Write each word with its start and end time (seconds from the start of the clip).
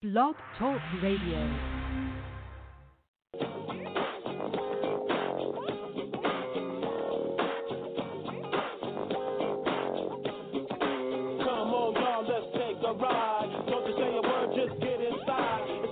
Blog 0.00 0.36
Talk 0.56 0.80
Radio. 1.02 1.40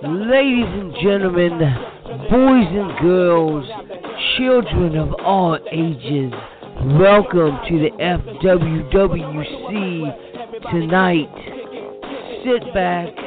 Ladies 0.05 0.71
and 0.71 0.93
gentlemen, 1.03 1.59
boys 2.29 2.71
and 2.71 2.97
girls, 3.01 3.67
children 4.37 4.95
of 4.95 5.13
all 5.15 5.59
ages, 5.69 6.31
welcome 6.97 7.59
to 7.67 7.77
the 7.77 7.91
FWWC 7.99 9.01
tonight. 10.71 11.29
Sit 12.45 12.73
back, 12.73 13.26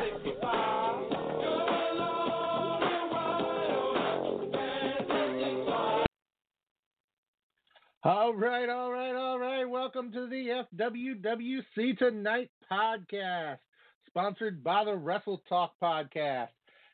FWWC 10.81 11.99
Tonight 11.99 12.49
podcast, 12.71 13.59
sponsored 14.07 14.63
by 14.63 14.83
the 14.83 14.95
Wrestle 14.95 15.43
Talk 15.47 15.73
podcast. 15.81 16.47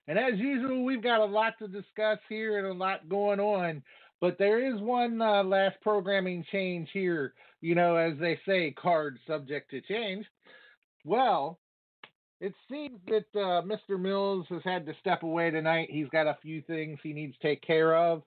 And 0.09 0.19
as 0.19 0.38
usual, 0.38 0.83
we've 0.83 1.02
got 1.02 1.21
a 1.21 1.25
lot 1.25 1.53
to 1.59 1.69
discuss 1.69 2.19
here 2.27 2.57
and 2.57 2.67
a 2.67 2.73
lot 2.73 3.07
going 3.07 3.39
on. 3.39 3.81
But 4.19 4.38
there 4.38 4.73
is 4.73 4.81
one 4.81 5.21
uh, 5.21 5.41
last 5.44 5.77
programming 5.81 6.44
change 6.52 6.89
here. 6.91 7.33
You 7.61 7.75
know, 7.75 7.95
as 7.95 8.17
they 8.19 8.38
say, 8.45 8.71
card 8.71 9.19
subject 9.25 9.71
to 9.71 9.79
change. 9.79 10.25
Well, 11.05 11.57
it 12.41 12.53
seems 12.69 12.99
that 13.07 13.39
uh, 13.39 13.61
Mr. 13.61 13.97
Mills 13.97 14.47
has 14.49 14.63
had 14.66 14.85
to 14.88 14.94
step 14.99 15.23
away 15.23 15.49
tonight. 15.49 15.88
He's 15.89 16.09
got 16.09 16.27
a 16.27 16.38
few 16.41 16.61
things 16.61 16.99
he 17.01 17.13
needs 17.13 17.38
to 17.38 17.47
take 17.47 17.61
care 17.61 17.95
of 17.95 18.23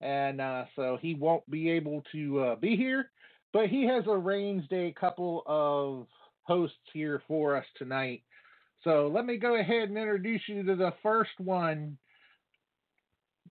and 0.00 0.40
uh, 0.40 0.64
so 0.74 0.98
he 1.00 1.14
won't 1.14 1.48
be 1.50 1.70
able 1.70 2.02
to 2.12 2.40
uh, 2.40 2.56
be 2.56 2.76
here. 2.76 3.10
But 3.56 3.68
he 3.68 3.86
has 3.86 4.04
arranged 4.06 4.70
a 4.70 4.92
couple 5.00 5.42
of 5.46 6.06
hosts 6.42 6.76
here 6.92 7.22
for 7.26 7.56
us 7.56 7.64
tonight. 7.78 8.22
So 8.84 9.10
let 9.10 9.24
me 9.24 9.38
go 9.38 9.58
ahead 9.58 9.88
and 9.88 9.96
introduce 9.96 10.42
you 10.46 10.62
to 10.62 10.76
the 10.76 10.92
first 11.02 11.30
one, 11.38 11.96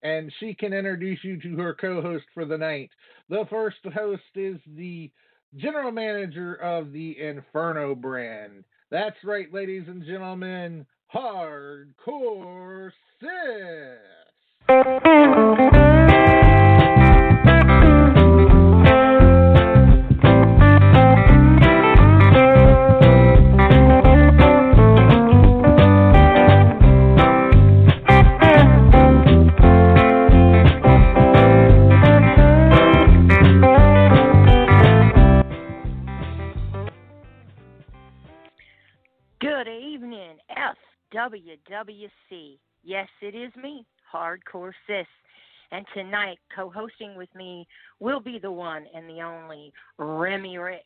and 0.04 0.32
she 0.40 0.54
can 0.54 0.74
introduce 0.74 1.24
you 1.24 1.42
to 1.42 1.56
her 1.58 1.74
co-host 1.74 2.26
for 2.36 2.46
the 2.46 2.56
night. 2.56 2.92
The 3.30 3.46
first 3.50 3.78
host 3.96 4.22
is 4.36 4.60
the 4.78 5.10
general 5.58 5.92
manager 5.92 6.54
of 6.54 6.92
the 6.92 7.20
Inferno 7.20 7.96
brand. 7.96 8.64
That's 8.92 9.18
right, 9.24 9.52
ladies 9.52 9.86
and 9.88 10.06
gentlemen, 10.06 10.86
Hardcore 11.16 12.92
Sis. 13.20 13.98
FWWC. 41.16 42.58
Yes, 42.84 43.08
it 43.22 43.36
is 43.36 43.52
me, 43.62 43.86
Hardcore 44.14 44.74
Sis. 44.88 45.08
And 45.72 45.86
tonight, 45.94 46.38
co 46.56 46.70
hosting 46.70 47.16
with 47.16 47.34
me 47.36 47.68
will 48.00 48.20
be 48.20 48.38
the 48.38 48.52
one 48.52 48.86
and 48.94 49.10
the 49.10 49.22
only 49.22 49.74
Remy 49.98 50.58
Ricks. 50.58 50.84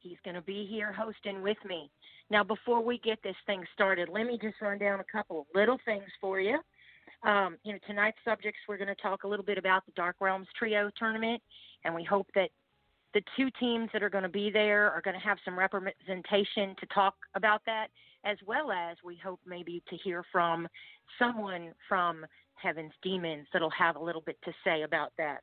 He's 0.00 0.18
going 0.24 0.36
to 0.36 0.42
be 0.42 0.66
here 0.70 0.92
hosting 0.92 1.42
with 1.42 1.56
me. 1.66 1.90
Now, 2.30 2.44
before 2.44 2.82
we 2.82 2.98
get 2.98 3.18
this 3.22 3.36
thing 3.46 3.64
started, 3.74 4.08
let 4.08 4.26
me 4.26 4.38
just 4.40 4.60
run 4.60 4.78
down 4.78 5.00
a 5.00 5.04
couple 5.04 5.40
of 5.40 5.46
little 5.54 5.78
things 5.84 6.04
for 6.20 6.40
you. 6.40 6.58
Um, 7.24 7.56
you 7.64 7.72
know, 7.72 7.78
tonight's 7.86 8.18
subjects, 8.24 8.60
we're 8.68 8.78
going 8.78 8.88
to 8.88 9.02
talk 9.02 9.24
a 9.24 9.28
little 9.28 9.44
bit 9.44 9.58
about 9.58 9.86
the 9.86 9.92
Dark 9.92 10.16
Realms 10.20 10.48
Trio 10.58 10.90
tournament, 10.98 11.40
and 11.84 11.94
we 11.94 12.02
hope 12.02 12.26
that 12.34 12.50
the 13.14 13.22
two 13.36 13.48
teams 13.60 13.90
that 13.92 14.02
are 14.02 14.10
going 14.10 14.22
to 14.22 14.28
be 14.28 14.50
there 14.50 14.90
are 14.90 15.00
going 15.02 15.14
to 15.14 15.20
have 15.20 15.38
some 15.44 15.58
representation 15.58 16.74
to 16.80 16.86
talk 16.92 17.14
about 17.34 17.62
that, 17.66 17.88
as 18.24 18.38
well 18.46 18.70
as 18.70 18.96
we 19.04 19.16
hope 19.22 19.40
maybe 19.46 19.82
to 19.88 19.96
hear 19.96 20.24
from 20.30 20.68
someone 21.18 21.72
from 21.88 22.24
Heaven's 22.54 22.92
Demons 23.02 23.46
that'll 23.52 23.70
have 23.70 23.96
a 23.96 24.02
little 24.02 24.20
bit 24.20 24.38
to 24.44 24.52
say 24.64 24.82
about 24.82 25.12
that. 25.18 25.40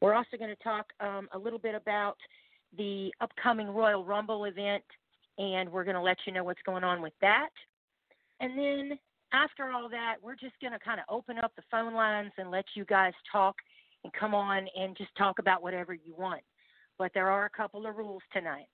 We're 0.00 0.14
also 0.14 0.36
going 0.38 0.54
to 0.54 0.62
talk 0.62 0.86
um, 1.00 1.28
a 1.32 1.38
little 1.38 1.58
bit 1.58 1.74
about 1.74 2.16
the 2.76 3.10
upcoming 3.20 3.70
Royal 3.70 4.04
Rumble 4.04 4.44
event, 4.44 4.84
and 5.38 5.70
we're 5.70 5.84
going 5.84 5.96
to 5.96 6.02
let 6.02 6.18
you 6.26 6.32
know 6.32 6.44
what's 6.44 6.62
going 6.64 6.84
on 6.84 7.00
with 7.00 7.14
that. 7.20 7.50
And 8.40 8.56
then 8.58 8.98
after 9.32 9.72
all 9.72 9.88
that, 9.88 10.16
we're 10.22 10.36
just 10.36 10.54
going 10.60 10.72
to 10.72 10.78
kind 10.78 11.00
of 11.00 11.06
open 11.08 11.38
up 11.38 11.52
the 11.56 11.62
phone 11.70 11.94
lines 11.94 12.32
and 12.38 12.50
let 12.50 12.64
you 12.74 12.84
guys 12.84 13.14
talk 13.30 13.56
and 14.04 14.12
come 14.12 14.34
on 14.34 14.66
and 14.78 14.96
just 14.96 15.10
talk 15.16 15.38
about 15.38 15.62
whatever 15.62 15.92
you 15.94 16.14
want 16.16 16.42
but 16.98 17.12
there 17.14 17.30
are 17.30 17.46
a 17.46 17.50
couple 17.50 17.86
of 17.86 17.96
rules 17.96 18.22
tonight. 18.32 18.66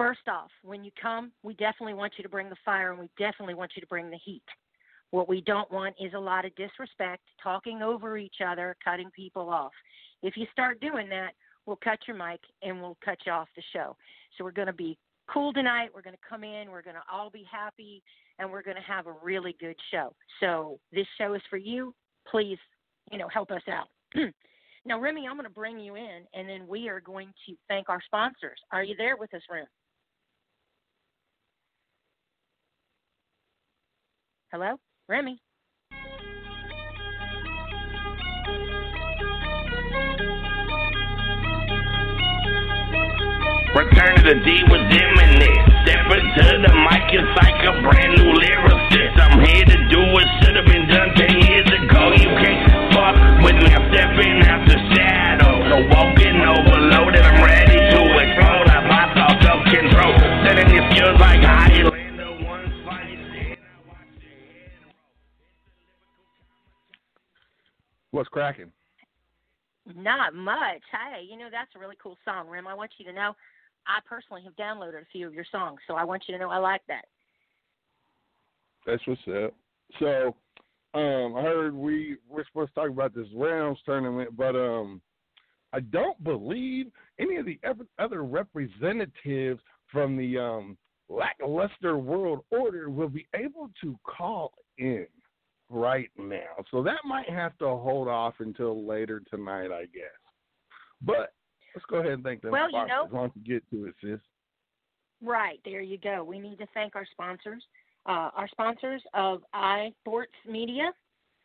First 0.00 0.28
off, 0.28 0.48
when 0.62 0.82
you 0.82 0.90
come, 1.00 1.30
we 1.42 1.52
definitely 1.52 1.92
want 1.92 2.14
you 2.16 2.22
to 2.22 2.28
bring 2.30 2.48
the 2.48 2.56
fire 2.64 2.90
and 2.90 2.98
we 2.98 3.10
definitely 3.18 3.52
want 3.52 3.72
you 3.76 3.82
to 3.82 3.86
bring 3.86 4.08
the 4.08 4.16
heat. 4.24 4.42
What 5.10 5.28
we 5.28 5.42
don't 5.42 5.70
want 5.70 5.94
is 6.00 6.14
a 6.14 6.18
lot 6.18 6.46
of 6.46 6.54
disrespect, 6.54 7.20
talking 7.42 7.82
over 7.82 8.16
each 8.16 8.36
other, 8.42 8.78
cutting 8.82 9.10
people 9.10 9.50
off. 9.50 9.72
If 10.22 10.38
you 10.38 10.46
start 10.52 10.80
doing 10.80 11.10
that, 11.10 11.32
we'll 11.66 11.76
cut 11.84 11.98
your 12.08 12.16
mic 12.16 12.40
and 12.62 12.80
we'll 12.80 12.96
cut 13.04 13.18
you 13.26 13.32
off 13.32 13.48
the 13.54 13.62
show. 13.74 13.94
So 14.38 14.44
we're 14.44 14.52
going 14.52 14.68
to 14.68 14.72
be 14.72 14.96
cool 15.30 15.52
tonight. 15.52 15.90
We're 15.94 16.00
going 16.00 16.16
to 16.16 16.26
come 16.26 16.44
in, 16.44 16.70
we're 16.70 16.80
going 16.80 16.96
to 16.96 17.02
all 17.12 17.28
be 17.28 17.44
happy, 17.52 18.02
and 18.38 18.50
we're 18.50 18.62
going 18.62 18.78
to 18.78 18.82
have 18.82 19.06
a 19.06 19.12
really 19.22 19.54
good 19.60 19.76
show. 19.90 20.14
So 20.40 20.80
this 20.94 21.06
show 21.18 21.34
is 21.34 21.42
for 21.50 21.58
you. 21.58 21.94
Please, 22.26 22.58
you 23.12 23.18
know, 23.18 23.28
help 23.28 23.50
us 23.50 23.62
out. 23.68 23.88
Now, 24.86 24.98
Remy, 24.98 25.26
I'm 25.28 25.36
going 25.36 25.44
to 25.44 25.50
bring 25.50 25.78
you 25.78 25.94
in, 25.94 26.22
and 26.32 26.48
then 26.48 26.66
we 26.66 26.88
are 26.88 27.02
going 27.02 27.34
to 27.46 27.54
thank 27.68 27.90
our 27.90 28.00
sponsors. 28.06 28.58
Are 28.72 28.82
you 28.82 28.94
there 28.96 29.18
with 29.18 29.34
us, 29.34 29.42
Remy? 29.50 29.66
Hello, 34.52 34.74
Remy. 35.08 35.38
Return 43.76 44.16
to 44.16 44.22
the 44.26 44.42
D 44.42 44.66
was 44.66 44.82
imminent. 44.90 45.54
Step 45.86 46.02
into 46.10 46.66
the 46.66 46.74
mic, 46.82 47.14
it's 47.14 47.30
like 47.38 47.62
a 47.62 47.78
brand 47.78 48.18
new 48.18 48.34
lyricist. 48.42 49.20
I'm 49.22 49.38
here 49.38 49.64
to 49.66 49.88
do 49.88 50.00
what 50.10 50.26
should 50.42 50.56
have 50.56 50.66
been 50.66 50.79
What's 68.10 68.28
cracking? 68.28 68.72
Not 69.94 70.34
much. 70.34 70.82
Hey, 70.90 71.24
you 71.28 71.38
know 71.38 71.48
that's 71.50 71.70
a 71.74 71.78
really 71.78 71.96
cool 72.02 72.16
song, 72.24 72.48
Rim. 72.48 72.66
I 72.66 72.74
want 72.74 72.92
you 72.98 73.04
to 73.06 73.12
know, 73.12 73.34
I 73.86 74.00
personally 74.08 74.42
have 74.44 74.54
downloaded 74.56 75.02
a 75.02 75.06
few 75.10 75.26
of 75.26 75.34
your 75.34 75.46
songs, 75.50 75.80
so 75.86 75.94
I 75.94 76.04
want 76.04 76.24
you 76.26 76.34
to 76.34 76.40
know 76.40 76.50
I 76.50 76.58
like 76.58 76.82
that. 76.88 77.06
That's 78.86 79.02
what's 79.06 79.20
up. 79.44 79.54
So, 79.98 80.34
um, 80.94 81.36
I 81.36 81.42
heard 81.42 81.74
we 81.74 82.16
we're 82.28 82.44
supposed 82.46 82.74
to 82.74 82.80
talk 82.80 82.90
about 82.90 83.14
this 83.14 83.26
Rams 83.34 83.78
tournament, 83.84 84.36
but 84.36 84.56
um, 84.56 85.00
I 85.72 85.80
don't 85.80 86.22
believe 86.24 86.86
any 87.18 87.36
of 87.36 87.46
the 87.46 87.58
other 87.98 88.24
representatives 88.24 89.60
from 89.90 90.16
the 90.16 90.38
um 90.38 90.76
lackluster 91.08 91.98
world 91.98 92.44
order 92.50 92.88
will 92.90 93.08
be 93.08 93.26
able 93.34 93.70
to 93.82 93.98
call 94.04 94.52
in. 94.78 95.06
Right 95.70 96.10
now. 96.18 96.64
So 96.70 96.82
that 96.82 96.98
might 97.04 97.30
have 97.30 97.56
to 97.58 97.68
hold 97.68 98.08
off 98.08 98.34
until 98.40 98.84
later 98.86 99.22
tonight, 99.30 99.70
I 99.72 99.82
guess. 99.86 100.04
But 101.00 101.32
let's 101.74 101.86
go 101.88 101.98
ahead 101.98 102.12
and 102.12 102.24
thank 102.24 102.42
them 102.42 102.50
Well, 102.50 102.70
you 102.70 102.86
know- 102.86 103.06
Why 103.10 103.20
don't 103.20 103.36
you 103.36 103.42
get 103.42 103.70
to 103.70 103.86
it, 103.86 103.94
sis? 104.02 104.20
Right, 105.22 105.60
there 105.64 105.80
you 105.80 105.98
go. 105.98 106.24
We 106.24 106.38
need 106.38 106.58
to 106.58 106.66
thank 106.74 106.96
our 106.96 107.06
sponsors. 107.06 107.64
Uh, 108.06 108.30
our 108.34 108.48
sponsors 108.48 109.02
of 109.14 109.42
iSports 109.54 110.32
Media, 110.48 110.92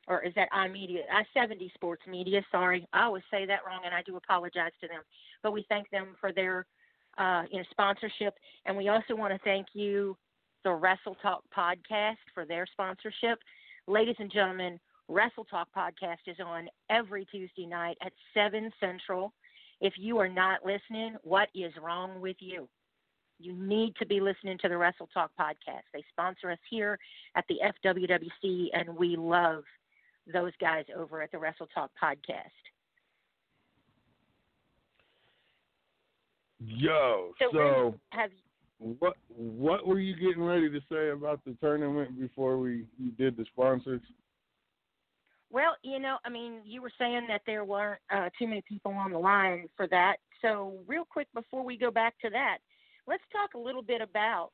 or 0.08 0.24
is 0.24 0.34
that 0.36 0.50
iMedia? 0.52 1.02
I70 1.12 1.74
Sports 1.74 2.04
Media, 2.08 2.42
sorry. 2.52 2.88
I 2.94 3.04
always 3.04 3.24
say 3.30 3.46
that 3.46 3.60
wrong, 3.68 3.82
and 3.86 3.94
I 3.94 4.02
do 4.04 4.16
apologize 4.16 4.72
to 4.82 4.88
them. 4.88 5.02
But 5.44 5.52
we 5.52 5.66
thank 5.68 5.90
them 5.90 6.16
for 6.20 6.32
their 6.32 6.66
uh, 7.18 7.44
you 7.52 7.60
know, 7.60 7.66
sponsorship. 7.72 8.36
And 8.66 8.76
we 8.76 8.88
also 8.90 9.16
want 9.16 9.34
to 9.34 9.40
thank 9.44 9.68
you, 9.74 10.18
the 10.64 10.72
Wrestle 10.72 11.16
Talk 11.22 11.44
Podcast, 11.56 12.18
for 12.34 12.46
their 12.46 12.66
sponsorship. 12.72 13.40
Ladies 13.88 14.16
and 14.18 14.32
gentlemen, 14.32 14.80
Wrestle 15.08 15.46
Talk 15.46 15.68
Podcast 15.76 16.18
is 16.26 16.38
on 16.44 16.68
every 16.90 17.26
Tuesday 17.26 17.68
night 17.68 17.98
at 18.02 18.14
7 18.34 18.72
Central. 18.80 19.32
If 19.80 19.94
you 19.98 20.18
are 20.18 20.30
not 20.30 20.66
listening, 20.66 21.16
what 21.22 21.50
is 21.54 21.72
wrong 21.82 22.20
with 22.20 22.38
you? 22.40 22.68
You 23.38 23.54
need 23.54 23.96
to 23.98 24.06
be 24.06 24.20
listening 24.20 24.58
to 24.60 24.70
the 24.70 24.78
Wrestle 24.78 25.10
Talk 25.14 25.30
podcast. 25.40 25.84
They 25.94 26.04
sponsor 26.10 26.50
us 26.50 26.58
here 26.70 26.98
at 27.36 27.46
the 27.48 27.58
FWWC, 27.86 28.70
and 28.74 28.96
we 28.96 29.16
love 29.18 29.64
those 30.32 30.54
guys 30.60 30.86
over 30.98 31.22
at 31.22 31.32
the 31.32 31.38
Wrestle 31.38 31.68
Talk 31.68 31.92
podcast. 32.02 32.50
Yo, 36.60 37.34
So, 37.40 37.50
so 37.54 37.96
Have 38.10 38.32
what 38.80 39.14
what 39.30 39.88
were 39.88 40.00
you 40.00 40.16
getting 40.16 40.44
ready 40.44 40.70
to 40.70 40.80
say 40.92 41.10
about 41.10 41.40
the 41.46 41.56
tournament 41.62 42.20
before 42.20 42.58
we 42.58 42.86
you 42.98 43.12
did 43.18 43.38
the 43.38 43.46
sponsors? 43.46 44.02
well, 45.52 45.76
you 45.84 46.00
know, 46.00 46.18
I 46.26 46.30
mean, 46.30 46.60
you 46.66 46.82
were 46.82 46.92
saying 47.00 47.28
that 47.30 47.42
there 47.46 47.64
weren't 47.64 48.02
uh, 48.14 48.30
too 48.38 48.48
many 48.48 48.62
people 48.68 48.92
on 48.92 49.12
the 49.12 49.18
line 49.20 49.68
for 49.78 49.88
that. 49.88 50.18
So, 50.42 50.74
real 50.86 51.06
quick 51.10 51.28
before 51.34 51.64
we 51.64 51.78
go 51.78 51.92
back 51.92 52.16
to 52.24 52.30
that, 52.32 52.58
let's 53.08 53.24
talk 53.32 53.54
a 53.54 53.58
little 53.58 53.82
bit 53.84 54.02
about 54.02 54.52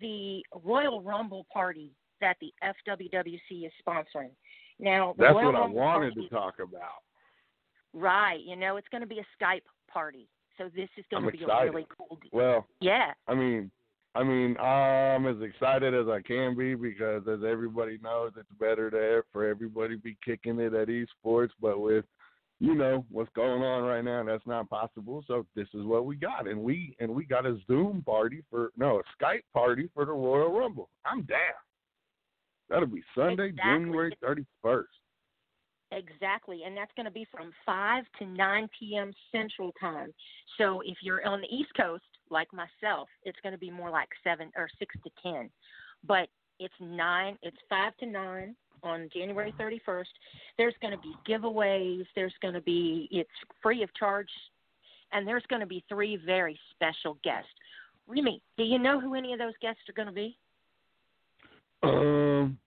the 0.00 0.42
Royal 0.62 1.00
Rumble 1.00 1.46
party 1.50 1.92
that 2.20 2.36
the 2.42 2.52
FWWC 2.62 3.66
is 3.66 3.72
sponsoring. 3.86 4.32
Now, 4.78 5.14
That's 5.16 5.32
Royal 5.32 5.52
what 5.52 5.54
I 5.54 5.66
wanted 5.66 6.14
party- 6.14 6.28
to 6.28 6.34
talk 6.34 6.54
about. 6.58 7.02
Right. 7.94 8.40
You 8.44 8.56
know, 8.56 8.76
it's 8.76 8.88
going 8.90 9.00
to 9.00 9.06
be 9.06 9.20
a 9.20 9.42
Skype 9.42 9.62
party. 9.90 10.28
So 10.58 10.70
this 10.74 10.88
is 10.96 11.04
going 11.10 11.24
I'm 11.24 11.30
to 11.30 11.36
be 11.36 11.42
excited. 11.44 11.68
a 11.68 11.72
really 11.72 11.86
cool. 11.96 12.18
d- 12.22 12.28
Well, 12.32 12.66
Yeah. 12.80 13.12
I 13.28 13.34
mean, 13.34 13.70
I 14.14 14.22
mean, 14.22 14.56
I'm 14.58 15.26
as 15.26 15.42
excited 15.42 15.92
as 15.94 16.08
I 16.08 16.22
can 16.22 16.56
be 16.56 16.74
because, 16.74 17.22
as 17.28 17.40
everybody 17.46 17.98
knows, 18.02 18.32
it's 18.38 18.48
better 18.58 18.90
to 18.90 19.22
for 19.32 19.46
everybody 19.46 19.96
be 19.96 20.16
kicking 20.24 20.58
it 20.58 20.72
at 20.72 20.88
esports. 20.88 21.50
But 21.60 21.80
with, 21.80 22.06
you 22.58 22.74
know, 22.74 23.04
what's 23.10 23.28
going 23.36 23.62
on 23.62 23.82
right 23.82 24.02
now, 24.02 24.24
that's 24.24 24.46
not 24.46 24.70
possible. 24.70 25.22
So 25.26 25.44
this 25.54 25.68
is 25.74 25.84
what 25.84 26.06
we 26.06 26.16
got, 26.16 26.48
and 26.48 26.62
we 26.62 26.96
and 26.98 27.14
we 27.14 27.24
got 27.26 27.44
a 27.44 27.58
Zoom 27.66 28.02
party 28.06 28.42
for 28.48 28.70
no 28.78 29.00
a 29.00 29.22
Skype 29.22 29.42
party 29.52 29.90
for 29.92 30.06
the 30.06 30.12
Royal 30.12 30.50
Rumble. 30.58 30.88
I'm 31.04 31.22
down. 31.24 31.38
That'll 32.70 32.86
be 32.86 33.02
Sunday, 33.14 33.48
Exactly. 33.48 33.70
January 33.74 34.16
thirty 34.22 34.46
first. 34.62 34.88
Exactly. 35.92 36.62
And 36.66 36.76
that's 36.76 36.90
going 36.96 37.06
to 37.06 37.12
be 37.12 37.26
from 37.30 37.52
5 37.64 38.04
to 38.18 38.26
9 38.26 38.68
p.m. 38.78 39.12
Central 39.30 39.72
Time. 39.80 40.12
So 40.58 40.80
if 40.84 40.98
you're 41.00 41.26
on 41.26 41.40
the 41.40 41.54
East 41.54 41.70
Coast, 41.76 42.04
like 42.30 42.48
myself, 42.52 43.08
it's 43.24 43.38
going 43.42 43.52
to 43.52 43.58
be 43.58 43.70
more 43.70 43.90
like 43.90 44.08
7 44.24 44.50
or 44.56 44.68
6 44.78 44.94
to 45.04 45.10
10. 45.22 45.50
But 46.06 46.28
it's 46.58 46.74
9, 46.80 47.38
it's 47.42 47.56
5 47.68 47.96
to 47.98 48.06
9 48.06 48.56
on 48.82 49.08
January 49.14 49.54
31st. 49.58 50.04
There's 50.58 50.74
going 50.82 50.92
to 50.92 51.00
be 51.00 51.14
giveaways. 51.28 52.04
There's 52.14 52.34
going 52.42 52.54
to 52.54 52.60
be, 52.60 53.08
it's 53.12 53.30
free 53.62 53.82
of 53.82 53.94
charge. 53.94 54.28
And 55.12 55.26
there's 55.26 55.44
going 55.48 55.60
to 55.60 55.66
be 55.66 55.84
three 55.88 56.18
very 56.24 56.58
special 56.74 57.16
guests. 57.22 57.48
Remy, 58.08 58.42
do 58.58 58.64
you 58.64 58.78
know 58.78 59.00
who 59.00 59.14
any 59.14 59.32
of 59.32 59.38
those 59.38 59.54
guests 59.62 59.82
are 59.88 59.92
going 59.92 60.08
to 60.08 60.12
be? 60.12 60.36
Um, 61.82 62.58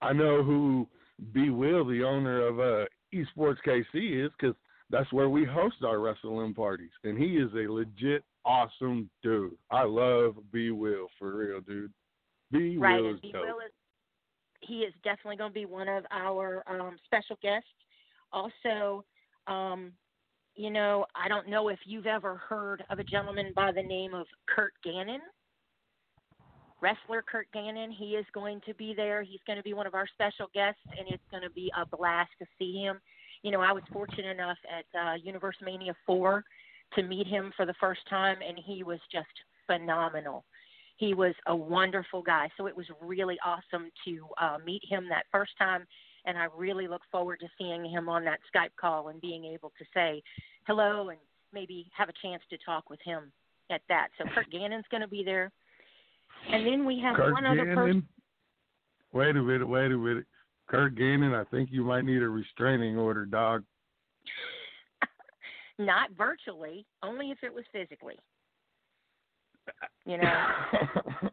I 0.00 0.12
know 0.12 0.42
who 0.42 0.86
B. 1.32 1.50
Will, 1.50 1.84
the 1.84 2.02
owner 2.02 2.46
of 2.46 2.60
uh, 2.60 2.86
Esports 3.14 3.58
KC, 3.66 4.24
is 4.24 4.30
because 4.38 4.56
that's 4.90 5.12
where 5.12 5.28
we 5.28 5.44
host 5.44 5.76
our 5.84 6.00
wrestling 6.00 6.54
parties, 6.54 6.90
and 7.04 7.18
he 7.18 7.36
is 7.36 7.50
a 7.54 7.70
legit 7.70 8.24
awesome 8.44 9.10
dude. 9.22 9.56
I 9.70 9.84
love 9.84 10.36
B. 10.52 10.70
Will 10.70 11.08
for 11.18 11.36
real, 11.36 11.60
dude. 11.60 11.92
B. 12.50 12.76
right, 12.78 13.00
Will 13.00 13.08
and 13.08 13.14
is 13.16 13.20
B. 13.20 13.32
dope. 13.32 13.42
Will 13.42 13.58
is 13.58 13.72
he 14.62 14.80
is 14.80 14.92
definitely 15.02 15.36
going 15.36 15.50
to 15.50 15.54
be 15.54 15.64
one 15.64 15.88
of 15.88 16.04
our 16.10 16.62
um, 16.66 16.96
special 17.06 17.36
guests. 17.42 17.68
Also, 18.32 19.04
um, 19.46 19.92
you 20.54 20.70
know, 20.70 21.06
I 21.14 21.28
don't 21.28 21.48
know 21.48 21.68
if 21.68 21.78
you've 21.84 22.06
ever 22.06 22.36
heard 22.36 22.84
of 22.90 22.98
a 22.98 23.04
gentleman 23.04 23.52
by 23.56 23.72
the 23.72 23.82
name 23.82 24.14
of 24.14 24.26
Kurt 24.46 24.72
Gannon. 24.84 25.20
Wrestler 26.80 27.22
Kurt 27.22 27.46
Gannon, 27.52 27.90
he 27.90 28.12
is 28.16 28.26
going 28.32 28.60
to 28.66 28.74
be 28.74 28.94
there. 28.94 29.22
He's 29.22 29.40
going 29.46 29.58
to 29.58 29.62
be 29.62 29.74
one 29.74 29.86
of 29.86 29.94
our 29.94 30.06
special 30.14 30.46
guests, 30.54 30.80
and 30.98 31.08
it's 31.08 31.22
going 31.30 31.42
to 31.42 31.50
be 31.50 31.70
a 31.80 31.84
blast 31.84 32.30
to 32.38 32.46
see 32.58 32.80
him. 32.80 33.00
You 33.42 33.50
know, 33.50 33.60
I 33.60 33.72
was 33.72 33.82
fortunate 33.92 34.26
enough 34.26 34.58
at 34.68 34.98
uh, 34.98 35.14
Universe 35.22 35.56
Mania 35.64 35.94
4 36.06 36.44
to 36.94 37.02
meet 37.02 37.26
him 37.26 37.52
for 37.56 37.66
the 37.66 37.74
first 37.80 38.00
time, 38.08 38.38
and 38.46 38.58
he 38.64 38.82
was 38.82 38.98
just 39.12 39.28
phenomenal 39.66 40.44
he 41.00 41.14
was 41.14 41.34
a 41.46 41.56
wonderful 41.56 42.22
guy. 42.22 42.50
So 42.58 42.66
it 42.66 42.76
was 42.76 42.84
really 43.00 43.38
awesome 43.42 43.90
to 44.04 44.26
uh, 44.38 44.58
meet 44.64 44.82
him 44.86 45.08
that 45.08 45.24
first 45.32 45.52
time, 45.58 45.86
and 46.26 46.36
I 46.36 46.46
really 46.54 46.88
look 46.88 47.00
forward 47.10 47.40
to 47.40 47.46
seeing 47.56 47.90
him 47.90 48.08
on 48.08 48.22
that 48.26 48.38
Skype 48.54 48.76
call 48.78 49.08
and 49.08 49.18
being 49.18 49.46
able 49.46 49.72
to 49.78 49.84
say 49.94 50.22
hello 50.66 51.08
and 51.08 51.18
maybe 51.54 51.90
have 51.96 52.10
a 52.10 52.12
chance 52.22 52.42
to 52.50 52.58
talk 52.58 52.90
with 52.90 53.00
him 53.02 53.32
at 53.70 53.80
that. 53.88 54.08
So 54.18 54.24
Kurt 54.34 54.50
Gannon's 54.52 54.84
going 54.90 55.00
to 55.00 55.08
be 55.08 55.24
there, 55.24 55.50
and 56.52 56.66
then 56.66 56.84
we 56.84 57.00
have 57.00 57.18
one 57.18 57.46
other 57.46 57.74
person. 57.74 58.06
Wait 59.12 59.36
a 59.36 59.42
minute, 59.42 59.68
wait 59.68 59.92
a 59.92 59.96
minute. 59.96 60.24
Kurt 60.68 60.94
Gannon, 60.94 61.34
I 61.34 61.44
think 61.44 61.70
you 61.72 61.82
might 61.82 62.04
need 62.04 62.22
a 62.22 62.28
restraining 62.28 62.96
order, 62.96 63.26
dog. 63.26 63.64
Not 65.78 66.10
virtually, 66.16 66.86
only 67.02 67.30
if 67.30 67.38
it 67.42 67.52
was 67.52 67.64
physically. 67.72 68.16
You 70.04 70.18
know, 70.18 70.46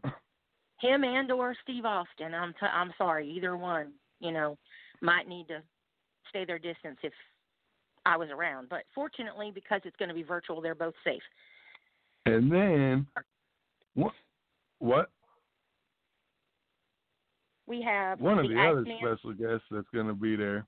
him 0.82 1.04
and 1.04 1.32
or 1.32 1.56
Steve 1.64 1.86
Austin. 1.86 2.34
I'm 2.34 2.54
t- 2.54 2.66
I'm 2.66 2.92
sorry, 2.98 3.30
either 3.30 3.56
one. 3.58 3.94
You 4.20 4.32
know, 4.32 4.58
might 5.02 5.28
need 5.28 5.48
to 5.50 5.62
stay 6.30 6.46
their 6.46 6.60
distance 6.60 6.98
if 7.04 7.14
I 8.06 8.18
was 8.18 8.30
around. 8.30 8.70
But 8.70 8.84
fortunately, 8.96 9.52
because 9.54 9.82
it's 9.86 9.96
going 9.98 10.10
to 10.10 10.16
be 10.16 10.24
virtual, 10.24 10.62
they're 10.62 10.76
both 10.76 10.96
safe. 11.04 11.22
and 12.26 12.52
then 12.52 13.08
what? 14.80 15.10
We 17.68 17.82
have 17.82 18.22
One 18.22 18.40
of 18.40 18.48
the 18.48 18.56
the 18.56 18.62
other 18.62 18.80
Iceman. 18.82 18.98
special 19.00 19.34
guests 19.34 19.66
that's 19.70 19.88
going 19.94 20.08
to 20.08 20.14
be 20.14 20.36
there 20.36 20.66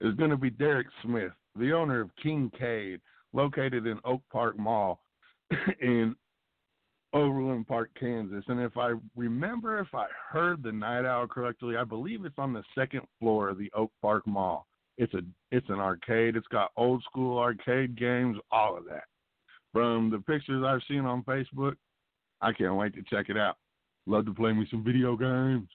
is 0.00 0.14
going 0.14 0.30
to 0.30 0.36
be 0.36 0.50
Derek 0.50 0.86
Smith, 1.02 1.32
the 1.56 1.72
owner 1.72 2.00
of 2.00 2.10
Kincaid, 2.22 3.00
located 3.32 3.86
in 3.86 3.98
Oak 4.04 4.22
Park 4.30 4.58
Mall 4.58 5.00
in 5.80 6.14
Overland 7.12 7.66
Park, 7.66 7.90
Kansas. 7.98 8.44
And 8.48 8.60
if 8.60 8.76
I 8.76 8.92
remember, 9.16 9.78
if 9.78 9.94
I 9.94 10.06
heard 10.30 10.62
the 10.62 10.72
night 10.72 11.04
owl 11.04 11.26
correctly, 11.26 11.76
I 11.76 11.84
believe 11.84 12.24
it's 12.24 12.38
on 12.38 12.52
the 12.52 12.64
second 12.74 13.02
floor 13.20 13.48
of 13.48 13.58
the 13.58 13.70
Oak 13.74 13.92
Park 14.02 14.26
Mall. 14.26 14.66
It's 14.98 15.14
a 15.14 15.20
it's 15.50 15.68
an 15.68 15.80
arcade. 15.80 16.36
It's 16.36 16.46
got 16.48 16.70
old 16.76 17.02
school 17.04 17.38
arcade 17.38 17.96
games, 17.98 18.36
all 18.52 18.76
of 18.76 18.84
that. 18.86 19.04
From 19.72 20.10
the 20.10 20.18
pictures 20.18 20.64
I've 20.64 20.82
seen 20.88 21.04
on 21.04 21.24
Facebook, 21.24 21.74
I 22.44 22.52
can't 22.52 22.76
wait 22.76 22.94
to 22.94 23.02
check 23.02 23.30
it 23.30 23.38
out. 23.38 23.56
Love 24.06 24.26
to 24.26 24.34
play 24.34 24.52
me 24.52 24.66
some 24.70 24.84
video 24.84 25.16
games. 25.16 25.68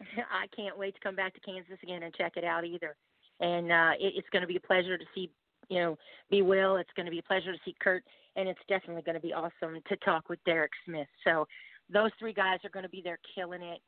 I 0.00 0.46
can't 0.54 0.76
wait 0.76 0.94
to 0.94 1.00
come 1.00 1.14
back 1.14 1.34
to 1.34 1.40
Kansas 1.40 1.78
again 1.82 2.02
and 2.02 2.12
check 2.14 2.32
it 2.36 2.44
out 2.44 2.64
either. 2.64 2.96
And 3.38 3.70
uh, 3.70 3.92
it, 4.00 4.14
it's 4.16 4.28
going 4.30 4.42
to 4.42 4.48
be 4.48 4.56
a 4.56 4.60
pleasure 4.60 4.98
to 4.98 5.04
see, 5.14 5.30
you 5.68 5.78
know, 5.78 5.98
B. 6.30 6.42
Will. 6.42 6.76
It's 6.76 6.90
going 6.96 7.06
to 7.06 7.12
be 7.12 7.20
a 7.20 7.22
pleasure 7.22 7.52
to 7.52 7.58
see 7.64 7.76
Kurt, 7.80 8.02
and 8.34 8.48
it's 8.48 8.60
definitely 8.68 9.02
going 9.02 9.14
to 9.14 9.20
be 9.20 9.32
awesome 9.32 9.80
to 9.88 9.96
talk 10.04 10.28
with 10.28 10.40
Derek 10.44 10.72
Smith. 10.84 11.06
So 11.24 11.46
those 11.92 12.10
three 12.18 12.32
guys 12.32 12.58
are 12.64 12.70
going 12.70 12.84
to 12.84 12.88
be 12.88 13.02
there 13.02 13.18
killing 13.34 13.62
it. 13.62 13.80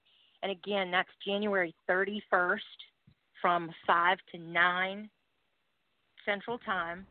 And 0.42 0.52
again, 0.52 0.92
that's 0.92 1.08
January 1.26 1.74
31st 1.90 2.58
from 3.42 3.70
5 3.86 4.18
to 4.32 4.38
9 4.38 5.10
Central 6.24 6.58
Time. 6.58 7.06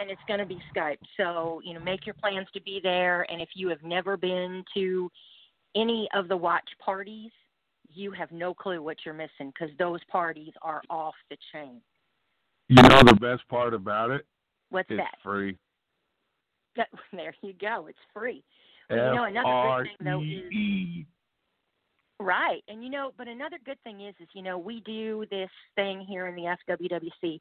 And 0.00 0.10
it's 0.10 0.20
going 0.28 0.38
to 0.40 0.46
be 0.46 0.60
Skype. 0.74 0.98
So, 1.16 1.60
you 1.64 1.74
know, 1.74 1.80
make 1.80 2.06
your 2.06 2.14
plans 2.14 2.46
to 2.54 2.60
be 2.60 2.80
there. 2.82 3.22
And 3.30 3.40
if 3.40 3.48
you 3.54 3.68
have 3.68 3.82
never 3.82 4.16
been 4.16 4.64
to 4.74 5.10
any 5.74 6.08
of 6.14 6.28
the 6.28 6.36
watch 6.36 6.68
parties, 6.84 7.30
you 7.92 8.12
have 8.12 8.30
no 8.30 8.54
clue 8.54 8.82
what 8.82 8.98
you're 9.04 9.14
missing 9.14 9.52
because 9.52 9.70
those 9.78 10.00
parties 10.10 10.52
are 10.62 10.82
off 10.90 11.14
the 11.30 11.36
chain. 11.52 11.80
You 12.68 12.82
know 12.82 13.02
the 13.04 13.14
best 13.14 13.48
part 13.48 13.74
about 13.74 14.10
it? 14.10 14.26
What's 14.70 14.90
It's 14.90 14.98
that? 14.98 15.14
free. 15.22 15.56
There 17.12 17.34
you 17.42 17.54
go. 17.60 17.86
It's 17.88 17.98
free. 18.14 18.44
Well, 18.88 19.08
you 19.08 19.14
know, 19.16 19.24
another 19.24 19.78
good 19.78 19.88
thing, 19.98 20.06
though, 20.06 20.22
is- 20.22 21.06
Right. 22.20 22.62
And 22.68 22.82
you 22.82 22.90
know, 22.90 23.12
but 23.16 23.28
another 23.28 23.58
good 23.64 23.78
thing 23.84 24.00
is 24.00 24.14
is 24.20 24.28
you 24.34 24.42
know, 24.42 24.58
we 24.58 24.80
do 24.80 25.24
this 25.30 25.50
thing 25.76 26.00
here 26.00 26.26
in 26.26 26.34
the 26.34 26.56
FWWC 26.68 27.40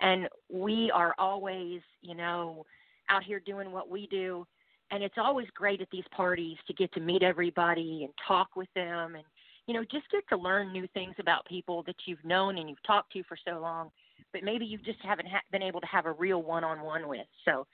and 0.00 0.28
we 0.52 0.90
are 0.92 1.14
always, 1.18 1.80
you 2.02 2.14
know, 2.14 2.64
out 3.08 3.22
here 3.22 3.40
doing 3.40 3.72
what 3.72 3.88
we 3.88 4.06
do 4.08 4.46
and 4.90 5.02
it's 5.02 5.16
always 5.18 5.46
great 5.54 5.80
at 5.80 5.88
these 5.90 6.04
parties 6.14 6.56
to 6.66 6.72
get 6.72 6.92
to 6.92 7.00
meet 7.00 7.22
everybody 7.22 8.02
and 8.04 8.12
talk 8.26 8.56
with 8.56 8.68
them 8.74 9.14
and 9.14 9.24
you 9.66 9.74
know, 9.74 9.82
just 9.82 10.08
get 10.12 10.22
to 10.28 10.36
learn 10.36 10.70
new 10.70 10.86
things 10.94 11.16
about 11.18 11.44
people 11.46 11.82
that 11.88 11.96
you've 12.06 12.24
known 12.24 12.58
and 12.58 12.68
you've 12.68 12.82
talked 12.86 13.12
to 13.14 13.24
for 13.24 13.36
so 13.44 13.58
long, 13.58 13.90
but 14.32 14.44
maybe 14.44 14.64
you 14.64 14.78
just 14.78 15.00
haven't 15.02 15.26
ha- 15.26 15.40
been 15.50 15.62
able 15.62 15.80
to 15.80 15.88
have 15.88 16.06
a 16.06 16.12
real 16.12 16.40
one-on-one 16.40 17.08
with. 17.08 17.26
So 17.44 17.66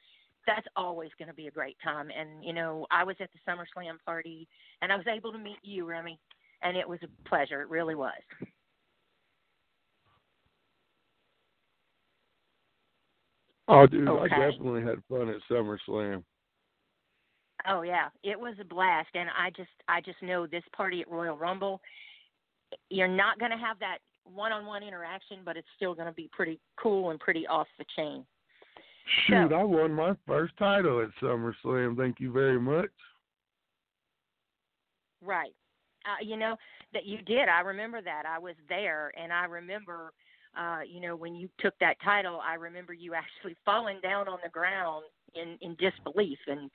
that's 0.46 0.66
always 0.74 1.10
going 1.18 1.28
to 1.28 1.34
be 1.34 1.48
a 1.48 1.50
great 1.50 1.76
time. 1.84 2.08
And 2.18 2.42
you 2.42 2.54
know, 2.54 2.86
I 2.90 3.04
was 3.04 3.16
at 3.20 3.28
the 3.32 3.50
SummerSlam 3.50 4.02
party 4.06 4.48
and 4.80 4.90
I 4.90 4.96
was 4.96 5.04
able 5.06 5.32
to 5.32 5.38
meet 5.38 5.58
you, 5.62 5.84
Remy 5.84 6.18
and 6.62 6.76
it 6.76 6.88
was 6.88 7.00
a 7.02 7.28
pleasure. 7.28 7.60
It 7.62 7.68
really 7.68 7.94
was. 7.94 8.12
Oh, 13.68 13.86
dude, 13.86 14.08
Okay. 14.08 14.34
I 14.34 14.50
definitely 14.50 14.82
had 14.82 15.02
fun 15.08 15.28
at 15.28 15.36
SummerSlam. 15.50 16.24
Oh 17.68 17.82
yeah, 17.82 18.08
it 18.24 18.38
was 18.38 18.54
a 18.60 18.64
blast, 18.64 19.10
and 19.14 19.28
I 19.38 19.50
just 19.50 19.70
I 19.86 20.00
just 20.00 20.20
know 20.20 20.46
this 20.48 20.64
party 20.76 21.00
at 21.02 21.10
Royal 21.10 21.36
Rumble, 21.36 21.80
you're 22.90 23.06
not 23.06 23.38
going 23.38 23.52
to 23.52 23.56
have 23.56 23.78
that 23.78 23.98
one-on-one 24.24 24.82
interaction, 24.82 25.38
but 25.44 25.56
it's 25.56 25.68
still 25.76 25.94
going 25.94 26.08
to 26.08 26.12
be 26.14 26.28
pretty 26.32 26.58
cool 26.76 27.10
and 27.10 27.20
pretty 27.20 27.46
off 27.46 27.68
the 27.78 27.84
chain. 27.96 28.24
Shoot, 29.26 29.50
So- 29.50 29.56
I 29.56 29.62
won 29.62 29.92
my 29.92 30.16
first 30.26 30.56
title 30.58 31.02
at 31.02 31.10
SummerSlam. 31.22 31.96
Thank 31.96 32.18
you 32.18 32.32
very 32.32 32.58
much. 32.58 32.90
Right. 35.24 35.54
Uh, 36.04 36.24
you 36.24 36.36
know 36.36 36.56
that 36.92 37.06
you 37.06 37.18
did. 37.22 37.48
I 37.48 37.60
remember 37.60 38.02
that. 38.02 38.24
I 38.26 38.38
was 38.40 38.56
there, 38.68 39.12
and 39.20 39.32
I 39.32 39.44
remember, 39.44 40.12
uh, 40.58 40.80
you 40.86 41.00
know, 41.00 41.16
when 41.16 41.34
you 41.34 41.48
took 41.58 41.74
that 41.80 41.96
title. 42.04 42.40
I 42.44 42.54
remember 42.54 42.92
you 42.92 43.14
actually 43.14 43.56
falling 43.64 43.98
down 44.02 44.28
on 44.28 44.38
the 44.42 44.50
ground 44.50 45.04
in 45.34 45.56
in 45.60 45.76
disbelief 45.76 46.38
and 46.46 46.70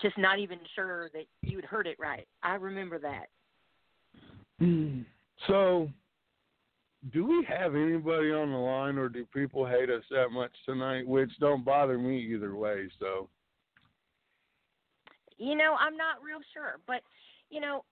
just 0.00 0.16
not 0.18 0.38
even 0.38 0.58
sure 0.74 1.10
that 1.14 1.24
you'd 1.42 1.64
heard 1.64 1.86
it 1.86 1.96
right. 1.98 2.26
I 2.42 2.54
remember 2.54 2.98
that. 2.98 3.26
So, 5.46 5.88
do 7.12 7.26
we 7.26 7.46
have 7.48 7.74
anybody 7.74 8.32
on 8.32 8.50
the 8.50 8.56
line, 8.56 8.98
or 8.98 9.08
do 9.08 9.26
people 9.34 9.66
hate 9.66 9.90
us 9.90 10.02
that 10.10 10.30
much 10.30 10.52
tonight? 10.64 11.06
Which 11.06 11.30
don't 11.40 11.64
bother 11.64 11.98
me 11.98 12.18
either 12.18 12.54
way. 12.56 12.88
So, 12.98 13.28
You 15.36 15.56
know, 15.56 15.76
I'm 15.78 15.96
not 15.96 16.22
real 16.22 16.40
sure, 16.54 16.80
but 16.86 17.02
you 17.50 17.60
know, 17.60 17.84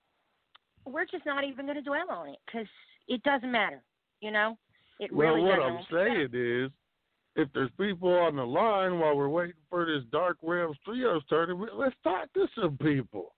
we're 0.87 1.05
just 1.05 1.27
not 1.27 1.45
even 1.45 1.67
going 1.67 1.77
to 1.77 1.83
dwell 1.83 2.11
on 2.11 2.29
it 2.29 2.39
because 2.47 2.67
it 3.09 3.23
doesn't 3.23 3.53
matter. 3.53 3.83
You 4.21 4.31
know, 4.31 4.57
it 5.01 5.13
well, 5.13 5.35
really 5.35 5.43
what 5.49 5.57
doesn't. 5.59 5.77
I'm 5.77 5.85
saying 5.91 6.29
is, 6.33 6.71
if 7.37 7.49
there's 7.53 7.71
people 7.79 8.13
on 8.13 8.37
the 8.37 8.47
line 8.47 8.99
while 8.99 9.17
we're 9.17 9.29
waiting 9.29 9.55
for 9.69 9.85
this 9.85 10.05
Dark 10.13 10.37
Realms 10.43 10.77
Trios 10.85 11.23
tournament, 11.29 11.73
let's 11.77 11.97
talk 12.05 12.33
to 12.35 12.47
some 12.61 12.77
people. 12.79 13.35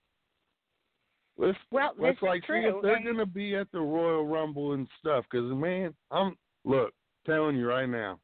Let's 1.38 1.58
Well, 1.70 1.92
let's 1.98 2.20
like 2.22 2.42
see 2.46 2.54
if 2.54 2.82
they're 2.82 2.96
and- 2.96 3.04
gonna 3.04 3.26
be 3.26 3.54
at 3.56 3.70
the 3.72 3.80
Royal 3.80 4.26
Rumble 4.26 4.72
and 4.72 4.88
stuff. 4.98 5.24
Because 5.30 5.50
man, 5.52 5.94
I'm 6.10 6.36
look 6.64 6.92
telling 7.26 7.56
you 7.56 7.68
right 7.68 7.88
now, 7.88 8.18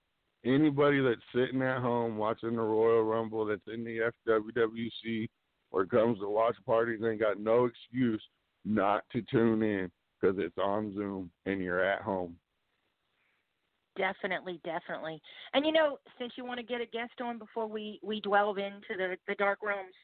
anybody 0.44 1.00
that's 1.00 1.20
sitting 1.34 1.60
at 1.62 1.80
home 1.80 2.16
watching 2.16 2.56
the 2.56 2.62
Royal 2.62 3.02
Rumble 3.04 3.44
that's 3.44 3.66
in 3.68 3.84
the 3.84 4.10
FWWC 4.26 5.28
or 5.70 5.84
comes 5.86 6.18
to 6.20 6.28
watch 6.28 6.56
parties 6.66 7.00
ain't 7.04 7.20
got 7.20 7.38
no 7.38 7.66
excuse 7.66 8.22
not 8.64 9.04
to 9.12 9.22
tune 9.22 9.62
in 9.62 9.90
because 10.20 10.36
it's 10.38 10.56
on 10.58 10.94
Zoom 10.94 11.30
and 11.46 11.60
you're 11.60 11.84
at 11.84 12.02
home. 12.02 12.36
Definitely, 13.96 14.60
definitely. 14.64 15.20
And 15.52 15.66
you 15.66 15.72
know, 15.72 15.98
since 16.18 16.32
you 16.36 16.44
want 16.44 16.58
to 16.58 16.66
get 16.66 16.80
a 16.80 16.86
guest 16.86 17.20
on 17.20 17.38
before 17.38 17.66
we 17.66 18.00
we 18.02 18.20
delve 18.20 18.58
into 18.58 18.96
the 18.96 19.16
the 19.28 19.34
Dark 19.34 19.58
Realms 19.62 19.94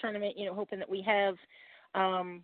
tournament, 0.00 0.34
you 0.36 0.46
know, 0.46 0.54
hoping 0.54 0.78
that 0.78 0.90
we 0.90 1.02
have, 1.02 1.34
um, 1.94 2.42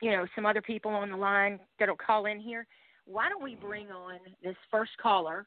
you 0.00 0.10
know, 0.10 0.26
some 0.34 0.46
other 0.46 0.62
people 0.62 0.90
on 0.90 1.10
the 1.10 1.16
line 1.16 1.58
that'll 1.78 1.96
call 1.96 2.26
in 2.26 2.40
here. 2.40 2.66
Why 3.04 3.28
don't 3.28 3.42
we 3.42 3.54
bring 3.54 3.90
on 3.90 4.18
this 4.42 4.56
first 4.70 4.92
caller? 5.00 5.46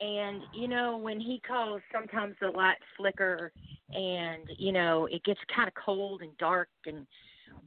And 0.00 0.42
you 0.54 0.66
know, 0.66 0.96
when 0.96 1.20
he 1.20 1.40
calls, 1.46 1.82
sometimes 1.92 2.34
the 2.40 2.48
lights 2.48 2.80
flicker, 2.96 3.52
and 3.92 4.48
you 4.58 4.72
know, 4.72 5.06
it 5.06 5.22
gets 5.24 5.40
kind 5.54 5.68
of 5.68 5.74
cold 5.74 6.22
and 6.22 6.36
dark, 6.38 6.68
and 6.86 7.06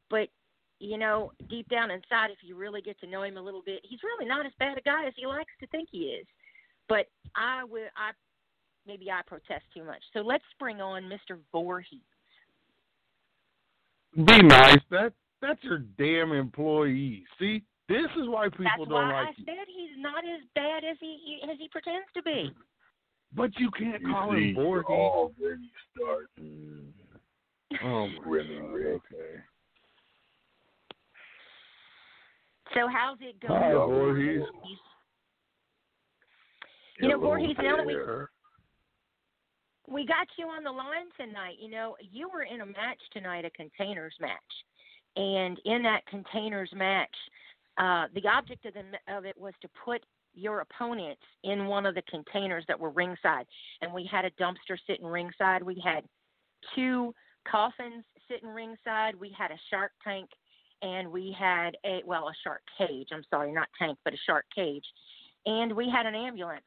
but 0.10 0.28
you 0.84 0.98
know, 0.98 1.32
deep 1.50 1.68
down 1.70 1.92
inside, 1.92 2.30
if 2.30 2.40
you 2.44 2.58
really 2.58 2.82
get 2.82 3.00
to 3.00 3.08
know 3.08 3.24
him 3.24 3.38
a 3.38 3.42
little 3.42 3.62
bit, 3.66 3.80
he's 3.84 4.04
really 4.04 4.26
not 4.28 4.46
as 4.46 4.52
bad 4.60 4.78
a 4.78 4.82
guy 4.82 5.06
as 5.08 5.14
he 5.16 5.26
likes 5.26 5.52
to 5.62 5.68
think 5.68 5.88
he 5.92 6.00
is. 6.20 6.28
But 6.90 7.08
I 7.36 7.64
will, 7.64 7.88
I 7.96 8.12
maybe 8.86 9.10
I 9.10 9.22
protest 9.26 9.64
too 9.74 9.86
much. 9.86 10.04
So 10.14 10.20
let's 10.20 10.44
bring 10.60 10.82
on 10.82 11.04
Mr. 11.04 11.38
Voorhees. 11.54 12.02
Be 14.16 14.42
nice. 14.44 14.78
That 14.92 15.14
that's 15.42 15.64
your 15.64 15.80
damn 15.98 16.34
employee. 16.34 17.24
See, 17.40 17.64
this 17.88 18.06
is 18.22 18.28
why 18.28 18.50
people 18.50 18.64
That's 18.66 18.90
don't 18.90 18.92
why 18.92 19.22
like 19.24 19.28
I 19.28 19.34
you. 19.38 19.46
said 19.46 19.66
he's 19.68 19.98
not 19.98 20.24
as 20.26 20.42
bad 20.54 20.84
as 20.84 20.98
he 21.00 21.40
as 21.50 21.58
he 21.58 21.70
pretends 21.70 22.06
to 22.16 22.22
be. 22.24 22.52
But 23.36 23.58
you 23.58 23.72
can't 23.72 24.02
You 24.02 24.10
call 24.12 24.32
see, 24.32 24.50
him 24.50 24.56
you're 24.56 24.84
Voorhees. 24.84 24.86
already 24.90 25.72
starting. 25.96 26.94
Oh 27.84 28.08
my 28.08 28.14
Really, 28.26 28.60
God, 28.60 28.74
Rick. 28.74 29.02
Okay. 29.12 29.40
So 32.74 32.88
how's 32.88 33.18
it 33.22 33.40
going? 33.40 33.62
Hi. 33.62 33.72
Voorhees. 33.74 34.44
You 37.00 37.10
know, 37.10 37.20
Voorhees, 37.20 37.58
now 37.58 37.78
that 37.78 37.86
we- 37.86 37.98
we 39.88 40.06
got 40.06 40.28
you 40.38 40.48
on 40.48 40.64
the 40.64 40.72
line 40.72 41.12
tonight. 41.18 41.60
You 41.60 41.70
know, 41.70 41.98
you 42.00 42.30
were 42.30 42.44
in 42.44 42.62
a 42.62 42.66
match 42.66 43.02
tonight, 43.12 43.46
a 43.46 43.50
containers 43.50 44.18
match, 44.20 44.66
and 45.16 45.60
in 45.66 45.84
that 45.84 46.06
containers 46.06 46.72
match, 46.74 47.16
uh, 47.78 48.08
the 48.14 48.28
object 48.28 48.66
of 48.66 48.74
the 48.76 49.00
of 49.08 49.26
it 49.26 49.38
was 49.38 49.54
to 49.62 49.68
put 49.70 50.06
your 50.34 50.62
opponents 50.62 51.22
in 51.44 51.68
one 51.68 51.86
of 51.86 51.96
the 51.96 52.02
containers 52.04 52.66
that 52.68 52.80
were 52.80 52.90
ringside, 52.92 53.46
and 53.82 53.94
we 53.94 54.06
had 54.06 54.26
a 54.26 54.32
dumpster 54.32 54.80
sitting 54.88 55.06
ringside. 55.06 55.62
We 55.62 55.80
had 55.80 56.08
two 56.74 57.14
coffins 57.44 58.06
sitting 58.28 58.50
ringside. 58.50 59.16
We 59.16 59.30
had 59.30 59.52
a 59.52 59.58
shark 59.70 59.92
tank, 60.04 60.30
and 60.84 61.12
we 61.12 61.36
had 61.38 61.76
a 61.86 62.02
well, 62.06 62.28
a 62.28 62.34
shark 62.44 62.62
cage. 62.78 63.08
I'm 63.12 63.24
sorry, 63.30 63.52
not 63.52 63.70
tank, 63.80 63.98
but 64.04 64.14
a 64.14 64.18
shark 64.28 64.46
cage, 64.54 64.86
and 65.46 65.74
we 65.74 65.90
had 65.90 66.06
an 66.06 66.14
ambulance. 66.14 66.62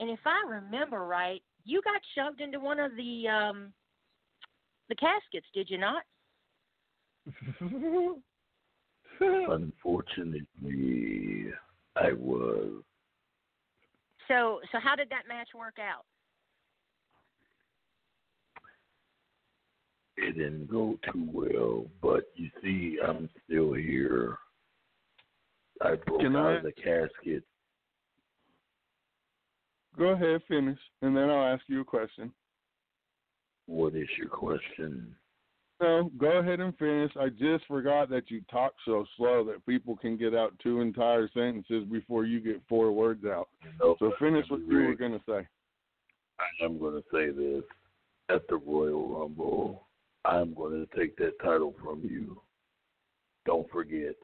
And 0.00 0.08
if 0.08 0.20
I 0.24 0.44
remember 0.48 1.04
right, 1.04 1.42
you 1.64 1.82
got 1.82 2.00
shoved 2.14 2.40
into 2.40 2.60
one 2.60 2.78
of 2.78 2.92
the 2.96 3.28
um 3.28 3.72
the 4.88 4.94
caskets, 4.94 5.46
did 5.52 5.68
you 5.68 5.78
not? 5.78 6.04
Unfortunately, 9.20 11.52
I 11.96 12.12
was. 12.12 12.84
So 14.28 14.60
so 14.70 14.78
how 14.82 14.94
did 14.94 15.10
that 15.10 15.26
match 15.28 15.48
work 15.54 15.78
out? 15.80 16.04
It 20.20 20.36
didn't 20.36 20.68
go 20.70 20.98
too 21.12 21.28
well, 21.32 21.86
but 22.02 22.24
you 22.34 22.50
see, 22.62 22.98
I'm 23.06 23.28
still 23.44 23.72
here. 23.72 24.36
I 25.80 25.94
broke 25.94 26.20
Can 26.20 26.34
out 26.36 26.46
I- 26.46 26.56
of 26.56 26.62
the 26.64 26.72
casket. 26.72 27.44
Go 29.96 30.10
ahead, 30.10 30.42
finish, 30.46 30.78
and 31.02 31.16
then 31.16 31.28
I'll 31.30 31.52
ask 31.54 31.64
you 31.68 31.80
a 31.80 31.84
question. 31.84 32.32
What 33.66 33.94
is 33.94 34.08
your 34.16 34.28
question? 34.28 35.14
No, 35.80 36.10
go 36.18 36.38
ahead 36.38 36.60
and 36.60 36.76
finish. 36.78 37.12
I 37.16 37.28
just 37.28 37.64
forgot 37.66 38.08
that 38.10 38.30
you 38.30 38.40
talk 38.50 38.74
so 38.84 39.04
slow 39.16 39.44
that 39.44 39.64
people 39.66 39.96
can 39.96 40.16
get 40.16 40.34
out 40.34 40.58
two 40.60 40.80
entire 40.80 41.28
sentences 41.34 41.84
before 41.90 42.24
you 42.24 42.40
get 42.40 42.60
four 42.68 42.90
words 42.92 43.24
out. 43.24 43.48
No, 43.80 43.96
So 43.98 44.12
finish 44.18 44.48
what 44.48 44.60
you 44.60 44.78
were 44.86 44.94
going 44.94 45.12
to 45.12 45.22
say. 45.28 45.46
I'm 46.64 46.78
going 46.78 46.94
to 46.94 47.04
say 47.12 47.30
this. 47.30 47.62
At 48.28 48.46
the 48.48 48.56
Royal 48.56 49.08
Rumble, 49.20 49.87
I'm 50.24 50.54
going 50.54 50.86
to 50.86 50.98
take 50.98 51.16
that 51.16 51.38
title 51.40 51.74
from 51.82 52.02
you. 52.02 52.40
Don't 53.46 53.68
forget. 53.70 54.16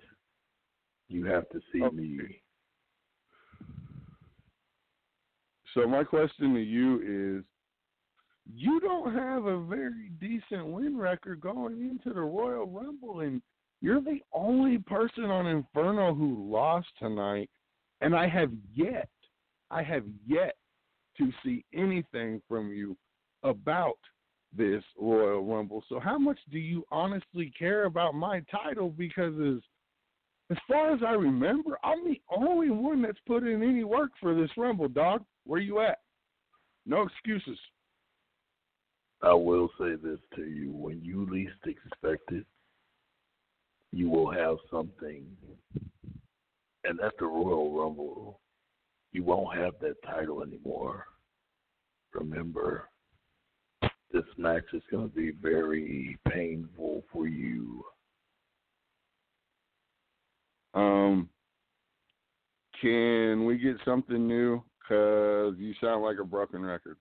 You 1.08 1.24
have 1.26 1.48
to 1.50 1.60
see 1.72 1.82
Okay. 1.82 1.96
me. 1.96 2.42
So 5.74 5.86
my 5.88 6.04
question 6.04 6.54
to 6.54 6.60
you 6.60 7.38
is 7.38 7.44
you 8.54 8.78
don't 8.80 9.12
have 9.14 9.46
a 9.46 9.60
very 9.64 10.10
decent 10.20 10.66
win 10.66 10.96
record 10.96 11.40
going 11.40 11.80
into 11.80 12.12
the 12.14 12.20
Royal 12.20 12.66
Rumble 12.66 13.20
and 13.20 13.42
you're 13.80 14.00
the 14.00 14.20
only 14.32 14.78
person 14.78 15.24
on 15.24 15.46
Inferno 15.46 16.14
who 16.14 16.50
lost 16.50 16.88
tonight 16.98 17.50
and 18.00 18.14
I 18.14 18.28
have 18.28 18.50
yet 18.72 19.08
I 19.70 19.82
have 19.82 20.04
yet 20.26 20.54
to 21.18 21.32
see 21.44 21.64
anything 21.74 22.40
from 22.48 22.72
you 22.72 22.96
about 23.42 23.98
this 24.56 24.82
Royal 24.99 25.44
Rumble. 25.44 25.84
So 25.88 25.99
how 25.99 26.18
much 26.18 26.38
do 26.50 26.58
you 26.58 26.84
honestly 26.90 27.52
care 27.58 27.84
about 27.84 28.14
my 28.14 28.42
title 28.50 28.90
because 28.90 29.34
as 29.40 29.62
as 30.50 30.58
far 30.68 30.92
as 30.92 31.00
I 31.06 31.12
remember, 31.12 31.78
I'm 31.82 32.04
the 32.04 32.20
only 32.28 32.68
one 32.68 33.00
that's 33.00 33.18
put 33.26 33.44
in 33.44 33.62
any 33.62 33.82
work 33.82 34.11
for 34.20 34.34
this 34.34 34.50
Rumble, 34.58 34.88
dog. 34.88 35.25
Where 35.44 35.61
you 35.61 35.80
at? 35.80 36.00
No 36.84 37.02
excuses. 37.02 37.58
I 39.23 39.32
will 39.32 39.70
say 39.78 39.94
this 40.02 40.18
to 40.37 40.42
you: 40.42 40.70
when 40.73 41.00
you 41.02 41.26
least 41.30 41.54
expect 41.64 42.30
it, 42.30 42.44
you 43.90 44.11
will 44.11 44.30
have 44.30 44.56
something, 44.70 45.25
and 46.84 47.00
at 47.00 47.14
the 47.18 47.25
Royal 47.25 47.73
Rumble, 47.73 48.40
you 49.12 49.25
won't 49.25 49.56
have 49.56 49.75
that 49.80 49.96
title 50.04 50.42
anymore. 50.42 51.06
Remember, 52.12 52.88
this 54.14 54.25
match 54.38 54.62
is 54.73 54.83
going 54.90 55.11
to 55.11 55.14
be 55.14 55.33
very 55.33 56.16
painful 56.30 57.02
for 57.12 57.26
you. 57.26 57.85
Um, 60.73 61.28
can 62.80 63.44
we 63.44 63.59
get 63.59 63.76
something 63.85 64.26
new? 64.26 64.62
Cause 64.88 65.54
you 65.59 65.75
sound 65.80 66.04
like 66.04 66.18
a 66.21 66.25
broken 66.25 66.62
record. 66.64 66.97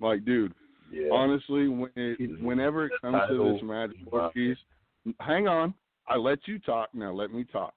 Like, 0.00 0.24
dude, 0.24 0.52
Yeah. 0.90 1.08
honestly, 1.12 1.68
when 1.68 1.90
it, 1.96 2.42
whenever 2.42 2.86
it 2.86 2.92
comes 3.00 3.22
to 3.28 3.52
this 3.52 3.62
match, 3.62 3.90
Ortiz, 4.12 4.58
hang 5.20 5.48
on. 5.48 5.74
I 6.08 6.16
let 6.16 6.46
you 6.46 6.58
talk. 6.58 6.92
Now 6.92 7.12
let 7.12 7.32
me 7.32 7.44
talk. 7.44 7.72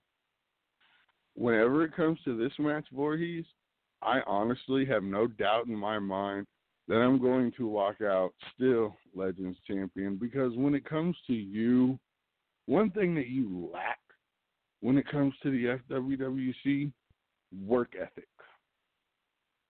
Whenever 1.36 1.84
it 1.84 1.96
comes 1.96 2.20
to 2.26 2.36
this 2.36 2.54
match, 2.60 2.86
Voorhees, 2.92 3.46
I 4.02 4.22
honestly 4.26 4.86
have 4.86 5.04
no 5.04 5.28
doubt 5.28 5.68
in 5.68 5.76
my 5.76 6.00
mind 6.00 6.48
that 6.92 6.98
I'm 6.98 7.22
going 7.22 7.54
to 7.56 7.70
walk 7.70 8.02
out 8.02 8.34
still 8.54 8.98
Legends 9.16 9.58
champion 9.66 10.18
because 10.18 10.52
when 10.58 10.76
it 10.76 10.84
comes 10.84 11.16
to 11.28 11.34
you, 11.34 11.98
one 12.66 12.92
thing 12.92 13.16
that 13.16 13.30
you 13.30 13.70
lack 13.74 14.00
when 14.82 14.98
it 14.98 15.10
comes 15.10 15.34
to 15.42 15.52
the 15.52 15.80
FWWC, 15.90 16.92
work 17.66 17.94
ethic. 17.96 18.28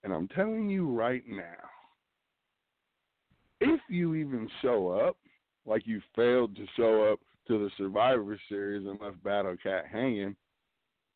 And 0.03 0.11
I'm 0.11 0.29
telling 0.29 0.67
you 0.67 0.89
right 0.89 1.21
now, 1.27 1.69
if 3.59 3.79
you 3.87 4.15
even 4.15 4.49
show 4.63 4.89
up, 4.89 5.15
like 5.67 5.85
you 5.85 6.01
failed 6.15 6.55
to 6.55 6.65
show 6.75 7.13
up 7.13 7.19
to 7.49 7.59
the 7.59 7.69
Survivor 7.77 8.39
Series 8.49 8.87
and 8.87 8.99
left 8.99 9.23
Battle 9.23 9.57
Cat 9.61 9.85
hanging, 9.91 10.35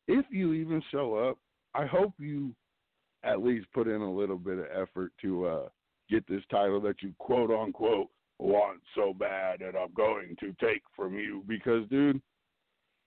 if 0.07 0.25
you 0.29 0.53
even 0.53 0.83
show 0.91 1.15
up, 1.15 1.39
I 1.73 1.87
hope 1.87 2.13
you 2.19 2.53
at 3.23 3.41
least 3.43 3.65
put 3.73 3.87
in 3.87 4.01
a 4.01 4.13
little 4.13 4.37
bit 4.37 4.59
of 4.59 4.65
effort 4.71 5.11
to 5.23 5.47
uh, 5.47 5.69
get 6.09 6.27
this 6.27 6.43
title 6.49 6.81
that 6.81 7.01
you 7.01 7.13
quote 7.17 7.51
unquote 7.51 8.07
want 8.39 8.81
so 8.95 9.13
bad 9.13 9.59
that 9.61 9.77
I'm 9.77 9.93
going 9.95 10.35
to 10.39 10.53
take 10.59 10.81
from 10.95 11.15
you 11.17 11.43
because 11.47 11.87
dude, 11.89 12.21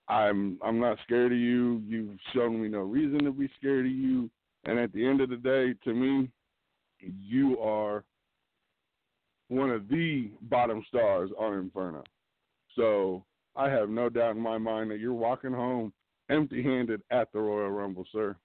I'm 0.09 0.59
I'm 0.65 0.81
not 0.81 0.99
scared 1.05 1.33
of 1.33 1.39
you. 1.39 1.83
You've 1.87 2.19
shown 2.35 2.61
me 2.63 2.69
no 2.69 2.81
reason 2.81 3.25
to 3.25 3.33
be 3.33 3.51
scared 3.59 3.87
of 3.87 3.93
you. 3.93 4.31
And 4.65 4.79
at 4.79 4.93
the 4.93 5.07
end 5.07 5.21
of 5.21 5.31
the 5.31 5.37
day, 5.37 5.75
to 5.85 5.95
me, 5.95 6.31
you 7.01 7.59
are 7.61 8.05
one 9.49 9.71
of 9.71 9.89
the 9.89 10.31
bottom 10.43 10.85
stars 10.89 11.31
on 11.39 11.55
Inferno. 11.55 12.03
So 12.77 13.25
I 13.57 13.69
have 13.71 13.89
no 13.89 14.09
doubt 14.09 14.37
in 14.37 14.43
my 14.43 14.59
mind 14.59 14.91
that 14.91 14.99
you're 14.99 15.15
walking 15.15 15.53
home 15.53 15.93
empty 16.31 16.63
handed 16.63 17.03
at 17.11 17.33
the 17.33 17.41
Royal 17.41 17.71
Rumble, 17.71 18.05
sir. 18.13 18.37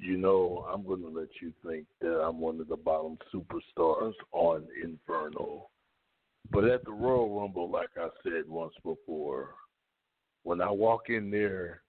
You 0.00 0.16
know, 0.16 0.66
I'm 0.72 0.82
going 0.86 1.02
to 1.02 1.08
let 1.08 1.28
you 1.42 1.52
think 1.66 1.86
that 2.00 2.22
I'm 2.22 2.40
one 2.40 2.58
of 2.58 2.68
the 2.68 2.76
bottom 2.76 3.18
superstars 3.34 4.14
on 4.32 4.66
Inferno. 4.82 5.68
But 6.50 6.64
at 6.64 6.86
the 6.86 6.90
Royal 6.90 7.38
Rumble, 7.38 7.70
like 7.70 7.90
I 7.98 8.08
said 8.22 8.48
once 8.48 8.72
before, 8.82 9.50
when 10.42 10.62
I 10.62 10.70
walk 10.70 11.10
in 11.10 11.30
there 11.30 11.82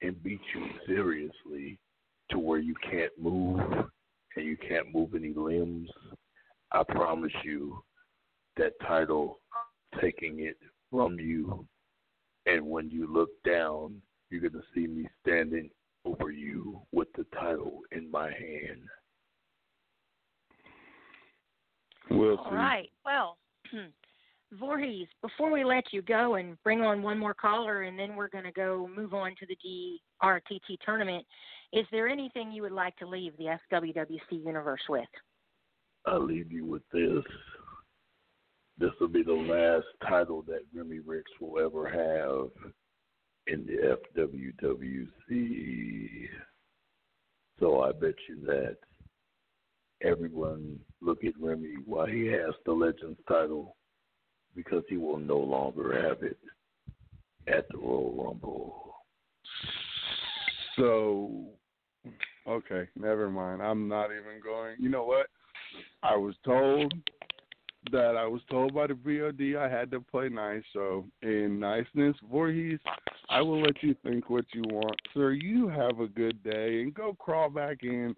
and 0.00 0.20
beat 0.22 0.40
you 0.54 0.66
seriously 0.86 1.78
to 2.30 2.38
where 2.38 2.58
you 2.58 2.74
can't 2.90 3.12
move 3.20 3.60
and 4.36 4.46
you 4.46 4.56
can't 4.56 4.94
move 4.94 5.14
any 5.14 5.34
limbs, 5.34 5.90
I 6.72 6.82
promise 6.84 7.32
you 7.44 7.82
that 8.56 8.72
title 8.80 9.40
taking 10.00 10.40
it 10.40 10.56
from 10.90 11.18
you. 11.20 11.66
And 12.46 12.66
when 12.66 12.88
you 12.88 13.12
look 13.12 13.30
down, 13.46 14.00
you're 14.30 14.40
going 14.40 14.52
to 14.52 14.62
see 14.74 14.86
me 14.86 15.06
standing 15.22 15.68
over 16.04 16.30
you 16.30 16.80
with 16.92 17.08
the 17.16 17.24
title 17.34 17.80
in 17.92 18.10
my 18.10 18.26
hand. 18.26 18.82
We'll. 22.10 22.38
All 22.38 22.52
right. 22.52 22.88
Well, 23.04 23.36
Voorhees, 24.52 25.08
before 25.20 25.50
we 25.50 25.64
let 25.64 25.92
you 25.92 26.00
go 26.00 26.36
and 26.36 26.56
bring 26.62 26.80
on 26.80 27.02
one 27.02 27.18
more 27.18 27.34
caller, 27.34 27.82
and 27.82 27.98
then 27.98 28.16
we're 28.16 28.28
going 28.28 28.44
to 28.44 28.52
go 28.52 28.88
move 28.94 29.12
on 29.12 29.34
to 29.38 29.46
the 29.46 29.56
DRTT 30.22 30.78
tournament, 30.84 31.24
is 31.72 31.84
there 31.92 32.08
anything 32.08 32.50
you 32.50 32.62
would 32.62 32.72
like 32.72 32.96
to 32.96 33.06
leave 33.06 33.36
the 33.36 33.58
FWWC 33.70 34.44
universe 34.44 34.80
with? 34.88 35.08
I'll 36.06 36.24
leave 36.24 36.50
you 36.50 36.64
with 36.64 36.82
this. 36.92 37.24
This 38.78 38.90
will 39.00 39.08
be 39.08 39.22
the 39.22 39.32
last 39.32 39.86
title 40.08 40.42
that 40.42 40.60
Remy 40.72 41.00
Ricks 41.00 41.30
will 41.40 41.62
ever 41.62 41.86
have 41.88 42.72
in 43.48 43.66
the 43.66 43.98
FWWC. 44.16 46.28
So 47.58 47.82
I 47.82 47.92
bet 47.92 48.14
you 48.28 48.40
that 48.46 48.76
everyone 50.02 50.78
look 51.00 51.24
at 51.24 51.32
Remy 51.40 51.74
why 51.84 52.10
he 52.10 52.26
has 52.26 52.54
the 52.64 52.72
Legends 52.72 53.18
title 53.26 53.76
because 54.54 54.82
he 54.88 54.96
will 54.96 55.18
no 55.18 55.38
longer 55.38 56.08
have 56.08 56.22
it 56.22 56.38
at 57.46 57.66
the 57.70 57.78
Royal 57.78 58.24
Rumble. 58.24 58.94
So, 60.76 61.46
okay, 62.46 62.88
never 62.96 63.30
mind. 63.30 63.62
I'm 63.62 63.88
not 63.88 64.06
even 64.06 64.40
going. 64.42 64.76
You 64.78 64.88
know 64.88 65.04
what? 65.04 65.26
I 66.02 66.16
was 66.16 66.34
told 66.44 66.92
that 67.90 68.16
I 68.16 68.26
was 68.26 68.42
told 68.50 68.74
by 68.74 68.86
the 68.86 68.94
BOD 68.94 69.60
I 69.60 69.68
had 69.68 69.90
to 69.92 70.00
play 70.00 70.28
nice. 70.28 70.62
So, 70.72 71.06
in 71.22 71.58
niceness, 71.58 72.16
Voorhees, 72.30 72.80
I 73.30 73.42
will 73.42 73.60
let 73.60 73.82
you 73.82 73.94
think 74.02 74.30
what 74.30 74.46
you 74.52 74.62
want, 74.66 74.96
sir. 75.12 75.32
You 75.32 75.68
have 75.68 76.00
a 76.00 76.06
good 76.06 76.42
day 76.42 76.80
and 76.80 76.94
go 76.94 77.14
crawl 77.18 77.50
back 77.50 77.82
in 77.82 78.14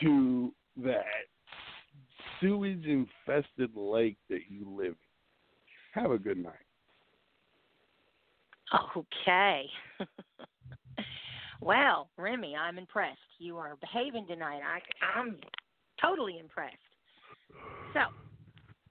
to 0.00 0.52
that 0.82 1.04
sewage 2.40 2.84
infested 2.86 3.70
lake 3.76 4.16
that 4.30 4.40
you 4.48 4.68
live 4.68 4.94
in. 4.94 6.02
Have 6.02 6.10
a 6.10 6.18
good 6.18 6.38
night. 6.38 6.54
Okay. 8.96 9.66
well, 11.60 12.08
Remy, 12.16 12.56
I'm 12.56 12.78
impressed. 12.78 13.18
You 13.38 13.58
are 13.58 13.76
behaving 13.80 14.26
tonight. 14.26 14.60
I, 14.64 15.18
I'm 15.18 15.36
totally 16.02 16.38
impressed. 16.40 16.74
So, 17.92 18.00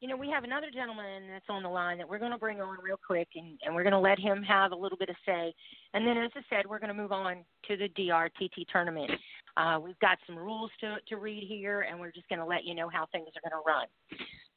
you 0.03 0.09
know, 0.09 0.17
we 0.17 0.29
have 0.29 0.43
another 0.43 0.67
gentleman 0.69 1.29
that's 1.31 1.45
on 1.47 1.63
the 1.63 1.69
line 1.69 1.97
that 1.97 2.09
we're 2.09 2.19
going 2.19 2.33
to 2.33 2.37
bring 2.37 2.59
on 2.59 2.75
real 2.83 2.99
quick, 3.07 3.29
and, 3.37 3.57
and 3.63 3.73
we're 3.73 3.83
going 3.83 3.93
to 3.93 3.99
let 3.99 4.19
him 4.19 4.43
have 4.43 4.73
a 4.73 4.75
little 4.75 4.97
bit 4.97 5.07
of 5.07 5.15
say. 5.25 5.55
And 5.93 6.05
then, 6.05 6.17
as 6.17 6.29
I 6.35 6.41
said, 6.49 6.65
we're 6.69 6.79
going 6.79 6.89
to 6.89 6.93
move 6.93 7.13
on 7.13 7.37
to 7.69 7.77
the 7.77 7.87
DRTT 7.87 8.67
tournament. 8.69 9.09
Uh, 9.55 9.79
we've 9.81 9.97
got 9.99 10.17
some 10.27 10.37
rules 10.37 10.69
to, 10.81 10.97
to 11.07 11.15
read 11.15 11.45
here, 11.47 11.85
and 11.89 11.97
we're 11.97 12.11
just 12.11 12.27
going 12.27 12.39
to 12.39 12.45
let 12.45 12.65
you 12.65 12.75
know 12.75 12.89
how 12.89 13.05
things 13.13 13.27
are 13.33 13.49
going 13.49 13.63
to 13.63 13.65
run. 13.65 13.87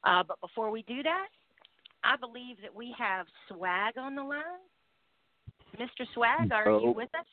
Uh, 0.02 0.24
but 0.26 0.40
before 0.40 0.72
we 0.72 0.82
do 0.82 1.04
that, 1.04 1.28
I 2.02 2.16
believe 2.16 2.56
that 2.60 2.74
we 2.74 2.92
have 2.98 3.26
Swag 3.46 3.98
on 3.98 4.16
the 4.16 4.24
line. 4.24 4.42
Mr. 5.78 6.06
Swag, 6.12 6.50
are 6.50 6.64
you 6.64 6.88
Oh. 6.88 6.90
with 6.90 7.14
us? 7.14 7.26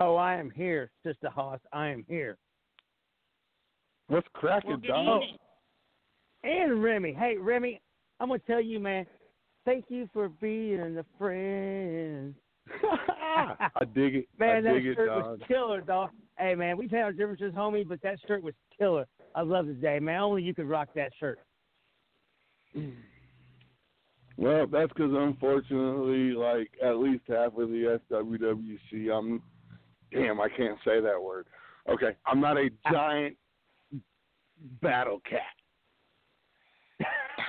Oh, 0.00 0.16
I 0.16 0.34
am 0.34 0.50
here, 0.50 0.90
Sister 1.04 1.30
Hoss. 1.30 1.60
I 1.72 1.86
am 1.86 2.04
here. 2.08 2.36
What's 4.08 4.26
cracking, 4.32 4.70
Well, 4.70 4.78
good 4.78 4.88
dog? 4.88 5.22
evening. 5.22 5.38
And 6.44 6.82
Remy. 6.82 7.14
Hey, 7.14 7.36
Remy, 7.36 7.80
I'm 8.20 8.28
going 8.28 8.40
to 8.40 8.46
tell 8.46 8.60
you, 8.60 8.78
man, 8.80 9.06
thank 9.64 9.86
you 9.88 10.08
for 10.12 10.28
being 10.28 10.98
a 10.98 11.04
friend. 11.18 12.34
I 12.84 13.84
dig 13.94 14.14
it. 14.16 14.28
Man, 14.38 14.56
I 14.56 14.60
that 14.60 14.76
it, 14.76 14.94
shirt 14.94 15.08
dog. 15.08 15.24
was 15.24 15.40
killer, 15.48 15.80
dog. 15.80 16.10
Hey, 16.38 16.54
man, 16.54 16.76
we've 16.76 16.90
had 16.90 17.02
our 17.02 17.12
differences, 17.12 17.52
homie, 17.54 17.86
but 17.86 18.00
that 18.02 18.18
shirt 18.26 18.42
was 18.42 18.54
killer. 18.78 19.06
I 19.34 19.42
love 19.42 19.66
this 19.66 19.76
day, 19.76 19.98
man. 19.98 20.20
Only 20.20 20.42
you 20.42 20.54
could 20.54 20.68
rock 20.68 20.88
that 20.94 21.12
shirt. 21.18 21.38
Well, 24.36 24.66
that's 24.68 24.92
because 24.92 25.12
unfortunately, 25.12 26.32
like 26.32 26.70
at 26.82 26.98
least 26.98 27.24
half 27.28 27.56
of 27.58 27.70
the 27.70 27.98
FWWC, 28.10 29.12
I'm 29.12 29.42
damn, 30.12 30.40
I 30.40 30.48
can't 30.48 30.78
say 30.84 31.00
that 31.00 31.20
word. 31.20 31.46
Okay, 31.88 32.16
I'm 32.24 32.40
not 32.40 32.56
a 32.56 32.70
giant 32.90 33.36
battle 34.80 35.20
cat. 35.28 35.40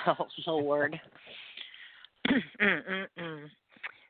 Oh, 0.47 0.57
Lord. 0.57 0.99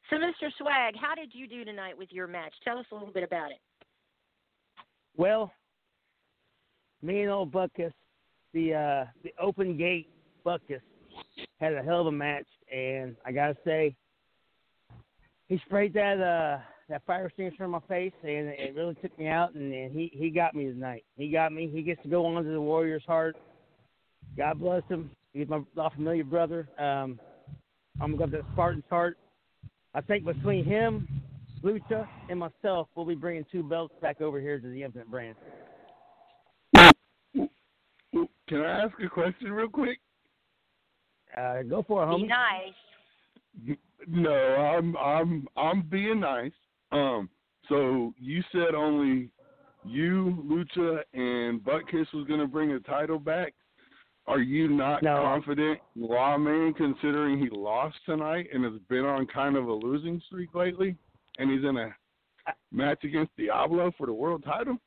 So, 0.09 0.15
Mr. 0.15 0.49
Swag, 0.57 0.95
how 0.99 1.13
did 1.13 1.29
you 1.33 1.47
do 1.47 1.63
tonight 1.63 1.95
with 1.95 2.09
your 2.11 2.25
match? 2.25 2.53
Tell 2.63 2.79
us 2.79 2.85
a 2.91 2.95
little 2.95 3.13
bit 3.13 3.23
about 3.23 3.51
it. 3.51 3.59
Well, 5.15 5.51
me 7.03 7.21
and 7.21 7.29
old 7.29 7.51
Buckus, 7.51 7.93
the 8.53 8.73
uh, 8.73 9.05
the 9.23 9.31
open 9.39 9.77
gate 9.77 10.09
Buckus, 10.43 10.81
had 11.59 11.73
a 11.73 11.83
hell 11.83 12.01
of 12.01 12.07
a 12.07 12.11
match, 12.11 12.47
and 12.73 13.15
I 13.23 13.31
gotta 13.31 13.55
say, 13.63 13.95
he 15.47 15.61
sprayed 15.67 15.93
that 15.93 16.19
uh 16.19 16.59
that 16.89 17.05
fire 17.05 17.27
extinguisher 17.27 17.65
in 17.65 17.71
my 17.71 17.79
face, 17.87 18.13
and 18.23 18.47
it 18.47 18.73
really 18.75 18.95
took 18.95 19.17
me 19.19 19.27
out. 19.27 19.53
And, 19.53 19.71
and 19.71 19.91
he 19.91 20.11
he 20.13 20.31
got 20.31 20.55
me 20.55 20.65
tonight. 20.65 21.03
He 21.17 21.29
got 21.29 21.53
me. 21.53 21.69
He 21.71 21.83
gets 21.83 22.01
to 22.01 22.09
go 22.09 22.25
on 22.25 22.43
to 22.43 22.49
the 22.49 22.61
Warriors' 22.61 23.03
heart. 23.05 23.35
God 24.35 24.59
bless 24.59 24.83
him. 24.87 25.11
He's 25.33 25.47
my, 25.47 25.61
my 25.75 25.89
familiar 25.89 26.23
brother. 26.23 26.67
Um, 26.77 27.19
I'm 28.01 28.15
going 28.15 28.31
to 28.31 28.37
go 28.37 28.43
to 28.43 28.49
Spartan's 28.53 28.83
heart. 28.89 29.17
I 29.93 30.01
think 30.01 30.25
between 30.25 30.65
him, 30.65 31.07
Lucha, 31.63 32.07
and 32.29 32.39
myself, 32.39 32.87
we'll 32.95 33.05
be 33.05 33.15
bringing 33.15 33.45
two 33.51 33.63
belts 33.63 33.93
back 34.01 34.21
over 34.21 34.39
here 34.39 34.59
to 34.59 34.67
the 34.67 34.83
Infinite 34.83 35.09
brand. 35.09 35.35
Can 38.49 38.61
I 38.61 38.83
ask 38.83 38.93
a 39.03 39.09
question 39.09 39.51
real 39.51 39.69
quick? 39.69 39.99
Uh, 41.37 41.61
go 41.61 41.83
for 41.87 42.03
it, 42.03 42.07
homie. 42.07 42.21
Be 42.21 42.27
nice. 42.27 43.77
No, 44.07 44.31
I'm 44.31 44.97
I'm 44.97 45.47
I'm 45.55 45.81
being 45.83 46.19
nice. 46.19 46.51
Um, 46.91 47.29
so 47.67 48.13
you 48.17 48.41
said 48.51 48.73
only 48.75 49.29
you, 49.85 50.43
Lucha, 50.49 51.01
and 51.13 51.63
Butt 51.63 51.87
Kiss 51.91 52.07
was 52.13 52.27
gonna 52.27 52.47
bring 52.47 52.71
a 52.71 52.79
title 52.79 53.19
back. 53.19 53.53
Are 54.29 54.41
you 54.41 54.67
not 54.67 55.01
No. 55.01 55.15
confident, 55.23 55.79
Lawman, 55.95 56.75
considering 56.75 57.39
he 57.39 57.49
lost 57.49 57.97
tonight 58.05 58.47
and 58.53 58.63
has 58.63 58.79
been 58.87 59.03
on 59.03 59.25
kind 59.25 59.57
of 59.57 59.67
a 59.67 59.73
losing 59.73 60.21
streak 60.21 60.53
lately, 60.53 60.95
and 61.39 61.49
he's 61.49 61.63
in 61.63 61.75
a 61.75 61.95
match 62.71 63.03
against 63.03 63.35
Diablo 63.35 63.91
for 63.97 64.05
the 64.05 64.13
world 64.13 64.43
title? 64.43 64.77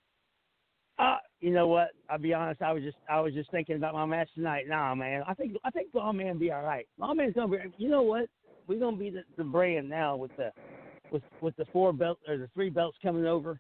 Uh, 0.97 1.19
you 1.41 1.51
know 1.51 1.67
what? 1.67 1.91
I'll 2.09 2.19
be 2.19 2.33
honest. 2.33 2.63
I 2.63 2.73
was 2.73 2.85
just 2.85 2.97
I 3.09 3.19
was 3.19 3.35
just 3.35 3.51
thinking 3.51 3.75
about 3.75 3.95
my 3.95 4.07
match 4.07 4.29
tonight. 4.35 4.69
Nah, 4.69 4.95
man. 4.95 5.25
I 5.27 5.35
think 5.35 5.57
I 5.65 5.71
think 5.71 5.89
Lawman 5.93 6.39
be 6.39 6.53
all 6.53 6.63
right. 6.63 6.87
Lawman's 6.97 7.35
gonna 7.35 7.49
be. 7.49 7.59
You 7.79 7.89
know 7.89 8.03
what? 8.03 8.29
We're 8.69 8.79
gonna 8.79 8.97
be 8.97 9.11
the, 9.11 9.25
the 9.37 9.43
brand 9.43 9.89
now 9.89 10.15
with 10.15 10.31
the 10.37 10.53
with 11.11 11.25
with 11.41 11.57
the 11.57 11.65
four 11.73 11.93
belt 11.93 12.21
or 12.29 12.37
the 12.37 12.49
three 12.55 12.71
belts 12.71 12.99
coming 13.03 13.27
over. 13.27 13.59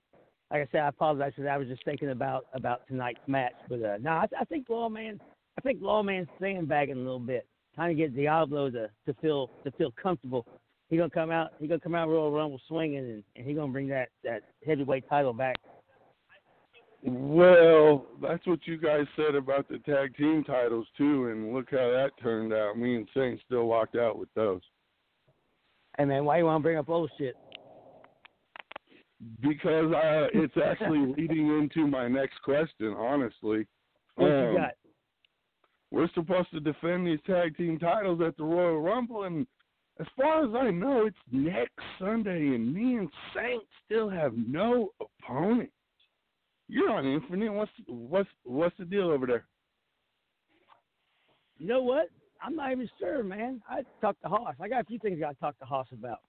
Like 0.52 0.62
I 0.62 0.68
said, 0.70 0.82
I 0.82 0.88
apologize 0.88 1.32
that. 1.38 1.48
I 1.48 1.58
was 1.58 1.66
just 1.66 1.84
thinking 1.84 2.10
about 2.10 2.46
about 2.54 2.86
tonight's 2.86 3.26
match. 3.26 3.54
But 3.68 3.82
uh, 3.82 3.96
no, 4.00 4.10
I, 4.10 4.26
I 4.40 4.44
think 4.44 4.68
Lawman. 4.68 5.20
I 5.58 5.60
think 5.60 5.80
Lawman's 5.82 6.28
sandbagging 6.40 6.96
a 6.96 6.98
little 6.98 7.18
bit, 7.18 7.46
trying 7.74 7.94
to 7.96 8.00
get 8.00 8.16
Diablo 8.16 8.70
to 8.70 8.88
to 9.06 9.14
feel 9.20 9.50
to 9.64 9.70
feel 9.72 9.92
comfortable. 10.02 10.46
He 10.88 10.96
gonna 10.96 11.10
come 11.10 11.30
out. 11.30 11.52
He 11.58 11.66
gonna 11.66 11.80
come 11.80 11.94
out 11.94 12.08
Royal 12.08 12.30
Rumble 12.32 12.60
swinging, 12.68 12.98
and, 12.98 13.24
and 13.36 13.46
he 13.46 13.54
gonna 13.54 13.72
bring 13.72 13.88
that 13.88 14.08
that 14.24 14.42
heavyweight 14.66 15.08
title 15.08 15.32
back. 15.32 15.56
Well, 17.04 18.06
that's 18.20 18.46
what 18.46 18.60
you 18.66 18.78
guys 18.78 19.06
said 19.16 19.34
about 19.34 19.68
the 19.68 19.78
tag 19.78 20.16
team 20.16 20.44
titles 20.44 20.86
too, 20.96 21.28
and 21.28 21.52
look 21.52 21.70
how 21.70 21.90
that 21.90 22.10
turned 22.22 22.52
out. 22.52 22.78
Me 22.78 22.94
and 22.94 23.08
Saint 23.12 23.40
still 23.44 23.66
locked 23.66 23.96
out 23.96 24.18
with 24.18 24.28
those 24.34 24.60
Hey 25.98 26.06
man, 26.06 26.24
why 26.24 26.38
you 26.38 26.44
want 26.46 26.60
to 26.60 26.62
bring 26.62 26.78
up 26.78 26.88
old 26.88 27.10
shit? 27.18 27.36
because 29.40 29.92
uh, 29.92 30.26
it's 30.34 30.54
actually 30.64 31.14
leading 31.16 31.46
into 31.46 31.86
my 31.86 32.08
next 32.08 32.42
question. 32.42 32.88
Honestly, 32.98 33.66
What 34.16 34.32
Um, 34.32 34.52
you 34.52 34.58
got? 34.58 34.72
We're 35.92 36.08
supposed 36.14 36.50
to 36.52 36.60
defend 36.60 37.06
these 37.06 37.20
tag 37.26 37.54
team 37.56 37.78
titles 37.78 38.20
at 38.26 38.36
the 38.38 38.44
Royal 38.44 38.80
Rumble, 38.80 39.24
and 39.24 39.46
as 40.00 40.06
far 40.16 40.42
as 40.42 40.50
I 40.54 40.70
know, 40.70 41.04
it's 41.04 41.16
next 41.30 41.78
Sunday, 41.98 42.54
and 42.54 42.72
me 42.72 42.96
and 42.96 43.10
Saint 43.36 43.62
still 43.84 44.08
have 44.08 44.32
no 44.34 44.88
opponent. 45.00 45.70
You're 46.66 46.90
on 46.90 47.04
Infinite. 47.04 47.52
What's 47.52 47.70
what's 47.86 48.28
what's 48.44 48.76
the 48.78 48.86
deal 48.86 49.10
over 49.10 49.26
there? 49.26 49.44
You 51.58 51.66
know 51.66 51.82
what? 51.82 52.08
I'm 52.42 52.56
not 52.56 52.72
even 52.72 52.88
sure, 52.98 53.22
man. 53.22 53.60
I 53.68 53.82
talked 54.00 54.22
to 54.22 54.28
Hoss. 54.28 54.54
I 54.60 54.68
got 54.68 54.80
a 54.80 54.84
few 54.84 54.98
things 54.98 55.18
I 55.18 55.20
got 55.20 55.34
to 55.34 55.40
talk 55.40 55.58
to 55.58 55.66
Hoss 55.66 55.86
about. 55.92 56.20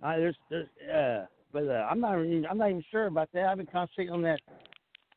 Uh, 0.00 0.16
there's, 0.16 0.36
there's, 0.48 0.68
uh, 0.88 1.26
but 1.52 1.66
uh, 1.66 1.86
I'm 1.90 2.00
not, 2.00 2.18
even, 2.24 2.46
I'm 2.46 2.56
not 2.56 2.70
even 2.70 2.84
sure 2.90 3.06
about 3.06 3.28
that. 3.34 3.46
I've 3.46 3.58
been 3.58 3.66
concentrating 3.66 4.14
on 4.14 4.22
that, 4.22 4.40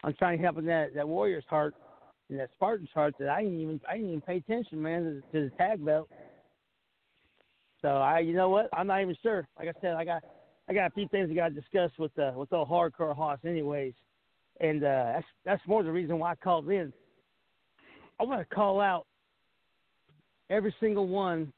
on 0.04 0.14
trying 0.16 0.40
to 0.40 0.44
help 0.44 0.58
that 0.58 0.88
that 0.96 1.08
Warrior's 1.08 1.46
heart 1.48 1.76
and 2.30 2.40
that 2.40 2.50
Spartan 2.56 2.88
heart 2.94 3.16
that 3.20 3.30
I 3.30 3.44
didn't 3.44 3.60
even, 3.60 3.82
I 3.88 3.96
didn't 3.96 4.10
even 4.10 4.22
pay 4.22 4.38
attention, 4.38 4.82
man, 4.82 5.22
to, 5.32 5.40
to 5.40 5.50
the 5.50 5.56
tag 5.58 5.84
belt. 5.84 6.10
So 7.82 7.90
I, 7.90 8.20
you 8.20 8.34
know 8.34 8.50
what? 8.50 8.70
I'm 8.74 8.88
not 8.88 9.02
even 9.02 9.16
sure. 9.22 9.48
Like 9.60 9.68
I 9.68 9.80
said, 9.80 9.94
I 9.94 10.06
got, 10.06 10.24
I 10.68 10.74
got 10.74 10.88
a 10.88 10.92
few 10.92 11.08
things 11.10 11.30
I 11.30 11.36
got 11.36 11.50
to 11.50 11.54
discuss 11.54 11.92
with 12.00 12.18
uh, 12.18 12.32
with 12.36 12.52
old 12.52 12.68
hardcore 12.68 13.16
Hoss, 13.16 13.38
anyways, 13.46 13.94
and 14.60 14.84
uh, 14.84 15.14
that's 15.14 15.26
that's 15.46 15.68
more 15.68 15.84
the 15.84 15.92
reason 15.92 16.18
why 16.18 16.32
I 16.32 16.36
called 16.36 16.68
in. 16.70 16.92
I 18.20 18.24
want 18.24 18.48
to 18.48 18.56
call 18.56 18.82
out 18.82 19.06
every 20.50 20.74
single 20.80 21.08
one 21.08 21.54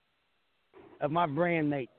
of 0.99 1.11
my 1.11 1.27
brand 1.27 1.69
mates. 1.69 1.91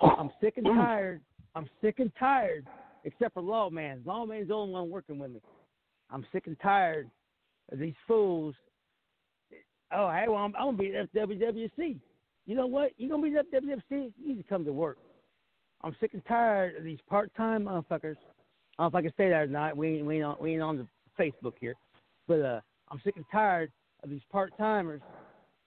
I'm 0.00 0.30
sick 0.40 0.54
and 0.56 0.66
tired. 0.66 1.20
I'm 1.56 1.68
sick 1.80 1.98
and 1.98 2.12
tired, 2.20 2.66
except 3.02 3.34
for 3.34 3.42
Lawman. 3.42 4.02
Lawman's 4.04 4.48
the 4.48 4.54
only 4.54 4.74
one 4.74 4.90
working 4.90 5.18
with 5.18 5.32
me. 5.32 5.40
I'm 6.10 6.24
sick 6.30 6.46
and 6.46 6.56
tired 6.60 7.10
these 7.72 7.94
fools. 8.06 8.54
Oh, 9.92 10.10
hey, 10.10 10.24
well, 10.28 10.38
I'm, 10.38 10.54
I'm 10.56 10.76
gonna 10.76 10.76
be 10.76 10.94
at 10.94 11.12
WWC. 11.14 11.98
You 12.46 12.56
know 12.56 12.66
what? 12.66 12.92
You 12.96 13.08
gonna 13.08 13.22
be 13.22 13.36
at 13.36 13.50
WWC? 13.52 13.80
You 13.90 14.12
need 14.28 14.38
to 14.38 14.48
come 14.48 14.64
to 14.64 14.72
work. 14.72 14.98
I'm 15.82 15.94
sick 16.00 16.10
and 16.14 16.22
tired 16.26 16.76
of 16.76 16.84
these 16.84 16.98
part-time 17.08 17.64
motherfuckers. 17.64 18.16
I 18.78 18.84
don't 18.84 18.84
know 18.84 18.86
if 18.86 18.94
I 18.94 19.02
can 19.02 19.12
say 19.16 19.28
that 19.30 19.42
or 19.42 19.46
not. 19.46 19.76
We 19.76 19.98
ain't, 19.98 20.06
we 20.06 20.16
ain't 20.16 20.24
on 20.24 20.36
we 20.40 20.52
ain't 20.52 20.62
on 20.62 20.76
the 20.76 20.86
Facebook 21.22 21.54
here, 21.60 21.74
but 22.26 22.40
uh, 22.40 22.60
I'm 22.90 23.00
sick 23.04 23.14
and 23.16 23.24
tired 23.30 23.72
of 24.02 24.10
these 24.10 24.22
part-timers 24.30 25.00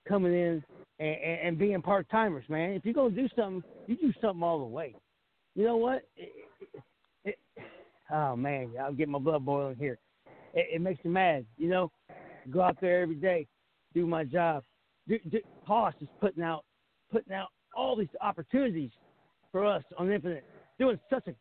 coming 0.07 0.33
in 0.33 0.63
and, 0.99 1.15
and, 1.15 1.39
and 1.47 1.57
being 1.57 1.81
part 1.81 2.09
timers, 2.09 2.45
man. 2.49 2.71
If 2.71 2.85
you're 2.85 2.93
gonna 2.93 3.15
do 3.15 3.27
something, 3.35 3.63
you 3.87 3.95
do 3.95 4.13
something 4.21 4.43
all 4.43 4.59
the 4.59 4.65
way. 4.65 4.95
You 5.55 5.65
know 5.65 5.77
what? 5.77 6.03
It, 6.15 6.31
it, 7.25 7.37
it, 7.55 7.63
oh 8.11 8.35
man, 8.35 8.71
I'm 8.81 8.95
getting 8.95 9.11
my 9.11 9.19
blood 9.19 9.45
boiling 9.45 9.75
here. 9.75 9.99
It, 10.53 10.67
it 10.75 10.81
makes 10.81 11.03
me 11.03 11.11
mad. 11.11 11.45
You 11.57 11.69
know, 11.69 11.91
go 12.49 12.61
out 12.61 12.77
there 12.81 13.01
every 13.01 13.15
day, 13.15 13.47
do 13.93 14.05
my 14.05 14.23
job. 14.23 14.63
Do, 15.07 15.19
do, 15.29 15.39
Hoss 15.65 15.93
is 16.01 16.07
putting 16.19 16.43
out 16.43 16.63
putting 17.11 17.33
out 17.33 17.49
all 17.75 17.95
these 17.95 18.07
opportunities 18.21 18.91
for 19.51 19.65
us 19.65 19.83
on 19.97 20.11
Infinite, 20.11 20.45
doing 20.79 20.99
such 21.09 21.27
a 21.27 21.33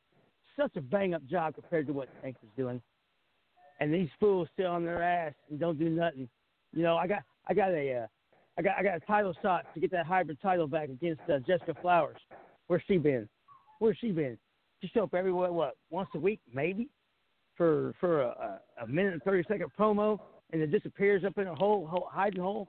such 0.58 0.76
a 0.76 0.80
bang 0.80 1.14
up 1.14 1.24
job 1.26 1.54
compared 1.54 1.86
to 1.86 1.92
what 1.92 2.08
Anchor's 2.24 2.50
doing. 2.56 2.80
And 3.80 3.92
these 3.92 4.08
fools 4.18 4.48
sit 4.56 4.66
on 4.66 4.84
their 4.84 5.02
ass 5.02 5.32
and 5.48 5.58
don't 5.58 5.78
do 5.78 5.88
nothing. 5.88 6.28
You 6.72 6.82
know, 6.82 6.96
I 6.96 7.06
got 7.06 7.22
I 7.48 7.54
got 7.54 7.70
a 7.70 8.02
uh, 8.02 8.06
I 8.58 8.62
got 8.62 8.76
I 8.78 8.82
got 8.82 8.96
a 8.96 9.00
title 9.00 9.34
shot 9.42 9.66
to 9.74 9.80
get 9.80 9.90
that 9.92 10.06
hybrid 10.06 10.38
title 10.42 10.66
back 10.66 10.88
against 10.88 11.22
uh, 11.30 11.38
Jessica 11.46 11.74
Flowers. 11.80 12.18
Where's 12.66 12.82
she 12.86 12.98
been? 12.98 13.28
Where's 13.78 13.96
she 14.00 14.12
been? 14.12 14.38
She 14.80 14.88
show 14.88 15.04
up 15.04 15.14
every 15.14 15.32
what, 15.32 15.52
what 15.52 15.76
once 15.90 16.08
a 16.14 16.18
week 16.18 16.40
maybe 16.52 16.88
for 17.60 17.92
for 18.00 18.22
a, 18.22 18.58
a, 18.82 18.86
minute 18.86 19.12
and 19.12 19.22
thirty 19.22 19.44
second 19.46 19.66
promo 19.78 20.18
and 20.50 20.62
it 20.62 20.68
disappears 20.68 21.24
up 21.26 21.36
in 21.36 21.46
a 21.46 21.54
hole, 21.54 21.86
hole 21.86 22.08
hiding 22.10 22.40
hole. 22.40 22.68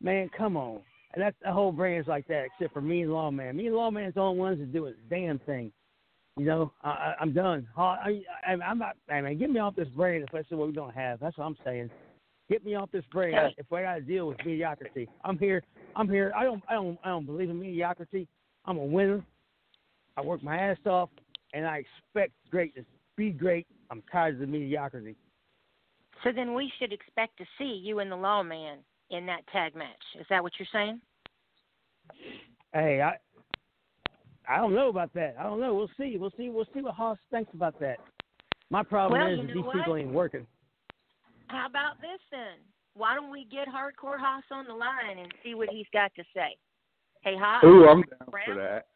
Man, 0.00 0.30
come 0.36 0.56
on. 0.56 0.80
And 1.12 1.22
that's 1.22 1.36
the 1.44 1.52
whole 1.52 1.70
brand's 1.70 2.08
like 2.08 2.26
that, 2.28 2.46
except 2.46 2.72
for 2.72 2.80
me 2.80 3.02
and 3.02 3.12
Lawman. 3.12 3.54
Me 3.54 3.66
and 3.66 3.76
Lawman's 3.76 4.14
the 4.14 4.20
only 4.20 4.38
ones 4.38 4.58
that 4.58 4.72
do 4.72 4.86
a 4.86 4.92
damn 5.10 5.38
thing. 5.40 5.70
You 6.38 6.46
know, 6.46 6.72
I, 6.82 6.88
I, 6.88 7.14
I'm 7.20 7.34
done. 7.34 7.68
I, 7.76 8.22
I, 8.46 8.52
I'm 8.52 8.78
not. 8.78 8.96
I 9.10 9.20
mean, 9.20 9.38
get 9.38 9.50
me 9.50 9.60
off 9.60 9.76
this 9.76 9.88
brand 9.88 10.24
if 10.24 10.30
that's 10.32 10.50
what 10.50 10.60
we're 10.60 10.72
gonna 10.72 10.94
have. 10.94 11.20
That's 11.20 11.36
what 11.36 11.44
I'm 11.44 11.58
saying. 11.62 11.90
Get 12.50 12.64
me 12.64 12.74
off 12.74 12.90
this 12.90 13.04
brand 13.12 13.54
if 13.58 13.70
I 13.70 13.82
got 13.82 13.94
to 13.96 14.00
deal 14.00 14.28
with 14.28 14.38
mediocrity. 14.38 15.10
I'm 15.24 15.38
here. 15.38 15.62
I'm 15.94 16.08
here. 16.08 16.32
I 16.34 16.44
don't. 16.44 16.62
I 16.70 16.72
don't. 16.72 16.98
I 17.04 17.10
don't 17.10 17.26
believe 17.26 17.50
in 17.50 17.60
mediocrity. 17.60 18.26
I'm 18.64 18.78
a 18.78 18.84
winner. 18.84 19.22
I 20.16 20.22
work 20.22 20.42
my 20.42 20.56
ass 20.56 20.78
off, 20.86 21.10
and 21.52 21.66
I 21.66 21.84
expect 21.84 22.32
greatness. 22.50 22.86
Be 23.16 23.30
great. 23.30 23.66
I'm 23.92 24.02
tired 24.10 24.34
of 24.36 24.40
the 24.40 24.46
mediocrity. 24.46 25.16
So 26.24 26.30
then 26.34 26.54
we 26.54 26.72
should 26.78 26.94
expect 26.94 27.36
to 27.36 27.44
see 27.58 27.78
you 27.84 27.98
and 27.98 28.10
the 28.10 28.16
lawman 28.16 28.78
in 29.10 29.26
that 29.26 29.46
tag 29.52 29.76
match. 29.76 29.90
Is 30.18 30.24
that 30.30 30.42
what 30.42 30.52
you're 30.58 30.68
saying? 30.72 30.98
Hey, 32.72 33.02
I. 33.02 33.16
I 34.48 34.56
don't 34.56 34.74
know 34.74 34.88
about 34.88 35.12
that. 35.14 35.36
I 35.38 35.42
don't 35.42 35.60
know. 35.60 35.74
We'll 35.74 35.90
see. 35.98 36.16
We'll 36.18 36.32
see. 36.36 36.48
We'll 36.48 36.66
see 36.74 36.80
what 36.80 36.94
Hoss 36.94 37.18
thinks 37.30 37.52
about 37.54 37.78
that. 37.80 37.98
My 38.70 38.82
problem 38.82 39.20
Well, 39.20 39.30
is 39.30 39.38
you 39.38 39.54
know 39.54 39.62
these 39.62 39.80
people 39.80 39.96
ain't 39.96 40.12
working. 40.12 40.46
How 41.48 41.66
about 41.66 42.00
this 42.00 42.18
then? 42.30 42.64
Why 42.94 43.14
don't 43.14 43.30
we 43.30 43.44
get 43.44 43.68
Hardcore 43.68 44.18
Hoss 44.18 44.42
on 44.50 44.66
the 44.66 44.74
line 44.74 45.18
and 45.18 45.32
see 45.44 45.54
what 45.54 45.68
he's 45.68 45.86
got 45.92 46.12
to 46.16 46.24
say? 46.34 46.56
Hey, 47.22 47.34
Hoss. 47.38 47.62
Ooh, 47.64 47.86
I'm 47.86 48.02
down 48.02 48.44
for 48.46 48.54
that. 48.54 48.86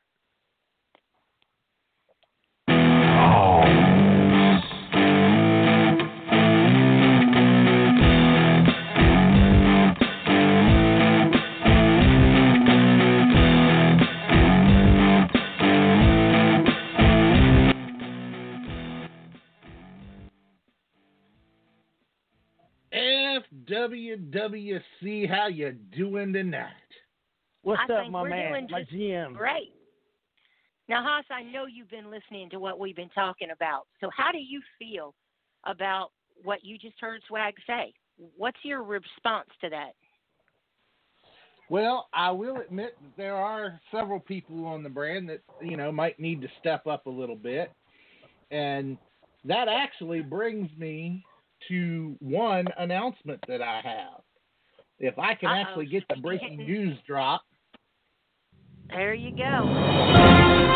FWWC, 23.68 25.28
how 25.28 25.48
you 25.48 25.72
doing 25.96 26.32
tonight? 26.32 26.70
What's 27.62 27.82
I 27.88 27.94
up, 27.94 28.10
my 28.10 28.28
man, 28.28 28.66
my 28.70 28.84
GM? 28.84 29.34
Great. 29.34 29.72
Now, 30.88 31.02
Hoss, 31.02 31.24
I 31.30 31.42
know 31.42 31.66
you've 31.66 31.90
been 31.90 32.10
listening 32.10 32.48
to 32.50 32.60
what 32.60 32.78
we've 32.78 32.94
been 32.94 33.10
talking 33.10 33.48
about. 33.50 33.86
So, 34.00 34.08
how 34.16 34.30
do 34.30 34.38
you 34.38 34.60
feel 34.78 35.14
about 35.64 36.10
what 36.44 36.64
you 36.64 36.78
just 36.78 36.94
heard 37.00 37.22
Swag 37.26 37.54
say? 37.66 37.92
What's 38.36 38.58
your 38.62 38.84
response 38.84 39.48
to 39.62 39.70
that? 39.70 39.92
Well, 41.68 42.08
I 42.14 42.30
will 42.30 42.58
admit 42.58 42.96
that 43.02 43.16
there 43.16 43.34
are 43.34 43.80
several 43.92 44.20
people 44.20 44.64
on 44.64 44.84
the 44.84 44.88
brand 44.88 45.28
that 45.28 45.40
you 45.60 45.76
know 45.76 45.90
might 45.90 46.20
need 46.20 46.40
to 46.42 46.48
step 46.60 46.86
up 46.86 47.06
a 47.06 47.10
little 47.10 47.34
bit, 47.34 47.72
and 48.52 48.96
that 49.44 49.66
actually 49.68 50.20
brings 50.20 50.70
me 50.78 51.24
to 51.68 52.16
one 52.20 52.66
announcement 52.78 53.40
that 53.48 53.62
I 53.62 53.80
have. 53.82 54.22
If 54.98 55.18
I 55.18 55.34
can 55.34 55.48
Uh-oh. 55.50 55.54
actually 55.54 55.86
get 55.86 56.04
the 56.08 56.16
breaking 56.16 56.56
news 56.66 56.98
drop, 57.06 57.42
There 58.88 59.14
you 59.14 59.36
go. 59.36 60.66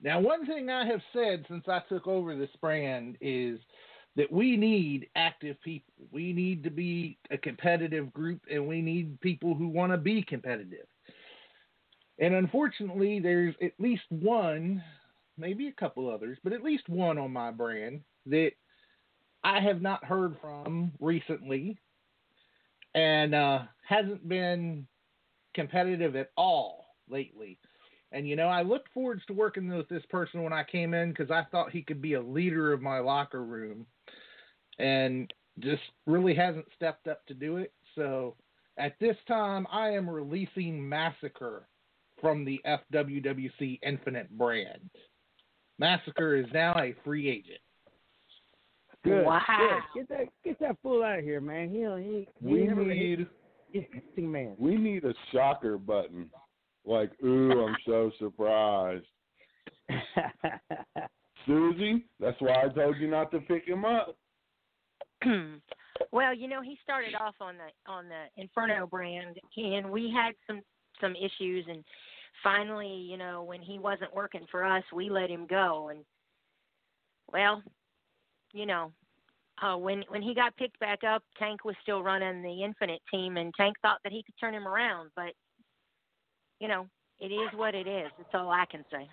Now, 0.00 0.20
one 0.20 0.44
thing 0.46 0.68
I 0.68 0.86
have 0.86 1.00
said 1.14 1.46
since 1.48 1.64
I 1.66 1.80
took 1.88 2.06
over 2.06 2.36
this 2.36 2.50
brand 2.60 3.16
is 3.22 3.58
that 4.16 4.30
we 4.30 4.56
need 4.56 5.08
active 5.16 5.60
people. 5.62 5.92
We 6.12 6.32
need 6.32 6.62
to 6.64 6.70
be 6.70 7.18
a 7.30 7.38
competitive 7.38 8.12
group 8.12 8.40
and 8.50 8.66
we 8.66 8.80
need 8.80 9.20
people 9.20 9.54
who 9.54 9.68
want 9.68 9.92
to 9.92 9.98
be 9.98 10.22
competitive. 10.22 10.86
And 12.18 12.34
unfortunately, 12.34 13.18
there's 13.18 13.54
at 13.60 13.72
least 13.78 14.04
one, 14.10 14.82
maybe 15.36 15.66
a 15.66 15.72
couple 15.72 16.08
others, 16.08 16.38
but 16.44 16.52
at 16.52 16.62
least 16.62 16.88
one 16.88 17.18
on 17.18 17.32
my 17.32 17.50
brand 17.50 18.02
that 18.26 18.52
I 19.42 19.60
have 19.60 19.82
not 19.82 20.04
heard 20.04 20.36
from 20.40 20.92
recently 21.00 21.76
and 22.94 23.34
uh, 23.34 23.62
hasn't 23.86 24.28
been 24.28 24.86
competitive 25.54 26.14
at 26.14 26.30
all 26.36 26.86
lately. 27.08 27.58
And 28.12 28.28
you 28.28 28.36
know, 28.36 28.46
I 28.46 28.62
looked 28.62 28.92
forward 28.92 29.20
to 29.26 29.32
working 29.32 29.68
with 29.68 29.88
this 29.88 30.04
person 30.08 30.44
when 30.44 30.52
I 30.52 30.62
came 30.62 30.94
in 30.94 31.10
because 31.10 31.32
I 31.32 31.44
thought 31.50 31.72
he 31.72 31.82
could 31.82 32.00
be 32.00 32.14
a 32.14 32.22
leader 32.22 32.72
of 32.72 32.80
my 32.80 33.00
locker 33.00 33.44
room, 33.44 33.86
and 34.78 35.32
just 35.60 35.82
really 36.06 36.34
hasn't 36.34 36.66
stepped 36.76 37.06
up 37.06 37.24
to 37.26 37.34
do 37.34 37.58
it. 37.58 37.72
So 37.94 38.34
at 38.76 38.98
this 39.00 39.16
time, 39.28 39.66
I 39.70 39.90
am 39.90 40.08
releasing 40.08 40.86
Massacre 40.86 41.66
from 42.20 42.44
the 42.44 42.60
FWWC 42.66 43.78
Infinite 43.86 44.36
brand. 44.36 44.90
Massacre 45.78 46.36
is 46.36 46.46
now 46.52 46.74
a 46.78 46.94
free 47.04 47.28
agent. 47.28 47.60
Good. 49.04 49.24
Wow. 49.26 49.40
Good. 49.94 50.00
Get 50.00 50.08
that 50.08 50.26
get 50.44 50.60
that 50.60 50.76
fool 50.82 51.02
out 51.02 51.18
of 51.18 51.24
here, 51.24 51.40
man. 51.40 51.68
He 51.68 51.80
he, 52.02 52.28
he 52.40 52.54
We 52.54 52.66
never, 52.66 52.84
need 52.84 53.26
he's 53.72 53.82
a 53.82 53.86
disgusting 53.86 54.32
man. 54.32 54.54
we 54.58 54.76
need 54.76 55.04
a 55.04 55.12
shocker 55.32 55.76
button. 55.76 56.30
Like, 56.86 57.10
ooh, 57.22 57.66
I'm 57.66 57.76
so 57.86 58.10
surprised. 58.18 59.04
Susie, 61.46 62.06
that's 62.20 62.40
why 62.40 62.64
I 62.64 62.68
told 62.68 62.96
you 62.98 63.08
not 63.08 63.30
to 63.32 63.40
pick 63.40 63.66
him 63.66 63.84
up. 63.84 64.16
well, 66.12 66.34
you 66.34 66.48
know, 66.48 66.62
he 66.62 66.78
started 66.82 67.14
off 67.14 67.34
on 67.40 67.54
the 67.56 67.90
on 67.90 68.04
the 68.08 68.42
Inferno 68.42 68.86
brand, 68.86 69.36
and 69.56 69.90
we 69.90 70.12
had 70.14 70.34
some 70.46 70.60
some 71.00 71.14
issues, 71.16 71.64
and 71.68 71.84
finally, 72.42 72.88
you 72.88 73.16
know, 73.16 73.42
when 73.42 73.60
he 73.60 73.78
wasn't 73.78 74.14
working 74.14 74.46
for 74.50 74.64
us, 74.64 74.84
we 74.92 75.10
let 75.10 75.30
him 75.30 75.46
go, 75.46 75.88
and 75.88 76.00
well, 77.32 77.62
you 78.52 78.66
know, 78.66 78.92
uh, 79.62 79.76
when 79.76 80.04
when 80.08 80.22
he 80.22 80.34
got 80.34 80.56
picked 80.56 80.78
back 80.80 81.00
up, 81.04 81.22
Tank 81.38 81.64
was 81.64 81.76
still 81.82 82.02
running 82.02 82.42
the 82.42 82.62
Infinite 82.62 83.02
team, 83.12 83.36
and 83.36 83.52
Tank 83.54 83.76
thought 83.82 83.98
that 84.04 84.12
he 84.12 84.22
could 84.22 84.34
turn 84.40 84.54
him 84.54 84.68
around, 84.68 85.10
but 85.16 85.32
you 86.60 86.68
know, 86.68 86.86
it 87.20 87.26
is 87.28 87.48
what 87.56 87.74
it 87.74 87.86
is. 87.86 88.10
That's 88.16 88.30
all 88.34 88.50
I 88.50 88.64
can 88.70 88.84
say. 88.90 89.08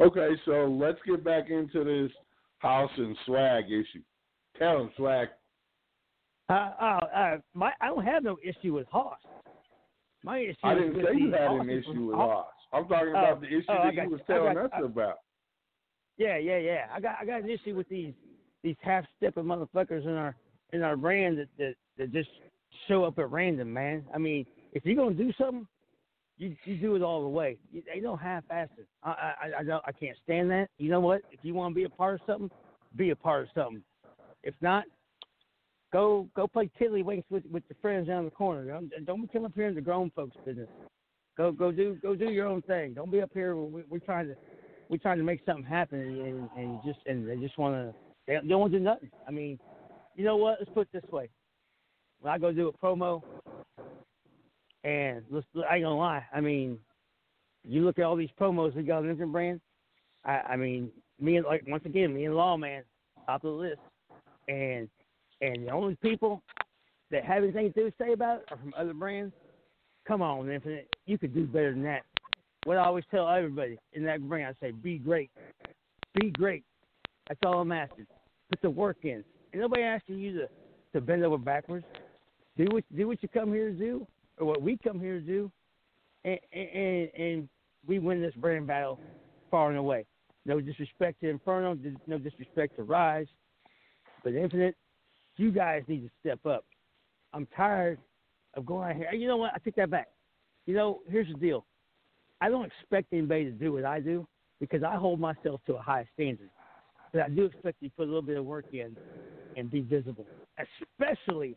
Okay, 0.00 0.30
so 0.46 0.66
let's 0.66 0.98
get 1.06 1.22
back 1.22 1.50
into 1.50 1.84
this 1.84 2.10
house 2.58 2.90
and 2.96 3.16
swag 3.26 3.66
issue. 3.66 4.02
Tell 4.60 4.80
him, 4.82 4.90
swag. 4.96 5.28
uh, 6.50 6.52
uh, 6.52 6.98
uh, 7.14 7.36
my 7.54 7.72
I 7.80 7.86
don't 7.86 8.04
have 8.04 8.22
no 8.22 8.36
issue 8.44 8.74
with 8.74 8.86
Hoss. 8.90 9.16
My 10.22 10.38
issue. 10.40 10.56
I 10.62 10.74
didn't 10.74 10.94
say 10.96 11.16
you 11.18 11.32
had 11.32 11.50
an 11.52 11.70
issue 11.70 12.06
with 12.06 12.16
Hoss-. 12.16 12.46
I'm 12.72 12.86
talking 12.86 13.08
Oh, 13.16 13.18
about 13.24 13.40
the 13.40 13.46
issue 13.48 13.64
oh, 13.68 13.84
that 13.84 13.96
got 13.96 14.02
you 14.04 14.10
was 14.10 14.20
telling 14.26 14.54
got- 14.54 14.66
us 14.66 14.70
I- 14.74 14.80
about. 14.82 15.18
Yeah, 16.18 16.36
yeah, 16.36 16.58
yeah. 16.58 16.86
I 16.92 17.00
got 17.00 17.16
I 17.20 17.24
got 17.24 17.42
an 17.42 17.48
issue 17.50 17.74
with 17.74 17.88
these 17.88 18.12
these 18.62 18.76
half 18.82 19.04
stepping 19.16 19.44
motherfuckers 19.44 20.04
in 20.04 20.10
our 20.12 20.36
in 20.74 20.82
our 20.82 20.96
brand 20.96 21.38
that, 21.38 21.48
that 21.56 21.74
that 21.96 22.12
just 22.12 22.28
show 22.86 23.04
up 23.04 23.18
at 23.18 23.30
random, 23.30 23.72
man. 23.72 24.04
I 24.14 24.18
mean, 24.18 24.44
if 24.72 24.84
you're 24.84 24.96
gonna 24.96 25.14
do 25.14 25.32
something, 25.38 25.66
you 26.36 26.54
you 26.66 26.76
do 26.76 26.94
it 26.96 27.02
all 27.02 27.22
the 27.22 27.28
way. 27.28 27.56
You, 27.72 27.82
you 27.94 28.02
don't 28.02 28.18
half-ass 28.20 28.68
it. 28.76 28.86
I 29.02 29.10
I 29.10 29.50
I 29.60 29.62
don't 29.64 29.82
I 29.86 29.92
can't 29.92 30.16
stand 30.22 30.50
that. 30.50 30.68
You 30.76 30.90
know 30.90 31.00
what? 31.00 31.22
If 31.30 31.40
you 31.42 31.54
want 31.54 31.72
to 31.72 31.74
be 31.74 31.84
a 31.84 31.88
part 31.88 32.16
of 32.16 32.20
something, 32.26 32.50
be 32.96 33.08
a 33.10 33.16
part 33.16 33.44
of 33.44 33.48
something. 33.54 33.82
If 34.42 34.54
not, 34.60 34.84
go 35.92 36.28
go 36.34 36.46
play 36.46 36.70
tiddlywinks 36.80 37.24
with 37.30 37.44
with 37.50 37.62
your 37.68 37.76
friends 37.82 38.08
down 38.08 38.24
the 38.24 38.30
corner. 38.30 38.66
Don't, 38.66 39.06
don't 39.06 39.32
coming 39.32 39.46
up 39.46 39.52
here 39.54 39.68
in 39.68 39.74
the 39.74 39.80
grown 39.80 40.10
folks' 40.10 40.36
business. 40.44 40.68
Go 41.36 41.52
go 41.52 41.72
do 41.72 41.98
go 42.02 42.14
do 42.14 42.30
your 42.30 42.46
own 42.46 42.62
thing. 42.62 42.94
Don't 42.94 43.10
be 43.10 43.20
up 43.20 43.30
here. 43.32 43.56
We, 43.56 43.82
we're 43.88 43.98
trying 43.98 44.28
to 44.28 44.34
we're 44.88 44.98
trying 44.98 45.18
to 45.18 45.24
make 45.24 45.40
something 45.46 45.64
happen, 45.64 46.00
and 46.00 46.48
and 46.56 46.80
just 46.84 46.98
and 47.06 47.28
they 47.28 47.36
just 47.36 47.58
want 47.58 47.74
to 47.74 47.94
they, 48.26 48.34
don't 48.34 48.60
want 48.60 48.72
to 48.72 48.78
do 48.78 48.84
nothing. 48.84 49.10
I 49.26 49.30
mean, 49.30 49.58
you 50.16 50.24
know 50.24 50.36
what? 50.36 50.58
Let's 50.58 50.70
put 50.72 50.88
it 50.92 51.02
this 51.02 51.10
way: 51.12 51.28
when 52.20 52.32
I 52.32 52.38
go 52.38 52.52
do 52.52 52.68
a 52.68 52.72
promo, 52.72 53.22
and 54.84 55.22
let's 55.30 55.46
I 55.68 55.76
ain't 55.76 55.84
gonna 55.84 55.96
lie. 55.96 56.24
I 56.32 56.40
mean, 56.40 56.78
you 57.64 57.84
look 57.84 57.98
at 57.98 58.04
all 58.04 58.16
these 58.16 58.30
promos 58.40 58.74
we 58.74 58.82
got 58.82 58.98
on 58.98 59.08
different 59.08 59.32
brands. 59.32 59.62
I, 60.24 60.40
I 60.50 60.56
mean, 60.56 60.90
me 61.20 61.36
and 61.36 61.46
like 61.46 61.64
once 61.66 61.84
again, 61.86 62.14
me 62.14 62.24
and 62.24 62.34
Lawman 62.34 62.82
top 63.26 63.44
of 63.44 63.52
the 63.52 63.56
list, 63.56 63.80
and 64.48 64.88
and 65.40 65.66
the 65.66 65.70
only 65.70 65.96
people 65.96 66.42
that 67.10 67.24
have 67.24 67.42
anything 67.42 67.72
to 67.72 67.92
say 67.98 68.12
about 68.12 68.40
it 68.40 68.44
are 68.50 68.58
from 68.58 68.74
other 68.76 68.94
brands. 68.94 69.34
Come 70.06 70.22
on, 70.22 70.50
Infinite, 70.50 70.88
you 71.06 71.18
could 71.18 71.34
do 71.34 71.46
better 71.46 71.72
than 71.72 71.82
that. 71.84 72.02
What 72.64 72.76
I 72.76 72.84
always 72.84 73.04
tell 73.10 73.28
everybody 73.28 73.78
in 73.94 74.04
that 74.04 74.26
brand, 74.28 74.54
I 74.54 74.66
say, 74.66 74.72
be 74.72 74.98
great, 74.98 75.30
be 76.20 76.30
great. 76.30 76.64
That's 77.28 77.40
all 77.44 77.60
I'm 77.60 77.72
asking. 77.72 78.06
Put 78.50 78.60
the 78.60 78.70
work 78.70 78.98
in. 79.04 79.24
And 79.52 79.62
nobody 79.62 79.82
asking 79.82 80.18
you 80.18 80.38
to 80.40 80.48
to 80.92 81.00
bend 81.00 81.24
over 81.24 81.38
backwards. 81.38 81.86
Do 82.56 82.66
what 82.70 82.84
do 82.96 83.06
what 83.08 83.22
you 83.22 83.28
come 83.28 83.52
here 83.52 83.70
to 83.70 83.76
do, 83.76 84.06
or 84.38 84.46
what 84.46 84.62
we 84.62 84.76
come 84.76 85.00
here 85.00 85.20
to 85.20 85.26
do, 85.26 85.50
and 86.24 86.38
and, 86.52 87.08
and 87.16 87.48
we 87.86 87.98
win 87.98 88.20
this 88.20 88.34
brand 88.34 88.66
battle 88.66 88.98
far 89.50 89.68
and 89.68 89.78
away. 89.78 90.04
No 90.46 90.60
disrespect 90.60 91.20
to 91.20 91.28
Inferno, 91.28 91.76
no 92.06 92.18
disrespect 92.18 92.76
to 92.76 92.82
Rise, 92.82 93.26
but 94.22 94.34
Infinite, 94.34 94.76
you 95.36 95.50
guys 95.50 95.82
need 95.88 96.02
to 96.02 96.10
step 96.20 96.44
up. 96.46 96.64
I'm 97.32 97.46
tired 97.56 97.98
of 98.54 98.66
going 98.66 98.90
out 98.90 98.96
here. 98.96 99.12
You 99.12 99.28
know 99.28 99.36
what? 99.36 99.52
I 99.54 99.58
take 99.58 99.76
that 99.76 99.90
back. 99.90 100.08
You 100.66 100.74
know, 100.74 101.00
here's 101.08 101.28
the 101.28 101.34
deal. 101.34 101.64
I 102.40 102.48
don't 102.48 102.64
expect 102.64 103.12
anybody 103.12 103.44
to 103.44 103.50
do 103.50 103.72
what 103.72 103.84
I 103.84 104.00
do 104.00 104.26
because 104.60 104.82
I 104.82 104.96
hold 104.96 105.20
myself 105.20 105.60
to 105.66 105.74
a 105.74 105.82
high 105.82 106.06
standard. 106.14 106.50
But 107.12 107.22
I 107.22 107.28
do 107.28 107.44
expect 107.44 107.78
you 107.80 107.88
to 107.88 107.94
put 107.96 108.04
a 108.04 108.06
little 108.06 108.22
bit 108.22 108.36
of 108.36 108.44
work 108.44 108.66
in 108.72 108.96
and 109.56 109.70
be 109.70 109.80
visible, 109.80 110.26
especially 110.58 111.54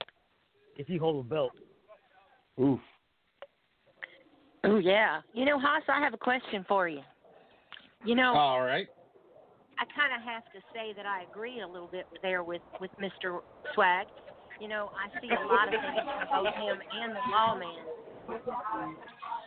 if 0.78 0.90
you 0.90 1.00
hold 1.00 1.26
a 1.26 1.30
belt. 1.30 1.52
Oof. 2.60 2.80
Oh 4.64 4.78
yeah. 4.80 5.22
You 5.34 5.46
know, 5.46 5.60
Hoss, 5.60 5.84
I 5.88 6.00
have 6.00 6.14
a 6.14 6.18
question 6.18 6.66
for 6.68 6.88
you. 6.88 7.02
You 8.06 8.16
know, 8.16 8.34
All 8.34 8.62
right. 8.62 8.88
I 9.80 9.86
kind 9.98 10.14
of 10.16 10.22
have 10.24 10.44
to 10.54 10.60
say 10.74 10.94
that 10.96 11.06
I 11.06 11.24
agree 11.30 11.62
a 11.62 11.68
little 11.68 11.88
bit 11.88 12.06
there 12.22 12.44
with 12.44 12.62
with 12.80 12.92
Mr. 13.02 13.40
Swag. 13.74 14.08
You 14.60 14.68
know, 14.68 14.92
I 14.94 15.10
see 15.20 15.30
a 15.30 15.48
lot 15.48 15.68
of 15.68 15.82
things 15.82 16.08
from 16.30 16.44
both 16.44 16.54
him 16.54 16.78
and 17.02 17.12
the 17.12 17.24
lawman. 17.32 17.84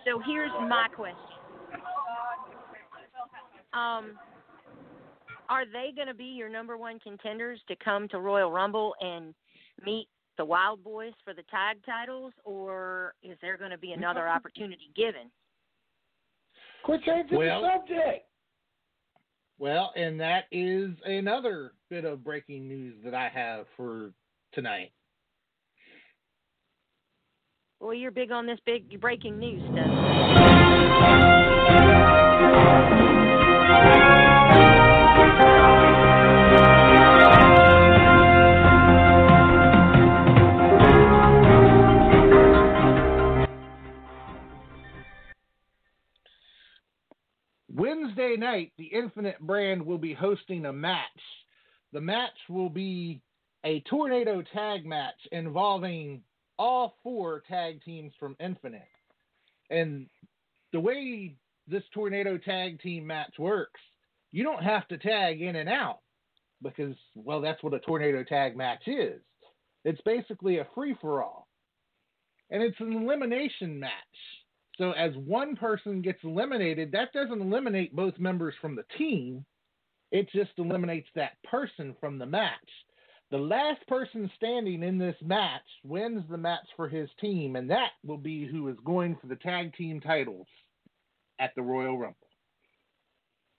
So 0.05 0.21
here's 0.27 0.51
my 0.69 0.89
question. 0.95 1.17
Um, 3.73 4.19
are 5.49 5.65
they 5.65 5.93
going 5.95 6.09
to 6.09 6.15
be 6.15 6.25
your 6.25 6.49
number 6.49 6.77
one 6.77 6.99
contenders 6.99 7.61
to 7.69 7.77
come 7.77 8.09
to 8.09 8.19
Royal 8.19 8.51
Rumble 8.51 8.95
and 9.01 9.35
meet 9.85 10.09
the 10.39 10.45
Wild 10.45 10.83
Boys 10.83 11.13
for 11.25 11.35
the 11.35 11.43
tag 11.45 11.79
titles, 11.87 12.33
or 12.45 13.15
is 13.23 13.37
there 13.41 13.57
going 13.57 13.71
to 13.71 13.79
be 13.79 13.93
another 13.93 14.29
opportunity 14.37 14.91
given? 14.95 15.31
Quit 16.85 17.03
changing 17.05 17.39
Well- 17.39 17.63
the 17.63 17.69
subject. 17.79 18.26
Well, 19.59 19.93
and 19.97 20.21
that 20.21 20.45
is 20.53 20.91
another 21.05 21.73
bit 21.89 22.05
of 22.05 22.23
breaking 22.23 22.69
news 22.69 22.95
that 23.05 23.15
I 23.15 23.29
have 23.29 23.67
for 23.77 24.13
tonight. 24.53 24.93
Well, 27.81 27.95
you're 27.95 28.11
big 28.11 28.33
on 28.33 28.47
this 28.47 28.59
big 28.67 29.01
breaking 29.01 29.39
news 29.39 29.63
stuff. 29.73 29.87
Wednesday 47.77 48.37
night, 48.39 48.73
the 48.79 48.87
Infinite 48.87 49.39
brand 49.39 49.85
will 49.85 49.99
be 49.99 50.15
hosting 50.15 50.65
a 50.65 50.73
match. 50.73 51.03
The 51.93 52.01
match 52.01 52.37
will 52.49 52.71
be 52.71 53.21
a 53.65 53.81
tornado 53.81 54.43
tag 54.55 54.87
match 54.87 55.15
involving 55.31 56.23
all 56.59 56.97
four 57.03 57.43
tag 57.47 57.83
teams 57.85 58.13
from 58.19 58.35
Infinite. 58.41 58.89
And 59.69 60.07
the 60.73 60.81
way 60.81 61.37
this 61.69 61.83
tornado 61.93 62.39
tag 62.39 62.81
team 62.81 63.07
match 63.07 63.35
works, 63.39 63.81
you 64.33 64.43
don't 64.43 64.63
have 64.63 64.89
to 64.89 64.97
tag 64.97 65.43
in 65.43 65.57
and 65.57 65.69
out 65.69 65.99
because, 66.63 66.95
well, 67.15 67.43
that's 67.43 67.63
what 67.63 67.75
a 67.75 67.81
tornado 67.81 68.25
tag 68.25 68.57
match 68.57 68.85
is. 68.87 69.21
It's 69.85 70.01
basically 70.07 70.59
a 70.59 70.69
free 70.75 70.97
for 71.01 71.23
all. 71.23 71.47
And 72.51 72.63
it's 72.63 72.81
an 72.81 72.93
elimination 72.95 73.79
match. 73.79 73.93
So 74.79 74.93
as 74.93 75.13
one 75.17 75.57
person 75.57 76.03
gets 76.03 76.19
eliminated, 76.23 76.93
that 76.93 77.13
doesn't 77.13 77.41
eliminate 77.41 77.97
both 77.97 78.19
members 78.19 78.55
from 78.61 78.77
the 78.77 78.85
team. 78.99 79.45
It 80.13 80.29
just 80.33 80.51
eliminates 80.59 81.09
that 81.15 81.43
person 81.45 81.97
from 81.99 82.19
the 82.19 82.27
match. 82.27 82.53
The 83.31 83.39
last 83.39 83.85
person 83.89 84.31
standing 84.37 84.83
in 84.83 84.99
this 84.99 85.17
match 85.21 85.63
wins 85.83 86.23
the 86.31 86.37
match 86.37 86.67
for 86.77 86.89
his 86.89 87.09
team, 87.21 87.57
and 87.57 87.69
that 87.71 87.91
will 88.05 88.19
be 88.19 88.47
who 88.47 88.69
is 88.69 88.77
going 88.85 89.17
for 89.21 89.27
the 89.27 89.37
tag 89.37 89.75
team 89.75 90.01
titles 90.01 90.47
at 91.41 91.53
the 91.57 91.63
Royal 91.63 91.99
Rumble. 91.99 92.17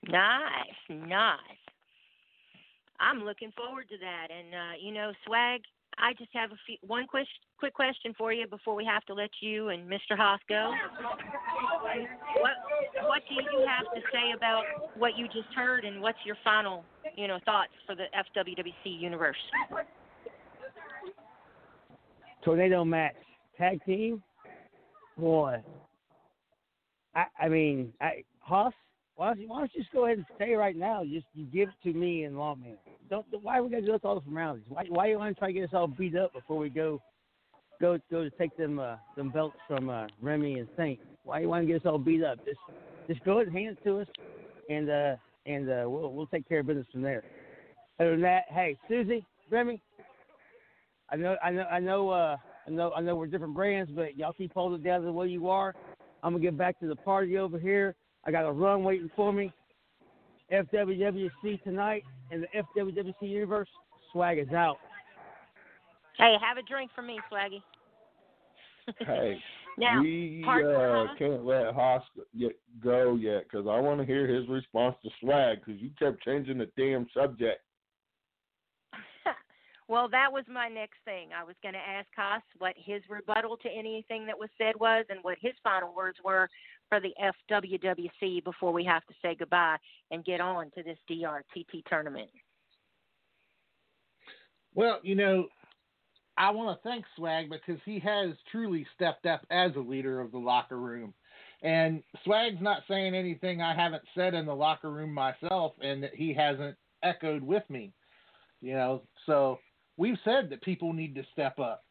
Nice, 0.07 0.89
nice. 0.89 1.39
I'm 2.99 3.23
looking 3.23 3.51
forward 3.57 3.89
to 3.89 3.97
that. 3.97 4.27
And 4.31 4.53
uh, 4.53 4.73
you 4.81 4.93
know, 4.93 5.11
Swag, 5.25 5.61
I 5.99 6.13
just 6.13 6.29
have 6.33 6.51
a 6.51 6.57
few, 6.65 6.77
one 6.85 7.07
quick 7.07 7.27
quick 7.57 7.73
question 7.73 8.13
for 8.17 8.31
you 8.31 8.47
before 8.47 8.75
we 8.75 8.85
have 8.85 9.03
to 9.05 9.13
let 9.13 9.31
you 9.41 9.69
and 9.69 9.89
Mr. 9.89 10.15
Hoss 10.15 10.39
go. 10.47 10.71
What 12.39 12.51
what 13.03 13.21
do 13.27 13.35
you 13.35 13.65
have 13.67 13.85
to 13.95 14.01
say 14.11 14.31
about 14.35 14.63
what 14.95 15.17
you 15.17 15.25
just 15.27 15.53
heard, 15.55 15.85
and 15.85 16.01
what's 16.01 16.19
your 16.25 16.37
final 16.43 16.83
you 17.15 17.27
know 17.27 17.39
thoughts 17.45 17.71
for 17.85 17.95
the 17.95 18.05
FWWC 18.35 18.99
universe? 18.99 19.37
Tornado 22.43 22.85
match 22.85 23.15
tag 23.57 23.83
team. 23.85 24.21
Boy, 25.17 25.63
I 27.15 27.25
I 27.39 27.49
mean, 27.49 27.91
I 27.99 28.23
Hoss. 28.39 28.73
Why 29.17 29.29
don't, 29.29 29.39
you, 29.39 29.49
why 29.49 29.59
don't 29.59 29.71
you 29.73 29.81
just 29.81 29.91
go 29.91 30.05
ahead 30.05 30.17
and 30.17 30.27
say 30.37 30.53
right 30.53 30.75
now? 30.75 31.03
Just 31.03 31.25
you 31.33 31.45
give 31.45 31.69
it 31.69 31.75
to 31.83 31.93
me 31.93 32.25
and 32.25 32.37
Lawman. 32.37 32.77
Don't. 33.09 33.25
Why 33.41 33.57
are 33.57 33.63
we 33.63 33.69
gonna 33.69 33.81
do 33.81 33.97
all 34.03 34.15
the 34.15 34.21
formalities? 34.21 34.65
Why 34.69 34.85
why 34.89 35.07
you 35.07 35.17
want 35.17 35.35
to 35.35 35.39
try 35.39 35.47
to 35.47 35.53
get 35.53 35.63
us 35.63 35.71
all 35.73 35.87
beat 35.87 36.15
up 36.15 36.33
before 36.33 36.57
we 36.57 36.69
go 36.69 37.01
go 37.81 37.97
go 38.11 38.23
to 38.23 38.29
take 38.31 38.55
them 38.57 38.77
uh, 38.77 38.97
them 39.15 39.29
belts 39.29 39.57
from 39.67 39.89
uh, 39.89 40.05
Remy 40.21 40.59
and 40.59 40.67
Saint? 40.77 40.99
Why 41.23 41.39
you 41.39 41.49
want 41.49 41.63
to 41.63 41.67
get 41.67 41.81
us 41.81 41.87
all 41.87 41.97
beat 41.97 42.23
up? 42.23 42.37
Just 42.45 42.59
just 43.09 43.23
go 43.23 43.39
ahead 43.39 43.47
and 43.47 43.57
hand 43.57 43.77
it 43.77 43.83
to 43.89 44.01
us, 44.01 44.07
and 44.69 44.87
uh, 44.87 45.15
and 45.47 45.67
uh, 45.67 45.89
we'll 45.89 46.13
we'll 46.13 46.27
take 46.27 46.47
care 46.47 46.59
of 46.59 46.67
business 46.67 46.85
from 46.91 47.01
there. 47.01 47.23
Other 47.99 48.11
than 48.11 48.21
that, 48.21 48.43
hey 48.49 48.77
Susie, 48.87 49.25
Remy, 49.49 49.81
I 51.09 51.15
know 51.15 51.37
I 51.43 51.49
know 51.49 51.63
I 51.63 51.79
know 51.79 52.09
uh, 52.09 52.37
I 52.67 52.69
know 52.69 52.91
I 52.95 53.01
know 53.01 53.15
we're 53.15 53.25
different 53.25 53.55
brands, 53.55 53.89
but 53.95 54.15
y'all 54.15 54.33
keep 54.33 54.53
holding 54.53 54.83
down 54.83 55.03
the 55.03 55.11
way 55.11 55.27
you 55.27 55.49
are. 55.49 55.73
I'm 56.21 56.33
gonna 56.33 56.43
get 56.43 56.55
back 56.55 56.79
to 56.81 56.87
the 56.87 56.95
party 56.97 57.39
over 57.39 57.57
here. 57.57 57.95
I 58.27 58.31
got 58.31 58.45
a 58.45 58.51
run 58.51 58.83
waiting 58.83 59.09
for 59.15 59.31
me. 59.31 59.53
FWWC 60.51 61.63
tonight 61.63 62.03
in 62.29 62.41
the 62.41 62.47
FWWC 62.77 63.13
universe. 63.21 63.69
Swag 64.11 64.37
is 64.37 64.53
out. 64.53 64.77
Hey, 66.17 66.35
have 66.41 66.57
a 66.57 66.61
drink 66.61 66.91
for 66.93 67.01
me, 67.01 67.19
Swaggy. 67.31 67.61
Hey, 69.05 69.37
now, 69.77 70.01
we 70.01 70.41
Parker, 70.45 70.75
uh, 70.75 71.07
huh? 71.07 71.13
can't 71.19 71.45
let 71.45 71.73
Hoss 71.73 72.03
yet 72.33 72.53
go 72.81 73.15
yet 73.15 73.43
because 73.43 73.67
I 73.67 73.77
want 73.81 73.99
to 73.99 74.05
hear 74.05 74.25
his 74.25 74.47
response 74.47 74.95
to 75.03 75.09
swag 75.19 75.59
because 75.59 75.81
you 75.81 75.89
kept 75.99 76.23
changing 76.23 76.57
the 76.57 76.69
damn 76.77 77.05
subject. 77.13 77.59
Well, 79.89 80.09
that 80.09 80.31
was 80.31 80.43
my 80.49 80.67
next 80.67 80.97
thing. 81.05 81.29
I 81.37 81.45
was 81.45 81.55
going 81.63 81.73
to 81.73 81.79
ask 81.79 82.07
Hoss 82.15 82.41
what 82.57 82.73
his 82.75 83.01
rebuttal 83.09 83.55
to 83.57 83.69
anything 83.69 84.25
that 84.25 84.37
was 84.37 84.49
said 84.57 84.75
was 84.77 85.05
and 85.09 85.19
what 85.21 85.37
his 85.39 85.53
final 85.63 85.93
words 85.95 86.17
were 86.23 86.49
for 86.89 86.99
the 86.99 87.13
FWWC 87.49 88.43
before 88.43 88.73
we 88.73 88.83
have 88.83 89.05
to 89.05 89.13
say 89.21 89.35
goodbye 89.35 89.77
and 90.11 90.25
get 90.25 90.41
on 90.41 90.71
to 90.71 90.83
this 90.83 90.97
DRTT 91.09 91.85
tournament. 91.89 92.29
Well, 94.75 94.99
you 95.03 95.15
know, 95.15 95.47
I 96.37 96.51
want 96.51 96.77
to 96.77 96.87
thank 96.87 97.05
Swag 97.15 97.49
because 97.49 97.79
he 97.85 97.99
has 97.99 98.31
truly 98.51 98.85
stepped 98.93 99.25
up 99.25 99.41
as 99.49 99.71
a 99.75 99.79
leader 99.79 100.19
of 100.19 100.31
the 100.31 100.37
locker 100.37 100.77
room. 100.77 101.13
And 101.63 102.03
Swag's 102.23 102.61
not 102.61 102.83
saying 102.89 103.15
anything 103.15 103.61
I 103.61 103.73
haven't 103.73 104.03
said 104.13 104.33
in 104.33 104.45
the 104.45 104.53
locker 104.53 104.91
room 104.91 105.13
myself 105.13 105.73
and 105.81 106.03
that 106.03 106.13
he 106.13 106.33
hasn't 106.33 106.75
echoed 107.03 107.41
with 107.41 107.63
me. 107.69 107.93
You 108.61 108.73
know, 108.73 109.01
so 109.25 109.59
we've 109.97 110.17
said 110.23 110.49
that 110.49 110.61
people 110.61 110.93
need 110.93 111.15
to 111.15 111.23
step 111.33 111.59
up. 111.59 111.83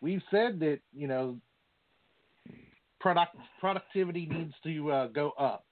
We've 0.00 0.22
said 0.30 0.60
that, 0.60 0.80
you 0.94 1.08
know, 1.08 1.38
product 3.00 3.36
productivity 3.60 4.26
needs 4.26 4.54
to 4.64 4.90
uh, 4.90 5.06
go 5.08 5.32
up. 5.32 5.64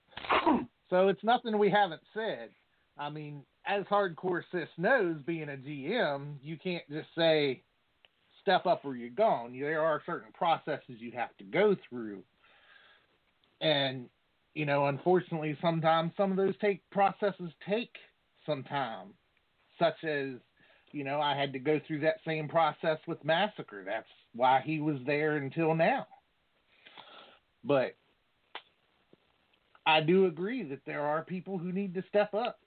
so 0.91 1.09
it's 1.09 1.25
nothing 1.25 1.57
we 1.59 1.71
haven't 1.71 2.03
said. 2.13 2.51
I 2.99 3.11
mean, 3.11 3.43
as 3.67 3.85
Hardcore 3.85 4.43
Sis 4.51 4.69
knows, 4.77 5.17
being 5.27 5.49
a 5.49 5.57
GM, 5.57 6.35
you 6.43 6.57
can't 6.57 6.85
just 6.91 7.09
say 7.17 7.63
step 8.43 8.67
up 8.67 8.85
or 8.85 8.97
you're 8.97 9.11
gone. 9.11 9.59
There 9.59 9.83
are 9.83 10.03
certain 10.07 10.33
processes 10.33 10.97
you 10.99 11.13
have 11.13 11.37
to 11.39 11.45
go 11.45 11.77
through. 11.89 12.23
And, 13.61 14.09
you 14.55 14.65
know, 14.67 14.87
unfortunately, 14.87 15.57
sometimes 15.61 16.13
some 16.17 16.31
of 16.31 16.37
those 16.37 16.55
take 16.61 16.81
processes 16.91 17.53
take 17.69 17.95
some 18.47 18.65
time, 18.65 19.09
such 19.79 20.03
as, 20.05 20.31
you 20.93 21.05
know, 21.05 21.21
I 21.21 21.37
had 21.37 21.53
to 21.53 21.59
go 21.59 21.81
through 21.87 22.01
that 22.01 22.17
same 22.27 22.49
process 22.49 22.99
with 23.07 23.25
Massacre. 23.25 23.85
That's 23.85 24.07
why 24.35 24.63
he 24.65 24.81
was 24.81 24.97
there 25.07 25.37
until 25.37 25.75
now. 25.75 26.07
But 27.65 27.97
I 29.87 30.01
do 30.01 30.27
agree 30.27 30.63
that 30.65 30.81
there 30.87 31.03
are 31.03 31.23
people 31.23 31.59
who 31.59 31.73
need 31.73 31.95
to 31.95 32.05
step 32.09 32.35
up. 32.35 32.61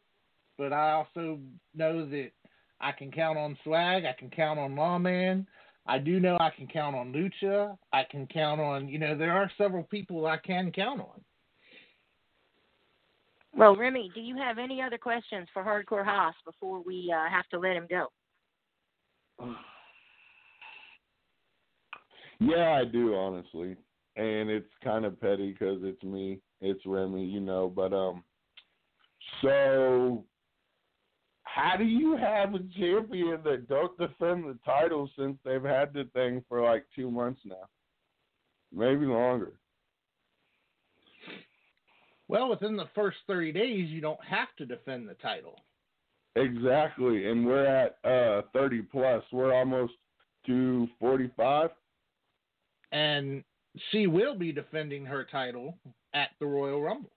But 0.57 0.73
I 0.73 0.91
also 0.91 1.39
know 1.75 2.05
that 2.09 2.31
I 2.79 2.91
can 2.91 3.11
count 3.11 3.37
on 3.37 3.57
Swag, 3.63 4.05
I 4.05 4.13
can 4.17 4.29
count 4.29 4.59
on 4.59 4.75
Lawman. 4.75 5.47
I 5.87 5.97
do 5.97 6.19
know 6.19 6.37
I 6.39 6.51
can 6.55 6.67
count 6.67 6.95
on 6.95 7.11
Lucha. 7.11 7.77
I 7.91 8.03
can 8.09 8.27
count 8.27 8.61
on, 8.61 8.87
you 8.87 8.99
know, 8.99 9.17
there 9.17 9.33
are 9.33 9.51
several 9.57 9.83
people 9.83 10.27
I 10.27 10.37
can 10.37 10.71
count 10.71 11.01
on. 11.01 11.21
Well, 13.55 13.75
Remy, 13.75 14.11
do 14.15 14.21
you 14.21 14.37
have 14.37 14.57
any 14.57 14.81
other 14.81 14.97
questions 14.97 15.47
for 15.53 15.63
Hardcore 15.63 16.05
Hoss 16.05 16.35
before 16.45 16.81
we 16.81 17.13
uh, 17.15 17.29
have 17.29 17.47
to 17.49 17.59
let 17.59 17.75
him 17.75 17.87
go? 17.89 18.07
Yeah, 22.39 22.79
I 22.81 22.85
do 22.85 23.13
honestly, 23.13 23.75
and 24.15 24.49
it's 24.49 24.71
kind 24.83 25.05
of 25.05 25.19
petty 25.19 25.51
because 25.51 25.79
it's 25.83 26.01
me, 26.03 26.39
it's 26.59 26.85
Remy, 26.85 27.23
you 27.23 27.39
know. 27.39 27.71
But 27.73 27.93
um, 27.93 28.23
so 29.41 30.23
how 31.43 31.75
do 31.77 31.83
you 31.83 32.15
have 32.17 32.55
a 32.55 32.59
champion 32.79 33.41
that 33.43 33.67
don't 33.67 33.95
defend 33.97 34.45
the 34.45 34.57
title 34.65 35.09
since 35.17 35.37
they've 35.43 35.63
had 35.63 35.93
the 35.93 36.09
thing 36.13 36.43
for 36.47 36.63
like 36.63 36.85
two 36.95 37.11
months 37.11 37.41
now, 37.45 37.67
maybe 38.73 39.05
longer? 39.05 39.53
Well, 42.31 42.49
within 42.49 42.77
the 42.77 42.87
first 42.95 43.17
30 43.27 43.51
days, 43.51 43.89
you 43.89 43.99
don't 43.99 44.23
have 44.23 44.47
to 44.57 44.65
defend 44.65 45.09
the 45.09 45.15
title. 45.15 45.59
Exactly, 46.37 47.29
and 47.29 47.45
we're 47.45 47.65
at 47.65 47.97
uh 48.05 48.43
30 48.53 48.83
plus. 48.83 49.21
We're 49.33 49.53
almost 49.53 49.91
to 50.47 50.87
45. 51.01 51.71
And 52.93 53.43
she 53.91 54.07
will 54.07 54.37
be 54.37 54.53
defending 54.53 55.05
her 55.05 55.27
title 55.29 55.77
at 56.13 56.29
the 56.39 56.45
Royal 56.45 56.81
Rumble. 56.81 57.11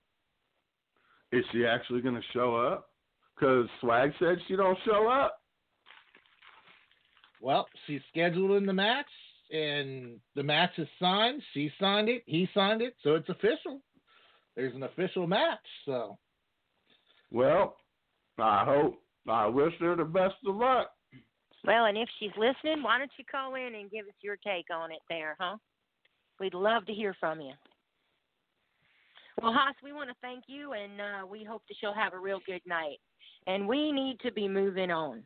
Is 1.30 1.44
she 1.52 1.64
actually 1.64 2.00
going 2.00 2.16
to 2.16 2.32
show 2.32 2.56
up? 2.56 2.88
Because 3.36 3.68
Swag 3.80 4.10
said 4.18 4.38
she 4.48 4.56
don't 4.56 4.78
show 4.84 5.08
up. 5.08 5.38
Well, 7.40 7.68
she's 7.86 8.00
scheduled 8.10 8.56
in 8.56 8.66
the 8.66 8.72
match, 8.72 9.06
and 9.52 10.18
the 10.34 10.42
match 10.42 10.72
is 10.76 10.88
signed. 10.98 11.40
She 11.52 11.70
signed 11.78 12.08
it. 12.08 12.24
He 12.26 12.48
signed 12.52 12.82
it, 12.82 12.96
so 13.04 13.14
it's 13.14 13.28
official. 13.28 13.80
There's 14.56 14.74
an 14.74 14.84
official 14.84 15.26
match. 15.26 15.58
So, 15.84 16.18
Well, 17.30 17.76
I 18.38 18.64
hope. 18.64 19.00
I 19.28 19.46
wish 19.46 19.72
her 19.80 19.96
the 19.96 20.04
best 20.04 20.34
of 20.46 20.56
luck. 20.56 20.90
Well, 21.66 21.86
and 21.86 21.96
if 21.96 22.08
she's 22.18 22.30
listening, 22.36 22.82
why 22.82 22.98
don't 22.98 23.10
you 23.18 23.24
call 23.24 23.54
in 23.54 23.74
and 23.74 23.90
give 23.90 24.06
us 24.06 24.14
your 24.20 24.36
take 24.36 24.66
on 24.72 24.92
it 24.92 24.98
there, 25.08 25.34
huh? 25.40 25.56
We'd 26.38 26.52
love 26.52 26.84
to 26.86 26.92
hear 26.92 27.14
from 27.18 27.40
you. 27.40 27.52
Well, 29.40 29.52
Hoss, 29.52 29.74
we 29.82 29.92
want 29.92 30.10
to 30.10 30.16
thank 30.20 30.44
you, 30.46 30.74
and 30.74 31.00
uh, 31.00 31.26
we 31.26 31.42
hope 31.42 31.62
that 31.68 31.76
you'll 31.82 31.94
have 31.94 32.12
a 32.12 32.18
real 32.18 32.40
good 32.46 32.60
night. 32.66 32.98
And 33.46 33.66
we 33.66 33.92
need 33.92 34.20
to 34.20 34.30
be 34.30 34.46
moving 34.46 34.90
on. 34.90 35.22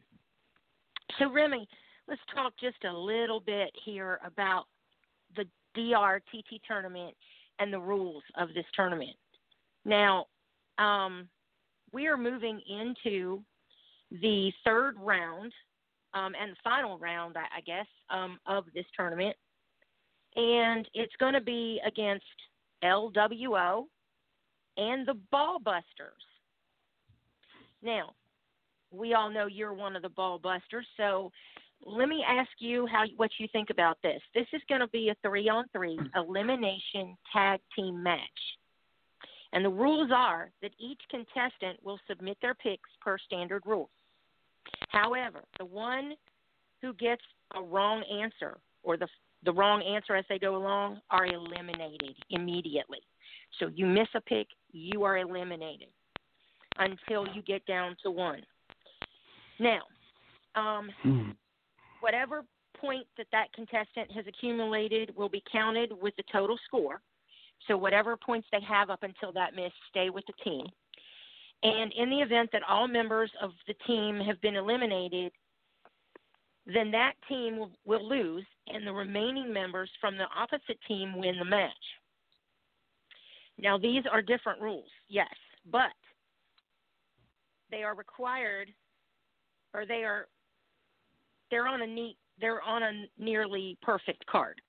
So, 1.19 1.31
Remy, 1.33 1.67
let's 2.07 2.21
talk 2.35 2.53
just 2.61 2.85
a 2.85 2.93
little 2.93 3.41
bit 3.41 3.71
here 3.85 4.21
about 4.25 4.65
the 5.37 5.45
DRTT 5.77 6.61
tournament 6.67 7.15
and 7.59 7.73
the 7.73 7.81
rules 7.81 8.23
of 8.37 8.49
this 8.55 8.65
tournament. 8.75 9.17
Now, 9.85 10.27
um, 10.79 11.29
we 11.93 12.07
are 12.07 12.17
moving 12.17 12.61
into 12.69 13.43
the 14.11 14.53
third 14.65 14.97
round 14.99 15.53
um, 16.15 16.33
and 16.41 16.53
the 16.53 16.57
final 16.65 16.99
round, 16.99 17.37
I, 17.37 17.59
I 17.59 17.61
guess, 17.61 17.87
um, 18.11 18.39
of 18.47 18.65
this 18.75 18.87
tournament. 18.97 19.37
And 20.37 20.89
it's 20.95 21.15
going 21.19 21.35
to 21.35 21.41
be 21.41 21.81
against 21.87 22.25
LWO 22.85 23.85
and 24.77 25.07
the 25.07 25.19
Ball 25.31 25.59
Busters. 25.59 26.23
Now, 27.83 28.13
we 28.91 29.15
all 29.15 29.31
know 29.31 29.47
you're 29.47 29.75
one 29.75 29.97
of 29.97 30.03
the 30.03 30.09
Ball 30.09 30.39
Busters, 30.39 30.87
so 30.97 31.31
let 31.85 32.09
me 32.09 32.25
ask 32.27 32.51
you 32.59 32.87
how 32.87 33.05
what 33.17 33.31
you 33.39 33.47
think 33.53 33.71
about 33.71 33.99
this. 34.03 34.21
This 34.35 34.47
is 34.53 34.63
going 34.69 34.81
to 34.81 34.89
be 34.89 35.09
a 35.11 35.17
three 35.23 35.49
on 35.49 35.65
three 35.73 35.99
elimination 36.15 37.17
tag 37.33 37.61
team 37.75 38.03
match. 38.03 38.21
And 39.53 39.65
the 39.65 39.71
rules 39.71 40.11
are 40.15 40.51
that 40.61 40.73
each 40.79 41.01
contestant 41.11 41.83
will 41.83 41.99
submit 42.07 42.37
their 42.43 42.55
picks 42.55 42.91
per 43.01 43.17
standard 43.19 43.63
rules. 43.65 43.89
However, 44.91 45.41
the 45.59 45.65
one 45.65 46.13
who 46.83 46.93
gets 46.95 47.23
a 47.55 47.63
wrong 47.63 48.03
answer 48.05 48.59
or 48.83 48.97
the 48.97 49.09
the 49.45 49.53
wrong 49.53 49.83
answer 49.83 50.17
as 50.17 50.25
they 50.29 50.39
go 50.39 50.57
along 50.57 51.01
are 51.11 51.27
eliminated 51.27 52.17
immediately. 52.31 52.99
So 53.59 53.69
you 53.73 53.87
miss 53.87 54.09
a 54.15 54.21
pick, 54.21 54.49
you 54.73 55.05
are 55.05 55.19
eliminated 55.19 55.89
until 56.79 57.27
you 57.35 57.43
get 57.43 57.65
down 57.67 57.97
to 58.03 58.11
one. 58.11 58.43
Now, 59.61 59.83
um, 60.55 60.91
Hmm. 61.03 61.31
Whatever 62.01 62.45
point 62.81 63.07
that 63.17 63.27
that 63.33 63.53
contestant 63.53 64.11
has 64.13 64.25
accumulated 64.27 65.15
will 65.17 65.29
be 65.29 65.43
counted 65.51 65.93
with 66.01 66.15
the 66.17 66.25
total 66.31 66.59
score. 66.67 67.01
So 67.67 67.77
whatever 67.77 68.17
points 68.17 68.47
they 68.53 68.61
have 68.61 68.91
up 68.91 69.03
until 69.03 69.33
that 69.33 69.55
miss 69.55 69.73
stay 69.91 70.11
with 70.11 70.25
the 70.27 70.45
team. 70.45 70.67
And 71.63 71.93
in 71.93 72.09
the 72.09 72.21
event 72.21 72.51
that 72.53 72.63
all 72.69 72.87
members 72.87 73.31
of 73.43 73.51
the 73.67 73.75
team 73.87 74.21
have 74.21 74.41
been 74.41 74.55
eliminated, 74.55 75.33
then 76.67 76.91
that 76.93 77.15
team 77.29 77.59
will, 77.59 77.73
will 77.85 78.09
lose, 78.09 78.45
and 78.69 78.87
the 78.87 78.93
remaining 78.93 79.53
members 79.53 79.91
from 80.01 80.17
the 80.17 80.27
opposite 80.37 80.79
team 80.87 81.19
win 81.19 81.37
the 81.39 81.45
match. 81.45 81.73
Now, 83.59 83.77
these 83.77 84.05
are 84.11 84.23
different 84.23 84.61
rules, 84.61 84.89
yes, 85.09 85.27
but 85.71 85.91
they 87.73 87.83
are 87.83 87.97
required, 87.97 88.69
or 89.75 89.85
they 89.85 90.05
are 90.05 90.29
they're 91.51 91.67
on 91.67 91.83
a 91.83 91.87
neat 91.87 92.17
they're 92.41 92.63
on 92.63 92.83
a 92.83 93.05
nearly 93.19 93.77
perfect 93.83 94.25
card. 94.27 94.61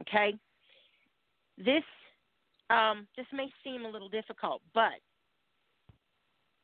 Okay, 0.00 0.34
this 1.58 1.82
um, 2.70 3.06
this 3.16 3.26
may 3.32 3.48
seem 3.62 3.84
a 3.84 3.88
little 3.88 4.08
difficult, 4.08 4.62
but 4.74 5.00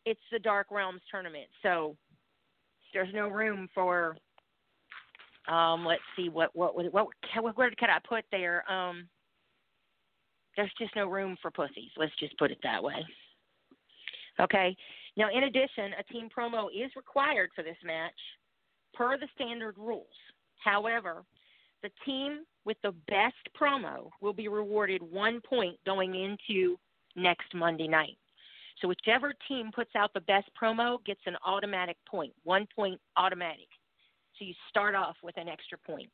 it's 0.07 0.21
the 0.33 0.39
Dark 0.39 0.69
Realms 0.71 1.03
tournament, 1.11 1.47
so 1.63 1.97
there's 2.93 3.13
no 3.13 3.29
room 3.29 3.69
for. 3.75 4.17
Um, 5.49 5.85
let's 5.85 6.03
see 6.17 6.29
what 6.29 6.55
what 6.55 6.75
what 6.75 6.93
what 6.93 7.57
where 7.57 7.71
could 7.71 7.91
I 7.91 7.99
put 8.07 8.25
there? 8.31 8.71
Um, 8.71 9.09
there's 10.57 10.73
just 10.79 10.95
no 10.97 11.09
room 11.09 11.37
for 11.41 11.51
pussies. 11.51 11.91
Let's 11.97 12.15
just 12.19 12.37
put 12.39 12.51
it 12.51 12.59
that 12.63 12.83
way. 12.83 13.07
Okay. 14.41 14.77
Now, 15.17 15.29
in 15.35 15.45
addition, 15.45 15.93
a 15.99 16.13
team 16.13 16.29
promo 16.37 16.67
is 16.67 16.91
required 16.97 17.51
for 17.55 17.63
this 17.63 17.77
match 17.85 18.13
per 18.95 19.19
the 19.19 19.29
standard 19.35 19.77
rules. 19.79 20.07
However, 20.63 21.25
the 21.83 21.91
team 22.05 22.45
with 22.65 22.77
the 22.83 22.95
best 23.09 23.37
promo 23.61 24.11
will 24.21 24.33
be 24.33 24.49
rewarded 24.49 25.03
one 25.03 25.41
point 25.41 25.77
going 25.87 26.15
into 26.15 26.77
next 27.17 27.55
Monday 27.55 27.89
night. 27.89 28.19
So 28.81 28.89
whichever 28.89 29.33
team 29.49 29.71
puts 29.75 29.91
out 29.97 30.13
the 30.15 30.21
best 30.21 30.49
promo 30.61 31.05
gets 31.05 31.21
an 31.27 31.37
automatic 31.45 31.97
point, 32.09 32.33
one 32.45 32.67
point 32.75 33.01
automatic. 33.17 33.69
So 34.39 34.45
you 34.45 34.55
start 34.69 34.95
off 34.95 35.17
with 35.23 35.37
an 35.37 35.49
extra 35.49 35.79
point. 35.79 36.11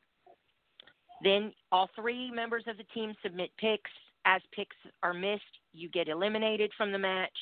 Then 1.23 1.53
all 1.71 1.89
three 1.95 2.31
members 2.31 2.63
of 2.67 2.77
the 2.77 2.85
team 2.93 3.13
submit 3.23 3.51
picks. 3.57 3.91
As 4.25 4.41
picks 4.53 4.75
are 5.03 5.13
missed, 5.13 5.43
you 5.73 5.89
get 5.89 6.07
eliminated 6.07 6.71
from 6.75 6.91
the 6.91 6.97
match. 6.97 7.37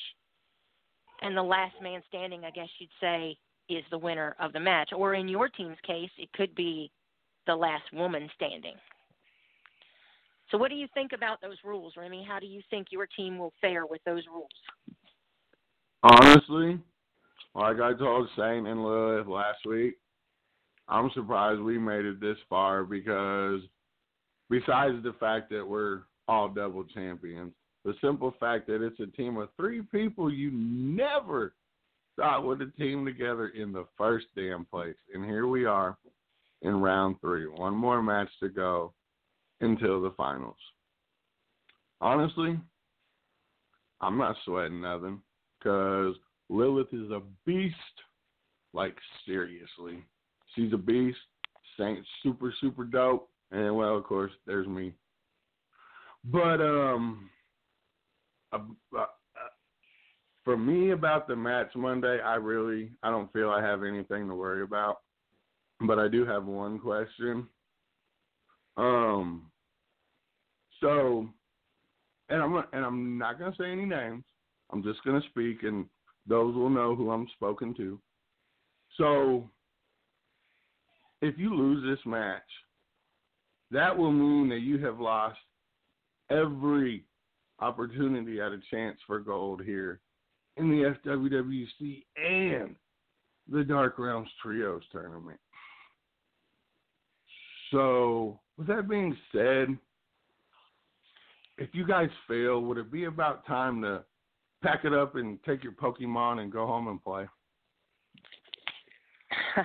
And 1.22 1.36
the 1.36 1.42
last 1.42 1.74
man 1.82 2.02
standing, 2.08 2.44
I 2.44 2.50
guess 2.50 2.68
you'd 2.78 2.90
say, 3.00 3.36
is 3.68 3.84
the 3.90 3.98
winner 3.98 4.34
of 4.40 4.52
the 4.52 4.60
match. 4.60 4.90
Or 4.94 5.14
in 5.14 5.28
your 5.28 5.48
team's 5.48 5.78
case, 5.86 6.10
it 6.18 6.32
could 6.32 6.54
be 6.54 6.90
the 7.46 7.54
last 7.54 7.84
woman 7.92 8.28
standing. 8.34 8.74
So, 10.50 10.58
what 10.58 10.68
do 10.68 10.76
you 10.76 10.86
think 10.94 11.12
about 11.12 11.40
those 11.40 11.56
rules, 11.64 11.94
Remy? 11.96 12.24
How 12.28 12.38
do 12.38 12.46
you 12.46 12.60
think 12.70 12.88
your 12.90 13.06
team 13.06 13.38
will 13.38 13.52
fare 13.60 13.86
with 13.86 14.00
those 14.04 14.22
rules? 14.32 14.50
Honestly, 16.02 16.78
like 17.54 17.80
I 17.80 17.94
told 17.94 18.28
Saint 18.36 18.66
and 18.66 18.84
Lilith 18.84 19.26
last 19.26 19.64
week, 19.66 19.94
I'm 20.88 21.10
surprised 21.14 21.60
we 21.60 21.78
made 21.78 22.04
it 22.04 22.20
this 22.20 22.36
far 22.48 22.84
because 22.84 23.60
besides 24.50 25.02
the 25.02 25.14
fact 25.18 25.48
that 25.50 25.66
we're 25.66 26.02
all 26.28 26.48
double 26.48 26.84
champions, 26.84 27.52
the 27.84 27.94
simple 28.02 28.34
fact 28.38 28.66
that 28.66 28.84
it's 28.84 29.00
a 29.00 29.06
team 29.16 29.36
of 29.38 29.48
three 29.56 29.82
people 29.82 30.32
you 30.32 30.50
never 30.52 31.54
thought 32.16 32.44
would 32.44 32.60
have 32.60 32.74
teamed 32.76 33.06
together 33.06 33.48
in 33.48 33.72
the 33.72 33.86
first 33.96 34.26
damn 34.36 34.64
place. 34.66 34.96
And 35.12 35.24
here 35.24 35.46
we 35.46 35.64
are 35.64 35.96
in 36.62 36.80
round 36.80 37.16
three. 37.20 37.46
One 37.46 37.74
more 37.74 38.02
match 38.02 38.30
to 38.40 38.48
go 38.48 38.92
until 39.60 40.00
the 40.00 40.12
finals. 40.16 40.56
Honestly, 42.00 42.58
I'm 44.00 44.18
not 44.18 44.36
sweating 44.44 44.82
nothing 44.82 45.20
because 45.58 46.14
Lilith 46.48 46.92
is 46.92 47.10
a 47.10 47.22
beast. 47.46 47.74
Like, 48.72 48.96
seriously. 49.24 50.04
She's 50.54 50.72
a 50.72 50.76
beast. 50.76 51.18
Saint 51.78 52.00
super, 52.22 52.52
super 52.60 52.84
dope. 52.84 53.28
And, 53.50 53.76
well, 53.76 53.96
of 53.96 54.04
course, 54.04 54.32
there's 54.46 54.66
me. 54.66 54.92
But, 56.24 56.60
um, 56.60 57.30
uh, 58.52 58.58
for 60.44 60.56
me 60.56 60.90
about 60.90 61.26
the 61.26 61.34
match 61.34 61.74
Monday, 61.74 62.20
I 62.20 62.34
really 62.34 62.92
I 63.02 63.10
don't 63.10 63.32
feel 63.32 63.50
I 63.50 63.62
have 63.62 63.82
anything 63.82 64.28
to 64.28 64.34
worry 64.34 64.62
about. 64.62 64.98
But 65.80 65.98
I 65.98 66.08
do 66.08 66.24
have 66.26 66.44
one 66.44 66.78
question. 66.78 67.48
Um 68.76 69.50
so 70.80 71.28
and 72.28 72.42
I'm 72.42 72.54
and 72.72 72.84
I'm 72.84 73.18
not 73.18 73.38
gonna 73.38 73.54
say 73.58 73.70
any 73.70 73.86
names. 73.86 74.24
I'm 74.70 74.82
just 74.82 75.02
gonna 75.04 75.22
speak 75.30 75.62
and 75.62 75.86
those 76.26 76.54
will 76.54 76.70
know 76.70 76.94
who 76.94 77.10
I'm 77.10 77.28
spoken 77.34 77.74
to. 77.74 77.98
So 78.96 79.48
if 81.22 81.38
you 81.38 81.54
lose 81.54 81.82
this 81.84 82.04
match, 82.04 82.42
that 83.70 83.96
will 83.96 84.12
mean 84.12 84.48
that 84.50 84.60
you 84.60 84.78
have 84.84 85.00
lost 85.00 85.38
every 86.30 87.04
opportunity 87.60 88.40
at 88.40 88.52
a 88.52 88.60
chance 88.70 88.98
for 89.06 89.20
gold 89.20 89.62
here 89.64 90.00
in 90.56 90.70
the 90.70 90.94
FWWC 91.04 92.04
and 92.16 92.76
the 93.50 93.64
Dark 93.64 93.98
Realms 93.98 94.28
Trios 94.42 94.82
tournament. 94.92 95.38
So, 97.70 98.40
with 98.56 98.68
that 98.68 98.88
being 98.88 99.16
said, 99.32 99.76
if 101.58 101.70
you 101.72 101.86
guys 101.86 102.08
fail, 102.28 102.60
would 102.60 102.78
it 102.78 102.90
be 102.90 103.04
about 103.04 103.46
time 103.46 103.82
to 103.82 104.04
pack 104.62 104.84
it 104.84 104.92
up 104.92 105.16
and 105.16 105.38
take 105.44 105.62
your 105.62 105.72
Pokemon 105.72 106.40
and 106.40 106.52
go 106.52 106.66
home 106.66 106.88
and 106.88 107.02
play? 107.02 107.26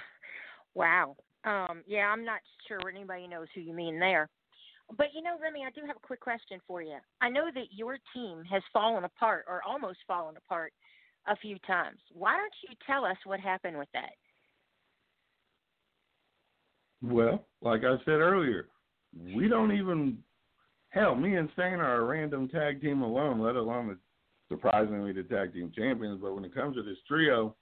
wow. 0.76 1.16
Um, 1.46 1.84
yeah, 1.88 2.08
I'm 2.08 2.26
not 2.26 2.40
sure 2.68 2.80
anybody 2.90 3.28
knows 3.28 3.48
who 3.56 3.62
you 3.62 3.74
mean 3.74 4.00
there. 4.00 4.30
But 4.98 5.08
you 5.14 5.22
know, 5.22 5.38
Remy, 5.42 5.62
I 5.66 5.72
do 5.72 5.86
have 5.86 5.98
a 5.98 6.08
quick 6.08 6.20
question 6.20 6.60
for 6.68 6.82
you. 6.82 6.98
I 7.22 7.30
know 7.30 7.50
that 7.54 7.68
your 7.72 7.98
team 8.14 8.44
has 8.50 8.64
fallen 8.74 9.04
apart 9.04 9.46
or 9.48 9.62
almost 9.68 10.00
fallen 10.08 10.36
apart 10.38 10.74
a 11.28 11.36
few 11.36 11.58
times. 11.68 12.00
Why 12.12 12.36
don't 12.38 12.54
you 12.68 12.76
tell 12.88 13.06
us 13.06 13.18
what 13.26 13.40
happened 13.40 13.78
with 13.78 13.90
that? 13.94 14.14
Well, 17.02 17.46
like 17.62 17.82
I 17.84 17.96
said 18.04 18.20
earlier, 18.20 18.68
we 19.34 19.48
don't 19.48 19.72
even 19.72 20.18
hell. 20.90 21.16
Me 21.16 21.36
and 21.36 21.50
Saint 21.56 21.82
are 21.82 22.02
a 22.02 22.06
random 22.06 22.50
tag 22.50 22.82
team 22.82 23.02
alone, 23.02 23.40
let 23.40 23.56
alone 23.56 23.88
the, 23.88 23.98
surprisingly 24.54 25.14
the 25.14 25.24
tag 25.24 25.54
team 25.54 25.72
champions. 25.76 26.20
But 26.22 26.36
when 26.36 26.46
it 26.46 26.54
comes 26.54 26.76
to 26.76 26.84
this 26.84 26.98
trio, 27.08 27.56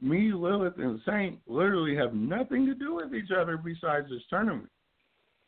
me, 0.00 0.32
Lilith, 0.32 0.78
and 0.78 1.00
Saint 1.06 1.38
literally 1.46 1.94
have 1.96 2.14
nothing 2.14 2.66
to 2.66 2.74
do 2.74 2.94
with 2.94 3.14
each 3.14 3.30
other 3.30 3.56
besides 3.56 4.08
this 4.08 4.22
tournament. 4.30 4.70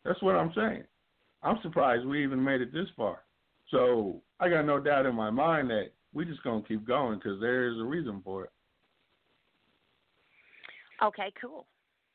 That's 0.04 0.20
what 0.22 0.36
I'm 0.36 0.52
saying. 0.54 0.84
I'm 1.42 1.58
surprised 1.62 2.06
we 2.06 2.22
even 2.22 2.42
made 2.42 2.60
it 2.60 2.72
this 2.72 2.88
far. 2.96 3.20
So 3.70 4.20
I 4.40 4.48
got 4.48 4.66
no 4.66 4.80
doubt 4.80 5.06
in 5.06 5.14
my 5.14 5.30
mind 5.30 5.70
that 5.70 5.92
we're 6.12 6.24
just 6.24 6.42
gonna 6.42 6.62
keep 6.66 6.86
going 6.86 7.18
because 7.18 7.40
there 7.40 7.68
is 7.70 7.78
a 7.78 7.84
reason 7.84 8.20
for 8.24 8.44
it. 8.44 8.50
Okay, 11.02 11.32
cool. 11.40 11.66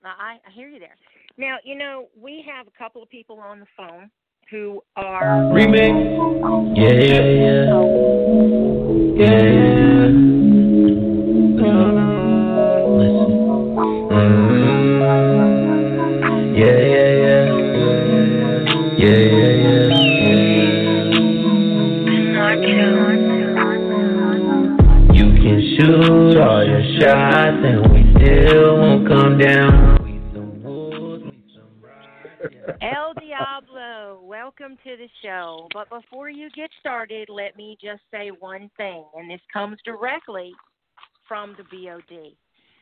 I, 0.04 0.38
I 0.48 0.52
hear 0.54 0.70
you 0.70 0.80
there. 0.80 0.96
Now, 1.38 1.58
you 1.64 1.76
know, 1.76 2.08
we 2.20 2.46
have 2.48 2.68
a 2.68 2.78
couple 2.78 3.02
of 3.02 3.10
people 3.10 3.40
on 3.40 3.60
the 3.60 3.66
phone 3.76 4.12
who 4.52 4.82
are 4.96 5.24
Remix. 5.52 6.78
Yeah, 6.78 6.92
yeah, 6.92 7.22
yeah. 7.22 7.74
Oh. 7.74 9.16
Yeah, 9.18 9.42
yeah. 9.42 9.75
Shots 27.56 27.66
and 27.66 27.94
we 27.94 28.26
still 28.26 28.78
won't 28.78 29.08
come 29.08 29.38
down. 29.38 30.04
We 30.04 30.22
some 30.34 30.64
wolves, 30.64 31.24
we 31.24 31.44
some 31.54 31.70
rats. 31.82 32.78
El 32.82 33.14
Diablo. 33.14 34.22
Welcome 34.24 34.78
to 34.84 34.98
the 34.98 35.08
show. 35.22 35.68
But 35.74 35.90
before 35.90 36.30
you 36.30 36.50
get 36.52 36.70
started, 36.80 37.30
let 37.30 37.56
me 37.56 37.78
just 37.82 38.02
say 38.12 38.30
one 38.40 38.70
thing, 38.78 39.06
and 39.16 39.30
this 39.30 39.42
comes 39.52 39.78
directly 39.86 40.54
from 41.28 41.56
the 41.58 41.64
BOD. 41.64 42.34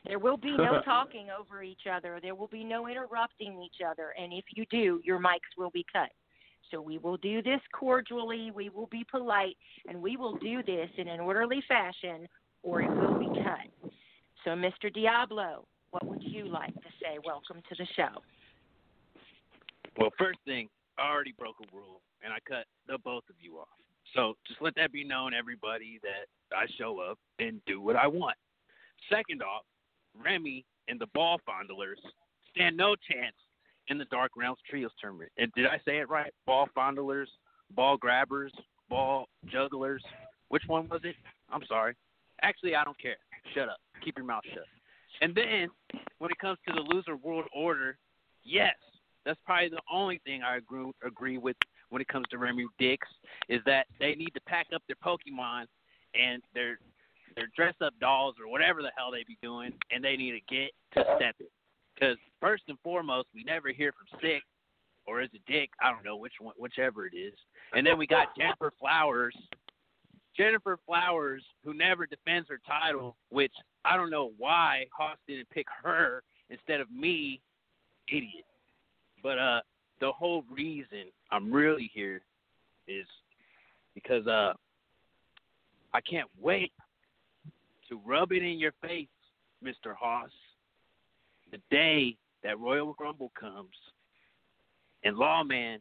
There 0.06 0.18
will 0.18 0.36
be 0.36 0.56
no 0.56 0.80
talking 0.84 1.28
over 1.30 1.62
each 1.62 1.86
other. 1.90 2.18
There 2.22 2.34
will 2.34 2.48
be 2.48 2.64
no 2.64 2.88
interrupting 2.88 3.62
each 3.62 3.80
other. 3.86 4.14
And 4.20 4.32
if 4.32 4.44
you 4.54 4.66
do, 4.70 5.00
your 5.04 5.18
mics 5.18 5.56
will 5.56 5.70
be 5.70 5.84
cut. 5.92 6.10
So 6.70 6.80
we 6.80 6.98
will 6.98 7.18
do 7.18 7.42
this 7.42 7.60
cordially, 7.78 8.50
we 8.50 8.70
will 8.70 8.86
be 8.86 9.04
polite, 9.10 9.56
and 9.86 10.00
we 10.00 10.16
will 10.16 10.36
do 10.38 10.62
this 10.62 10.88
in 10.96 11.08
an 11.08 11.20
orderly 11.20 11.62
fashion, 11.68 12.26
or 12.62 12.80
it 12.80 12.90
will 12.90 13.18
be 13.18 13.28
cut. 13.42 13.83
So, 14.44 14.50
Mr. 14.50 14.92
Diablo, 14.92 15.66
what 15.90 16.06
would 16.06 16.22
you 16.22 16.46
like 16.46 16.74
to 16.74 16.88
say? 17.00 17.18
Welcome 17.24 17.62
to 17.68 17.74
the 17.78 17.86
show. 17.96 18.20
Well, 19.96 20.10
first 20.18 20.38
thing, 20.44 20.68
I 20.98 21.10
already 21.10 21.32
broke 21.38 21.56
a 21.62 21.76
rule, 21.76 22.02
and 22.22 22.32
I 22.32 22.38
cut 22.46 22.66
the 22.86 22.98
both 22.98 23.22
of 23.30 23.36
you 23.40 23.58
off. 23.58 23.68
So 24.14 24.34
just 24.46 24.60
let 24.60 24.74
that 24.76 24.92
be 24.92 25.02
known, 25.02 25.32
everybody, 25.32 25.98
that 26.02 26.26
I 26.54 26.66
show 26.78 27.00
up 27.00 27.18
and 27.38 27.60
do 27.66 27.80
what 27.80 27.96
I 27.96 28.06
want. 28.06 28.36
Second 29.10 29.42
off, 29.42 29.62
Remy 30.22 30.64
and 30.88 31.00
the 31.00 31.06
ball 31.14 31.40
fondlers 31.46 31.98
stand 32.50 32.76
no 32.76 32.96
chance 32.96 33.34
in 33.88 33.96
the 33.96 34.04
Dark 34.06 34.32
Realms 34.36 34.58
Trios 34.68 34.92
tournament. 35.00 35.32
And 35.38 35.50
did 35.56 35.66
I 35.66 35.78
say 35.86 35.98
it 35.98 36.08
right? 36.10 36.32
Ball 36.46 36.68
fondlers, 36.74 37.28
ball 37.74 37.96
grabbers, 37.96 38.52
ball 38.90 39.26
jugglers. 39.50 40.02
Which 40.48 40.62
one 40.66 40.88
was 40.88 41.00
it? 41.04 41.16
I'm 41.50 41.62
sorry. 41.66 41.94
Actually, 42.42 42.76
I 42.76 42.84
don't 42.84 43.00
care. 43.00 43.16
Shut 43.54 43.68
up. 43.68 43.78
Keep 44.04 44.18
your 44.18 44.26
mouth 44.26 44.42
shut. 44.52 44.64
And 45.20 45.34
then, 45.34 45.68
when 46.18 46.30
it 46.30 46.38
comes 46.38 46.58
to 46.68 46.74
the 46.74 46.80
loser 46.80 47.16
world 47.16 47.46
order, 47.54 47.96
yes, 48.42 48.74
that's 49.24 49.38
probably 49.46 49.68
the 49.68 49.80
only 49.90 50.20
thing 50.24 50.42
I 50.42 50.56
agree 50.56 50.90
agree 51.04 51.38
with 51.38 51.56
when 51.90 52.02
it 52.02 52.08
comes 52.08 52.26
to 52.30 52.38
Remy 52.38 52.66
Dix 52.78 53.06
is 53.48 53.60
that 53.66 53.86
they 54.00 54.14
need 54.14 54.32
to 54.34 54.40
pack 54.42 54.66
up 54.74 54.82
their 54.86 54.96
Pokemon 55.04 55.66
and 56.14 56.42
their 56.54 56.78
their 57.36 57.48
dress 57.56 57.74
up 57.80 57.94
dolls 58.00 58.34
or 58.40 58.50
whatever 58.50 58.82
the 58.82 58.90
hell 58.96 59.10
they 59.10 59.24
be 59.26 59.38
doing, 59.42 59.72
and 59.90 60.04
they 60.04 60.16
need 60.16 60.32
to 60.32 60.54
get 60.54 60.70
to 60.94 61.04
step 61.16 61.36
it. 61.40 61.50
Because 61.94 62.16
first 62.40 62.64
and 62.68 62.78
foremost, 62.82 63.28
we 63.34 63.44
never 63.44 63.70
hear 63.70 63.92
from 63.92 64.20
Sick 64.20 64.42
or 65.06 65.20
is 65.20 65.28
it 65.32 65.42
Dick? 65.46 65.70
I 65.82 65.90
don't 65.90 66.04
know 66.04 66.16
which 66.16 66.34
one, 66.40 66.54
whichever 66.56 67.06
it 67.06 67.14
is. 67.14 67.34
And 67.74 67.86
then 67.86 67.98
we 67.98 68.06
got 68.06 68.36
Jennifer 68.36 68.72
Flowers. 68.78 69.34
Jennifer 70.36 70.78
Flowers, 70.86 71.44
who 71.64 71.74
never 71.74 72.06
defends 72.06 72.48
her 72.48 72.60
title, 72.66 73.16
which 73.28 73.52
I 73.84 73.96
don't 73.96 74.10
know 74.10 74.32
why 74.38 74.86
Hoss 74.96 75.18
didn't 75.28 75.50
pick 75.50 75.66
her 75.82 76.22
instead 76.50 76.80
of 76.80 76.90
me, 76.90 77.40
idiot. 78.08 78.44
But 79.22 79.38
uh, 79.38 79.60
the 80.00 80.12
whole 80.12 80.44
reason 80.50 81.06
I'm 81.30 81.52
really 81.52 81.90
here 81.92 82.22
is 82.88 83.06
because 83.94 84.26
uh, 84.26 84.54
I 85.92 86.00
can't 86.00 86.28
wait 86.40 86.72
to 87.88 88.00
rub 88.04 88.32
it 88.32 88.42
in 88.42 88.58
your 88.58 88.72
face, 88.82 89.08
Mr. 89.62 89.94
Hoss, 89.98 90.30
the 91.52 91.58
day 91.70 92.16
that 92.42 92.58
Royal 92.58 92.94
Rumble 92.98 93.32
comes 93.38 93.74
and 95.04 95.16
Lawman 95.16 95.80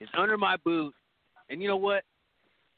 is 0.00 0.08
under 0.16 0.36
my 0.36 0.56
boot. 0.64 0.94
And 1.48 1.62
you 1.62 1.68
know 1.68 1.76
what? 1.76 2.02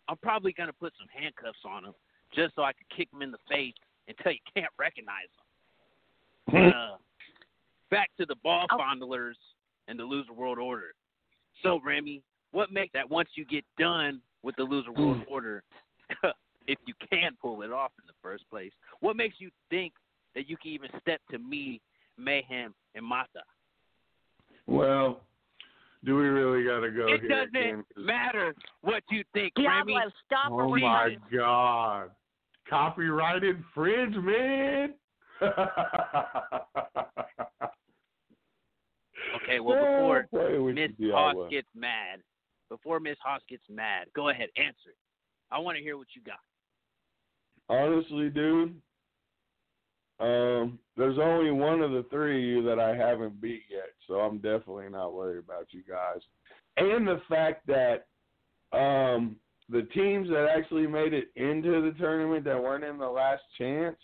I'm 0.08 0.16
probably 0.18 0.52
to 0.68 0.72
put 0.72 0.92
some 0.98 1.08
handcuffs 1.12 1.58
on 1.64 1.84
him 1.84 1.94
just 2.34 2.54
so 2.54 2.62
I 2.62 2.72
can 2.72 2.86
kick 2.96 3.08
him 3.12 3.22
in 3.22 3.30
the 3.30 3.38
face 3.48 3.74
until 4.08 4.32
you 4.32 4.38
can't 4.54 4.72
recognize 4.78 5.28
them. 5.36 6.72
Uh, 6.74 6.96
back 7.90 8.08
to 8.18 8.24
the 8.26 8.34
ball 8.42 8.66
fondlers 8.78 9.36
and 9.86 9.98
the 9.98 10.02
loser 10.04 10.32
world 10.32 10.58
order. 10.58 10.92
So, 11.62 11.78
Remy, 11.84 12.22
what 12.52 12.72
makes 12.72 12.92
that 12.94 13.08
once 13.08 13.28
you 13.34 13.44
get 13.44 13.64
done 13.78 14.20
with 14.42 14.56
the 14.56 14.62
loser 14.62 14.92
world 14.92 15.22
order, 15.28 15.62
if 16.66 16.78
you 16.86 16.94
can 17.10 17.32
pull 17.40 17.62
it 17.62 17.70
off 17.72 17.92
in 17.98 18.06
the 18.06 18.14
first 18.22 18.48
place, 18.50 18.72
what 19.00 19.14
makes 19.16 19.36
you 19.40 19.50
think 19.68 19.92
that 20.34 20.48
you 20.48 20.56
can 20.56 20.70
even 20.70 20.88
step 21.02 21.20
to 21.30 21.38
me, 21.38 21.80
Mayhem, 22.18 22.74
and 22.94 23.04
Mata? 23.04 23.42
Well, 24.66 25.20
do 26.04 26.16
we 26.16 26.24
really 26.28 26.64
got 26.64 26.80
to 26.80 26.90
go 26.90 27.08
It 27.08 27.20
here? 27.20 27.28
doesn't 27.28 27.56
again? 27.56 27.84
'Cause- 27.94 28.04
matter 28.04 28.54
what 28.82 29.02
you 29.10 29.24
think, 29.34 29.54
Diablo, 29.54 29.96
Remy. 29.98 30.12
stop 30.24 30.50
Oh 30.52 30.76
my. 30.76 31.16
God! 31.32 32.10
Copyright 32.68 33.44
infringement. 33.44 34.94
Okay, 39.42 39.60
well, 39.60 40.22
before 40.30 40.72
Miss 40.72 40.90
Hoss 41.12 41.36
gets 41.50 41.68
mad, 41.74 42.20
before 42.68 43.00
Miss 43.00 43.16
Hoss 43.22 43.40
gets 43.48 43.62
mad, 43.68 44.08
go 44.14 44.28
ahead, 44.30 44.48
answer. 44.56 44.94
I 45.50 45.58
want 45.58 45.76
to 45.76 45.82
hear 45.82 45.96
what 45.96 46.08
you 46.14 46.22
got. 46.22 46.40
Honestly, 47.70 48.30
dude, 48.30 48.80
um, 50.20 50.78
there's 50.96 51.18
only 51.18 51.50
one 51.50 51.80
of 51.80 51.92
the 51.92 52.04
three 52.10 52.36
of 52.38 52.44
you 52.44 52.62
that 52.68 52.80
I 52.80 52.96
haven't 52.96 53.40
beat 53.40 53.62
yet, 53.70 53.90
so 54.06 54.14
I'm 54.14 54.38
definitely 54.38 54.88
not 54.90 55.14
worried 55.14 55.38
about 55.38 55.66
you 55.70 55.82
guys. 55.88 56.20
And 56.76 57.06
the 57.06 57.20
fact 57.28 57.66
that 57.66 58.06
um, 58.72 59.36
the 59.70 59.82
teams 59.94 60.28
that 60.30 60.48
actually 60.56 60.86
made 60.86 61.12
it 61.12 61.28
into 61.36 61.82
the 61.82 61.94
tournament 61.98 62.44
that 62.44 62.62
weren't 62.62 62.84
in 62.84 62.98
the 62.98 63.08
last 63.08 63.42
chance, 63.58 63.96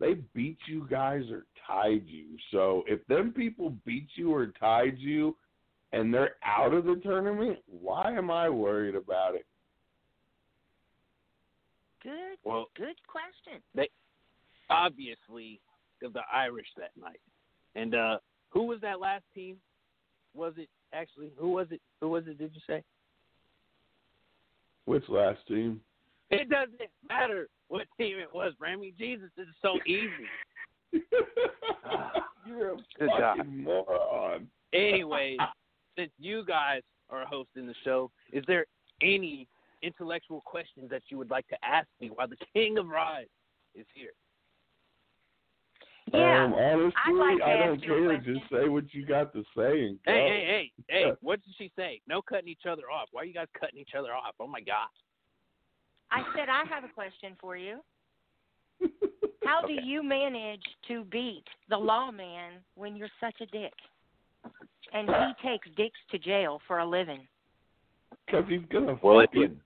they 0.00 0.14
beat 0.34 0.58
you 0.66 0.86
guys 0.90 1.22
or 1.30 1.44
tied 1.66 2.04
you. 2.06 2.36
So 2.50 2.82
if 2.86 3.06
them 3.06 3.32
people 3.32 3.74
beat 3.84 4.08
you 4.14 4.32
or 4.32 4.46
tied 4.58 4.98
you 4.98 5.36
and 5.92 6.12
they're 6.12 6.36
out 6.44 6.72
of 6.72 6.84
the 6.84 6.96
tournament, 7.02 7.58
why 7.66 8.12
am 8.12 8.30
I 8.30 8.48
worried 8.48 8.94
about 8.94 9.34
it? 9.34 9.46
Good, 12.02 12.38
Well, 12.44 12.66
good 12.76 12.96
question. 13.06 13.62
They 13.74 13.88
obviously, 14.70 15.60
of 16.02 16.12
the 16.12 16.20
Irish 16.32 16.68
that 16.78 16.90
night. 17.00 17.20
And 17.74 17.94
uh 17.94 18.18
who 18.50 18.64
was 18.64 18.80
that 18.80 19.00
last 19.00 19.24
team? 19.34 19.56
Was 20.34 20.54
it 20.56 20.68
actually 20.92 21.32
who 21.36 21.50
was 21.50 21.66
it? 21.70 21.80
Who 22.00 22.08
was 22.10 22.24
it? 22.26 22.38
Did 22.38 22.52
you 22.54 22.60
say? 22.66 22.82
Which 24.86 25.04
last 25.08 25.40
team? 25.46 25.80
It 26.30 26.48
doesn't 26.48 26.90
matter 27.08 27.48
what 27.68 27.86
team 27.98 28.18
it 28.18 28.32
was, 28.32 28.52
Remy. 28.58 28.94
Jesus, 28.98 29.28
this 29.36 29.46
is 29.46 29.54
so 29.62 29.78
easy. 29.86 30.08
You're 32.46 32.72
a 32.72 32.76
Good 32.76 33.10
fucking 33.10 33.18
God. 33.20 33.48
moron. 33.48 34.48
Anyways, 34.72 35.38
since 35.98 36.10
you 36.18 36.44
guys 36.44 36.82
are 37.10 37.24
hosting 37.26 37.66
the 37.66 37.74
show, 37.84 38.10
is 38.32 38.44
there 38.46 38.66
any 39.02 39.48
intellectual 39.82 40.40
questions 40.42 40.90
that 40.90 41.02
you 41.08 41.18
would 41.18 41.30
like 41.30 41.46
to 41.48 41.56
ask 41.64 41.88
me 42.00 42.10
while 42.14 42.28
the 42.28 42.36
King 42.52 42.78
of 42.78 42.88
Rise 42.88 43.26
is 43.74 43.86
here? 43.94 44.12
Yeah, 46.12 46.44
Um, 46.44 46.54
honestly, 46.54 46.92
I'd 47.04 47.14
like 47.14 47.38
to 47.38 47.44
I 47.44 47.56
don't 47.66 47.82
care. 47.82 48.16
Just 48.18 48.50
say 48.50 48.68
what 48.68 48.84
you 48.94 49.04
got 49.04 49.32
to 49.32 49.42
say 49.56 49.86
and 49.86 49.98
go. 50.04 50.12
Hey, 50.12 50.28
hey, 50.28 50.72
hey, 50.88 51.04
hey! 51.04 51.12
What 51.20 51.42
did 51.44 51.54
she 51.58 51.72
say? 51.76 52.00
No 52.06 52.22
cutting 52.22 52.48
each 52.48 52.66
other 52.68 52.90
off. 52.92 53.08
Why 53.10 53.22
are 53.22 53.24
you 53.24 53.34
guys 53.34 53.48
cutting 53.58 53.80
each 53.80 53.94
other 53.98 54.14
off? 54.14 54.34
Oh 54.38 54.46
my 54.46 54.60
God! 54.60 54.88
I 56.10 56.22
said 56.36 56.48
I 56.48 56.62
have 56.72 56.84
a 56.84 56.92
question 56.92 57.36
for 57.40 57.56
you. 57.56 57.80
How 59.44 59.62
do 59.66 59.72
you 59.72 60.02
manage 60.02 60.62
to 60.88 61.04
beat 61.04 61.44
the 61.68 61.76
lawman 61.76 62.54
when 62.74 62.96
you're 62.96 63.08
such 63.20 63.40
a 63.40 63.46
dick? 63.46 63.72
And 64.92 65.08
he 65.08 65.48
takes 65.48 65.68
dicks 65.76 65.98
to 66.12 66.18
jail 66.18 66.60
for 66.68 66.78
a 66.78 66.86
living. 66.86 67.26
Because 68.24 68.44
he's 68.48 68.60
gonna. 68.70 68.96
Well, 69.02 69.20
if 69.20 69.30
you 69.32 69.56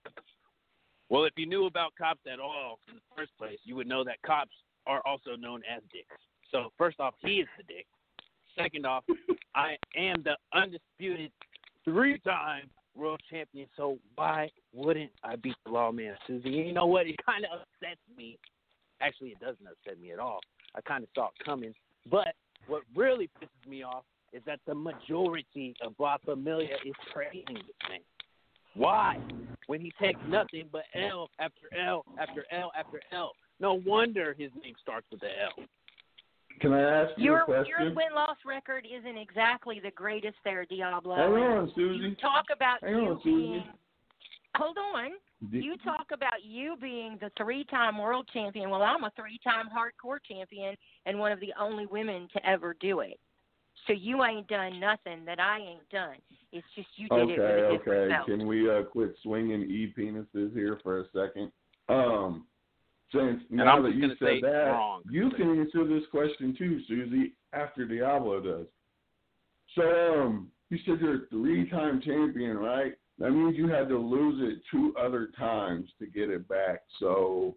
well, 1.11 1.25
if 1.25 1.33
you 1.37 1.47
knew 1.47 1.67
about 1.67 1.93
cops 1.99 2.21
at 2.33 2.41
all 2.41 2.79
in 2.89 2.95
the 2.95 3.01
first 3.17 3.37
place, 3.37 3.59
you 3.65 3.77
would 3.77 3.87
know 3.87 4.05
that 4.05 4.23
cops 4.25 4.53
are 4.87 5.03
also 5.05 5.37
known 5.37 5.61
as 5.71 5.83
dicks. 5.93 6.21
So 6.53 6.73
first 6.77 7.01
off, 7.01 7.15
he 7.21 7.37
is 7.37 7.49
the 7.57 7.63
dick. 7.65 7.87
Second 8.57 8.87
off, 8.87 9.05
I 9.55 9.77
am 9.97 10.23
the 10.25 10.37
undisputed 10.53 11.31
three-time 11.85 12.69
world 12.97 13.21
champion, 13.31 13.67
so 13.77 13.99
why 14.17 14.51
wouldn't 14.75 15.11
I 15.23 15.37
beat 15.37 15.55
the 15.65 15.73
lawman, 15.73 16.17
Susie? 16.27 16.51
You 16.51 16.73
know 16.73 16.87
what? 16.87 17.07
It 17.07 17.17
kind 17.25 17.45
of 17.45 17.61
upsets 17.61 18.01
me. 18.17 18.39
Actually, 19.01 19.31
it 19.31 19.41
doesn't 19.41 19.67
upset 19.67 20.01
me 20.01 20.13
at 20.13 20.19
all. 20.19 20.41
I 20.75 20.81
kind 20.83 21.03
of 21.03 21.09
saw 21.15 21.27
it 21.27 21.45
coming. 21.45 21.75
But 22.11 22.35
what 22.67 22.83
really 22.95 23.31
pisses 23.41 23.69
me 23.69 23.83
off 23.83 24.05
is 24.33 24.43
that 24.47 24.61
the 24.67 24.75
majority 24.75 25.75
of 25.83 25.95
La 25.99 26.17
Familia 26.25 26.77
is 26.85 26.95
praising 27.13 27.55
this 27.55 27.89
man. 27.89 28.01
Why? 28.75 29.19
When 29.67 29.81
he 29.81 29.93
takes 30.01 30.21
nothing 30.29 30.69
but 30.71 30.85
L 30.95 31.31
after 31.39 31.67
L 31.77 32.05
after 32.21 32.45
L 32.53 32.71
after 32.79 33.01
L. 33.13 33.33
No 33.59 33.81
wonder 33.85 34.35
his 34.39 34.51
name 34.63 34.75
starts 34.81 35.07
with 35.11 35.21
the 35.21 35.27
L. 35.27 35.65
Can 36.61 36.73
I 36.73 36.81
ask 36.81 37.13
you 37.17 37.25
Your 37.25 37.43
a 37.43 37.45
question? 37.45 37.75
your 37.79 37.95
win 37.95 38.15
loss 38.15 38.37
record 38.47 38.87
isn't 38.87 39.17
exactly 39.17 39.81
the 39.83 39.91
greatest 39.93 40.37
there, 40.45 40.65
Diablo. 40.67 41.17
Hang 41.17 41.33
on, 41.33 41.73
Susie. 41.75 42.05
You 42.05 42.15
talk 42.17 42.47
about 42.55 42.83
Hang 42.83 42.95
you 42.95 43.09
on, 43.11 43.21
being. 43.25 43.65
Hold 44.57 44.77
on. 44.95 45.11
You 45.51 45.77
talk 45.79 46.09
about 46.13 46.45
you 46.45 46.77
being 46.81 47.17
the 47.21 47.31
three-time 47.39 47.97
world 47.97 48.29
champion. 48.33 48.69
Well, 48.69 48.83
I'm 48.83 49.05
a 49.05 49.13
three-time 49.17 49.69
hardcore 49.75 50.19
champion 50.29 50.77
and 51.07 51.19
one 51.19 51.33
of 51.33 51.41
the 51.41 51.55
only 51.59 51.87
women 51.87 52.29
to 52.35 52.47
ever 52.47 52.77
do 52.79 53.01
it. 53.01 53.19
So 53.87 53.95
you 53.95 54.23
ain't 54.25 54.47
done 54.49 54.79
nothing 54.79 55.25
that 55.25 55.41
I 55.41 55.59
ain't 55.59 55.89
done. 55.91 56.17
It's 56.53 56.67
just 56.75 56.89
you 56.97 57.09
did 57.09 57.21
okay, 57.21 57.33
it 57.33 57.39
with 57.39 57.49
a 57.49 57.79
different 57.79 58.01
okay. 58.01 58.09
belt. 58.13 58.27
Can 58.27 58.47
we 58.47 58.71
uh, 58.71 58.83
quit 58.83 59.15
swinging 59.23 59.63
e 59.63 59.95
penises 59.97 60.53
here 60.53 60.79
for 60.83 61.01
a 61.01 61.05
second? 61.15 61.51
Um, 61.89 62.47
since 63.13 63.41
And 63.49 63.59
now 63.59 63.77
I'm 63.77 63.83
that 63.85 63.95
you 63.95 64.09
said 64.19 64.43
that, 64.43 64.71
wrong. 64.71 65.03
you 65.11 65.31
can 65.31 65.59
answer 65.59 65.87
this 65.87 66.05
question 66.11 66.55
too, 66.57 66.81
Susie, 66.87 67.35
after 67.53 67.85
Diablo 67.87 68.41
does. 68.41 68.67
So, 69.75 69.83
um, 69.83 70.51
you 70.69 70.79
said 70.85 71.01
you're 71.01 71.25
a 71.25 71.27
three-time 71.31 72.01
champion, 72.05 72.57
right? 72.57 72.93
That 73.19 73.31
means 73.33 73.57
you 73.57 73.69
had 73.69 73.89
to 73.89 73.99
lose 73.99 74.41
it 74.53 74.63
two 74.71 74.95
other 74.99 75.31
times 75.39 75.89
to 75.99 76.07
get 76.07 76.31
it 76.31 76.49
back. 76.49 76.81
So, 76.99 77.57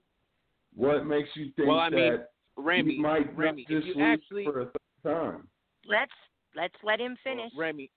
what 0.76 1.06
makes 1.06 1.30
you 1.36 1.52
think 1.56 1.68
Well, 1.70 1.80
I 1.80 1.90
mean, 1.90 2.12
that 2.12 2.30
Remy, 2.58 2.94
you 2.96 3.02
might 3.02 3.36
Remy, 3.38 3.66
not 3.70 3.76
just 3.76 3.88
you 3.88 3.94
lose 3.96 4.04
actually 4.20 4.46
for 4.46 4.62
a 4.62 4.66
third 4.66 4.74
time? 5.04 5.48
Let's 5.88 6.12
let's 6.56 6.76
let 6.84 7.00
him 7.00 7.16
finish. 7.24 7.52
Well, 7.56 7.68
Remy, 7.68 7.92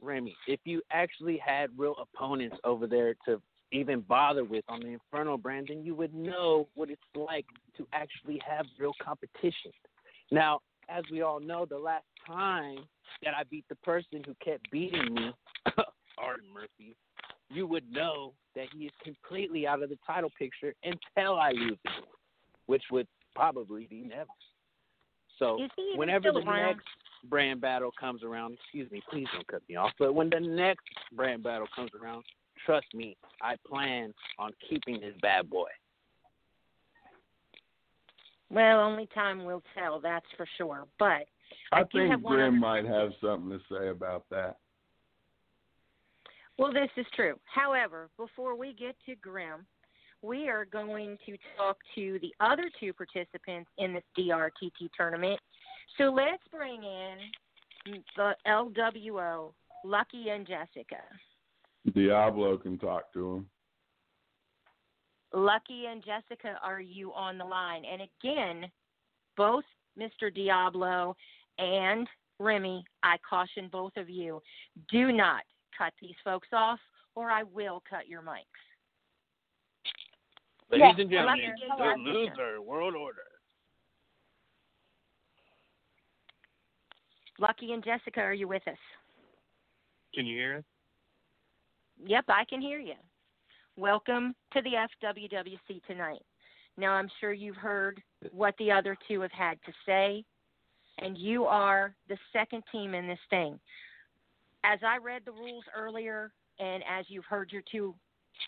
Remy, 0.00 0.36
if 0.46 0.60
you 0.64 0.82
actually 0.90 1.38
had 1.44 1.70
real 1.76 1.94
opponents 2.00 2.56
over 2.64 2.86
there 2.86 3.14
to 3.26 3.40
even 3.72 4.00
bother 4.00 4.44
with 4.44 4.64
on 4.68 4.80
the 4.80 4.88
Inferno 4.88 5.36
brand, 5.36 5.68
then 5.68 5.84
you 5.84 5.94
would 5.94 6.14
know 6.14 6.68
what 6.74 6.90
it's 6.90 7.00
like 7.14 7.46
to 7.76 7.86
actually 7.92 8.40
have 8.46 8.66
real 8.78 8.92
competition. 9.02 9.72
Now, 10.30 10.60
as 10.88 11.04
we 11.10 11.22
all 11.22 11.40
know, 11.40 11.66
the 11.66 11.78
last 11.78 12.04
time 12.26 12.78
that 13.22 13.34
I 13.36 13.42
beat 13.44 13.64
the 13.68 13.76
person 13.76 14.22
who 14.24 14.34
kept 14.44 14.70
beating 14.70 15.14
me, 15.14 15.32
Arden 16.18 16.46
Murphy, 16.52 16.96
you 17.50 17.66
would 17.66 17.90
know 17.90 18.34
that 18.54 18.66
he 18.76 18.84
is 18.84 18.92
completely 19.02 19.66
out 19.66 19.82
of 19.82 19.90
the 19.90 19.98
title 20.06 20.30
picture 20.38 20.74
until 20.84 21.38
I 21.38 21.50
lose 21.50 21.78
again, 21.86 22.02
which 22.66 22.82
would 22.90 23.06
probably 23.34 23.86
be 23.88 24.02
never. 24.02 24.30
So 25.38 25.62
Is 25.62 25.70
he 25.76 25.82
even 25.82 25.98
whenever 25.98 26.32
the 26.32 26.40
around? 26.40 26.76
next 26.76 26.86
brand 27.28 27.60
battle 27.60 27.90
comes 27.98 28.22
around, 28.22 28.54
excuse 28.54 28.90
me, 28.90 29.02
please 29.10 29.26
don't 29.32 29.46
cut 29.46 29.62
me 29.68 29.76
off. 29.76 29.92
But 29.98 30.14
when 30.14 30.30
the 30.30 30.40
next 30.40 30.86
brand 31.12 31.42
battle 31.42 31.66
comes 31.74 31.90
around, 32.00 32.24
trust 32.66 32.86
me, 32.92 33.16
I 33.40 33.54
plan 33.66 34.12
on 34.38 34.50
keeping 34.68 35.00
this 35.00 35.14
bad 35.22 35.48
boy. 35.48 35.68
Well, 38.50 38.80
only 38.80 39.08
time 39.14 39.44
will 39.44 39.62
tell, 39.76 40.00
that's 40.00 40.26
for 40.36 40.46
sure. 40.58 40.84
But 40.98 41.24
I, 41.72 41.80
I 41.80 41.84
think 41.84 42.10
have 42.10 42.22
Grim 42.22 42.40
other- 42.40 42.50
might 42.52 42.84
have 42.84 43.10
something 43.20 43.50
to 43.50 43.60
say 43.74 43.88
about 43.88 44.24
that. 44.30 44.56
Well, 46.58 46.72
this 46.72 46.90
is 46.96 47.06
true. 47.14 47.38
However, 47.44 48.08
before 48.16 48.56
we 48.56 48.72
get 48.72 48.96
to 49.06 49.14
Grim, 49.16 49.66
we 50.22 50.48
are 50.48 50.64
going 50.64 51.18
to 51.26 51.36
talk 51.56 51.76
to 51.94 52.18
the 52.22 52.32
other 52.40 52.70
two 52.80 52.92
participants 52.92 53.70
in 53.78 53.92
this 53.92 54.02
DRTT 54.18 54.88
tournament. 54.96 55.38
So 55.98 56.04
let's 56.04 56.42
bring 56.50 56.82
in 56.82 58.02
the 58.16 58.32
LWO, 58.46 59.52
Lucky 59.84 60.30
and 60.30 60.46
Jessica. 60.46 61.02
Diablo 61.94 62.56
can 62.56 62.78
talk 62.78 63.12
to 63.12 63.36
him. 63.36 63.46
Lucky 65.32 65.86
and 65.86 66.04
Jessica, 66.04 66.58
are 66.62 66.80
you 66.80 67.12
on 67.12 67.38
the 67.38 67.44
line? 67.44 67.82
And 67.84 68.02
again, 68.02 68.70
both 69.36 69.64
Mr. 69.98 70.34
Diablo 70.34 71.16
and 71.58 72.08
Remy, 72.38 72.84
I 73.02 73.16
caution 73.28 73.68
both 73.70 73.92
of 73.96 74.08
you 74.08 74.40
do 74.90 75.12
not 75.12 75.42
cut 75.76 75.92
these 76.00 76.14
folks 76.24 76.48
off, 76.52 76.78
or 77.14 77.30
I 77.30 77.42
will 77.42 77.82
cut 77.88 78.08
your 78.08 78.22
mics. 78.22 78.44
Ladies 80.70 80.86
Yes, 80.88 80.94
and 80.98 81.10
gentlemen, 81.10 81.54
the 81.78 82.10
loser 82.10 82.60
world 82.62 82.94
order. 82.94 83.22
Lucky 87.38 87.72
and 87.72 87.84
Jessica, 87.84 88.20
are 88.20 88.34
you 88.34 88.48
with 88.48 88.66
us? 88.66 88.78
Can 90.14 90.26
you 90.26 90.36
hear 90.36 90.56
us? 90.58 90.64
Yep, 92.04 92.24
I 92.28 92.44
can 92.44 92.60
hear 92.60 92.78
you. 92.78 92.94
Welcome 93.76 94.34
to 94.52 94.62
the 94.62 94.72
FWWC 95.02 95.82
tonight. 95.86 96.22
Now, 96.76 96.92
I'm 96.92 97.08
sure 97.20 97.32
you've 97.32 97.56
heard 97.56 98.02
what 98.32 98.54
the 98.58 98.70
other 98.70 98.96
two 99.08 99.22
have 99.22 99.32
had 99.32 99.58
to 99.64 99.72
say, 99.86 100.24
and 100.98 101.16
you 101.16 101.44
are 101.44 101.94
the 102.08 102.18
second 102.32 102.62
team 102.70 102.94
in 102.94 103.06
this 103.06 103.18
thing. 103.30 103.58
As 104.62 104.78
I 104.86 104.98
read 104.98 105.22
the 105.24 105.32
rules 105.32 105.64
earlier, 105.76 106.32
and 106.58 106.82
as 106.88 107.06
you've 107.08 107.24
heard 107.24 107.50
your 107.50 107.62
two 107.72 107.94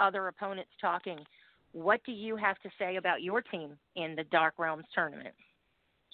other 0.01 0.29
opponents 0.29 0.71
talking, 0.81 1.19
what 1.73 2.01
do 2.05 2.13
you 2.13 2.37
have 2.37 2.59
to 2.61 2.71
say 2.79 2.97
about 2.97 3.23
your 3.23 3.41
team 3.41 3.79
in 3.97 4.15
the 4.15 4.25
Dark 4.25 4.55
Realms 4.59 4.85
tournament? 4.95 5.35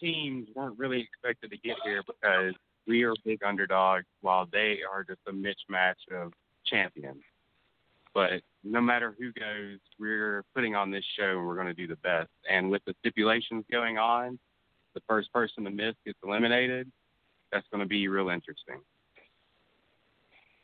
Teams 0.00 0.48
weren't 0.54 0.78
really 0.78 1.00
expected 1.00 1.50
to 1.50 1.56
get 1.58 1.76
here 1.84 2.02
because 2.06 2.54
we 2.86 3.02
are 3.02 3.14
big 3.24 3.42
underdogs 3.42 4.06
while 4.20 4.46
they 4.52 4.78
are 4.90 5.02
just 5.04 5.20
a 5.26 5.32
mismatch 5.32 5.94
of 6.12 6.32
champions. 6.66 7.22
But 8.14 8.42
no 8.62 8.80
matter 8.80 9.14
who 9.18 9.32
goes, 9.32 9.78
we're 9.98 10.44
putting 10.54 10.74
on 10.74 10.90
this 10.90 11.04
show 11.18 11.38
and 11.38 11.46
we're 11.46 11.56
going 11.56 11.66
to 11.66 11.74
do 11.74 11.86
the 11.86 11.96
best. 11.96 12.30
And 12.48 12.70
with 12.70 12.84
the 12.86 12.94
stipulations 13.00 13.64
going 13.70 13.98
on, 13.98 14.38
the 14.94 15.00
first 15.08 15.32
person 15.32 15.64
to 15.64 15.70
miss 15.70 15.94
gets 16.06 16.18
eliminated. 16.24 16.90
That's 17.52 17.66
going 17.70 17.82
to 17.82 17.88
be 17.88 18.06
real 18.08 18.28
interesting. 18.28 18.80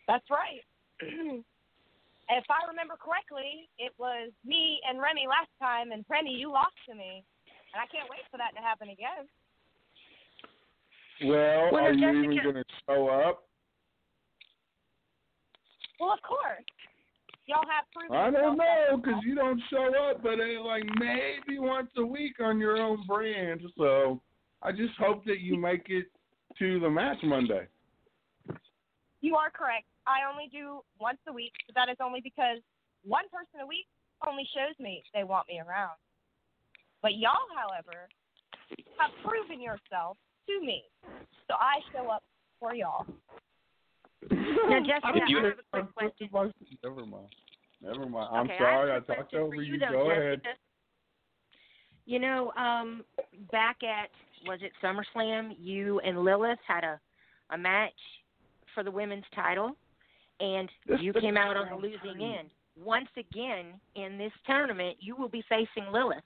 That's 0.06 0.24
right. 0.30 0.62
if 1.00 2.44
I 2.50 2.66
remember 2.68 2.94
correctly, 2.94 3.68
it 3.78 3.92
was 3.98 4.30
me 4.44 4.80
and 4.88 5.00
Remy 5.00 5.26
last 5.28 5.50
time, 5.58 5.92
and 5.92 6.04
Remy, 6.08 6.30
you 6.30 6.50
lost 6.50 6.74
to 6.88 6.94
me, 6.94 7.24
and 7.74 7.82
I 7.82 7.86
can't 7.86 8.08
wait 8.10 8.22
for 8.30 8.38
that 8.38 8.54
to 8.54 8.62
happen 8.62 8.88
again. 8.90 9.26
Well, 11.22 11.70
Well, 11.72 11.84
are 11.84 11.92
you 11.92 12.08
even 12.22 12.42
going 12.42 12.54
to 12.54 12.64
show 12.86 13.08
up? 13.08 13.44
Well, 16.00 16.12
of 16.12 16.22
course. 16.22 16.64
Y'all 17.46 17.66
have 17.68 17.84
proof. 17.92 18.10
I 18.12 18.30
don't 18.30 18.56
know 18.56 18.96
because 18.96 19.20
you 19.24 19.34
don't 19.34 19.60
show 19.70 19.90
up, 20.08 20.22
but 20.22 20.38
it's 20.38 20.64
like 20.64 20.84
maybe 20.98 21.58
once 21.58 21.90
a 21.96 22.06
week 22.06 22.40
on 22.40 22.58
your 22.58 22.76
own 22.76 23.04
brand. 23.06 23.60
So 23.76 24.20
I 24.62 24.72
just 24.72 24.94
hope 24.98 25.24
that 25.26 25.40
you 25.40 25.58
make 25.58 25.86
it 25.88 26.06
to 26.58 26.80
the 26.80 26.88
match 26.88 27.18
Monday. 27.22 27.66
You 29.20 29.36
are 29.36 29.50
correct. 29.50 29.86
I 30.06 30.30
only 30.30 30.48
do 30.50 30.80
once 31.00 31.18
a 31.28 31.32
week, 31.32 31.52
but 31.66 31.74
that 31.74 31.90
is 31.90 31.98
only 32.02 32.20
because 32.20 32.58
one 33.04 33.24
person 33.32 33.60
a 33.62 33.66
week 33.66 33.86
only 34.26 34.46
shows 34.54 34.78
me 34.78 35.02
they 35.12 35.24
want 35.24 35.48
me 35.48 35.60
around. 35.60 35.98
But 37.02 37.16
y'all, 37.16 37.50
however, 37.56 38.08
have 38.98 39.10
proven 39.24 39.60
yourself 39.60 40.16
to 40.46 40.64
me, 40.64 40.84
so 41.48 41.54
I 41.58 41.80
show 41.92 42.08
up 42.08 42.22
for 42.58 42.74
y'all. 42.74 43.06
Now, 44.30 44.80
Jessica, 44.86 45.12
If 45.14 45.28
you- 45.28 45.38
I 45.72 45.76
have 45.78 45.88
a 45.88 45.92
quick 45.92 46.30
question. 46.30 46.54
Never 46.82 47.06
mind. 47.06 47.26
Never 47.82 48.06
mind. 48.06 48.28
I'm 48.32 48.46
okay, 48.46 48.56
sorry 48.58 48.90
I, 48.90 48.92
I, 48.92 48.94
have 48.94 49.02
a 49.02 49.06
quick 49.06 49.18
talked 49.18 49.34
over 49.34 49.54
for 49.56 49.62
you. 49.62 49.78
though, 49.78 49.90
Go 49.90 50.10
ahead. 50.10 50.42
You 52.06 52.18
know, 52.18 52.52
um, 52.56 53.04
back 53.52 53.78
at 53.82 54.10
was 54.46 54.58
it 54.62 54.72
SummerSlam, 54.82 55.54
you 55.58 56.00
and 56.00 56.24
Lilith 56.24 56.58
had 56.66 56.84
a 56.84 56.98
a 57.52 57.58
match 57.58 57.92
for 58.74 58.84
the 58.84 58.90
women's 58.90 59.24
title, 59.34 59.76
and 60.40 60.68
This- 60.86 61.00
you 61.00 61.12
came 61.12 61.36
out 61.36 61.56
on 61.56 61.68
the 61.68 61.76
losing 61.76 62.18
time. 62.18 62.38
end. 62.38 62.50
Once 62.76 63.08
again, 63.16 63.80
in 63.96 64.16
this 64.16 64.32
tournament, 64.46 64.96
you 65.00 65.16
will 65.16 65.28
be 65.28 65.42
facing 65.48 65.90
Lilith. 65.92 66.24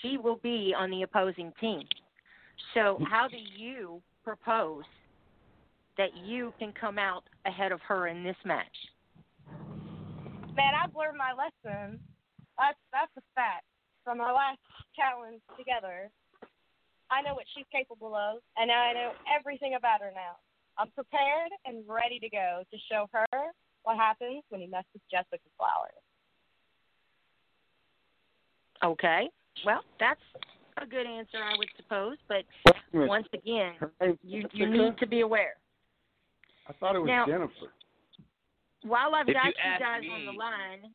She 0.00 0.16
will 0.16 0.36
be 0.36 0.72
on 0.76 0.90
the 0.90 1.02
opposing 1.02 1.52
team. 1.60 1.82
So, 2.74 2.98
how 3.10 3.26
do 3.28 3.36
you 3.36 4.00
propose 4.22 4.84
that 5.98 6.16
you 6.24 6.52
can 6.58 6.72
come 6.72 6.98
out 6.98 7.24
ahead 7.46 7.72
of 7.72 7.80
her 7.82 8.08
in 8.08 8.24
this 8.24 8.36
match? 8.44 8.76
Man, 10.56 10.72
I've 10.76 10.94
learned 10.94 11.18
my 11.18 11.32
lesson. 11.32 11.98
That's 12.58 12.78
that's 12.92 13.12
a 13.16 13.22
fact 13.34 13.64
from 14.04 14.20
our 14.20 14.32
last 14.32 14.60
challenge 14.94 15.40
together. 15.56 16.10
I 17.10 17.22
know 17.22 17.34
what 17.34 17.44
she's 17.54 17.66
capable 17.72 18.14
of, 18.14 18.40
and 18.56 18.68
now 18.68 18.80
I 18.80 18.92
know 18.92 19.12
everything 19.28 19.74
about 19.74 20.00
her 20.00 20.12
now. 20.14 20.36
I'm 20.78 20.90
prepared 20.92 21.52
and 21.66 21.84
ready 21.86 22.18
to 22.18 22.28
go 22.28 22.64
to 22.70 22.76
show 22.90 23.06
her 23.12 23.26
what 23.82 23.96
happens 23.96 24.42
when 24.48 24.60
you 24.60 24.70
mess 24.70 24.84
with 24.92 25.02
Jessica 25.10 25.44
Flowers. 25.56 25.92
Okay. 28.82 29.28
Well, 29.64 29.82
that's 30.00 30.20
a 30.80 30.86
good 30.86 31.06
answer, 31.06 31.38
I 31.38 31.56
would 31.56 31.68
suppose. 31.76 32.16
But 32.28 32.44
once 32.92 33.28
again, 33.32 33.74
you 34.22 34.48
you 34.52 34.70
need 34.70 34.98
to 34.98 35.06
be 35.06 35.20
aware. 35.20 35.56
I 36.68 36.72
thought 36.74 36.96
it 36.96 37.00
was 37.00 37.08
Now- 37.08 37.26
Jennifer. 37.26 37.72
While 38.82 39.14
I've 39.14 39.28
If 39.28 39.34
got 39.34 39.46
you 39.46 39.52
you 39.56 39.62
ask 39.62 39.80
guys 39.80 40.02
on 40.10 40.26
the 40.26 40.32
line, 40.32 40.94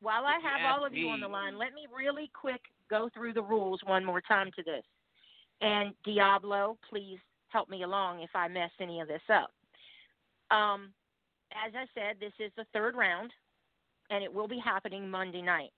while 0.00 0.26
I 0.26 0.38
have 0.38 0.60
all 0.76 0.84
of 0.84 0.94
you 0.94 1.08
on 1.08 1.20
the 1.20 1.28
line, 1.28 1.56
let 1.56 1.72
me 1.72 1.86
really 1.94 2.30
quick 2.34 2.60
go 2.90 3.08
through 3.14 3.32
the 3.32 3.42
rules 3.42 3.82
one 3.84 4.04
more 4.04 4.20
time 4.20 4.50
to 4.52 4.62
this. 4.62 4.84
And 5.62 5.94
Diablo, 6.04 6.78
please 6.88 7.18
help 7.48 7.70
me 7.70 7.84
along 7.84 8.20
if 8.20 8.30
I 8.34 8.48
mess 8.48 8.70
any 8.80 9.00
of 9.00 9.08
this 9.08 9.22
up. 9.30 9.50
Um, 10.50 10.92
as 11.52 11.72
I 11.74 11.86
said, 11.94 12.16
this 12.20 12.34
is 12.38 12.52
the 12.56 12.66
third 12.72 12.94
round, 12.94 13.32
and 14.10 14.22
it 14.22 14.32
will 14.32 14.48
be 14.48 14.58
happening 14.58 15.10
Monday 15.10 15.40
night. 15.42 15.72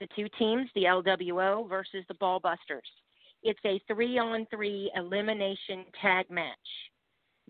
The 0.00 0.08
two 0.16 0.28
teams, 0.38 0.68
the 0.74 0.84
LWO 0.84 1.68
versus 1.68 2.04
the 2.08 2.14
Ballbusters. 2.14 2.88
It's 3.42 3.60
a 3.64 3.80
three 3.86 4.18
on 4.18 4.46
three 4.46 4.90
elimination 4.96 5.84
tag 6.00 6.28
match. 6.30 6.56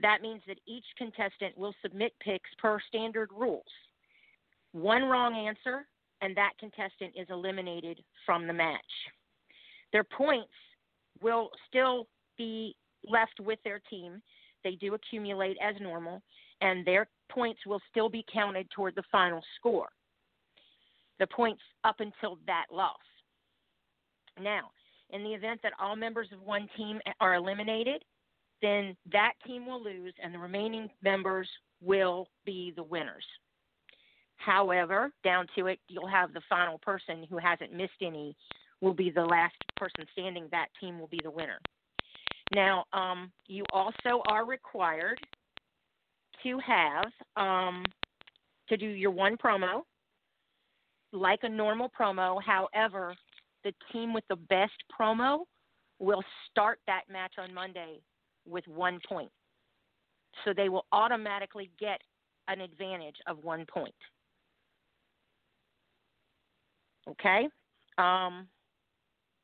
That 0.03 0.23
means 0.23 0.41
that 0.47 0.59
each 0.67 0.85
contestant 0.97 1.57
will 1.57 1.75
submit 1.83 2.13
picks 2.21 2.51
per 2.59 2.79
standard 2.89 3.31
rules. 3.37 3.65
One 4.73 5.05
wrong 5.05 5.35
answer, 5.35 5.87
and 6.23 6.37
that 6.37 6.53
contestant 6.59 7.15
is 7.17 7.27
eliminated 7.31 8.03
from 8.25 8.47
the 8.47 8.53
match. 8.53 8.81
Their 9.93 10.05
points 10.05 10.53
will 11.21 11.51
still 11.69 12.07
be 12.39 12.77
left 13.07 13.41
with 13.41 13.59
their 13.65 13.81
team. 13.91 14.23
They 14.65 14.73
do 14.73 14.95
accumulate 14.95 15.57
as 15.63 15.75
normal, 15.81 16.23
and 16.61 16.87
their 16.87 17.09
points 17.31 17.61
will 17.67 17.81
still 17.91 18.09
be 18.09 18.25
counted 18.33 18.71
toward 18.71 18.95
the 18.95 19.03
final 19.11 19.43
score. 19.57 19.89
The 21.19 21.27
points 21.27 21.63
up 21.85 21.97
until 21.99 22.39
that 22.47 22.67
loss. 22.73 22.97
Now, 24.41 24.71
in 25.11 25.23
the 25.25 25.35
event 25.35 25.61
that 25.63 25.73
all 25.81 25.97
members 25.97 26.29
of 26.33 26.41
one 26.41 26.69
team 26.77 27.01
are 27.21 27.35
eliminated, 27.35 28.03
then 28.63 28.97
that 29.13 29.33
team 29.47 29.67
will 29.67 29.83
lose 29.83 30.15
and 30.23 30.35
the 30.35 30.39
remaining 30.39 30.89
members 31.03 31.49
will 31.83 32.29
be 32.45 32.73
the 32.77 32.83
winners. 32.83 33.25
However, 34.37 35.13
down 35.23 35.47
to 35.57 35.67
it, 35.67 35.79
you'll 35.89 36.09
have 36.09 36.33
the 36.33 36.41
final 36.49 36.79
person 36.79 37.27
who 37.29 37.39
hasn't 37.39 37.73
missed 37.73 37.93
any 38.03 38.35
will 38.81 38.95
be 38.95 39.11
the 39.11 39.25
last 39.25 39.55
person 39.77 40.07
standing. 40.13 40.49
That 40.51 40.69
team 40.81 40.99
will 40.99 41.09
be 41.09 41.21
the 41.23 41.31
winner. 41.31 41.59
Now, 42.55 42.85
um, 42.93 43.31
you 43.47 43.65
also 43.73 44.23
are 44.29 44.47
required 44.47 45.21
to 46.43 46.59
have 46.67 47.07
um, 47.37 47.85
to 48.69 48.77
do 48.77 48.87
your 48.87 49.11
one 49.11 49.37
promo 49.37 49.83
like 51.13 51.41
a 51.43 51.49
normal 51.49 51.91
promo. 51.99 52.41
However, 52.43 53.15
the 53.63 53.73
team 53.93 54.15
with 54.15 54.25
the 54.29 54.37
best 54.37 54.73
promo 54.99 55.41
will 55.99 56.23
start 56.51 56.79
that 56.87 57.03
match 57.11 57.35
on 57.39 57.53
Monday 57.53 58.01
with 58.49 58.67
one 58.69 58.99
point. 59.09 59.31
So 60.45 60.53
they 60.55 60.69
will 60.69 60.87
automatically 60.93 61.71
get 61.79 62.01
an 62.49 62.61
advantage 62.61 63.17
of 63.27 63.43
one 63.45 63.67
point. 63.73 63.95
Okay? 67.09 67.49
Um, 67.99 68.47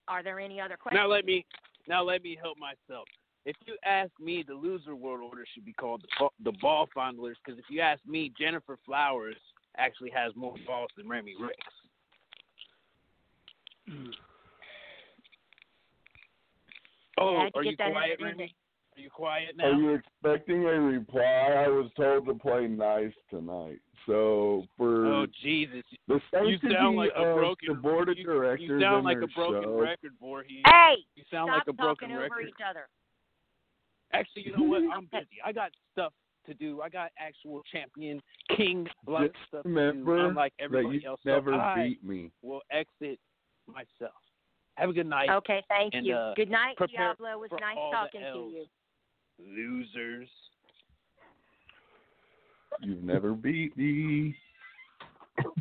are 0.09 0.23
there 0.23 0.39
any 0.39 0.61
other 0.61 0.77
questions? 0.77 1.01
Now 1.01 1.09
let 1.09 1.25
me 1.25 1.45
now 1.89 2.03
let 2.03 2.23
me 2.23 2.39
help 2.41 2.59
myself. 2.59 3.07
If 3.45 3.57
you 3.67 3.77
ask 3.85 4.11
me, 4.21 4.45
the 4.47 4.55
loser 4.55 4.97
world 4.97 5.21
order 5.23 5.45
should 5.55 5.65
be 5.65 5.73
called 5.73 6.05
the, 6.19 6.29
the 6.43 6.53
ball 6.61 6.89
fondlers 6.97 7.37
because 7.45 7.59
if 7.59 7.67
you 7.69 7.81
ask 7.81 8.05
me, 8.07 8.33
Jennifer 8.39 8.77
Flowers 8.85 9.37
actually 9.79 10.11
has 10.11 10.33
more 10.35 10.55
balls 10.67 10.91
than 10.97 11.09
Remy 11.09 11.35
Ricks. 11.41 11.55
Oh, 17.19 17.37
I 17.37 17.45
had 17.45 17.53
to 17.53 17.59
are 17.59 17.63
get 17.63 17.71
you 17.71 17.77
that 17.79 17.87
in 17.87 17.93
quiet, 17.93 18.17
there, 18.19 18.29
Remy? 18.29 18.55
Are 18.97 19.01
you 19.01 19.11
quiet 19.11 19.57
now? 19.57 19.65
Are 19.67 19.75
you 19.75 19.91
expecting 19.95 20.65
a 20.65 20.81
reply? 20.81 21.21
I 21.23 21.69
was 21.69 21.91
told 21.97 22.27
to 22.27 22.35
play 22.35 22.67
nice 22.67 23.13
tonight. 23.29 23.79
So 24.07 24.65
for 24.77 25.05
Oh 25.07 25.27
Jesus! 25.43 25.83
the 26.09 26.15
You 26.15 26.21
sanctity 26.31 26.75
sound 26.75 26.97
like 26.97 27.11
a 27.17 27.35
broken. 27.35 27.69
the 27.69 27.75
board 27.75 28.09
of 28.09 28.17
you, 28.17 28.25
directors 28.25 28.69
you 28.69 28.81
sound 28.81 29.05
like 29.05 29.19
a 29.19 29.27
broken 29.29 29.63
show, 29.65 29.79
record, 29.81 30.13
Voorhees. 30.21 30.63
Hey, 30.67 30.95
You 31.15 31.25
sound 31.31 31.49
stop 31.49 31.59
like 31.59 31.69
a 31.69 31.73
broken 31.75 32.09
talking 32.09 32.17
over 32.17 32.23
record. 32.25 32.49
each 32.49 32.65
other. 32.69 32.89
Actually, 34.13 34.43
you 34.47 34.57
know 34.57 34.63
what? 34.65 34.83
I'm 34.95 35.09
busy. 35.13 35.27
I 35.45 35.53
got 35.53 35.73
stuff 35.93 36.13
to 36.47 36.55
do. 36.55 36.81
I 36.81 36.89
got 36.89 37.11
actual 37.19 37.61
champion 37.71 38.23
king 38.57 38.87
block 39.05 39.23
Just 39.25 39.35
stuff 39.49 39.63
to 39.65 39.69
remember 39.69 40.17
do. 40.17 40.29
Unlike 40.29 40.55
that 40.59 40.65
everybody 40.65 40.99
you 41.03 41.09
else, 41.11 41.21
never 41.25 41.51
so 41.51 41.59
I 41.59 41.75
beat 41.89 42.05
me. 42.05 42.31
will 42.43 42.63
exit 42.71 43.19
myself. 43.67 44.15
Have 44.77 44.91
a 44.91 44.93
good 44.93 45.07
night, 45.07 45.31
Okay, 45.31 45.63
thank 45.69 45.95
And, 45.95 46.07
you. 46.07 46.15
uh, 46.15 46.35
Good 46.35 46.51
night, 46.51 46.77
Diablo. 46.79 47.31
It 47.33 47.41
was 47.41 47.51
nice 47.61 47.77
talking 47.91 48.21
to 48.21 48.51
you. 48.55 48.67
Losers. 49.39 50.29
You've 52.81 53.03
never 53.03 53.33
beat 53.33 53.77
me. 53.77 54.37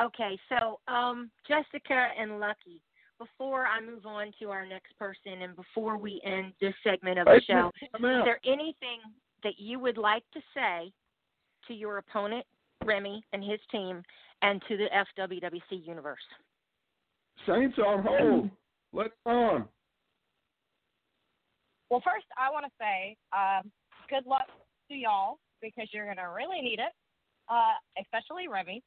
okay, 0.00 0.38
so 0.48 0.80
um, 0.92 1.30
Jessica 1.46 2.08
and 2.18 2.40
Lucky. 2.40 2.80
Before 3.18 3.66
I 3.66 3.80
move 3.80 4.06
on 4.06 4.30
to 4.38 4.50
our 4.50 4.64
next 4.64 4.96
person, 4.96 5.42
and 5.42 5.56
before 5.56 5.98
we 5.98 6.20
end 6.24 6.52
this 6.60 6.74
segment 6.84 7.18
of 7.18 7.24
the 7.24 7.32
Hey, 7.32 7.52
show, 7.52 7.72
is 7.82 8.00
there 8.00 8.38
anything 8.44 9.00
that 9.42 9.54
you 9.58 9.80
would 9.80 9.98
like 9.98 10.22
to 10.34 10.40
say 10.54 10.92
to 11.66 11.74
your 11.74 11.98
opponent, 11.98 12.46
Remy, 12.84 13.24
and 13.32 13.42
his 13.42 13.58
team, 13.72 14.04
and 14.42 14.62
to 14.68 14.76
the 14.76 14.86
FWWC 15.18 15.84
universe? 15.84 16.20
Saints 17.44 17.76
on 17.84 18.04
hold. 18.06 18.50
Let's 18.92 19.14
on. 19.26 19.68
Well, 21.90 22.02
first, 22.04 22.26
I 22.36 22.50
want 22.50 22.66
to 22.66 22.72
say 22.76 23.16
um, 23.32 23.70
good 24.10 24.26
luck 24.26 24.46
to 24.90 24.94
y'all 24.96 25.38
because 25.62 25.88
you're 25.92 26.04
going 26.04 26.20
to 26.20 26.30
really 26.34 26.60
need 26.60 26.78
it, 26.78 26.92
uh, 27.48 27.76
especially 28.00 28.48
Remy. 28.48 28.82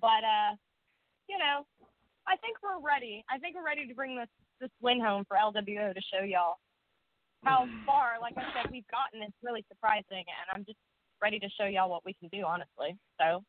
But, 0.00 0.22
uh, 0.22 0.54
you 1.28 1.38
know, 1.38 1.66
I 2.26 2.36
think 2.38 2.58
we're 2.62 2.78
ready. 2.78 3.24
I 3.30 3.38
think 3.38 3.56
we're 3.56 3.66
ready 3.66 3.86
to 3.86 3.94
bring 3.94 4.16
this, 4.16 4.28
this 4.60 4.70
win 4.80 5.00
home 5.00 5.24
for 5.26 5.36
LWO 5.36 5.94
to 5.94 6.00
show 6.12 6.22
y'all 6.22 6.58
how 7.44 7.66
far, 7.86 8.14
like 8.20 8.34
I 8.36 8.46
said, 8.54 8.70
we've 8.70 8.86
gotten. 8.88 9.22
It's 9.22 9.36
really 9.42 9.64
surprising, 9.68 10.24
and 10.26 10.46
I'm 10.52 10.64
just 10.64 10.78
ready 11.22 11.38
to 11.38 11.48
show 11.58 11.66
y'all 11.66 11.90
what 11.90 12.04
we 12.04 12.14
can 12.14 12.28
do, 12.28 12.44
honestly. 12.46 12.96
So, 13.18 13.42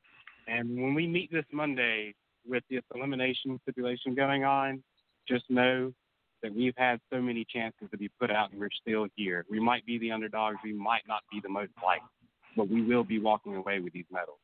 And 0.47 0.81
when 0.81 0.93
we 0.93 1.07
meet 1.07 1.31
this 1.31 1.45
Monday 1.51 2.13
with 2.45 2.63
this 2.69 2.83
elimination 2.95 3.59
stipulation 3.63 4.15
going 4.15 4.43
on, 4.43 4.83
just 5.27 5.45
know 5.49 5.93
that 6.43 6.53
we've 6.53 6.73
had 6.77 6.99
so 7.11 7.21
many 7.21 7.45
chances 7.45 7.87
to 7.91 7.97
be 7.97 8.09
put 8.19 8.31
out 8.31 8.51
and 8.51 8.59
we're 8.59 8.69
still 8.81 9.07
here. 9.15 9.45
We 9.49 9.59
might 9.59 9.85
be 9.85 9.97
the 9.97 10.11
underdogs, 10.11 10.57
we 10.63 10.73
might 10.73 11.03
not 11.07 11.21
be 11.31 11.39
the 11.41 11.49
most 11.49 11.71
liked, 11.83 12.05
but 12.55 12.69
we 12.69 12.83
will 12.83 13.03
be 13.03 13.19
walking 13.19 13.55
away 13.55 13.79
with 13.79 13.93
these 13.93 14.05
medals. 14.11 14.39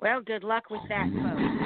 Well, 0.00 0.20
good 0.20 0.44
luck 0.44 0.70
with 0.70 0.80
that, 0.88 1.10
folks. 1.22 1.58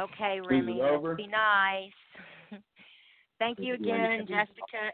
Okay, 0.00 0.40
Remy, 0.40 0.80
let's 0.80 1.16
be 1.16 1.26
nice. 1.26 1.90
Thank 3.38 3.58
you 3.58 3.74
Is 3.74 3.80
it 3.82 3.90
ready? 3.90 4.22
again, 4.22 4.26
Jessica. 4.28 4.92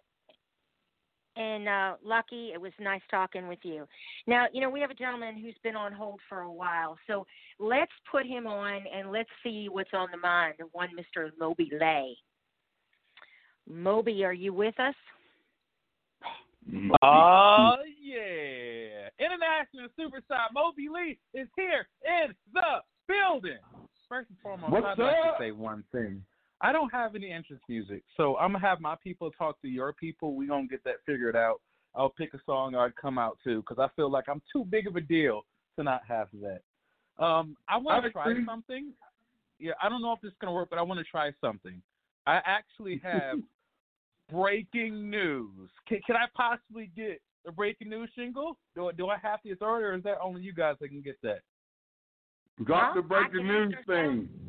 And 1.39 1.69
uh, 1.69 1.95
Lucky, 2.05 2.51
it 2.53 2.61
was 2.61 2.73
nice 2.81 3.01
talking 3.13 3.47
with 3.47 3.61
you. 3.63 3.87
Now, 4.27 4.47
you 4.53 4.61
know, 4.61 4.69
we 4.69 4.81
have 4.81 4.91
a 4.91 4.95
gentleman 4.95 5.39
who's 5.39 5.55
been 5.63 5.77
on 5.77 5.93
hold 5.93 6.19
for 6.29 6.41
a 6.41 6.51
while, 6.51 6.99
so 7.07 7.25
let's 7.61 7.93
put 8.11 8.27
him 8.27 8.49
on 8.49 8.83
and 8.93 9.13
let's 9.13 9.29
see 9.45 9.69
what's 9.71 9.91
on 9.95 10.09
the 10.11 10.19
mind 10.19 10.55
of 10.61 10.69
one 10.73 10.89
Mr. 10.99 11.31
Moby 11.39 11.71
Lee. 11.81 12.17
Moby, 13.71 14.25
are 14.25 14.33
you 14.33 14.53
with 14.53 14.75
us? 14.81 14.95
Oh 17.03 17.77
yeah! 18.03 19.09
International 19.19 19.89
superstar 19.99 20.47
Moby 20.53 20.89
Lee 20.93 21.19
is 21.35 21.49
here 21.57 21.87
in 22.05 22.35
the 22.53 22.83
building. 23.07 23.59
First 24.09 24.31
and 24.31 24.39
foremost, 24.43 24.73
What's 24.73 24.87
I'd 24.87 24.99
like 24.99 25.15
up? 25.25 25.39
to 25.39 25.45
say 25.45 25.51
one 25.53 25.85
thing. 25.93 26.23
I 26.61 26.73
don't 26.73 26.91
have 26.91 27.15
any 27.15 27.31
entrance 27.31 27.63
music, 27.69 28.03
so 28.17 28.37
I'm 28.37 28.53
gonna 28.53 28.67
have 28.67 28.81
my 28.81 28.97
people 29.03 29.31
talk 29.31 29.61
to 29.63 29.69
your 29.69 29.93
people. 29.93 30.35
We 30.35 30.49
gonna 30.49 30.67
get 30.67 30.83
that 30.85 30.97
figured 31.07 31.37
out. 31.37 31.61
I'll 31.95 32.11
pick 32.11 32.35
a 32.35 32.39
song 32.45 32.75
I'd 32.75 32.97
come 32.97 33.19
out 33.19 33.39
to 33.45 33.63
because 33.63 33.79
I 33.79 33.89
feel 33.95 34.11
like 34.11 34.29
I'm 34.29 34.43
too 34.53 34.65
big 34.65 34.87
of 34.87 34.97
a 34.97 35.01
deal 35.01 35.45
to 35.77 35.85
not 35.85 36.03
have 36.07 36.29
that. 36.43 36.63
Um, 37.23 37.57
I 37.69 37.77
want 37.77 38.05
to 38.05 38.11
try 38.11 38.31
agree. 38.31 38.45
something. 38.45 38.93
Yeah, 39.59 39.73
I 39.83 39.89
don't 39.89 40.03
know 40.03 40.13
if 40.13 40.21
this 40.21 40.31
is 40.31 40.37
gonna 40.41 40.53
work, 40.53 40.71
but 40.71 40.79
I 40.79 40.83
want 40.83 40.99
to 40.99 41.05
try 41.05 41.31
something. 41.41 41.81
I 42.27 42.41
actually 42.45 42.99
have 43.03 43.39
breaking 44.31 45.09
news. 45.11 45.71
Can, 45.89 46.01
can 46.07 46.17
I 46.17 46.27
possibly 46.35 46.91
get 46.97 47.21
the 47.45 47.53
breaking 47.53 47.89
news 47.89 48.11
shingle? 48.17 48.57
Do, 48.75 48.91
do 48.97 49.09
I 49.09 49.17
have 49.19 49.41
the 49.45 49.53
authority, 49.53 49.87
or 49.87 49.95
is 49.95 50.03
that 50.03 50.19
only 50.23 50.43
you 50.43 50.53
guys 50.53 50.77
that 50.81 50.89
can 50.89 51.03
get 51.03 51.21
that? 51.23 51.41
Got 52.65 52.89
Huh? 52.89 52.93
the 52.97 53.03
breaking 53.03 53.27
I 53.27 53.39
can 53.39 53.47
news 53.47 53.75
understand. 53.87 54.29
thing. 54.29 54.49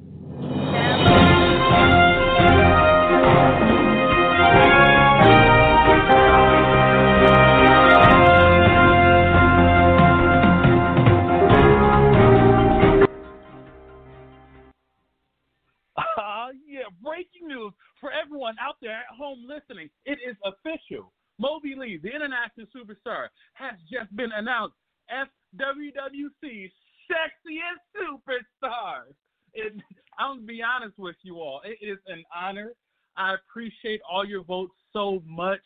For 18.00 18.12
everyone 18.12 18.56
out 18.60 18.76
there 18.82 18.98
at 18.98 19.18
home 19.18 19.46
listening. 19.48 19.90
It 20.06 20.20
is 20.28 20.36
official. 20.46 21.12
Moby 21.40 21.76
Lee, 21.78 22.00
the 22.02 22.10
international 22.10 22.68
superstar, 22.76 23.28
has 23.54 23.76
just 23.92 24.14
been 24.16 24.32
announced 24.36 24.76
as 25.10 25.28
WWC's 25.58 26.72
sexiest 27.10 27.82
superstar. 27.96 29.14
It, 29.54 29.74
I'm 30.20 30.46
be 30.46 30.62
honest 30.62 30.98
with 31.00 31.16
you 31.24 31.38
all. 31.38 31.62
It 31.64 31.84
is 31.86 31.98
an 32.08 32.24
honor. 32.36 32.74
I 33.18 33.36
appreciate 33.36 34.02
all 34.10 34.26
your 34.26 34.44
votes 34.44 34.74
so 34.94 35.24
much. 35.26 35.62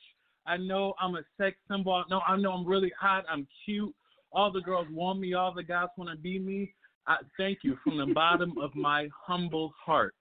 I 0.46 0.58
know 0.58 0.94
I'm 1.00 1.16
a 1.16 1.24
sex 1.38 1.58
symbol. 1.70 2.04
No, 2.10 2.22
I 2.28 2.38
know 2.38 2.52
I'm 2.52 2.66
really 2.66 2.92
hot. 3.00 3.26
I'm 3.30 3.48
cute. 3.66 3.94
All 4.32 4.52
the 4.52 4.62
girls 4.62 4.88
want 4.92 5.20
me. 5.20 5.34
All 5.34 5.54
the 5.54 5.64
guys 5.64 5.88
want 5.98 6.10
to 6.10 6.18
be 6.18 6.40
me. 6.40 6.74
I 7.08 7.18
thank 7.38 7.60
you 7.64 7.78
from 7.84 7.98
the 7.98 8.14
bottom 8.14 8.54
of 8.62 8.74
my 8.76 9.10
humble 9.26 9.74
heart, 9.84 10.16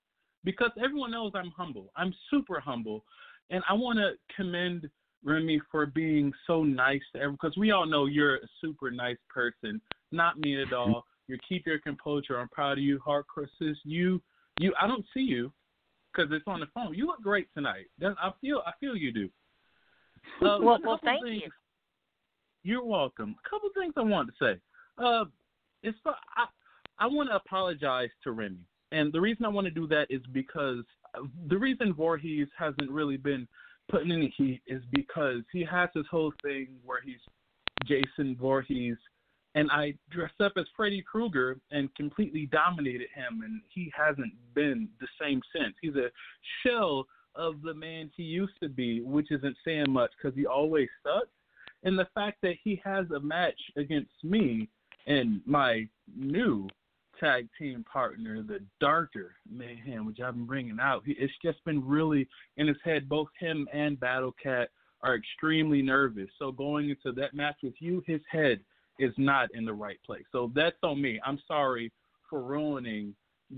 because 0.45 0.71
everyone 0.83 1.11
knows 1.11 1.33
I'm 1.35 1.53
humble. 1.57 1.91
I'm 1.97 2.15
super 2.31 2.61
humble, 2.61 3.05
and 3.51 3.63
I 3.69 3.73
want 3.75 3.99
to 3.99 4.13
commend 4.35 4.89
Remy 5.25 5.61
for 5.71 5.87
being 5.87 6.33
so 6.47 6.65
nice 6.65 7.01
to 7.13 7.19
everyone. 7.19 7.39
Because 7.41 7.57
we 7.57 7.71
all 7.71 7.87
know 7.87 8.07
you're 8.07 8.37
a 8.37 8.49
super 8.61 8.91
nice 8.91 9.19
person. 9.29 9.81
Not 10.11 10.39
me 10.39 10.61
at 10.61 10.73
all. 10.73 11.05
You 11.29 11.39
keep 11.49 11.67
your 11.67 11.79
composure. 11.79 12.39
I'm 12.39 12.49
proud 12.49 12.79
of 12.79 12.85
you, 12.85 12.99
hardcore 13.07 13.47
sis. 13.59 13.77
You, 13.85 14.21
you. 14.59 14.75
I 14.81 14.87
don't 14.87 15.05
see 15.15 15.21
you 15.21 15.53
because 16.13 16.31
it's 16.33 16.45
on 16.47 16.61
the 16.61 16.67
phone. 16.75 16.95
You 16.95 17.07
look 17.07 17.23
great 17.23 17.49
tonight. 17.55 17.87
I 18.03 18.31
feel. 18.41 18.63
I 18.67 18.73
feel 18.81 18.97
you 18.97 19.13
do. 19.13 19.29
Uh, 20.41 20.59
Well- 20.61 20.81
well, 20.85 21.01
thank 21.05 21.25
things- 21.25 21.43
you. 21.45 21.51
You're 22.65 22.85
welcome. 22.85 23.35
A 23.45 23.49
couple 23.51 23.71
things 23.77 23.93
I 23.97 24.03
want 24.03 24.29
to 24.29 24.35
say. 24.45 24.61
Uh, 25.03 25.25
it's 25.83 25.99
I 26.07 26.47
I 26.99 27.07
want 27.07 27.29
to 27.31 27.35
apologize 27.37 28.11
to 28.23 28.31
Remy, 28.31 28.61
and 28.93 29.13
the 29.13 29.21
reason 29.21 29.45
I 29.45 29.49
want 29.49 29.67
to 29.67 29.71
do 29.71 29.87
that 29.89 30.07
is 30.11 30.21
because 30.33 30.85
the 31.49 31.59
reason 31.59 31.95
Voorhees 31.95 32.49
hasn't 32.57 32.91
really 32.91 33.17
been 33.17 33.49
putting 33.91 34.13
any 34.13 34.33
heat 34.37 34.61
is 34.67 34.83
because 34.93 35.43
he 35.53 35.65
has 35.65 35.89
this 35.95 36.07
whole 36.11 36.33
thing 36.43 36.69
where 36.85 37.01
he's 37.03 37.21
Jason 37.87 38.37
Voorhees, 38.41 38.97
and 39.55 39.71
I 39.71 39.95
dressed 40.11 40.41
up 40.41 40.53
as 40.57 40.67
Freddy 40.77 41.03
Krueger 41.03 41.59
and 41.71 41.95
completely 41.95 42.47
dominated 42.47 43.09
him, 43.15 43.43
and 43.45 43.61
he 43.69 43.93
hasn't 43.97 44.33
been 44.55 44.89
the 45.01 45.09
same 45.21 45.41
since. 45.55 45.75
He's 45.81 45.97
a 45.97 46.11
shell 46.63 47.07
of 47.35 47.63
the 47.63 47.75
man 47.75 48.11
he 48.17 48.23
used 48.23 48.55
to 48.63 48.69
be, 48.69 49.01
which 49.03 49.31
isn't 49.31 49.57
saying 49.65 49.91
much 49.91 50.11
because 50.17 50.37
he 50.37 50.47
always 50.47 50.89
sucks. 51.03 51.29
And 51.83 51.99
the 51.99 52.09
fact 52.15 52.39
that 52.43 52.55
he 52.63 52.81
has 52.85 53.11
a 53.11 53.21
match 53.21 53.59
against 53.77 54.13
me 54.23 54.69
and 55.07 55.41
my 55.47 55.89
new 56.15 56.69
tag 57.19 57.49
team 57.59 57.85
partner, 57.91 58.43
the 58.43 58.61
Darker 58.81 59.35
Mayhem, 59.51 60.07
which 60.07 60.21
I've 60.21 60.35
been 60.35 60.47
bringing 60.47 60.79
out, 60.81 61.03
it's 61.07 61.33
just 61.43 61.65
been 61.65 61.87
really 61.87 62.29
in 62.57 62.67
his 62.67 62.77
head. 62.85 63.09
Both 63.09 63.29
him 63.39 63.69
and 63.73 63.99
Battle 63.99 64.35
Cat 64.43 64.71
are 65.03 65.17
extremely 65.17 65.83
nervous. 65.83 66.29
So 66.39 66.53
going 66.53 66.91
into 66.91 67.13
that 67.21 67.35
match 67.35 67.57
with 67.63 67.75
you, 67.81 68.03
his 68.07 68.21
head 68.31 68.61
is 68.99 69.13
not 69.19 69.49
in 69.55 69.65
the 69.65 69.73
right 69.73 69.99
place. 70.05 70.25
So 70.33 70.53
that's 70.55 70.77
on 70.83 71.01
me. 71.01 71.21
I'm 71.25 71.41
sorry 71.49 71.93
for 72.29 72.43
ruining 72.43 73.15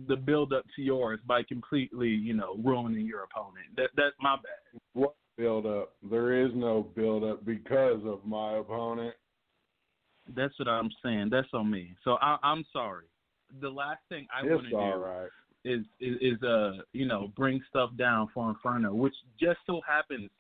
the 0.09 0.17
build 0.17 0.53
up 0.53 0.65
to 0.77 0.83
yours 0.83 1.21
by 1.27 1.43
completely, 1.43 2.09
you 2.09 2.35
know, 2.35 2.57
ruining 2.65 3.07
your 3.07 3.25
opponent. 3.25 3.67
That 3.77 3.91
that's 3.97 4.17
my 4.21 4.37
bad. 4.37 4.81
What 4.95 5.15
build 5.37 5.67
up? 5.67 5.93
There 6.11 6.45
is 6.45 6.53
no 6.55 6.83
build 6.95 7.25
up 7.25 7.45
because 7.45 8.01
of 8.05 8.25
my 8.25 8.57
opponent. 8.59 9.15
That's 10.35 10.59
what 10.59 10.69
I'm 10.69 10.91
saying. 11.05 11.29
That's 11.31 11.49
on 11.53 11.71
me. 11.71 11.95
So 12.03 12.17
I, 12.21 12.39
I'm 12.43 12.65
sorry. 12.73 13.05
The 13.61 13.71
last 13.71 14.01
thing 14.09 14.27
I 14.35 14.45
want 14.47 14.65
to 14.65 14.71
do 14.71 14.77
right. 14.77 15.29
is, 15.65 15.81
is 16.01 16.17
is 16.21 16.43
uh 16.43 16.83
you 16.93 17.07
know 17.07 17.33
bring 17.37 17.61
stuff 17.69 17.91
down 17.97 18.29
for 18.35 18.49
Inferno, 18.51 18.95
which 18.95 19.15
just 19.41 19.59
so 19.67 19.81
happens 19.87 20.31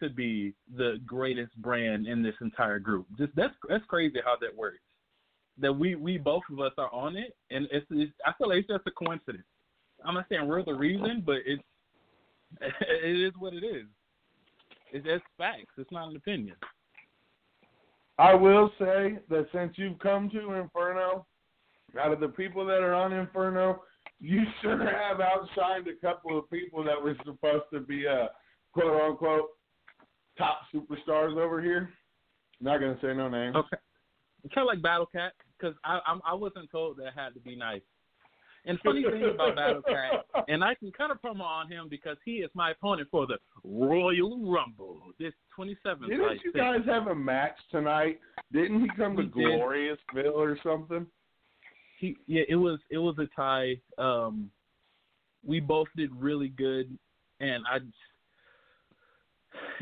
to 0.00 0.08
be 0.08 0.54
the 0.76 1.00
greatest 1.06 1.54
brand 1.60 2.06
in 2.06 2.22
this 2.22 2.34
entire 2.40 2.78
group. 2.78 3.06
Just 3.16 3.34
that's 3.34 3.54
that's 3.68 3.84
crazy 3.86 4.18
how 4.24 4.36
that 4.40 4.54
works. 4.56 4.78
That 5.58 5.72
we 5.72 5.94
we 5.94 6.18
both 6.18 6.42
of 6.50 6.60
us 6.60 6.72
are 6.78 6.92
on 6.92 7.16
it, 7.16 7.36
and 7.50 7.66
it's, 7.72 7.86
it's 7.90 8.12
I 8.24 8.32
feel 8.38 8.48
like 8.48 8.58
it's 8.58 8.68
just 8.68 8.86
a 8.86 8.90
coincidence. 8.90 9.44
I'm 10.04 10.14
not 10.14 10.26
saying 10.28 10.46
we're 10.46 10.64
the 10.64 10.74
reason, 10.74 11.22
but 11.24 11.36
it's 11.44 11.62
it 12.60 13.20
is 13.20 13.32
what 13.38 13.54
it 13.54 13.64
is. 13.64 13.86
It's 14.92 15.04
just 15.04 15.24
facts. 15.36 15.72
It's 15.76 15.92
not 15.92 16.10
an 16.10 16.16
opinion. 16.16 16.56
I 18.18 18.34
will 18.34 18.70
say 18.78 19.18
that 19.28 19.46
since 19.52 19.74
you've 19.76 19.98
come 19.98 20.28
to 20.30 20.54
Inferno, 20.54 21.24
out 22.00 22.12
of 22.12 22.20
the 22.20 22.28
people 22.28 22.66
that 22.66 22.80
are 22.80 22.94
on 22.94 23.12
Inferno, 23.12 23.82
you 24.20 24.42
sure 24.60 24.78
have 24.78 25.18
outshined 25.18 25.86
a 25.88 26.00
couple 26.00 26.38
of 26.38 26.50
people 26.50 26.84
that 26.84 27.00
were 27.00 27.16
supposed 27.24 27.64
to 27.72 27.80
be 27.80 28.06
uh, 28.06 28.26
quote 28.72 29.00
unquote 29.00 29.50
top 30.36 30.60
superstars 30.74 31.36
over 31.36 31.62
here. 31.62 31.90
I'm 32.60 32.66
Not 32.66 32.80
gonna 32.80 32.98
say 33.00 33.14
no 33.14 33.28
names. 33.28 33.56
Okay. 33.56 33.76
Kind 34.54 34.64
of 34.64 34.66
like 34.66 34.82
Battle 34.82 35.06
Cat, 35.06 35.32
because 35.58 35.74
I 35.84 36.00
I'm, 36.06 36.20
I 36.26 36.34
wasn't 36.34 36.70
told 36.70 36.98
that 36.98 37.06
I 37.06 37.22
had 37.22 37.34
to 37.34 37.40
be 37.40 37.56
nice. 37.56 37.82
And 38.64 38.78
funny 38.84 39.02
thing 39.02 39.24
about 39.34 39.56
Battle 39.56 39.82
Cat, 39.82 40.44
and 40.48 40.62
I 40.62 40.74
can 40.74 40.90
kind 40.92 41.12
of 41.12 41.22
promo 41.22 41.42
on 41.42 41.70
him 41.70 41.86
because 41.88 42.16
he 42.24 42.32
is 42.32 42.50
my 42.54 42.72
opponent 42.72 43.08
for 43.10 43.26
the 43.26 43.38
Royal 43.64 44.50
Rumble. 44.50 45.00
This 45.18 45.32
27th. 45.58 46.08
Didn't 46.08 46.40
you 46.44 46.52
guys 46.52 46.80
have 46.86 47.06
a 47.06 47.14
match 47.14 47.56
tonight? 47.70 48.20
Didn't 48.52 48.82
he 48.82 48.88
come 48.96 49.16
to 49.16 49.22
did. 49.22 49.32
Gloriousville 49.34 50.34
or 50.34 50.58
something? 50.62 51.06
He 51.98 52.16
yeah, 52.26 52.42
it 52.48 52.56
was 52.56 52.78
it 52.90 52.98
was 52.98 53.16
a 53.18 53.28
tie. 53.34 53.76
Um, 53.98 54.50
we 55.44 55.60
both 55.60 55.88
did 55.96 56.10
really 56.14 56.48
good, 56.48 56.96
and 57.40 57.64
I. 57.70 57.78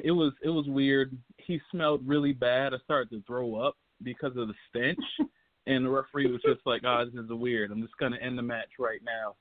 It 0.03 0.13
was 0.13 0.33
it 0.43 0.49
was 0.49 0.67
weird. 0.67 1.17
He 1.37 1.61
smelled 1.71 2.07
really 2.07 2.33
bad. 2.33 2.73
I 2.73 2.79
started 2.79 3.11
to 3.11 3.23
throw 3.27 3.57
up 3.57 3.77
because 4.03 4.37
of 4.37 4.49
the 4.49 4.55
stench, 4.69 4.99
and 5.67 5.85
the 5.85 5.91
referee 5.91 6.31
was 6.31 6.41
just 6.43 6.61
like, 6.65 6.83
"Oh, 6.85 7.05
this 7.05 7.23
is 7.23 7.31
weird. 7.31 7.71
I'm 7.71 7.83
just 7.83 7.97
gonna 7.99 8.19
end 8.21 8.39
the 8.39 8.43
match 8.43 8.71
right 8.79 9.01
now." 9.05 9.37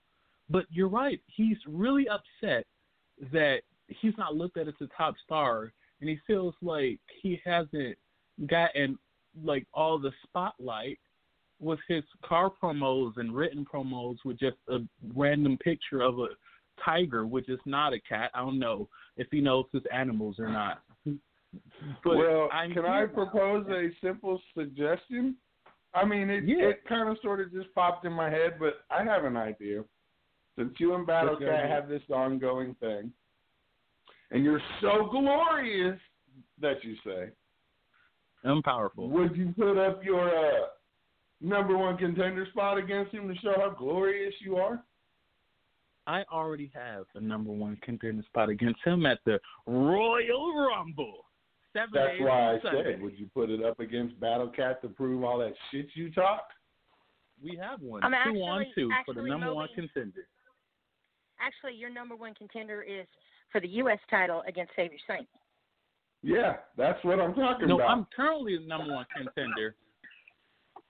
But 0.50 0.66
you're 0.70 0.90
right. 0.90 1.22
He's 1.28 1.58
really 1.68 2.08
upset 2.10 2.66
that 3.32 3.62
he's 3.88 4.14
not 4.18 4.36
looked 4.36 4.58
at 4.58 4.68
as 4.68 4.74
a 4.82 4.88
top 4.98 5.16
star, 5.24 5.72
and 6.02 6.10
he 6.10 6.20
feels 6.28 6.56
like 6.62 7.00
he 7.22 7.40
hasn't 7.46 7.98
gotten 8.48 8.98
like 9.44 9.66
all 9.74 9.98
the 9.98 10.12
spotlight 10.24 11.00
with 11.60 11.80
his 11.88 12.04
car 12.24 12.52
promos 12.62 13.14
and 13.18 13.36
written 13.36 13.66
promos 13.66 14.18
with 14.26 14.40
just 14.40 14.58
a 14.70 14.80
random 15.16 15.58
picture 15.58 16.02
of 16.02 16.20
a 16.20 16.28
tiger, 16.84 17.26
which 17.26 17.50
is 17.50 17.60
not 17.66 17.94
a 17.94 18.00
cat. 18.02 18.32
I 18.34 18.40
don't 18.40 18.60
know 18.60 18.90
if 19.18 19.28
he 19.32 19.40
knows 19.40 19.66
his 19.72 19.84
animals 19.94 20.36
or 20.40 20.50
not. 20.50 20.82
But 22.04 22.18
well, 22.18 22.50
I'm 22.52 22.74
can 22.74 22.86
I 22.86 23.06
propose 23.06 23.66
a 23.70 23.90
simple 24.02 24.42
suggestion? 24.54 25.38
I 25.94 26.04
mean, 26.04 26.30
it 26.30 26.44
Yeah. 26.44 26.66
it 26.66 26.84
kind 26.86 27.08
of 27.08 27.18
sort 27.22 27.40
of 27.40 27.54
just 27.54 27.74
popped 27.74 28.06
in 28.06 28.12
my 28.12 28.30
head, 28.30 28.56
but 28.60 28.84
I 28.90 29.04
have 29.04 29.24
an 29.24 29.38
idea. 29.38 29.86
Since 30.58 30.78
you 30.80 30.94
and 30.96 31.08
Battle 31.08 31.32
What's 31.34 31.46
Cat 31.46 31.64
idea? 31.64 31.68
have 31.74 31.88
this 31.88 32.02
ongoing 32.10 32.76
thing, 32.76 33.14
and 34.32 34.44
you're 34.44 34.62
so 34.82 35.08
glorious 35.12 36.00
that 36.60 36.84
you 36.84 36.96
say, 37.06 37.30
I'm 38.44 38.62
powerful. 38.62 39.10
would 39.10 39.36
you 39.36 39.54
put 39.58 39.78
up 39.78 40.04
your 40.04 40.28
uh, 40.28 40.68
number 41.42 41.78
one 41.78 41.98
contender 41.98 42.46
spot 42.52 42.78
against 42.78 43.14
him 43.14 43.28
to 43.28 43.36
show 43.42 43.54
how 43.58 43.70
glorious 43.78 44.34
you 44.40 44.58
are? 44.58 44.84
I 46.08 46.24
already 46.32 46.72
have 46.76 47.06
a 47.16 47.20
number 47.20 47.52
one 47.52 47.78
contender 47.82 48.24
spot 48.24 48.50
against 48.50 48.80
him 48.84 49.06
at 49.06 49.20
the 49.26 49.40
Royal 49.66 50.68
Rumble. 50.68 51.26
Seven 51.74 51.90
That's 51.94 52.20
why 52.20 52.54
I 52.54 52.60
Sunday. 52.62 52.94
said, 52.94 53.02
would 53.02 53.18
you 53.20 53.28
put 53.34 53.50
it 53.50 53.64
up 53.64 53.80
against 53.80 54.20
Battle 54.20 54.48
Cat 54.50 54.82
to 54.82 54.88
prove 54.88 55.24
all 55.24 55.40
that 55.40 55.54
shit 55.72 55.88
you 55.94 56.12
talk? 56.12 56.48
We 57.44 57.58
have 57.62 57.82
one. 57.82 58.04
I'm 58.04 58.14
two 58.34 58.40
on 58.40 58.66
two 58.76 58.90
for 59.06 59.14
the 59.14 59.20
actually, 59.20 59.30
number 59.30 59.54
one 59.54 59.68
contender. 59.76 60.28
Actually, 61.42 61.78
your 61.78 61.90
number 61.90 62.16
one 62.16 62.34
contender 62.34 62.82
is 62.82 63.06
for 63.52 63.60
the 63.60 63.68
U.S. 63.68 64.00
title 64.10 64.42
against 64.48 64.72
Savior 64.76 64.98
Saint. 65.08 65.28
Yeah, 66.24 66.58
that's 66.78 67.04
what 67.04 67.20
I'm 67.20 67.34
talking 67.36 67.68
No, 67.68 67.76
about. 67.76 67.88
No, 67.88 67.94
I'm 67.94 68.08
currently 68.16 68.58
the 68.58 68.66
number 68.66 68.94
one 68.94 69.06
contender 69.16 69.76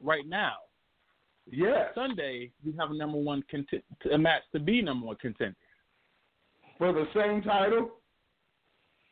right 0.01 0.27
now. 0.27 0.53
Yes. 1.49 1.91
Sunday, 1.93 2.51
we 2.65 2.73
have 2.79 2.91
a 2.91 2.95
number 2.95 3.17
one 3.17 3.43
content, 3.49 3.83
a 4.11 4.17
match 4.17 4.41
to 4.53 4.59
be 4.59 4.81
number 4.81 5.05
one 5.07 5.15
contender. 5.17 5.55
For 6.77 6.91
the 6.91 7.05
same 7.13 7.41
title? 7.41 7.91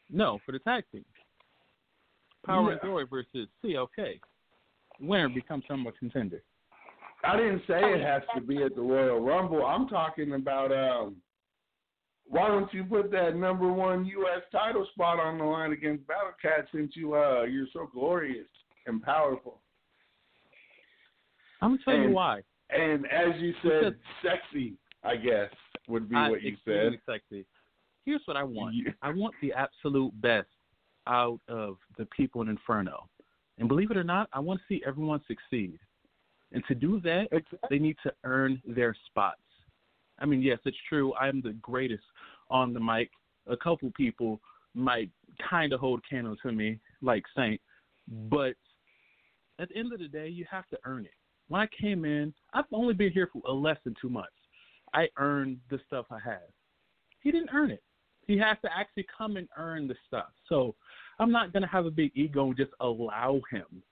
No, 0.09 0.39
for 0.45 0.51
the 0.51 0.59
tag 0.59 0.83
team. 0.91 1.05
Power 2.45 2.71
and 2.71 2.79
Yeah. 2.83 2.89
Glory 2.89 3.05
versus 3.05 3.47
CLK. 3.63 4.19
Winner 4.99 5.29
becomes 5.29 5.63
number 5.69 5.89
one 5.89 5.97
contender. 5.97 6.43
I 7.23 7.37
didn't 7.37 7.65
say 7.67 7.79
it 7.79 8.01
has 8.01 8.21
to 8.35 8.41
be 8.41 8.61
at 8.63 8.75
the 8.75 8.81
Royal 8.81 9.21
Rumble. 9.21 9.65
I'm 9.65 9.87
talking 9.87 10.33
about 10.33 10.71
um 10.71 11.21
why 12.25 12.47
don't 12.47 12.73
you 12.73 12.83
put 12.83 13.11
that 13.11 13.35
number 13.35 13.71
one 13.71 14.05
US 14.05 14.43
title 14.51 14.85
spot 14.93 15.19
on 15.19 15.37
the 15.37 15.43
line 15.43 15.71
against 15.71 16.05
Battle 16.07 16.33
Cat 16.41 16.67
since 16.73 16.95
you 16.95 17.15
uh 17.15 17.43
you're 17.43 17.67
so 17.71 17.87
glorious 17.93 18.47
and 18.87 19.01
powerful. 19.01 19.61
I'm 21.63 21.77
gonna 21.77 21.81
tell 21.83 21.97
you 22.09 22.13
why. 22.13 22.41
And 22.69 23.05
as 23.07 23.39
you 23.39 23.53
said, 23.61 23.95
Because- 23.95 23.99
sexy, 24.21 24.77
I 25.03 25.15
guess. 25.15 25.51
would 25.87 26.07
be 26.09 26.15
I- 26.15 26.29
what 26.29 26.41
you 26.41 26.55
said. 26.63 26.99
Sexy. 27.05 27.45
Here's 28.05 28.25
what 28.25 28.37
I 28.37 28.43
want. 28.43 28.75
You- 28.75 28.93
I 29.01 29.11
want 29.11 29.35
the 29.41 29.53
absolute 29.53 30.11
best 30.21 30.49
out 31.07 31.41
of 31.47 31.77
the 31.97 32.05
people 32.07 32.41
in 32.41 32.49
Inferno. 32.49 33.09
And 33.57 33.67
believe 33.67 33.91
it 33.91 33.97
or 33.97 34.03
not, 34.03 34.29
I 34.33 34.39
want 34.39 34.59
to 34.61 34.65
see 34.67 34.83
everyone 34.85 35.21
succeed. 35.25 35.79
And 36.51 36.65
to 36.65 36.75
do 36.75 36.99
that, 37.01 37.29
they 37.69 37.79
need 37.79 37.97
to 38.03 38.13
earn 38.23 38.61
their 38.65 38.93
spots. 39.07 39.41
I 40.19 40.25
mean, 40.25 40.41
yes, 40.41 40.59
it's 40.65 40.77
true. 40.89 41.13
I 41.13 41.27
am 41.27 41.41
the 41.41 41.53
greatest 41.53 42.03
on 42.49 42.73
the 42.73 42.79
mic. 42.79 43.11
A 43.47 43.57
couple 43.57 43.91
people 43.91 44.41
might 44.73 45.11
kind 45.37 45.73
of 45.73 45.79
hold 45.79 46.03
candle 46.07 46.35
to 46.37 46.51
me, 46.51 46.79
like 47.01 47.27
Saint. 47.35 47.61
But 48.07 48.55
at 49.59 49.69
the 49.69 49.75
end 49.77 49.91
of 49.93 49.99
the 49.99 50.07
day, 50.07 50.29
you 50.29 50.45
have 50.45 50.67
to 50.69 50.79
earn 50.85 51.05
it. 51.05 51.13
When 51.53 51.61
I 51.61 51.67
came 51.79 52.03
in, 52.03 52.33
I've 52.55 52.65
only 52.71 52.95
been 52.95 53.11
here 53.11 53.29
for 53.31 53.53
less 53.53 53.77
than 53.83 53.93
two 54.01 54.09
months. 54.09 54.31
I 54.95 55.07
earned 55.19 55.59
the 55.69 55.79
stuff 55.85 56.07
I 56.09 56.17
have. 56.25 56.49
He 57.21 57.29
didn't 57.29 57.51
earn 57.53 57.69
it. 57.69 57.83
He 58.25 58.39
has 58.39 58.57
to 58.63 58.75
actually 58.75 59.05
come 59.15 59.37
and 59.37 59.47
earn 59.55 59.87
the 59.87 59.93
stuff. 60.07 60.31
So 60.49 60.73
I'm 61.19 61.31
not 61.31 61.53
going 61.53 61.61
to 61.61 61.69
have 61.69 61.85
a 61.85 61.91
big 61.91 62.09
ego 62.15 62.47
and 62.47 62.57
just 62.57 62.71
allow 62.79 63.39
him 63.51 63.83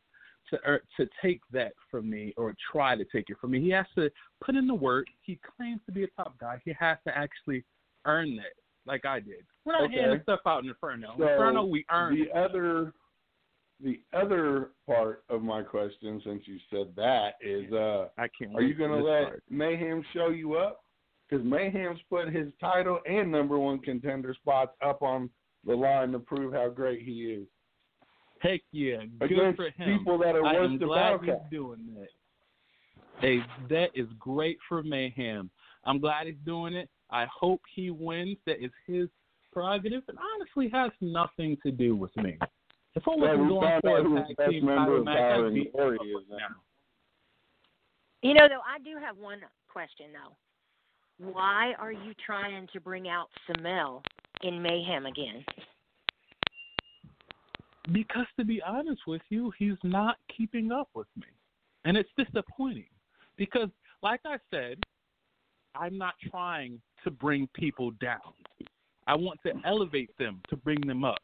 to 0.49 0.59
er, 0.67 0.81
to 0.97 1.07
take 1.21 1.41
that 1.51 1.73
from 1.91 2.09
me 2.09 2.33
or 2.35 2.55
try 2.71 2.95
to 2.95 3.05
take 3.13 3.29
it 3.29 3.37
from 3.39 3.51
me. 3.51 3.61
He 3.61 3.69
has 3.69 3.85
to 3.93 4.09
put 4.43 4.55
in 4.55 4.65
the 4.65 4.73
work. 4.73 5.05
He 5.21 5.39
claims 5.55 5.81
to 5.85 5.91
be 5.91 6.03
a 6.03 6.07
top 6.17 6.39
guy. 6.39 6.59
He 6.65 6.73
has 6.79 6.97
to 7.05 7.15
actually 7.15 7.63
earn 8.05 8.37
that, 8.37 8.55
like 8.87 9.05
I 9.05 9.19
did. 9.19 9.45
We're 9.65 9.73
not 9.73 9.83
Okay. 9.83 10.01
handing 10.01 10.23
stuff 10.23 10.39
out 10.47 10.63
in 10.63 10.69
Inferno. 10.69 11.13
So 11.15 11.27
Inferno, 11.27 11.65
we 11.65 11.85
earned 11.91 12.17
the 12.17 12.23
it. 12.23 12.31
other 12.31 12.91
the 13.83 13.99
other 14.13 14.71
part 14.85 15.23
of 15.29 15.41
my 15.41 15.61
question, 15.61 16.21
since 16.25 16.43
you 16.45 16.57
said 16.69 16.93
that, 16.95 17.33
is 17.41 17.71
uh, 17.71 18.07
I 18.17 18.27
can't. 18.37 18.55
are 18.55 18.61
you 18.61 18.73
going 18.73 18.91
to 18.91 19.03
let 19.03 19.23
part. 19.23 19.43
Mayhem 19.49 20.03
show 20.13 20.29
you 20.29 20.55
up? 20.55 20.83
Because 21.29 21.45
Mayhem's 21.45 21.99
put 22.09 22.29
his 22.29 22.47
title 22.59 22.99
and 23.05 23.31
number 23.31 23.57
one 23.57 23.79
contender 23.79 24.33
spots 24.33 24.71
up 24.85 25.01
on 25.01 25.29
the 25.65 25.73
line 25.73 26.11
to 26.11 26.19
prove 26.19 26.53
how 26.53 26.69
great 26.69 27.01
he 27.03 27.23
is. 27.23 27.47
Heck 28.41 28.61
yeah, 28.71 28.97
good 29.19 29.31
Against 29.31 29.57
for 29.57 29.69
him. 29.69 29.99
people 29.99 30.17
that 30.17 30.35
are 30.35 30.45
I 30.45 30.55
am 30.55 30.77
glad 30.77 31.21
he's 31.21 31.33
doing 31.51 31.79
that. 31.95 32.07
Hey, 33.21 33.39
that 33.69 33.89
is 33.93 34.07
great 34.19 34.57
for 34.67 34.81
Mayhem. 34.81 35.49
I'm 35.85 35.99
glad 35.99 36.25
he's 36.25 36.35
doing 36.43 36.73
it. 36.73 36.89
I 37.11 37.27
hope 37.31 37.61
he 37.73 37.91
wins. 37.91 38.37
That 38.47 38.63
is 38.63 38.71
his 38.87 39.07
prerogative, 39.53 40.03
and 40.07 40.17
honestly 40.35 40.69
has 40.73 40.91
nothing 41.01 41.57
to 41.63 41.71
do 41.71 41.95
with 41.95 42.15
me. 42.17 42.37
If 42.95 43.07
I 43.07 43.11
Yeah, 43.11 43.17
wasn't 43.17 43.41
we 43.43 43.47
going 43.49 43.81
for 43.81 43.99
a 43.99 44.03
the 44.03 44.09
tag 44.27 44.37
best 44.37 44.49
team 44.51 44.65
member 44.65 44.81
title 44.81 44.97
of 44.97 45.05
match, 45.05 45.17
Power 45.17 45.33
I'd 45.33 45.45
and 45.45 45.55
be 45.55 45.69
Glory 45.71 45.95
is 45.97 46.23
now. 46.29 46.37
You 48.21 48.33
know, 48.33 48.47
though, 48.47 48.61
I 48.67 48.79
do 48.79 48.97
have 48.99 49.17
one 49.17 49.39
question, 49.67 50.07
though. 50.13 50.35
Why 51.31 51.73
are 51.79 51.91
you 51.91 52.13
trying 52.25 52.67
to 52.73 52.79
bring 52.79 53.07
out 53.07 53.29
Samel 53.47 54.03
in 54.43 54.61
Mayhem 54.61 55.05
again? 55.05 55.45
Because 57.91 58.27
to 58.37 58.45
be 58.45 58.61
honest 58.61 59.01
with 59.07 59.21
you, 59.29 59.51
he's 59.57 59.77
not 59.83 60.17
keeping 60.35 60.71
up 60.71 60.89
with 60.93 61.07
me. 61.15 61.27
And 61.85 61.97
it's 61.97 62.09
disappointing. 62.17 62.89
Because 63.37 63.69
like 64.03 64.21
I 64.25 64.37
said, 64.51 64.77
I'm 65.75 65.97
not 65.97 66.13
trying 66.29 66.81
to 67.03 67.11
bring 67.11 67.47
people 67.53 67.91
down. 68.01 68.19
I 69.07 69.15
want 69.15 69.39
to 69.45 69.53
elevate 69.65 70.15
them 70.17 70.41
to 70.49 70.55
bring 70.55 70.81
them 70.81 71.03
up. 71.03 71.21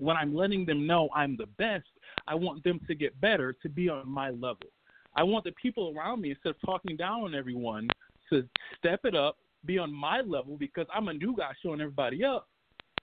When 0.00 0.16
I'm 0.16 0.34
letting 0.34 0.64
them 0.64 0.86
know 0.86 1.10
I'm 1.14 1.36
the 1.36 1.46
best, 1.58 1.86
I 2.26 2.34
want 2.34 2.64
them 2.64 2.80
to 2.88 2.94
get 2.94 3.20
better 3.20 3.52
to 3.62 3.68
be 3.68 3.90
on 3.90 4.08
my 4.08 4.30
level. 4.30 4.70
I 5.14 5.22
want 5.22 5.44
the 5.44 5.52
people 5.52 5.92
around 5.94 6.22
me, 6.22 6.30
instead 6.30 6.50
of 6.50 6.56
talking 6.64 6.96
down 6.96 7.24
on 7.24 7.34
everyone, 7.34 7.88
to 8.30 8.48
step 8.78 9.00
it 9.04 9.14
up, 9.14 9.36
be 9.66 9.76
on 9.78 9.92
my 9.92 10.22
level 10.22 10.56
because 10.56 10.86
I'm 10.94 11.08
a 11.08 11.12
new 11.12 11.36
guy 11.36 11.50
showing 11.62 11.82
everybody 11.82 12.24
up, 12.24 12.48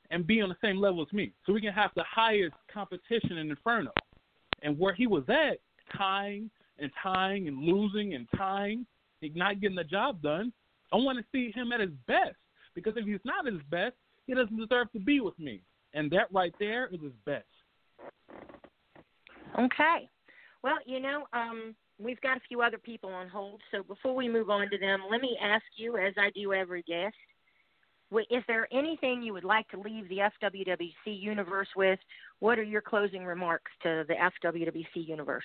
and 0.09 0.25
be 0.25 0.41
on 0.41 0.49
the 0.49 0.55
same 0.59 0.77
level 0.77 1.03
as 1.03 1.13
me. 1.13 1.33
So 1.45 1.53
we 1.53 1.61
can 1.61 1.73
have 1.73 1.91
the 1.95 2.03
highest 2.09 2.55
competition 2.73 3.37
in 3.37 3.51
Inferno. 3.51 3.91
And 4.63 4.79
where 4.79 4.95
he 4.95 5.05
was 5.05 5.23
at, 5.27 5.59
tying 5.95 6.49
and 6.79 6.89
tying 7.03 7.47
and 7.47 7.59
losing 7.59 8.15
and 8.15 8.27
tying, 8.35 8.87
not 9.21 9.61
getting 9.61 9.75
the 9.75 9.83
job 9.83 10.21
done, 10.23 10.51
I 10.91 10.95
want 10.95 11.19
to 11.19 11.25
see 11.31 11.51
him 11.51 11.71
at 11.73 11.81
his 11.81 11.91
best. 12.07 12.37
Because 12.73 12.93
if 12.95 13.05
he's 13.05 13.19
not 13.23 13.45
at 13.45 13.53
his 13.53 13.61
best, 13.69 13.95
he 14.25 14.33
doesn't 14.33 14.57
deserve 14.57 14.91
to 14.93 14.99
be 14.99 15.19
with 15.19 15.37
me. 15.37 15.61
And 15.93 16.11
that 16.11 16.27
right 16.31 16.53
there 16.59 16.87
is 16.87 17.01
his 17.01 17.13
best. 17.25 17.45
Okay. 19.59 20.09
Well, 20.63 20.77
you 20.85 20.99
know, 20.99 21.25
um, 21.33 21.75
we've 21.99 22.21
got 22.21 22.37
a 22.37 22.41
few 22.47 22.61
other 22.61 22.77
people 22.77 23.09
on 23.09 23.27
hold. 23.27 23.61
So 23.71 23.83
before 23.83 24.15
we 24.15 24.29
move 24.29 24.49
on 24.49 24.69
to 24.69 24.77
them, 24.77 25.01
let 25.09 25.21
me 25.21 25.37
ask 25.41 25.63
you, 25.75 25.97
as 25.97 26.13
I 26.17 26.29
do 26.31 26.53
every 26.53 26.83
guest, 26.83 27.15
is 28.29 28.43
there 28.47 28.67
anything 28.71 29.21
you 29.21 29.33
would 29.33 29.43
like 29.43 29.67
to 29.69 29.79
leave 29.79 30.07
the 30.09 30.19
FWWC 30.41 30.91
universe 31.05 31.67
with? 31.75 31.99
What 32.39 32.57
are 32.57 32.63
your 32.63 32.81
closing 32.81 33.25
remarks 33.25 33.71
to 33.83 34.05
the 34.07 34.13
FWWC 34.13 35.07
universe? 35.07 35.43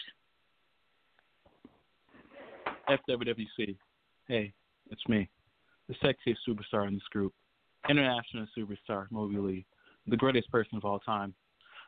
FWWC. 2.89 3.77
Hey, 4.29 4.53
it's 4.91 5.03
me, 5.09 5.29
the 5.89 5.95
sexiest 5.95 6.37
superstar 6.49 6.87
in 6.87 6.95
this 6.95 7.03
group, 7.11 7.33
international 7.89 8.47
superstar, 8.57 9.07
Moby 9.11 9.39
Lee, 9.39 9.67
the 10.07 10.17
greatest 10.17 10.51
person 10.51 10.77
of 10.77 10.85
all 10.85 10.99
time. 11.01 11.35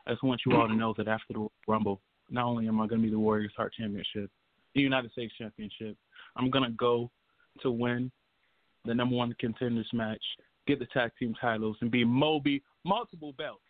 I 0.06 0.12
just 0.12 0.22
want 0.22 0.42
you 0.46 0.56
all 0.56 0.68
to 0.68 0.74
know 0.74 0.94
that 0.98 1.08
after 1.08 1.32
the 1.32 1.48
Rumble, 1.66 2.00
not 2.30 2.44
only 2.44 2.68
am 2.68 2.80
I 2.80 2.86
going 2.86 3.00
to 3.00 3.06
be 3.06 3.10
the 3.10 3.18
Warriors 3.18 3.52
Heart 3.56 3.74
Championship, 3.78 4.30
the 4.74 4.80
United 4.80 5.12
States 5.12 5.32
Championship, 5.38 5.96
I'm 6.36 6.50
going 6.50 6.64
to 6.64 6.76
go 6.76 7.10
to 7.62 7.70
win 7.70 8.10
the 8.84 8.94
number 8.94 9.16
one 9.16 9.34
contenders 9.38 9.88
match, 9.92 10.22
get 10.66 10.78
the 10.78 10.86
tag 10.86 11.10
team 11.18 11.34
titles, 11.40 11.76
and 11.80 11.90
be 11.90 12.04
Moby 12.04 12.62
multiple 12.84 13.32
belts. 13.38 13.60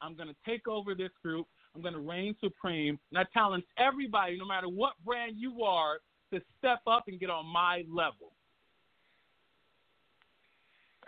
I'm 0.00 0.16
going 0.16 0.28
to 0.28 0.36
take 0.46 0.66
over 0.68 0.94
this 0.94 1.10
group. 1.22 1.46
I'm 1.74 1.82
going 1.82 1.94
to 1.94 2.00
reign 2.00 2.34
supreme, 2.40 2.98
and 3.10 3.18
I 3.18 3.24
challenge 3.34 3.64
everybody, 3.78 4.38
no 4.38 4.46
matter 4.46 4.68
what 4.68 4.92
brand 5.04 5.34
you 5.36 5.62
are, 5.62 5.98
to 6.32 6.40
step 6.58 6.80
up 6.86 7.04
and 7.08 7.20
get 7.20 7.30
on 7.30 7.46
my 7.46 7.84
level. 7.88 8.32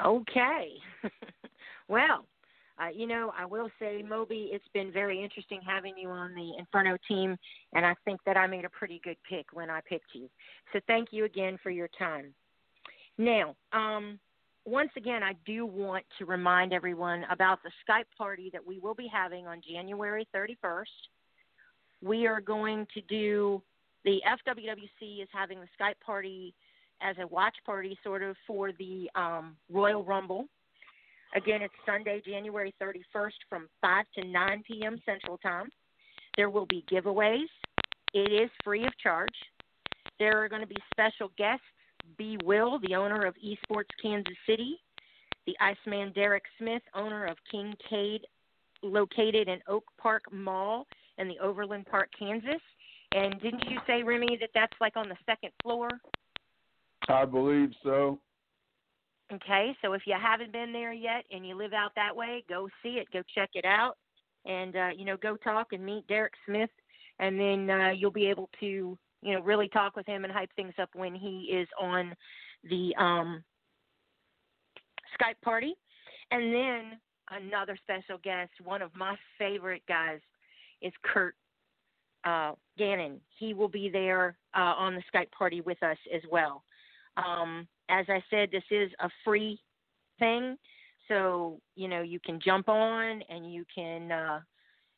Okay. 0.05 0.73
well, 1.89 2.27
uh, 2.81 2.89
you 2.89 3.07
know, 3.07 3.33
I 3.37 3.45
will 3.45 3.71
say, 3.81 4.05
Moby, 4.09 4.51
it's 4.53 4.69
been 4.73 4.93
very 4.93 5.23
interesting 5.23 5.61
having 5.67 5.95
you 5.97 6.09
on 6.11 6.35
the 6.35 6.53
Inferno 6.59 6.97
team, 7.09 7.37
and 7.73 7.85
I 7.85 7.95
think 8.05 8.21
that 8.25 8.37
I 8.37 8.47
made 8.47 8.65
a 8.65 8.71
pretty 8.71 9.01
good 9.03 9.17
pick 9.29 9.47
when 9.53 9.69
I 9.71 9.81
picked 9.89 10.15
you. 10.15 10.29
So 10.73 10.81
thank 10.87 11.09
you 11.11 11.25
again 11.25 11.59
for 11.63 11.71
your 11.71 11.89
time. 11.99 12.35
Now, 13.17 13.57
um, 13.73 14.21
once 14.65 14.91
again, 14.97 15.23
I 15.23 15.33
do 15.45 15.67
want 15.67 16.05
to 16.19 16.27
remind 16.27 16.73
everyone 16.73 17.25
about 17.31 17.59
the 17.63 17.71
Skype 17.89 18.05
party 18.17 18.51
that 18.53 18.65
we 18.65 18.79
will 18.79 18.95
be 18.95 19.09
having 19.13 19.47
on 19.47 19.61
January 19.69 20.29
31st. 20.35 20.85
We 22.03 22.27
are 22.27 22.41
going 22.41 22.87
to 22.95 23.01
do 23.03 23.63
the 24.05 24.21
FWWC 24.27 25.23
is 25.23 25.29
having 25.33 25.59
the 25.61 25.67
Skype 25.81 25.99
party 26.05 26.55
as 27.01 27.17
a 27.21 27.27
watch 27.27 27.57
party, 27.65 27.99
sort 28.05 28.23
of 28.23 28.37
for 28.47 28.73
the 28.79 29.11
um, 29.15 29.57
Royal 29.71 30.05
Rumble. 30.05 30.47
Again, 31.35 31.63
it's 31.63 31.75
Sunday, 31.85 32.23
January 32.25 32.75
31st 32.81 33.33
from 33.49 33.69
5 33.83 34.05
to 34.19 34.27
9 34.27 34.63
p.m. 34.67 35.01
Central 35.05 35.37
Time. 35.39 35.69
There 36.37 36.51
will 36.51 36.67
be 36.67 36.85
giveaways. 36.91 37.49
It 38.15 38.33
is 38.33 38.51
free 38.65 38.87
of 38.87 38.97
charge. 38.99 39.29
There 40.19 40.43
are 40.43 40.49
going 40.49 40.63
to 40.63 40.67
be 40.67 40.77
special 40.91 41.31
guests 41.37 41.65
B. 42.17 42.39
Will, 42.45 42.79
the 42.81 42.95
owner 42.95 43.27
of 43.27 43.35
Esports 43.37 43.91
Kansas 44.01 44.35
City, 44.47 44.79
the 45.47 45.55
Iceman 45.61 46.13
Derek 46.15 46.45
Smith, 46.59 46.83
owner 46.95 47.27
of 47.27 47.37
Kingcade, 47.53 48.23
located 48.83 49.49
in 49.49 49.59
Oak 49.69 49.85
Park 50.01 50.23
Mall 50.33 50.87
in 51.19 51.29
the 51.29 51.39
Overland 51.41 51.87
Park, 51.91 52.09
Kansas. 52.19 52.63
And 53.15 53.41
didn't 53.41 53.69
you 53.69 53.79
say, 53.87 54.03
Remy, 54.03 54.39
that 54.41 54.51
that's 54.55 54.77
like 54.81 54.97
on 54.97 55.09
the 55.09 55.17
second 55.27 55.51
floor? 55.63 55.89
I 57.09 57.25
believe 57.25 57.71
so. 57.83 58.19
Okay, 59.33 59.77
so 59.83 59.93
if 59.93 60.03
you 60.07 60.15
haven't 60.21 60.53
been 60.53 60.73
there 60.73 60.93
yet 60.93 61.25
and 61.31 61.47
you 61.47 61.55
live 61.55 61.75
out 61.75 61.93
that 61.97 62.17
way, 62.17 62.43
go 62.49 62.69
see 62.83 62.99
it, 62.99 63.09
go 63.13 63.23
check 63.35 63.51
it 63.53 63.67
out, 63.67 63.99
and 64.47 64.75
uh, 64.75 64.89
you 64.97 65.05
know, 65.05 65.19
go 65.19 65.37
talk 65.37 65.69
and 65.73 65.85
meet 65.85 66.07
Derek 66.07 66.33
Smith, 66.47 66.71
and 67.19 67.39
then 67.39 67.69
uh, 67.69 67.91
you'll 67.91 68.11
be 68.11 68.27
able 68.27 68.49
to, 68.61 68.97
you 69.21 69.35
know, 69.35 69.41
really 69.41 69.69
talk 69.69 69.97
with 69.97 70.07
him 70.07 70.25
and 70.25 70.33
hype 70.33 70.51
things 70.57 70.73
up 70.81 70.89
when 70.95 71.15
he 71.15 71.51
is 71.53 71.69
on 71.79 72.15
the 72.71 72.95
um, 72.99 73.45
Skype 75.21 75.41
party, 75.45 75.75
and 76.31 76.55
then 76.55 76.99
another 77.31 77.77
special 77.83 78.17
guest, 78.25 78.51
one 78.65 78.81
of 78.81 78.91
my 78.97 79.15
favorite 79.39 79.83
guys, 79.87 80.21
is 80.81 80.93
Kurt 81.03 81.35
uh, 82.25 82.53
Gannon. 82.79 83.21
He 83.39 83.53
will 83.53 83.69
be 83.69 83.91
there 83.91 84.39
uh, 84.57 84.75
on 84.79 84.95
the 84.95 85.03
Skype 85.13 85.31
party 85.33 85.61
with 85.61 85.83
us 85.83 85.99
as 86.15 86.23
well. 86.31 86.63
Um, 87.19 87.69
as 87.89 88.07
I 88.09 88.23
said, 88.31 88.51
this 88.51 88.65
is 88.71 88.91
a 89.01 89.09
free 89.25 89.61
thing, 90.19 90.57
so 91.09 91.61
you 91.75 91.89
know 91.89 92.03
you 92.03 92.21
can 92.21 92.39
jump 92.41 92.69
on 92.69 93.23
and 93.31 93.53
you 93.53 93.65
can, 93.75 94.13
uh, 94.13 94.41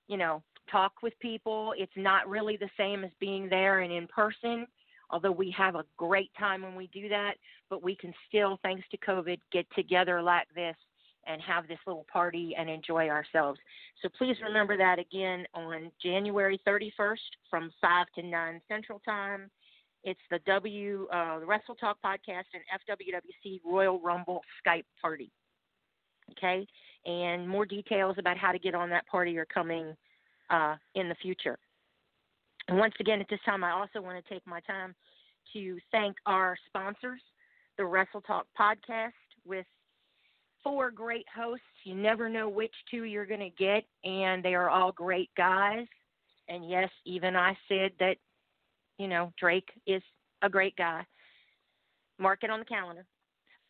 you 0.09 0.17
know, 0.17 0.43
talk 0.71 0.93
with 1.03 1.13
people. 1.21 1.75
It's 1.77 1.93
not 1.97 2.29
really 2.29 2.57
the 2.57 2.71
same 2.77 3.05
as 3.05 3.11
being 3.21 3.49
there 3.49 3.81
and 3.81 3.93
in 3.93 4.07
person. 4.07 4.67
although 5.13 5.33
we 5.33 5.51
have 5.57 5.75
a 5.75 5.85
great 5.97 6.31
time 6.39 6.63
when 6.63 6.77
we 6.77 6.87
do 6.89 7.09
that, 7.09 7.35
but 7.69 7.83
we 7.83 7.97
can 7.97 8.15
still, 8.29 8.59
thanks 8.63 8.85
to 8.91 8.97
COVID, 8.99 9.39
get 9.53 9.67
together 9.75 10.23
like 10.23 10.47
this 10.55 10.77
and 11.27 11.43
have 11.43 11.69
this 11.69 11.79
little 11.87 12.07
party 12.11 12.55
and 12.57 12.71
enjoy 12.71 13.09
ourselves. 13.09 13.59
So 14.03 14.09
please 14.17 14.37
remember 14.43 14.77
that 14.77 14.99
again 14.99 15.45
on 15.55 15.91
January 16.03 16.61
31st 16.67 17.19
from 17.51 17.71
5 17.81 18.07
to 18.17 18.23
9 18.23 18.61
Central 18.69 19.01
Time. 19.01 19.51
It's 20.05 20.21
the 20.31 20.39
W 20.47 21.07
uh, 21.13 21.41
the 21.41 21.47
Wrestle 21.47 21.75
Talk 21.75 21.99
podcast 22.05 22.45
and 22.55 22.63
FWWC 22.89 23.61
Royal 23.65 24.01
Rumble 24.01 24.41
Skype 24.65 24.85
party. 25.01 25.31
Okay, 26.33 26.67
and 27.07 27.49
more 27.49 27.67
details 27.67 28.17
about 28.19 28.37
how 28.37 28.53
to 28.53 28.59
get 28.59 28.75
on 28.75 28.89
that 28.91 29.07
party 29.07 29.37
are 29.37 29.47
coming 29.47 29.95
uh, 30.49 30.77
in 30.95 31.09
the 31.09 31.15
future. 31.17 31.59
And 32.69 32.79
once 32.79 32.95
again, 33.01 33.21
at 33.21 33.29
this 33.29 33.41
time, 33.45 33.65
I 33.65 33.73
also 33.73 34.01
want 34.01 34.25
to 34.25 34.33
take 34.33 34.47
my 34.47 34.61
time 34.61 34.95
to 35.53 35.79
thank 35.91 36.17
our 36.27 36.57
sponsors, 36.67 37.21
the 37.77 37.85
Wrestle 37.85 38.21
Talk 38.21 38.47
podcast 38.59 39.13
with 39.45 39.67
four 40.63 40.91
great 40.91 41.27
hosts. 41.35 41.65
You 41.85 41.95
never 41.95 42.29
know 42.29 42.49
which 42.49 42.75
two 42.91 43.05
you're 43.05 43.27
going 43.27 43.41
to 43.41 43.51
get, 43.51 43.85
and 44.05 44.43
they 44.43 44.55
are 44.55 44.71
all 44.71 44.93
great 44.93 45.31
guys. 45.37 45.87
And 46.49 46.69
yes, 46.69 46.91
even 47.05 47.37
I 47.37 47.57
said 47.69 47.93
that, 47.99 48.17
you 49.01 49.09
know, 49.09 49.33
Drake 49.41 49.71
is 49.87 50.03
a 50.43 50.49
great 50.51 50.77
guy. 50.77 51.07
Mark 52.19 52.41
it 52.43 52.51
on 52.51 52.59
the 52.59 52.67
calendar. 52.67 53.07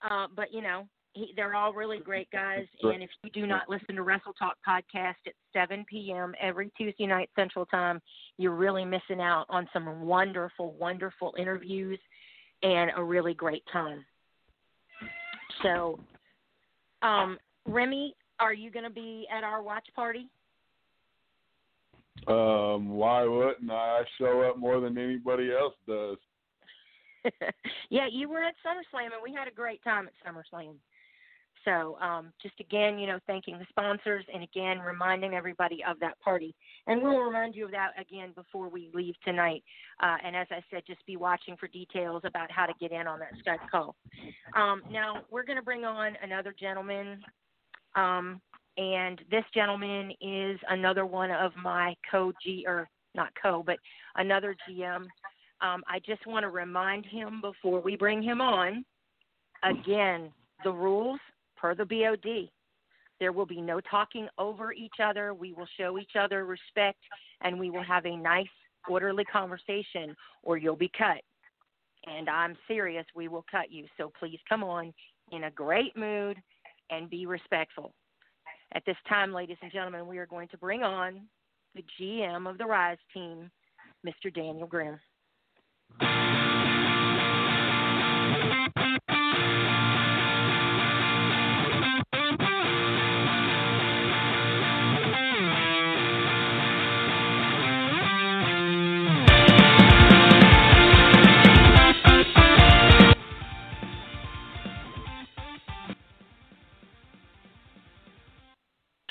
Uh, 0.02 0.26
but, 0.34 0.52
you 0.52 0.60
know, 0.60 0.88
he, 1.12 1.32
they're 1.36 1.54
all 1.54 1.72
really 1.72 1.98
great 1.98 2.28
guys. 2.32 2.66
And 2.82 3.00
if 3.00 3.10
you 3.22 3.30
do 3.30 3.46
not 3.46 3.68
listen 3.68 3.94
to 3.94 4.02
Wrestle 4.02 4.32
Talk 4.32 4.56
podcast 4.66 5.14
at 5.28 5.34
7 5.52 5.84
p.m. 5.88 6.34
every 6.40 6.72
Tuesday 6.76 7.06
night 7.06 7.30
Central 7.36 7.64
Time, 7.66 8.00
you're 8.38 8.56
really 8.56 8.84
missing 8.84 9.20
out 9.20 9.46
on 9.48 9.68
some 9.72 10.00
wonderful, 10.00 10.72
wonderful 10.72 11.32
interviews 11.38 12.00
and 12.64 12.90
a 12.96 13.02
really 13.02 13.34
great 13.34 13.62
time. 13.72 14.04
So, 15.62 16.00
um, 17.02 17.38
Remy, 17.66 18.16
are 18.40 18.52
you 18.52 18.72
going 18.72 18.84
to 18.84 18.90
be 18.90 19.28
at 19.32 19.44
our 19.44 19.62
watch 19.62 19.86
party? 19.94 20.28
Um, 22.26 22.90
why 22.90 23.24
wouldn't 23.24 23.70
I 23.70 24.02
show 24.18 24.42
up 24.42 24.58
more 24.58 24.80
than 24.80 24.98
anybody 24.98 25.50
else 25.52 25.74
does? 25.86 26.18
yeah, 27.90 28.06
you 28.10 28.28
were 28.28 28.42
at 28.42 28.54
SummerSlam, 28.64 29.06
and 29.06 29.22
we 29.22 29.32
had 29.32 29.48
a 29.48 29.54
great 29.54 29.82
time 29.84 30.08
at 30.08 30.12
SummerSlam. 30.26 30.74
So, 31.64 31.98
um, 32.00 32.32
just 32.40 32.58
again, 32.58 32.98
you 32.98 33.06
know, 33.06 33.18
thanking 33.26 33.58
the 33.58 33.66
sponsors 33.68 34.24
and 34.32 34.42
again 34.42 34.78
reminding 34.78 35.34
everybody 35.34 35.82
of 35.86 36.00
that 36.00 36.18
party. 36.20 36.54
And 36.86 37.02
we'll 37.02 37.18
remind 37.18 37.54
you 37.54 37.66
of 37.66 37.70
that 37.72 37.90
again 38.00 38.32
before 38.34 38.68
we 38.68 38.90
leave 38.94 39.14
tonight. 39.24 39.62
Uh, 40.02 40.16
and 40.24 40.34
as 40.34 40.46
I 40.50 40.62
said, 40.70 40.84
just 40.86 41.04
be 41.04 41.16
watching 41.16 41.56
for 41.58 41.68
details 41.68 42.22
about 42.24 42.50
how 42.50 42.64
to 42.64 42.72
get 42.80 42.92
in 42.92 43.06
on 43.06 43.18
that 43.20 43.32
Skype 43.44 43.68
call. 43.70 43.94
Um, 44.56 44.82
now, 44.90 45.18
we're 45.30 45.44
going 45.44 45.58
to 45.58 45.62
bring 45.62 45.84
on 45.84 46.16
another 46.22 46.54
gentleman. 46.58 47.20
Um, 47.94 48.40
and 48.76 49.20
this 49.30 49.44
gentleman 49.54 50.12
is 50.20 50.58
another 50.68 51.06
one 51.06 51.30
of 51.30 51.52
my 51.62 51.94
co 52.10 52.32
G 52.42 52.64
or 52.66 52.88
not 53.14 53.28
co, 53.40 53.62
but 53.64 53.78
another 54.16 54.54
GM. 54.68 55.06
Um, 55.62 55.82
I 55.86 56.00
just 56.06 56.26
want 56.26 56.44
to 56.44 56.48
remind 56.48 57.04
him 57.04 57.40
before 57.40 57.80
we 57.80 57.96
bring 57.96 58.22
him 58.22 58.40
on. 58.40 58.84
Again, 59.62 60.30
the 60.64 60.70
rules 60.70 61.20
per 61.56 61.74
the 61.74 61.84
BOD. 61.84 62.48
There 63.18 63.32
will 63.32 63.46
be 63.46 63.60
no 63.60 63.80
talking 63.80 64.28
over 64.38 64.72
each 64.72 65.00
other. 65.02 65.34
We 65.34 65.52
will 65.52 65.68
show 65.76 65.98
each 65.98 66.16
other 66.18 66.46
respect 66.46 66.98
and 67.42 67.58
we 67.58 67.68
will 67.70 67.82
have 67.82 68.06
a 68.06 68.16
nice, 68.16 68.46
orderly 68.88 69.24
conversation, 69.24 70.16
or 70.42 70.56
you'll 70.56 70.76
be 70.76 70.90
cut. 70.96 71.20
And 72.06 72.30
I'm 72.30 72.56
serious, 72.66 73.04
we 73.14 73.28
will 73.28 73.44
cut 73.50 73.70
you. 73.70 73.84
So 73.98 74.10
please 74.18 74.38
come 74.48 74.64
on 74.64 74.94
in 75.32 75.44
a 75.44 75.50
great 75.50 75.94
mood 75.96 76.38
and 76.90 77.10
be 77.10 77.26
respectful. 77.26 77.92
At 78.72 78.84
this 78.86 78.96
time, 79.08 79.32
ladies 79.32 79.56
and 79.62 79.72
gentlemen, 79.72 80.06
we 80.06 80.18
are 80.18 80.26
going 80.26 80.48
to 80.48 80.58
bring 80.58 80.82
on 80.82 81.22
the 81.74 81.84
GM 82.00 82.48
of 82.48 82.58
the 82.58 82.64
Rise 82.64 82.98
team, 83.12 83.50
Mr. 84.06 84.32
Daniel 84.32 84.66
Grimm. 84.66 84.98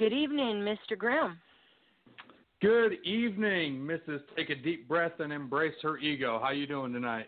Good 0.09 0.15
evening, 0.15 0.55
Mr. 0.65 0.97
Grimm. 0.97 1.37
Good 2.63 2.93
evening, 3.05 3.75
Mrs. 3.81 4.21
Take 4.35 4.49
a 4.49 4.55
deep 4.55 4.87
breath 4.87 5.11
and 5.19 5.31
embrace 5.31 5.75
her 5.83 5.99
ego. 5.99 6.39
How 6.41 6.49
you 6.49 6.65
doing 6.65 6.91
tonight? 6.91 7.27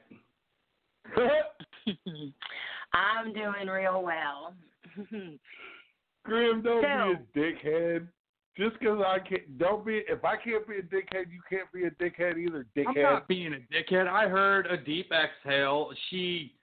I'm 2.94 3.34
doing 3.34 3.68
real 3.72 4.02
well. 4.02 4.56
Grim, 6.26 6.64
don't 6.64 6.82
So- 6.84 7.14
be 7.36 7.42
a 7.42 7.44
dickhead. 7.54 8.08
Just 8.58 8.80
'cause 8.80 9.00
I 9.06 9.20
can't, 9.20 9.60
don't 9.60 9.86
be. 9.86 10.02
If 10.10 10.26
I 10.26 10.36
can't 10.36 10.68
be 10.68 10.78
a 10.78 10.82
dickhead, 10.82 11.26
you 11.32 11.42
can't 11.48 11.72
be 11.72 11.84
a 11.84 11.92
dickhead 11.92 12.40
either, 12.40 12.66
Dickhead. 12.76 12.88
I'm 12.98 13.02
not 13.04 13.28
being 13.28 13.54
a 13.54 13.60
dickhead. 13.72 14.08
I 14.08 14.28
heard 14.28 14.66
a 14.66 14.76
deep 14.76 15.12
exhale. 15.12 15.92
She, 16.10 16.56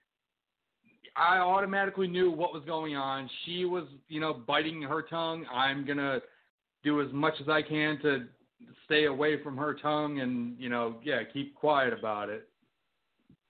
I 1.19 1.39
automatically 1.39 2.07
knew 2.07 2.31
what 2.31 2.53
was 2.53 2.63
going 2.65 2.95
on. 2.95 3.29
She 3.45 3.65
was, 3.65 3.85
you 4.09 4.21
know, 4.21 4.33
biting 4.33 4.83
her 4.83 5.03
tongue. 5.03 5.45
I'm 5.53 5.85
gonna 5.85 6.21
do 6.85 7.01
as 7.03 7.13
much 7.13 7.35
as 7.41 7.49
I 7.49 7.63
can 7.63 7.99
to 8.03 8.27
stay 8.85 9.07
away 9.07 9.43
from 9.43 9.57
her 9.57 9.75
tongue 9.75 10.21
and, 10.21 10.57
you 10.59 10.69
know, 10.69 11.01
yeah, 11.03 11.23
keep 11.33 11.55
quiet 11.55 11.93
about 11.93 12.29
it. 12.29 12.49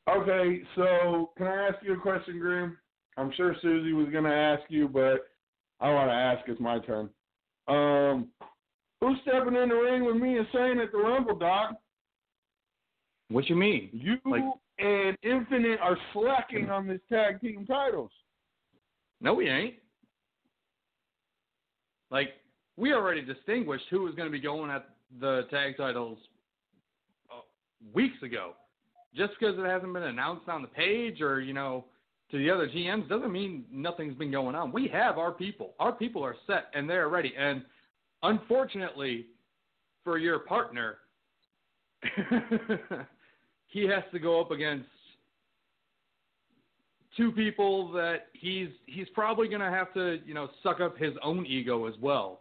Okay, 0.08 0.62
so 0.74 1.30
can 1.36 1.46
I 1.46 1.68
ask 1.68 1.76
you 1.82 1.92
a 1.94 2.00
question, 2.00 2.38
Grim? 2.38 2.78
I'm 3.18 3.32
sure 3.32 3.54
Susie 3.60 3.92
was 3.92 4.08
gonna 4.10 4.32
ask 4.32 4.62
you, 4.70 4.88
but 4.88 5.28
I 5.80 5.92
want 5.92 6.08
to 6.08 6.14
ask. 6.14 6.48
It's 6.48 6.60
my 6.60 6.78
turn. 6.78 7.10
Um, 7.68 8.28
who's 9.00 9.18
stepping 9.22 9.54
in 9.54 9.68
the 9.68 9.74
ring 9.74 10.04
with 10.04 10.16
me 10.16 10.38
and 10.38 10.46
saying 10.52 10.80
at 10.80 10.92
the 10.92 10.98
Rumble, 10.98 11.36
Doc? 11.36 11.76
What 13.28 13.48
you 13.48 13.56
mean? 13.56 13.90
You 13.92 14.18
Like- 14.24 14.44
and 14.78 15.16
Infinite 15.22 15.80
are 15.80 15.96
slacking 16.12 16.70
on 16.70 16.86
this 16.86 17.00
tag 17.08 17.40
team 17.40 17.66
titles. 17.66 18.10
No, 19.20 19.34
we 19.34 19.48
ain't. 19.48 19.74
Like 22.10 22.30
we 22.76 22.92
already 22.92 23.22
distinguished 23.22 23.84
who 23.90 24.02
was 24.02 24.14
going 24.14 24.28
to 24.28 24.32
be 24.32 24.40
going 24.40 24.70
at 24.70 24.88
the 25.20 25.42
tag 25.50 25.76
titles 25.76 26.18
uh, 27.30 27.40
weeks 27.92 28.22
ago. 28.22 28.52
Just 29.14 29.32
because 29.38 29.58
it 29.58 29.64
hasn't 29.64 29.92
been 29.92 30.04
announced 30.04 30.48
on 30.48 30.62
the 30.62 30.68
page 30.68 31.20
or 31.20 31.40
you 31.40 31.52
know 31.52 31.84
to 32.30 32.38
the 32.38 32.50
other 32.50 32.68
GMs 32.68 33.08
doesn't 33.08 33.32
mean 33.32 33.64
nothing's 33.72 34.14
been 34.14 34.30
going 34.30 34.54
on. 34.54 34.70
We 34.70 34.88
have 34.88 35.18
our 35.18 35.32
people. 35.32 35.74
Our 35.80 35.92
people 35.92 36.22
are 36.22 36.36
set 36.46 36.66
and 36.74 36.88
they're 36.88 37.08
ready. 37.08 37.32
And 37.36 37.62
unfortunately 38.22 39.26
for 40.04 40.18
your 40.18 40.40
partner, 40.40 40.98
he 43.68 43.86
has 43.86 44.02
to 44.12 44.18
go 44.18 44.40
up 44.40 44.50
against 44.50 44.88
two 47.16 47.32
people 47.32 47.92
that 47.92 48.26
he's 48.32 48.68
he's 48.86 49.08
probably 49.14 49.48
going 49.48 49.60
to 49.60 49.70
have 49.70 49.92
to 49.94 50.18
you 50.26 50.34
know 50.34 50.48
suck 50.62 50.80
up 50.80 50.98
his 50.98 51.14
own 51.22 51.46
ego 51.46 51.86
as 51.86 51.94
well. 52.00 52.40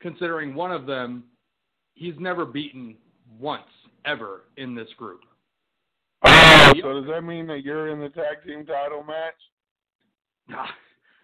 Considering 0.00 0.54
one 0.54 0.72
of 0.72 0.86
them 0.86 1.24
he's 1.94 2.14
never 2.18 2.44
beaten 2.44 2.96
once 3.38 3.62
ever 4.04 4.42
in 4.56 4.74
this 4.74 4.88
group. 4.96 5.20
Oh, 6.24 6.72
so 6.82 7.00
does 7.00 7.10
that 7.10 7.22
mean 7.22 7.46
that 7.46 7.64
you're 7.64 7.88
in 7.88 8.00
the 8.00 8.08
tag 8.08 8.42
team 8.46 8.66
title 8.66 9.02
match? 9.02 9.34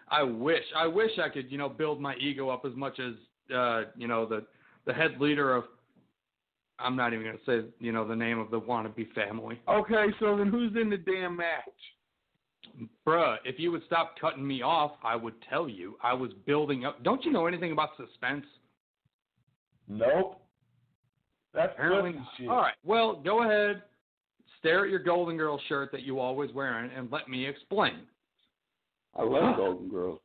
i 0.09 0.23
wish 0.23 0.63
i 0.75 0.87
wish 0.87 1.11
i 1.21 1.27
could 1.27 1.51
you 1.51 1.57
know 1.57 1.67
build 1.67 1.99
my 1.99 2.15
ego 2.15 2.49
up 2.49 2.63
as 2.65 2.73
much 2.75 2.97
as 2.97 3.13
uh 3.53 3.83
you 3.97 4.07
know 4.07 4.25
the 4.25 4.41
the 4.85 4.93
head 4.93 5.19
leader 5.19 5.53
of 5.53 5.65
i'm 6.79 6.95
not 6.95 7.13
even 7.13 7.25
going 7.25 7.37
to 7.37 7.45
say 7.45 7.67
you 7.79 7.91
know 7.91 8.07
the 8.07 8.15
name 8.15 8.39
of 8.39 8.49
the 8.51 8.59
wannabe 8.59 9.11
family 9.13 9.59
Okay, 9.67 10.05
so 10.19 10.37
then 10.37 10.47
who's 10.47 10.75
in 10.79 10.89
the 10.89 10.97
damn 10.97 11.35
match? 11.37 11.63
Bruh, 13.05 13.37
if 13.43 13.55
you 13.59 13.71
would 13.71 13.81
stop 13.87 14.15
cutting 14.19 14.45
me 14.45 14.61
off, 14.61 14.91
I 15.03 15.15
would 15.15 15.33
tell 15.49 15.67
you. 15.67 15.97
I 16.03 16.13
was 16.13 16.31
building 16.45 16.85
up. 16.85 17.03
Don't 17.03 17.23
you 17.25 17.31
know 17.31 17.47
anything 17.47 17.71
about 17.71 17.89
suspense? 17.97 18.45
Nope. 19.87 20.39
That's 21.53 21.73
Apparently. 21.73 22.15
shit. 22.37 22.49
All 22.49 22.57
right. 22.57 22.75
Well, 22.83 23.15
go 23.15 23.43
ahead. 23.43 23.83
Stare 24.59 24.85
at 24.85 24.91
your 24.91 24.99
Golden 24.99 25.37
Girl 25.37 25.59
shirt 25.69 25.91
that 25.91 26.03
you 26.03 26.19
always 26.19 26.51
wearing, 26.53 26.91
and 26.95 27.11
let 27.11 27.27
me 27.29 27.47
explain. 27.47 28.01
I 29.15 29.23
love 29.23 29.57
Golden 29.57 29.89
Girls. 29.89 30.19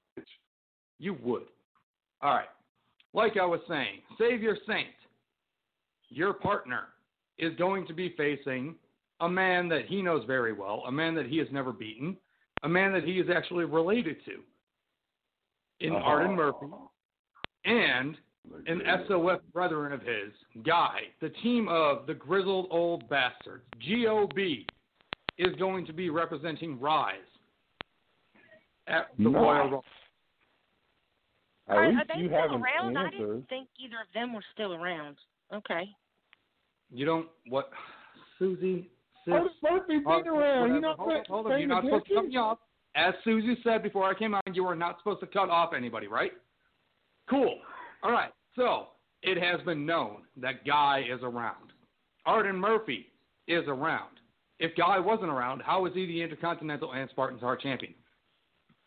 You 0.98 1.16
would. 1.22 1.44
All 2.20 2.34
right. 2.34 2.48
Like 3.14 3.36
I 3.40 3.46
was 3.46 3.60
saying, 3.68 4.00
Savior 4.18 4.56
Saint, 4.66 4.88
your 6.12 6.32
partner 6.32 6.88
is 7.38 7.54
going 7.56 7.86
to 7.86 7.94
be 7.94 8.14
facing 8.16 8.74
a 9.20 9.28
man 9.28 9.68
that 9.68 9.86
he 9.86 10.02
knows 10.02 10.24
very 10.26 10.52
well, 10.52 10.82
a 10.86 10.92
man 10.92 11.14
that 11.14 11.26
he 11.26 11.38
has 11.38 11.48
never 11.52 11.72
beaten, 11.72 12.16
a 12.62 12.68
man 12.68 12.92
that 12.92 13.04
he 13.04 13.18
is 13.18 13.28
actually 13.34 13.64
related 13.64 14.16
to 14.24 14.42
in 15.80 15.94
Uh-huh. 15.94 16.04
Arden 16.04 16.36
Murphy, 16.36 16.66
and 17.64 18.16
an 18.66 18.82
SOS 19.08 19.40
brethren 19.52 19.92
of 19.92 20.00
his, 20.02 20.32
Guy, 20.64 21.02
the 21.20 21.30
team 21.42 21.68
of 21.68 22.06
the 22.06 22.14
Grizzled 22.14 22.66
Old 22.70 23.08
Bastards, 23.08 23.64
GOB, 23.88 24.38
is 25.38 25.54
going 25.58 25.86
to 25.86 25.92
be 25.92 26.10
representing 26.10 26.78
Rise 26.80 27.16
at 28.88 29.08
the 29.16 29.24
Nice. 29.24 29.34
Royal 29.34 29.58
Rumble. 29.58 29.84
At 31.68 31.76
Are, 31.76 31.88
least 31.88 32.00
are 32.00 32.14
they 32.16 32.20
you 32.22 32.28
still 32.28 32.40
have 32.40 32.50
an 32.50 32.62
around? 32.62 32.98
I 32.98 33.04
answer. 33.06 33.18
didn't 33.18 33.48
think 33.48 33.68
either 33.78 34.00
of 34.00 34.12
them 34.14 34.32
were 34.34 34.44
still 34.52 34.74
around. 34.74 35.16
Okay. 35.54 35.88
You 36.92 37.06
don't 37.06 37.26
what 37.48 37.70
Susie 38.38 38.90
sis, 39.24 39.32
Arden 39.32 39.50
Murphy's 39.62 40.04
been 40.04 40.28
around. 40.28 40.68
You're 40.68 40.80
not 40.80 40.98
hold 40.98 41.26
hold 41.26 41.46
on. 41.46 41.58
You're 41.58 41.68
not 41.68 41.84
supposed 41.84 42.06
to 42.08 42.14
cut 42.14 42.26
me 42.26 42.36
off. 42.36 42.58
As 42.94 43.14
Susie 43.24 43.56
said 43.64 43.82
before 43.82 44.08
I 44.08 44.14
came 44.14 44.34
on, 44.34 44.42
you 44.52 44.66
are 44.66 44.74
not 44.74 44.98
supposed 44.98 45.20
to 45.20 45.26
cut 45.26 45.48
off 45.48 45.72
anybody, 45.74 46.06
right? 46.06 46.32
Cool. 47.30 47.58
All 48.02 48.12
right. 48.12 48.30
So 48.54 48.88
it 49.22 49.42
has 49.42 49.64
been 49.64 49.86
known 49.86 50.22
that 50.36 50.66
Guy 50.66 51.04
is 51.10 51.20
around. 51.22 51.72
Arden 52.26 52.56
Murphy 52.56 53.06
is 53.48 53.64
around. 53.66 54.10
If 54.58 54.76
Guy 54.76 54.98
wasn't 54.98 55.30
around, 55.30 55.62
how 55.62 55.86
is 55.86 55.94
he 55.94 56.06
the 56.06 56.22
Intercontinental 56.22 56.92
and 56.92 57.08
Spartans 57.10 57.40
Heart 57.40 57.62
champion? 57.62 57.94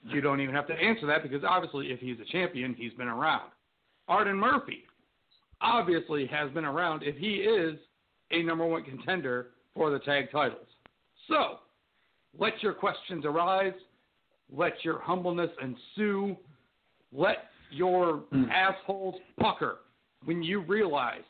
You 0.03 0.21
don't 0.21 0.39
even 0.39 0.53
have 0.53 0.67
to 0.67 0.73
answer 0.73 1.07
that 1.07 1.23
because 1.23 1.43
obviously, 1.43 1.87
if 1.87 1.99
he's 1.99 2.17
a 2.19 2.31
champion, 2.31 2.75
he's 2.77 2.93
been 2.93 3.07
around. 3.07 3.49
Arden 4.07 4.37
Murphy 4.37 4.83
obviously 5.61 6.27
has 6.27 6.51
been 6.51 6.65
around 6.65 7.01
if 7.01 7.17
he 7.17 7.37
is 7.37 7.79
a 8.31 8.43
number 8.43 8.65
one 8.65 8.83
contender 8.83 9.47
for 9.73 9.89
the 9.89 9.99
tag 9.99 10.31
titles. 10.31 10.67
So, 11.27 11.59
let 12.37 12.61
your 12.61 12.73
questions 12.73 13.25
arise. 13.25 13.73
Let 14.51 14.73
your 14.83 14.99
humbleness 14.99 15.51
ensue. 15.61 16.35
Let 17.11 17.49
your 17.71 18.17
hmm. 18.31 18.45
assholes 18.49 19.15
pucker 19.39 19.79
when 20.25 20.43
you 20.43 20.61
realize 20.61 21.23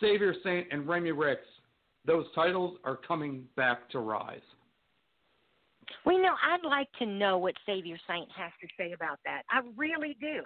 Savior 0.00 0.34
Saint 0.44 0.66
and 0.70 0.86
Remy 0.86 1.12
Ricks, 1.12 1.46
those 2.04 2.26
titles 2.34 2.76
are 2.84 2.96
coming 2.96 3.44
back 3.56 3.88
to 3.90 4.00
Rise. 4.00 4.40
We 6.04 6.18
know, 6.18 6.34
I'd 6.44 6.66
like 6.66 6.88
to 6.98 7.06
know 7.06 7.38
what 7.38 7.54
Savior 7.64 7.96
Saint 8.08 8.28
has 8.36 8.50
to 8.60 8.68
say 8.76 8.92
about 8.92 9.18
that. 9.24 9.42
I 9.50 9.60
really 9.76 10.16
do. 10.20 10.42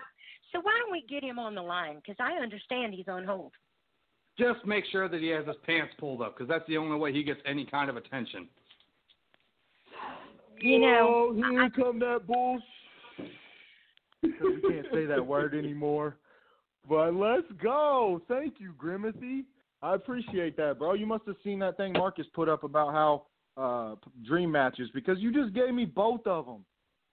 So 0.53 0.61
why 0.61 0.79
don't 0.79 0.93
we 0.93 1.05
get 1.09 1.25
him 1.25 1.39
on 1.39 1.55
the 1.55 1.63
line? 1.63 1.97
Because 1.97 2.17
I 2.21 2.43
understand 2.43 2.93
he's 2.93 3.09
on 3.09 3.25
hold. 3.25 3.53
Just 4.39 4.65
make 4.65 4.85
sure 4.91 5.09
that 5.09 5.21
he 5.21 5.29
has 5.29 5.47
his 5.47 5.57
pants 5.67 5.93
pulled 5.99 6.23
up 6.23 6.37
because 6.37 6.49
that's 6.49 6.67
the 6.67 6.77
only 6.77 6.97
way 6.97 7.13
he 7.13 7.23
gets 7.23 7.41
any 7.45 7.67
kind 7.67 7.91
of 7.91 7.97
attention. 7.97 8.49
You 10.61 10.79
know, 10.79 11.31
oh, 11.31 11.35
here 11.35 11.71
come 11.71 11.99
that 12.01 12.27
bullshit. 12.27 12.65
we 14.23 14.61
can't 14.69 14.87
say 14.93 15.07
that 15.07 15.27
word 15.27 15.55
anymore. 15.55 16.17
But 16.89 17.15
let's 17.15 17.47
go. 17.63 18.21
Thank 18.29 18.55
you, 18.59 18.73
Grimathy. 18.79 19.45
I 19.83 19.95
appreciate 19.95 20.57
that, 20.59 20.79
bro. 20.79 20.95
You 20.95 21.07
must 21.07 21.25
have 21.27 21.37
seen 21.43 21.59
that 21.61 21.77
thing 21.77 21.93
Marcus 21.93 22.27
put 22.35 22.49
up 22.49 22.65
about 22.65 22.93
how 22.93 23.23
uh 23.57 23.97
dream 24.25 24.51
matches 24.51 24.89
because 24.95 25.19
you 25.19 25.33
just 25.33 25.55
gave 25.55 25.75
me 25.75 25.85
both 25.85 26.27
of 26.27 26.47
them. 26.47 26.65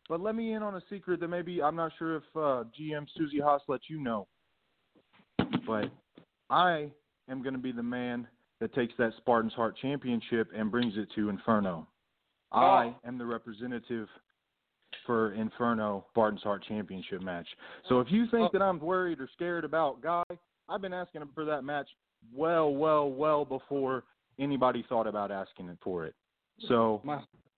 But 0.10 0.22
let 0.22 0.36
me 0.36 0.54
in 0.54 0.64
on 0.64 0.76
a 0.76 0.82
secret 0.90 1.20
that 1.20 1.28
maybe 1.28 1.62
I'm 1.62 1.76
not 1.76 1.92
sure 1.98 2.18
if 2.18 2.24
uh, 2.36 2.64
GM 2.80 3.06
Susie 3.18 3.40
Hoss 3.40 3.62
let 3.68 3.82
you 3.90 4.02
know. 4.02 4.28
But 5.66 5.92
I 6.50 6.90
am 7.30 7.42
going 7.42 7.54
to 7.54 7.60
be 7.60 7.72
the 7.72 7.84
man 7.84 8.28
that 8.60 8.74
takes 8.74 8.94
that 8.98 9.12
Spartans 9.18 9.54
Heart 9.54 9.78
Championship 9.82 10.50
and 10.56 10.72
brings 10.72 10.94
it 10.98 11.08
to 11.16 11.30
Inferno. 11.30 11.88
Oh. 12.52 12.60
I 12.60 12.96
am 13.06 13.18
the 13.18 13.26
representative 13.26 14.08
for 15.06 15.34
Inferno 15.34 16.06
Spartans 16.12 16.42
Heart 16.44 16.66
Championship 16.68 17.22
match. 17.22 17.48
So 17.90 18.00
if 18.00 18.08
you 18.10 18.26
think 18.32 18.44
oh. 18.44 18.50
that 18.54 18.62
I'm 18.62 18.80
worried 18.80 19.20
or 19.20 19.30
scared 19.34 19.64
about 19.64 20.02
Guy, 20.02 20.24
I've 20.70 20.82
been 20.82 20.94
asking 20.94 21.22
him 21.22 21.30
for 21.34 21.46
that 21.46 21.64
match 21.64 21.88
well, 22.34 22.74
well, 22.74 23.10
well 23.10 23.46
before 23.46 24.04
anybody 24.40 24.86
thought 24.88 25.08
about 25.08 25.32
asking 25.32 25.70
it 25.70 25.78
for 25.84 26.06
it. 26.06 26.16
So 26.68 27.02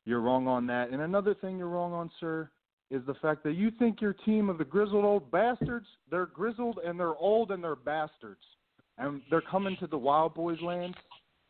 you're 0.06 0.22
wrong 0.22 0.48
on 0.48 0.68
that. 0.68 0.90
And 0.90 1.02
another 1.02 1.34
thing 1.34 1.58
you're 1.58 1.70
wrong 1.70 1.94
on, 1.94 2.12
sir, 2.20 2.50
is 2.91 3.02
the 3.06 3.14
fact 3.16 3.44
that 3.44 3.54
you 3.54 3.72
think 3.72 4.02
your 4.02 4.14
team 4.14 4.50
of 4.50 4.58
the 4.58 4.66
grizzled 4.66 5.06
old 5.06 5.30
bastards, 5.32 5.86
they're 6.10 6.26
grizzled 6.26 6.80
and 6.84 7.00
they're 7.00 7.16
old 7.16 7.52
and 7.52 7.64
they're 7.64 7.76
bastards. 7.76 8.41
And 9.00 9.22
they're 9.32 9.42
coming 9.42 9.78
to 9.80 9.88
the 9.88 9.98
Wild 9.98 10.34
Boys 10.36 10.62
land. 10.62 10.96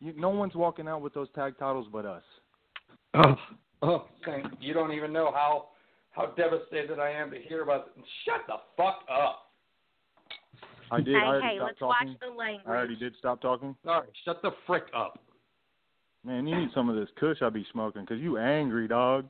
You, 0.00 0.14
no 0.16 0.30
one's 0.30 0.54
walking 0.54 0.88
out 0.88 1.02
with 1.02 1.12
those 1.12 1.28
tag 1.34 1.54
titles 1.58 1.86
but 1.92 2.06
us. 2.06 2.22
Oh, 3.14 3.34
oh, 3.82 4.04
Saint, 4.24 4.46
you 4.60 4.72
don't 4.72 4.92
even 4.92 5.12
know 5.12 5.32
how 5.34 5.66
how 6.12 6.26
devastated 6.36 6.98
I 6.98 7.10
am 7.10 7.30
to 7.30 7.38
hear 7.40 7.62
about 7.62 7.88
it. 7.96 8.04
Shut 8.24 8.40
the 8.46 8.54
fuck 8.76 9.00
up. 9.12 9.50
I 10.90 10.98
did. 10.98 11.14
Hey, 11.14 11.20
I 11.20 11.26
already 11.26 11.46
hey, 11.46 11.56
stopped 11.56 11.68
let's 11.68 11.78
talking. 11.78 12.08
watch 12.08 12.20
the 12.20 12.36
language. 12.36 12.66
I 12.66 12.70
already 12.70 12.96
did 12.96 13.14
stop 13.18 13.42
talking. 13.42 13.76
Sorry, 13.84 14.08
shut 14.24 14.42
the 14.42 14.50
frick 14.66 14.84
up. 14.96 15.18
Man, 16.24 16.46
you 16.46 16.56
need 16.56 16.68
some 16.74 16.88
of 16.88 16.96
this 16.96 17.08
Kush 17.18 17.38
I 17.42 17.48
be 17.48 17.66
smoking 17.72 18.02
because 18.02 18.20
you 18.20 18.38
angry, 18.38 18.86
dog. 18.86 19.26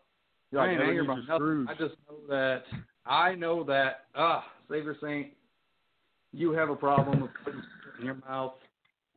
You're 0.51 0.63
I 0.63 0.73
ain't 0.73 0.83
angry 0.83 1.01
about 1.01 1.19
nothing. 1.19 1.37
Scrooge. 1.37 1.69
I 1.69 1.73
just 1.75 1.95
know 2.09 2.17
that 2.29 2.63
I 3.07 3.35
know 3.35 3.65
that 3.65 4.07
ah, 4.15 4.45
Savior 4.71 4.97
Saint, 5.03 5.29
you 6.33 6.53
have 6.53 6.71
a 6.71 6.77
problem 6.77 7.21
with 7.23 7.31
putting 7.45 7.63
in 8.01 8.07
your 8.07 8.17
mouth. 8.29 8.55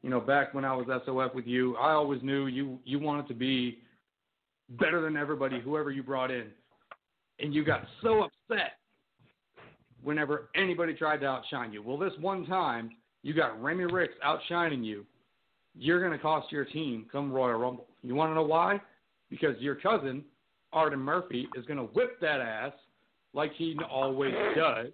You 0.01 0.09
know, 0.09 0.19
back 0.19 0.53
when 0.53 0.65
I 0.65 0.75
was 0.75 0.85
SOF 1.05 1.33
with 1.33 1.47
you, 1.47 1.75
I 1.77 1.91
always 1.91 2.21
knew 2.21 2.47
you 2.47 2.79
you 2.83 2.99
wanted 2.99 3.27
to 3.29 3.33
be 3.33 3.79
better 4.69 5.01
than 5.01 5.15
everybody, 5.17 5.59
whoever 5.61 5.91
you 5.91 6.03
brought 6.03 6.31
in, 6.31 6.47
and 7.39 7.53
you 7.53 7.63
got 7.63 7.85
so 8.01 8.23
upset 8.23 8.73
whenever 10.03 10.49
anybody 10.55 10.93
tried 10.93 11.17
to 11.21 11.25
outshine 11.25 11.71
you. 11.71 11.81
Well, 11.81 11.97
this 11.97 12.13
one 12.19 12.45
time 12.45 12.91
you 13.23 13.33
got 13.33 13.61
Remy 13.61 13.85
Ricks 13.85 14.13
outshining 14.23 14.83
you. 14.83 15.05
You're 15.75 15.99
going 15.99 16.11
to 16.11 16.19
cost 16.19 16.51
your 16.51 16.65
team 16.65 17.07
come 17.11 17.31
Royal 17.31 17.57
Rumble. 17.57 17.87
You 18.03 18.13
want 18.13 18.31
to 18.31 18.35
know 18.35 18.43
why? 18.43 18.79
Because 19.29 19.55
your 19.59 19.75
cousin 19.75 20.23
Arden 20.71 20.99
Murphy 20.99 21.47
is 21.55 21.65
going 21.65 21.77
to 21.77 21.85
whip 21.85 22.19
that 22.21 22.41
ass 22.41 22.73
like 23.33 23.53
he 23.55 23.77
always 23.89 24.33
does 24.55 24.87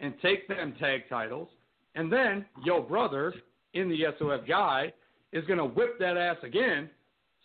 and 0.00 0.14
take 0.20 0.46
them 0.46 0.74
tag 0.78 1.02
titles. 1.08 1.48
And 1.96 2.12
then 2.12 2.44
your 2.64 2.82
brother 2.82 3.34
in 3.74 3.88
the 3.88 4.04
SOF 4.18 4.46
guy 4.46 4.92
is 5.32 5.44
going 5.46 5.58
to 5.58 5.64
whip 5.64 5.98
that 5.98 6.16
ass 6.16 6.36
again 6.42 6.88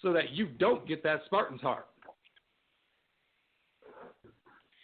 so 0.01 0.13
that 0.13 0.31
you 0.31 0.47
don't 0.59 0.87
get 0.87 1.01
that 1.03 1.21
Spartan's 1.25 1.61
heart. 1.61 1.87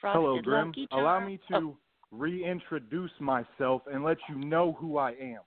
Hello, 0.01 0.39
Frosted 0.41 0.45
Grim. 0.45 0.73
Allow 0.91 1.25
me 1.25 1.39
to 1.51 1.75
reintroduce 2.11 3.11
myself 3.19 3.81
and 3.91 4.03
let 4.03 4.17
you 4.29 4.35
know 4.35 4.77
who 4.79 4.97
I 4.97 5.11
am. 5.11 5.41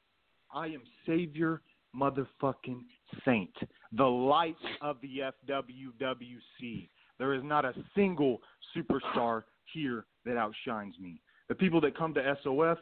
I 0.52 0.66
am 0.66 0.82
Savior 1.06 1.62
motherfucking 1.96 2.80
Saint, 3.24 3.54
the 3.92 4.04
light 4.04 4.56
of 4.80 4.96
the 5.00 5.32
FWWC. 5.48 6.88
There 7.18 7.34
is 7.34 7.42
not 7.42 7.64
a 7.64 7.74
single 7.94 8.40
superstar 8.76 9.44
here 9.72 10.04
that 10.24 10.36
outshines 10.36 10.94
me. 11.00 11.20
The 11.48 11.54
people 11.54 11.80
that 11.80 11.96
come 11.96 12.14
to 12.14 12.36
SOF, 12.42 12.78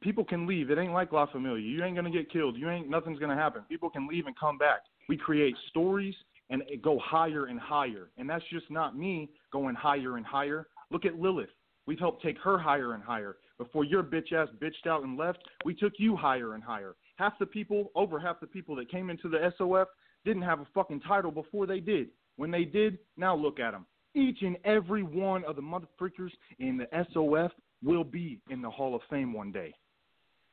people 0.00 0.24
can 0.24 0.46
leave. 0.46 0.70
It 0.70 0.78
ain't 0.78 0.92
like 0.92 1.12
La 1.12 1.26
Familia. 1.26 1.64
You 1.64 1.84
ain't 1.84 1.96
gonna 1.96 2.10
get 2.10 2.30
killed. 2.30 2.56
You 2.56 2.70
ain't 2.70 2.88
nothing's 2.88 3.18
gonna 3.18 3.34
happen. 3.34 3.62
People 3.68 3.90
can 3.90 4.06
leave 4.06 4.26
and 4.26 4.38
come 4.38 4.58
back. 4.58 4.80
We 5.08 5.16
create 5.16 5.56
stories 5.68 6.14
and 6.50 6.62
go 6.82 6.98
higher 6.98 7.46
and 7.46 7.60
higher. 7.60 8.10
And 8.16 8.28
that's 8.28 8.44
just 8.50 8.70
not 8.70 8.96
me 8.96 9.30
going 9.52 9.74
higher 9.74 10.16
and 10.16 10.24
higher. 10.24 10.66
Look 10.90 11.04
at 11.04 11.18
Lilith. 11.18 11.50
We've 11.86 11.98
helped 11.98 12.22
take 12.22 12.38
her 12.38 12.58
higher 12.58 12.94
and 12.94 13.02
higher. 13.02 13.36
Before 13.56 13.84
your 13.84 14.02
bitch 14.02 14.32
ass 14.32 14.48
bitched 14.60 14.86
out 14.86 15.02
and 15.02 15.18
left, 15.18 15.38
we 15.64 15.74
took 15.74 15.94
you 15.98 16.16
higher 16.16 16.54
and 16.54 16.62
higher. 16.62 16.94
Half 17.16 17.38
the 17.38 17.46
people, 17.46 17.90
over 17.94 18.20
half 18.20 18.40
the 18.40 18.46
people 18.46 18.76
that 18.76 18.90
came 18.90 19.10
into 19.10 19.28
the 19.28 19.52
SOF 19.56 19.88
didn't 20.24 20.42
have 20.42 20.60
a 20.60 20.66
fucking 20.74 21.00
title 21.00 21.30
before 21.30 21.66
they 21.66 21.80
did. 21.80 22.08
When 22.36 22.50
they 22.50 22.64
did, 22.64 22.98
now 23.16 23.34
look 23.34 23.58
at 23.58 23.72
them. 23.72 23.86
Each 24.14 24.42
and 24.42 24.56
every 24.64 25.02
one 25.02 25.44
of 25.44 25.56
the 25.56 25.62
motherfuckers 25.62 26.30
in 26.58 26.76
the 26.76 26.86
SOF 27.12 27.52
will 27.82 28.04
be 28.04 28.40
in 28.50 28.62
the 28.62 28.70
Hall 28.70 28.94
of 28.94 29.02
Fame 29.10 29.32
one 29.32 29.50
day. 29.52 29.74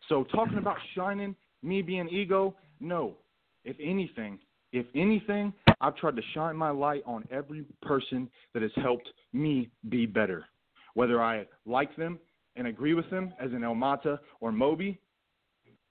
So 0.10 0.24
talking 0.26 0.58
about 0.58 0.78
shining, 0.96 1.36
me 1.64 1.82
being 1.82 2.08
ego, 2.10 2.56
no. 2.80 3.16
If 3.64 3.78
anything, 3.84 4.40
if 4.72 4.86
anything, 4.94 5.54
I've 5.82 5.96
tried 5.96 6.16
to 6.16 6.22
shine 6.34 6.56
my 6.56 6.70
light 6.70 7.04
on 7.06 7.28
every 7.32 7.66
person 7.82 8.30
that 8.54 8.62
has 8.62 8.72
helped 8.76 9.10
me 9.34 9.70
be 9.90 10.06
better. 10.06 10.46
Whether 10.94 11.22
I 11.22 11.46
like 11.66 11.96
them 11.96 12.20
and 12.56 12.68
agree 12.68 12.94
with 12.94 13.10
them 13.10 13.34
as 13.40 13.52
an 13.52 13.64
El 13.64 13.76
Mata 13.76 14.20
or 14.40 14.52
Moby, 14.52 15.00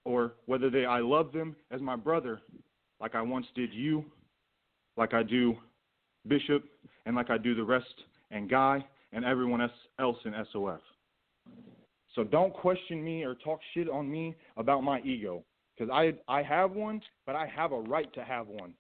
or 0.04 0.34
whether 0.46 0.70
they 0.70 0.84
I 0.84 1.00
love 1.00 1.32
them 1.32 1.56
as 1.70 1.80
my 1.80 1.96
brother, 1.96 2.40
like 3.00 3.14
I 3.14 3.22
once 3.22 3.46
did 3.54 3.72
you, 3.72 4.04
like 4.96 5.14
I 5.14 5.22
do 5.22 5.54
Bishop, 6.26 6.64
and 7.06 7.16
like 7.16 7.30
I 7.30 7.38
do 7.38 7.54
the 7.54 7.64
rest 7.64 7.94
and 8.30 8.48
Guy 8.48 8.84
and 9.12 9.24
everyone 9.24 9.60
else 9.60 9.72
else 9.98 10.18
in 10.24 10.34
SOF. 10.52 10.80
So 12.14 12.24
don't 12.24 12.52
question 12.52 13.02
me 13.02 13.24
or 13.24 13.34
talk 13.34 13.60
shit 13.72 13.88
on 13.88 14.10
me 14.10 14.34
about 14.56 14.82
my 14.82 15.00
ego, 15.00 15.44
because 15.76 15.90
I 15.92 16.14
I 16.28 16.42
have 16.42 16.72
one, 16.72 17.00
but 17.26 17.34
I 17.34 17.46
have 17.46 17.72
a 17.72 17.80
right 17.80 18.12
to 18.14 18.24
have 18.24 18.46
one, 18.46 18.74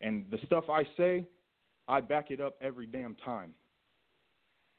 And 0.00 0.26
the 0.30 0.38
stuff 0.46 0.64
I 0.68 0.84
say, 0.96 1.24
I 1.88 2.00
back 2.00 2.30
it 2.30 2.40
up 2.40 2.56
every 2.60 2.86
damn 2.86 3.14
time. 3.24 3.54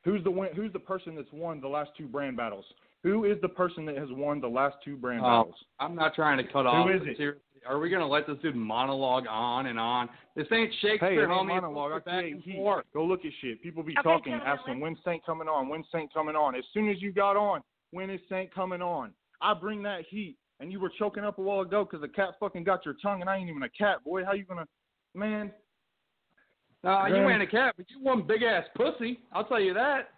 Who's 0.04 0.24
the 0.24 0.32
win- 0.32 0.54
who's 0.56 0.74
the 0.74 0.80
person 0.80 1.16
that's 1.16 1.32
won 1.32 1.62
the 1.62 1.68
last 1.68 1.92
two 1.98 2.08
brand 2.08 2.38
battles? 2.38 2.66
Who 3.04 3.26
is 3.26 3.40
the 3.42 3.50
person 3.50 3.86
that 3.86 3.98
has 3.98 4.10
won 4.12 4.40
the 4.42 4.48
last 4.48 4.76
two 4.84 4.98
brand 4.98 5.22
Oh, 5.24 5.46
battles? 5.46 5.56
I'm 5.80 5.96
not 5.96 6.16
trying 6.16 6.38
to 6.38 6.44
cut 6.44 6.64
Who 6.64 6.70
off. 6.70 6.90
is 6.92 7.00
but 7.00 7.08
it? 7.10 7.18
seriously, 7.18 7.42
Are 7.66 7.80
we 7.80 7.90
gonna 7.90 8.08
let 8.08 8.28
this 8.28 8.38
dude 8.40 8.56
monologue 8.56 9.26
on 9.30 9.68
and 9.68 9.80
on? 9.80 10.10
This 10.36 10.48
ain't 10.52 10.72
Shakespeare, 10.82 11.28
Hey, 11.28 11.34
homie. 11.34 11.48
monologue. 11.48 11.92
I 11.94 11.96
Back 12.00 12.04
create 12.20 12.34
and 12.34 12.44
heat. 12.44 12.58
forth. 12.58 12.86
Go 12.94 13.06
look 13.06 13.26
at 13.26 13.32
shit. 13.42 13.62
People 13.64 13.82
be 13.84 13.94
Okay, 13.94 14.04
talking, 14.04 14.34
gentlemen, 14.34 14.60
asking 14.60 14.80
when 14.80 14.96
Saint 15.06 15.26
coming 15.26 15.48
on, 15.48 15.70
when 15.70 15.84
Saint 15.92 16.14
coming 16.14 16.36
on. 16.36 16.56
As 16.56 16.64
soon 16.74 16.90
as 16.90 17.02
you 17.02 17.12
got 17.12 17.36
on, 17.38 17.64
when 17.92 18.10
is 18.10 18.20
Saint 18.30 18.54
coming 18.54 18.82
on? 18.82 19.12
I 19.42 19.54
bring 19.54 19.84
that 19.84 20.02
heat, 20.10 20.38
and 20.60 20.72
you 20.72 20.80
were 20.80 20.92
choking 20.98 21.24
up 21.24 21.38
a 21.38 21.42
while 21.42 21.62
ago 21.62 21.84
because 21.86 22.02
the 22.02 22.08
cat 22.08 22.30
fucking 22.40 22.64
got 22.64 22.86
your 22.86 22.96
tongue, 23.02 23.22
and 23.22 23.30
I 23.30 23.38
ain't 23.38 23.50
even 23.50 23.64
a 23.64 23.70
cat, 23.70 24.04
boy. 24.04 24.24
How 24.26 24.34
you 24.34 24.44
gonna, 24.46 24.68
man? 25.14 25.52
Nah, 26.84 27.08
you 27.08 27.28
ain't 27.30 27.42
a 27.42 27.48
cat, 27.48 27.74
but 27.78 27.86
you 27.90 28.00
one 28.02 28.22
big 28.28 28.44
ass 28.44 28.66
pussy. 28.76 29.20
I'll 29.34 29.46
tell 29.46 29.60
you 29.60 29.74
that. 29.74 30.10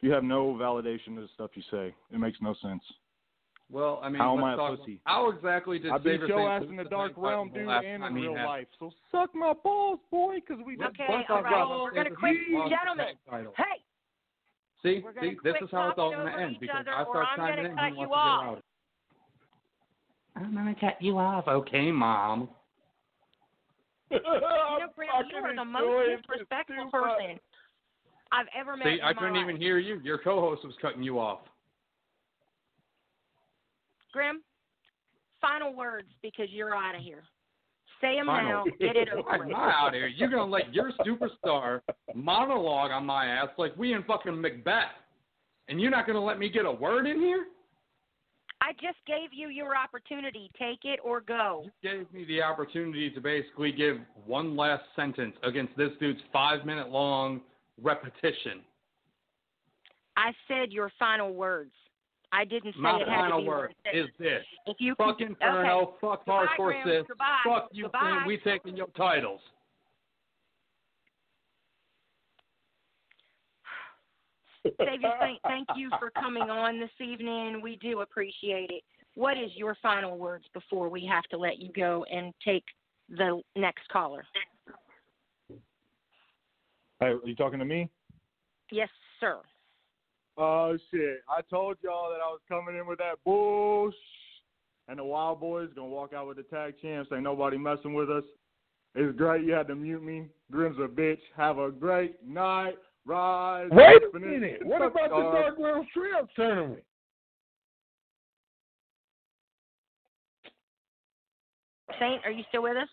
You 0.00 0.10
have 0.12 0.24
no 0.24 0.54
validation 0.54 1.14
to 1.16 1.20
the 1.22 1.28
stuff 1.34 1.50
you 1.54 1.62
say. 1.70 1.94
It 2.10 2.18
makes 2.18 2.38
no 2.40 2.54
sense. 2.62 2.82
Well, 3.70 4.00
I 4.02 4.08
mean, 4.08 4.18
How 4.18 4.36
am 4.36 4.42
I 4.42 4.54
a 4.54 4.56
talk- 4.56 4.78
pussy? 4.78 5.00
How 5.04 5.28
exactly 5.30 5.78
did 5.78 5.92
I 5.92 5.98
beat 5.98 6.20
your 6.22 6.48
ass 6.50 6.62
in 6.68 6.76
the 6.76 6.84
the 6.84 6.88
dark 6.90 7.12
realm, 7.16 7.50
title 7.50 7.60
dude, 7.60 7.68
last 7.68 7.84
and 7.84 8.02
time 8.02 8.16
in 8.16 8.22
he 8.22 8.28
real 8.28 8.36
had- 8.36 8.46
life. 8.46 8.66
So 8.78 8.90
suck 9.12 9.34
my 9.34 9.52
balls, 9.62 10.00
boy, 10.10 10.36
because 10.36 10.64
we 10.64 10.76
just 10.76 10.88
Okay, 10.90 11.06
bust 11.06 11.30
all 11.30 11.36
our 11.36 11.42
right, 11.44 11.50
balls. 11.52 11.82
we're 11.84 12.02
gonna 12.02 12.16
quit, 12.16 12.36
He 12.48 12.54
lost 12.56 12.70
the 12.70 12.76
gentlemen. 12.76 13.52
Hey, 13.56 13.82
See, 14.82 15.02
see, 15.20 15.36
this 15.44 15.54
is 15.62 15.68
how 15.70 15.90
it's 15.90 15.98
all 15.98 16.10
gonna 16.10 16.34
end 16.40 16.56
because 16.60 16.76
other, 16.80 16.92
I 16.92 17.02
or 17.02 17.12
start 17.12 17.26
I'm 17.32 17.38
chiming 17.38 17.56
gonna 17.56 17.68
in. 17.70 17.76
cut 17.76 17.92
he 17.92 18.00
you 18.00 18.08
wants 18.08 18.12
to 18.12 18.16
off. 18.16 18.40
get 18.40 18.46
louder. 18.48 18.60
I'm 20.36 20.54
gonna 20.54 20.74
cut 20.80 21.02
you 21.02 21.18
off, 21.18 21.48
okay, 21.48 21.90
mom. 21.92 22.48
you 24.10 24.22
know, 24.22 24.40
Graham, 24.96 25.24
you 25.30 25.36
are 25.36 25.54
the 25.54 25.64
most 25.64 26.22
disrespectful 26.26 26.90
person 26.90 27.38
I've 28.32 28.46
ever 28.58 28.76
met 28.76 28.86
See, 28.86 28.94
in 28.94 29.00
I 29.02 29.12
my 29.12 29.14
couldn't 29.14 29.34
life. 29.34 29.42
even 29.50 29.60
hear 29.60 29.78
you. 29.78 30.00
Your 30.02 30.18
co-host 30.18 30.64
was 30.64 30.74
cutting 30.80 31.02
you 31.02 31.18
off. 31.18 31.40
Grim, 34.12 34.40
final 35.40 35.74
words 35.74 36.08
because 36.22 36.46
you're 36.50 36.74
out 36.74 36.94
of 36.94 37.02
here. 37.02 37.22
Say 38.00 38.16
them 38.16 38.26
now. 38.26 38.64
Get 38.80 38.96
it 38.96 39.08
over 39.16 39.28
I'm 39.28 39.50
not 39.50 39.68
out 39.68 39.94
here. 39.94 40.06
You're 40.06 40.30
gonna 40.30 40.50
let 40.50 40.72
your 40.74 40.92
superstar 41.06 41.80
monologue 42.14 42.90
on 42.90 43.04
my 43.04 43.26
ass 43.26 43.48
like 43.58 43.76
we 43.76 43.92
in 43.92 44.02
fucking 44.04 44.40
Macbeth, 44.40 44.84
and 45.68 45.80
you're 45.80 45.90
not 45.90 46.06
gonna 46.06 46.24
let 46.24 46.38
me 46.38 46.48
get 46.48 46.64
a 46.64 46.72
word 46.72 47.06
in 47.06 47.18
here? 47.20 47.46
I 48.62 48.72
just 48.72 48.98
gave 49.06 49.32
you 49.32 49.48
your 49.48 49.76
opportunity. 49.76 50.50
Take 50.58 50.80
it 50.84 51.00
or 51.02 51.22
go. 51.22 51.64
You 51.82 51.90
Gave 51.90 52.12
me 52.12 52.24
the 52.26 52.42
opportunity 52.42 53.10
to 53.10 53.20
basically 53.20 53.72
give 53.72 53.96
one 54.26 54.54
last 54.54 54.82
sentence 54.94 55.34
against 55.42 55.74
this 55.76 55.90
dude's 55.98 56.20
five 56.32 56.66
minute 56.66 56.90
long 56.90 57.40
repetition. 57.82 58.60
I 60.16 60.32
said 60.46 60.72
your 60.72 60.92
final 60.98 61.32
words. 61.32 61.72
I 62.32 62.44
didn't 62.44 62.74
say 62.74 62.80
My 62.80 63.00
it 63.00 63.08
had 63.08 63.14
to 63.14 63.22
final 63.22 63.40
be 63.40 63.48
word 63.48 63.74
one 63.84 63.94
is 63.94 64.06
this. 64.18 64.44
If 64.66 64.76
you 64.78 64.94
Fuck 64.96 65.18
can, 65.18 65.28
Inferno, 65.28 65.80
okay. 65.80 65.92
fuck 66.00 66.18
Goodbye, 66.20 66.46
Hardcore 66.58 66.82
Graham. 66.82 66.88
Sis, 66.88 67.04
Goodbye. 67.08 67.38
fuck 67.44 67.68
you, 67.72 67.84
Goodbye. 67.84 68.00
Queen, 68.00 68.26
we 68.26 68.38
taking 68.38 68.76
your 68.76 68.86
titles. 68.96 69.40
Savior 74.62 75.12
Saint, 75.20 75.40
thank 75.44 75.66
you 75.74 75.88
for 75.98 76.10
coming 76.10 76.42
on 76.42 76.78
this 76.78 76.90
evening. 77.00 77.62
We 77.62 77.76
do 77.76 78.00
appreciate 78.00 78.70
it. 78.70 78.82
What 79.14 79.36
is 79.38 79.50
your 79.54 79.76
final 79.82 80.18
words 80.18 80.44
before 80.52 80.88
we 80.88 81.04
have 81.06 81.24
to 81.30 81.38
let 81.38 81.58
you 81.58 81.70
go 81.74 82.04
and 82.12 82.32
take 82.44 82.64
the 83.08 83.40
next 83.56 83.88
caller? 83.90 84.24
Hey, 87.00 87.06
are 87.06 87.20
you 87.24 87.34
talking 87.34 87.58
to 87.58 87.64
me? 87.64 87.88
Yes, 88.70 88.90
sir. 89.18 89.38
Oh 90.42 90.74
shit! 90.90 91.18
I 91.28 91.42
told 91.50 91.76
y'all 91.84 92.10
that 92.10 92.22
I 92.24 92.30
was 92.30 92.40
coming 92.48 92.74
in 92.74 92.86
with 92.86 92.98
that 92.98 93.16
bullsh, 93.26 93.92
and 94.88 94.98
the 94.98 95.04
Wild 95.04 95.38
Boys 95.38 95.68
gonna 95.76 95.88
walk 95.88 96.14
out 96.14 96.28
with 96.28 96.38
the 96.38 96.44
tag 96.44 96.74
champs. 96.80 97.10
Ain't 97.12 97.24
nobody 97.24 97.58
messing 97.58 97.92
with 97.92 98.10
us. 98.10 98.24
It's 98.94 99.14
great. 99.18 99.44
You 99.44 99.52
had 99.52 99.68
to 99.68 99.74
mute 99.74 100.02
me. 100.02 100.28
Grim's 100.50 100.78
a 100.78 100.88
bitch. 100.88 101.20
Have 101.36 101.58
a 101.58 101.70
great 101.70 102.26
night. 102.26 102.78
Rise. 103.04 103.68
Wait 103.70 104.00
a 104.14 104.18
minute. 104.18 104.64
What 104.64 104.80
about 104.80 105.10
the 105.10 105.16
Superstars. 105.16 105.32
Dark 105.32 105.58
Realm 105.58 105.86
Triumph 105.92 106.30
tournament? 106.34 106.84
Saint, 111.98 112.24
are 112.24 112.30
you 112.30 112.44
still 112.48 112.62
with 112.62 112.78
us? 112.78 112.88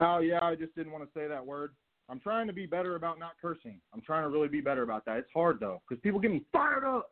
Oh 0.00 0.18
yeah, 0.20 0.38
I 0.40 0.54
just 0.54 0.72
didn't 0.76 0.92
want 0.92 1.02
to 1.02 1.10
say 1.18 1.26
that 1.26 1.44
word. 1.44 1.72
I'm 2.08 2.20
trying 2.20 2.46
to 2.46 2.52
be 2.52 2.66
better 2.66 2.96
about 2.96 3.18
not 3.18 3.32
cursing. 3.40 3.80
I'm 3.92 4.00
trying 4.00 4.22
to 4.22 4.30
really 4.30 4.48
be 4.48 4.60
better 4.60 4.82
about 4.82 5.04
that. 5.04 5.18
It's 5.18 5.30
hard 5.34 5.58
though, 5.60 5.82
because 5.88 6.00
people 6.02 6.20
get 6.20 6.30
me 6.30 6.42
fired 6.52 6.84
up. 6.84 7.10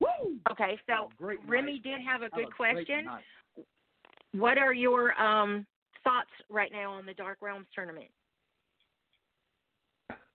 Woo! 0.00 0.36
Okay, 0.50 0.78
so 0.86 1.08
Great 1.18 1.38
Remy 1.46 1.72
night. 1.72 1.82
did 1.82 2.00
have 2.00 2.22
a 2.22 2.24
Have 2.24 2.32
good 2.32 2.48
a 2.48 2.50
question. 2.50 3.08
What 4.32 4.58
are 4.58 4.72
your 4.74 5.20
um, 5.20 5.66
thoughts 6.02 6.30
right 6.48 6.70
now 6.72 6.92
on 6.92 7.06
the 7.06 7.14
Dark 7.14 7.38
Realms 7.40 7.66
tournament? 7.74 8.08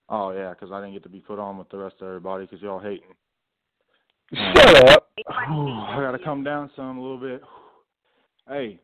Oh 0.10 0.32
yeah, 0.32 0.52
because 0.52 0.72
I 0.72 0.82
didn't 0.82 0.94
get 0.94 1.04
to 1.04 1.10
be 1.10 1.20
put 1.20 1.40
on 1.40 1.58
with 1.58 1.70
the 1.70 1.78
rest 1.78 1.96
of 2.02 2.08
everybody 2.08 2.46
because 2.46 2.62
y'all 2.62 2.80
hating. 2.80 3.14
Shut 4.34 4.90
up. 4.90 5.12
I 5.30 5.98
gotta 6.00 6.20
come 6.24 6.44
down 6.44 6.72
some 6.76 6.98
a 6.98 7.02
little 7.02 7.20
bit. 7.20 7.42
Hey, 8.48 8.80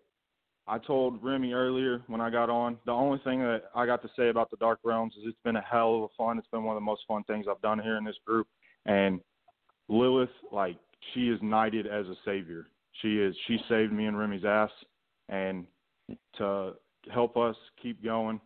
I 0.67 0.79
told 0.79 1.23
Remy 1.23 1.53
earlier 1.53 2.01
when 2.07 2.21
I 2.21 2.29
got 2.29 2.49
on, 2.49 2.77
the 2.85 2.91
only 2.91 3.19
thing 3.23 3.39
that 3.39 3.65
I 3.75 3.85
got 3.85 4.01
to 4.01 4.09
say 4.17 4.29
about 4.29 4.49
the 4.49 4.57
Dark 4.57 4.79
Realms 4.83 5.13
is 5.13 5.23
it's 5.27 5.37
been 5.43 5.57
a 5.57 5.61
hell 5.61 5.95
of 5.95 6.03
a 6.03 6.07
fun. 6.17 6.39
It's 6.39 6.47
been 6.47 6.63
one 6.63 6.75
of 6.75 6.81
the 6.81 6.85
most 6.85 7.03
fun 7.07 7.23
things 7.25 7.45
I've 7.49 7.61
done 7.61 7.79
here 7.79 7.97
in 7.97 8.03
this 8.03 8.17
group. 8.25 8.47
And 8.85 9.21
Lilith, 9.87 10.29
like, 10.51 10.77
she 11.13 11.29
is 11.29 11.39
knighted 11.43 11.85
as 11.85 12.07
a 12.07 12.15
savior. 12.25 12.67
She 13.01 13.19
is. 13.19 13.35
She 13.47 13.59
saved 13.69 13.93
me 13.93 14.05
and 14.05 14.17
Remy's 14.17 14.45
ass, 14.45 14.71
and 15.29 15.67
to 16.37 16.73
help 17.13 17.37
us 17.37 17.55
keep 17.81 18.03
going, 18.03 18.41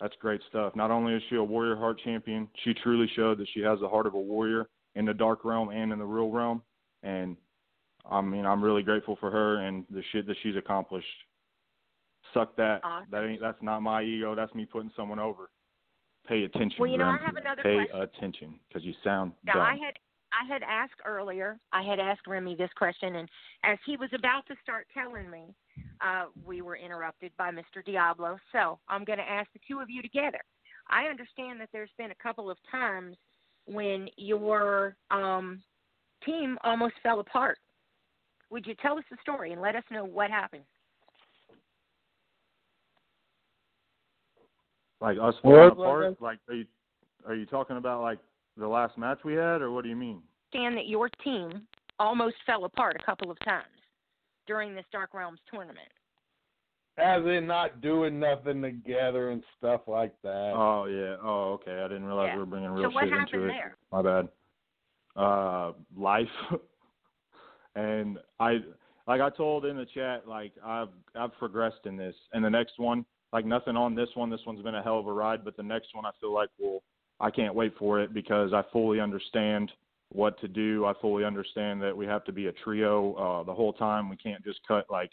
that's 0.00 0.14
great 0.20 0.40
stuff. 0.48 0.74
Not 0.76 0.90
only 0.90 1.14
is 1.14 1.22
she 1.28 1.36
a 1.36 1.42
warrior 1.42 1.76
heart 1.76 2.00
champion, 2.02 2.48
she 2.64 2.72
truly 2.72 3.10
showed 3.14 3.38
that 3.38 3.48
she 3.52 3.60
has 3.60 3.80
the 3.80 3.88
heart 3.88 4.06
of 4.06 4.14
a 4.14 4.18
warrior 4.18 4.68
in 4.94 5.04
the 5.04 5.12
dark 5.12 5.44
realm 5.44 5.70
and 5.70 5.92
in 5.92 5.98
the 5.98 6.04
real 6.04 6.30
realm. 6.30 6.62
And 7.02 7.36
I 8.08 8.20
mean, 8.20 8.46
I'm 8.46 8.62
really 8.62 8.82
grateful 8.82 9.16
for 9.20 9.30
her 9.30 9.66
and 9.66 9.84
the 9.90 10.02
shit 10.12 10.26
that 10.28 10.36
she's 10.42 10.56
accomplished. 10.56 11.06
Suck 12.34 12.56
that. 12.56 12.80
Awesome. 12.84 13.08
That 13.10 13.24
ain't. 13.24 13.40
That's 13.40 13.62
not 13.62 13.80
my 13.80 14.02
ego. 14.02 14.34
That's 14.34 14.54
me 14.54 14.64
putting 14.64 14.90
someone 14.96 15.18
over. 15.18 15.50
Pay 16.26 16.44
attention. 16.44 16.76
Well, 16.78 16.90
you 16.90 16.98
know, 16.98 17.06
I 17.06 17.18
have 17.24 17.36
another 17.36 17.62
Pay 17.62 17.86
question. 17.86 18.02
attention 18.02 18.60
because 18.68 18.84
you 18.84 18.92
sound 19.02 19.32
Now, 19.44 19.54
dumb. 19.54 19.62
I 19.62 19.72
had 19.72 19.94
I 20.32 20.52
had 20.52 20.62
asked 20.62 21.00
earlier. 21.04 21.58
I 21.72 21.82
had 21.82 21.98
asked 21.98 22.26
Remy 22.26 22.56
this 22.56 22.70
question, 22.76 23.16
and 23.16 23.28
as 23.64 23.78
he 23.86 23.96
was 23.96 24.10
about 24.14 24.46
to 24.48 24.54
start 24.62 24.86
telling 24.92 25.30
me, 25.30 25.54
uh, 26.00 26.26
we 26.44 26.60
were 26.60 26.76
interrupted 26.76 27.32
by 27.38 27.50
Mr. 27.50 27.84
Diablo. 27.84 28.38
So 28.52 28.78
I'm 28.88 29.04
going 29.04 29.18
to 29.18 29.28
ask 29.28 29.48
the 29.52 29.60
two 29.66 29.80
of 29.80 29.88
you 29.88 30.02
together. 30.02 30.40
I 30.90 31.04
understand 31.04 31.60
that 31.60 31.68
there's 31.72 31.90
been 31.98 32.10
a 32.10 32.22
couple 32.22 32.50
of 32.50 32.58
times 32.70 33.16
when 33.66 34.08
your 34.16 34.96
um, 35.10 35.62
team 36.24 36.58
almost 36.64 36.94
fell 37.02 37.20
apart. 37.20 37.58
Would 38.50 38.66
you 38.66 38.74
tell 38.80 38.98
us 38.98 39.04
the 39.10 39.18
story 39.22 39.52
and 39.52 39.60
let 39.60 39.76
us 39.76 39.84
know 39.90 40.04
what 40.04 40.30
happened? 40.30 40.64
Like 45.00 45.16
us 45.20 45.34
What? 45.42 45.76
falling 45.76 46.12
apart. 46.12 46.22
Like, 46.22 46.38
are 46.48 46.54
you 46.54 46.64
are 47.26 47.34
you 47.34 47.46
talking 47.46 47.76
about 47.76 48.02
like 48.02 48.18
the 48.56 48.66
last 48.66 48.96
match 48.98 49.18
we 49.24 49.34
had, 49.34 49.62
or 49.62 49.70
what 49.70 49.82
do 49.84 49.90
you 49.90 49.96
mean? 49.96 50.22
Understand 50.54 50.76
that 50.76 50.88
your 50.88 51.08
team 51.22 51.62
almost 52.00 52.36
fell 52.46 52.64
apart 52.64 52.96
a 53.00 53.04
couple 53.04 53.30
of 53.30 53.38
times 53.44 53.66
during 54.46 54.74
this 54.74 54.84
Dark 54.92 55.14
Realms 55.14 55.40
tournament. 55.52 55.78
As 56.96 57.22
in 57.26 57.46
not 57.46 57.80
doing 57.80 58.18
nothing 58.18 58.60
together 58.60 59.30
and 59.30 59.42
stuff 59.56 59.82
like 59.86 60.14
that. 60.22 60.52
Oh 60.56 60.86
yeah. 60.86 61.16
Oh 61.22 61.52
okay. 61.60 61.80
I 61.84 61.86
didn't 61.88 62.04
realize 62.04 62.28
Yeah. 62.28 62.34
we 62.34 62.40
were 62.40 62.46
bringing 62.46 62.70
So 62.70 62.74
real 62.74 62.92
what 62.92 63.04
shit 63.04 63.12
into 63.12 63.44
it. 63.44 63.48
there? 63.48 63.76
My 63.92 64.02
bad. 64.02 64.28
Uh, 65.14 65.72
life. 65.96 66.26
and 67.76 68.18
I, 68.40 68.58
like 69.06 69.20
I 69.20 69.30
told 69.30 69.64
in 69.64 69.76
the 69.76 69.86
chat, 69.86 70.26
like 70.26 70.52
I've 70.64 70.88
I've 71.14 71.32
progressed 71.38 71.86
in 71.86 71.96
this, 71.96 72.14
and 72.32 72.44
the 72.44 72.50
next 72.50 72.78
one, 72.78 73.04
like 73.32 73.44
nothing 73.44 73.76
on 73.76 73.94
this 73.94 74.08
one. 74.14 74.30
This 74.30 74.40
one's 74.46 74.62
been 74.62 74.74
a 74.74 74.82
hell 74.82 74.98
of 74.98 75.06
a 75.06 75.12
ride, 75.12 75.44
but 75.44 75.56
the 75.56 75.62
next 75.62 75.88
one 75.94 76.06
I 76.06 76.10
feel 76.20 76.32
like 76.32 76.50
will. 76.58 76.82
I 77.20 77.30
can't 77.30 77.54
wait 77.54 77.74
for 77.76 78.00
it 78.00 78.14
because 78.14 78.52
I 78.52 78.62
fully 78.72 79.00
understand 79.00 79.72
what 80.10 80.40
to 80.40 80.48
do. 80.48 80.86
I 80.86 80.92
fully 81.00 81.24
understand 81.24 81.82
that 81.82 81.96
we 81.96 82.06
have 82.06 82.24
to 82.24 82.32
be 82.32 82.46
a 82.46 82.52
trio 82.52 83.14
uh, 83.14 83.42
the 83.42 83.54
whole 83.54 83.72
time. 83.72 84.08
We 84.08 84.16
can't 84.16 84.44
just 84.44 84.60
cut 84.66 84.86
like 84.88 85.10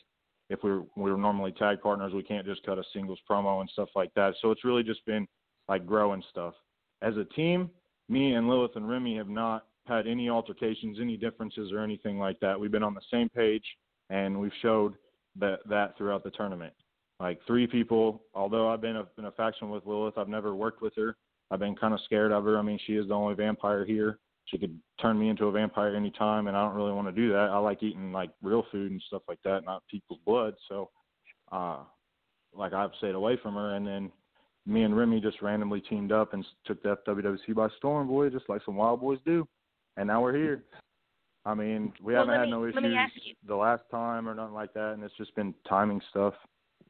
if 0.49 0.59
we're 0.63 0.83
we're 0.95 1.17
normally 1.17 1.51
tag 1.53 1.81
partners, 1.81 2.13
we 2.13 2.23
can't 2.23 2.45
just 2.45 2.63
cut 2.63 2.77
a 2.77 2.83
singles 2.93 3.19
promo 3.29 3.61
and 3.61 3.69
stuff 3.71 3.89
like 3.95 4.13
that. 4.15 4.35
So 4.41 4.51
it's 4.51 4.63
really 4.63 4.83
just 4.83 5.05
been 5.05 5.27
like 5.67 5.85
growing 5.85 6.23
stuff. 6.29 6.53
As 7.01 7.17
a 7.17 7.25
team, 7.25 7.69
me 8.07 8.35
and 8.35 8.47
Lilith 8.47 8.75
and 8.75 8.87
Remy 8.87 9.17
have 9.17 9.29
not 9.29 9.65
had 9.87 10.07
any 10.07 10.29
altercations, 10.29 10.97
any 11.01 11.17
differences 11.17 11.71
or 11.71 11.79
anything 11.79 12.17
like 12.19 12.39
that. 12.39 12.59
We've 12.59 12.71
been 12.71 12.83
on 12.83 12.93
the 12.93 13.01
same 13.11 13.29
page 13.29 13.65
and 14.09 14.39
we've 14.39 14.51
showed 14.61 14.95
that 15.39 15.59
that 15.69 15.97
throughout 15.97 16.23
the 16.23 16.31
tournament. 16.31 16.73
Like 17.19 17.39
three 17.47 17.67
people. 17.67 18.23
Although 18.33 18.69
I've 18.69 18.81
been 18.81 18.97
a, 18.97 19.05
in 19.17 19.25
a 19.25 19.31
faction 19.31 19.69
with 19.69 19.85
Lilith, 19.85 20.17
I've 20.17 20.27
never 20.27 20.55
worked 20.55 20.81
with 20.81 20.93
her. 20.97 21.15
I've 21.51 21.59
been 21.59 21.75
kind 21.75 21.93
of 21.93 21.99
scared 22.05 22.31
of 22.31 22.43
her. 22.45 22.57
I 22.57 22.61
mean, 22.61 22.79
she 22.85 22.93
is 22.93 23.07
the 23.07 23.13
only 23.13 23.35
vampire 23.35 23.85
here. 23.85 24.19
She 24.45 24.57
could 24.57 24.77
turn 25.01 25.17
me 25.17 25.29
into 25.29 25.45
a 25.45 25.51
vampire 25.51 25.95
anytime, 25.95 26.47
and 26.47 26.55
I 26.57 26.63
don't 26.65 26.75
really 26.75 26.91
want 26.91 27.07
to 27.07 27.11
do 27.11 27.31
that. 27.31 27.49
I 27.51 27.57
like 27.57 27.81
eating 27.81 28.11
like 28.11 28.29
real 28.43 28.63
food 28.71 28.91
and 28.91 29.01
stuff 29.07 29.23
like 29.27 29.39
that, 29.43 29.65
not 29.65 29.83
people's 29.89 30.19
blood. 30.25 30.53
So, 30.69 30.89
uh, 31.51 31.79
like 32.53 32.73
I've 32.73 32.91
stayed 32.97 33.15
away 33.15 33.37
from 33.41 33.55
her. 33.55 33.75
And 33.75 33.85
then 33.87 34.11
me 34.65 34.83
and 34.83 34.95
Remy 34.95 35.21
just 35.21 35.41
randomly 35.41 35.81
teamed 35.81 36.11
up 36.11 36.33
and 36.33 36.45
took 36.65 36.81
the 36.83 36.97
FWWC 37.07 37.55
by 37.55 37.69
storm, 37.77 38.07
boy, 38.07 38.29
just 38.29 38.49
like 38.49 38.61
some 38.65 38.75
wild 38.75 39.01
boys 39.01 39.19
do. 39.25 39.47
And 39.97 40.07
now 40.07 40.21
we're 40.21 40.35
here. 40.35 40.63
I 41.45 41.53
mean, 41.53 41.93
we 42.01 42.13
Well, 42.13 42.23
haven't 42.25 42.39
had 42.39 42.45
me- 42.45 42.51
no 42.51 42.65
issues 42.65 42.75
the 43.47 43.55
last 43.55 43.83
time 43.91 44.27
or 44.27 44.33
nothing 44.33 44.53
like 44.55 44.73
that, 44.73 44.93
and 44.93 45.03
it's 45.03 45.15
just 45.15 45.33
been 45.35 45.53
timing 45.67 46.01
stuff. 46.09 46.33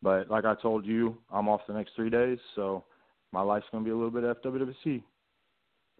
But 0.02 0.30
like 0.30 0.46
I 0.46 0.56
told 0.56 0.86
you, 0.86 1.18
I'm 1.32 1.48
off 1.48 1.62
the 1.68 1.74
next 1.74 1.92
three 1.96 2.10
days, 2.10 2.38
so 2.56 2.84
my 3.32 3.42
life's 3.42 3.66
gonna 3.72 3.84
be 3.84 3.92
a 3.92 3.96
little 3.96 4.12
bit 4.12 4.24
FWWC. 4.24 5.04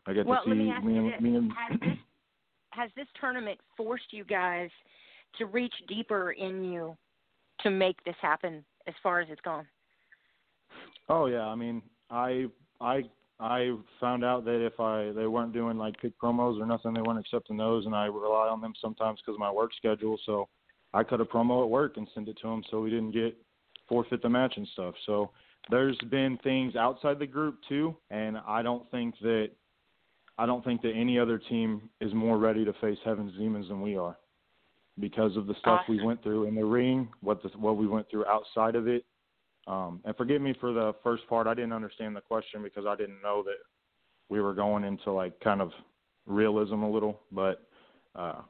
I 0.08 0.14
get 0.14 0.26
well, 0.26 0.44
to 0.44 0.50
see 0.50 0.56
me 0.56 0.72
me 0.84 0.96
you 0.96 1.12
and 1.12 1.22
me 1.22 1.36
and 1.36 1.52
has 1.52 1.80
this 1.80 1.98
has 2.72 2.90
this 2.96 3.08
tournament 3.20 3.60
forced 3.76 4.12
you 4.12 4.24
guys 4.24 4.70
to 5.38 5.46
reach 5.46 5.74
deeper 5.88 6.32
in 6.32 6.64
you 6.64 6.96
to 7.62 7.72
make 7.72 8.04
this 8.04 8.16
happen 8.22 8.64
as 8.88 8.94
far 9.02 9.20
as 9.20 9.28
it's 9.30 9.42
gone? 9.42 9.66
Oh 11.10 11.26
yeah, 11.28 11.46
I 11.46 11.56
mean, 11.56 11.82
I 12.10 12.46
I 12.82 13.04
I 13.40 13.76
found 14.00 14.24
out 14.24 14.46
that 14.46 14.66
if 14.66 14.80
I 14.80 15.12
they 15.16 15.28
weren't 15.28 15.54
doing 15.54 15.78
like 15.78 16.00
pick 16.02 16.18
promos 16.20 16.60
or 16.60 16.66
nothing, 16.66 16.94
they 16.94 17.02
weren't 17.02 17.20
accepting 17.20 17.58
those, 17.58 17.86
and 17.86 17.96
I 17.96 18.06
rely 18.06 18.48
on 18.48 18.62
them 18.62 18.74
sometimes 18.82 19.20
because 19.20 19.36
of 19.36 19.40
my 19.40 19.52
work 19.52 19.72
schedule. 19.76 20.18
So 20.26 20.48
I 20.94 21.04
cut 21.04 21.22
a 21.22 21.26
promo 21.26 21.64
at 21.64 21.70
work 21.70 21.98
and 21.98 22.08
send 22.14 22.30
it 22.30 22.38
to 22.42 22.48
them, 22.48 22.64
so 22.70 22.82
we 22.82 22.90
didn't 22.90 23.12
get 23.12 23.36
forfeit 23.88 24.22
the 24.22 24.30
match 24.30 24.54
and 24.58 24.68
stuff. 24.74 24.96
So 25.06 25.32
there's 25.70 25.98
been 26.10 26.38
things 26.44 26.76
outside 26.76 27.20
the 27.20 27.28
group 27.28 27.58
too, 27.68 27.96
and 28.10 28.38
I 28.48 28.62
don't 28.62 28.90
think 28.92 29.16
that 29.22 29.50
I 30.38 30.46
don't 30.46 30.64
think 30.66 30.82
that 30.82 30.92
any 30.94 31.18
other 31.18 31.38
team 31.38 31.90
is 32.02 32.14
more 32.14 32.38
ready 32.38 32.66
to 32.66 32.74
face 32.74 32.98
Heaven's 33.06 33.38
Demons 33.38 33.70
than 33.70 33.82
we 33.82 33.96
are 33.96 34.18
because 35.00 35.36
of 35.38 35.48
the 35.48 35.56
stuff 35.60 35.82
we 35.88 36.04
went 36.04 36.22
through 36.24 36.46
in 36.46 36.56
the 36.56 36.66
ring, 36.66 37.10
what 37.22 37.42
the, 37.42 37.50
what 37.58 37.78
we 37.78 37.88
went 37.88 38.10
through 38.10 38.26
outside 38.26 38.76
of 38.76 38.88
it. 38.88 39.06
Um, 39.68 40.02
and 40.06 40.16
forgive 40.16 40.42
me 40.42 40.54
for 40.60 40.74
the 40.74 40.94
first 41.04 41.28
part. 41.28 41.48
I 41.48 41.54
didn't 41.54 41.74
understand 41.74 42.16
the 42.16 42.22
question 42.22 42.62
because 42.62 42.86
I 42.86 42.96
didn't 42.96 43.22
know 43.22 43.44
that 43.44 43.58
we 44.30 44.42
were 44.42 44.54
going 44.54 44.84
into 44.84 45.12
like 45.12 45.40
kind 45.40 45.62
of 45.62 45.72
realism 46.26 46.84
a 46.84 46.90
little. 46.90 47.20
But 47.32 47.64
uh, 48.16 48.42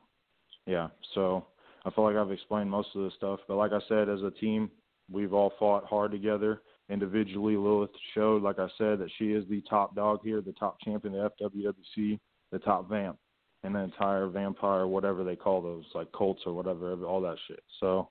yeah, 0.65 0.89
so 1.13 1.45
I 1.85 1.91
feel 1.91 2.03
like 2.03 2.15
I've 2.15 2.31
explained 2.31 2.69
most 2.69 2.89
of 2.95 3.03
the 3.03 3.11
stuff. 3.17 3.39
But 3.47 3.55
like 3.55 3.71
I 3.71 3.79
said, 3.87 4.09
as 4.09 4.21
a 4.21 4.31
team, 4.31 4.69
we've 5.11 5.33
all 5.33 5.53
fought 5.59 5.85
hard 5.85 6.11
together. 6.11 6.61
Individually, 6.89 7.57
Lilith 7.57 7.89
showed, 8.13 8.43
like 8.43 8.59
I 8.59 8.67
said, 8.77 8.99
that 8.99 9.09
she 9.17 9.31
is 9.31 9.43
the 9.49 9.61
top 9.69 9.95
dog 9.95 10.19
here, 10.23 10.41
the 10.41 10.53
top 10.53 10.79
champion, 10.81 11.13
the 11.13 11.31
FWWC, 11.41 12.19
the 12.51 12.59
top 12.59 12.87
vamp, 12.89 13.17
and 13.63 13.73
the 13.73 13.79
entire 13.79 14.27
vampire, 14.27 14.85
whatever 14.85 15.23
they 15.23 15.35
call 15.35 15.61
those, 15.61 15.85
like 15.95 16.11
Colts 16.11 16.43
or 16.45 16.53
whatever, 16.53 16.93
all 17.05 17.21
that 17.21 17.37
shit. 17.47 17.63
So 17.79 18.09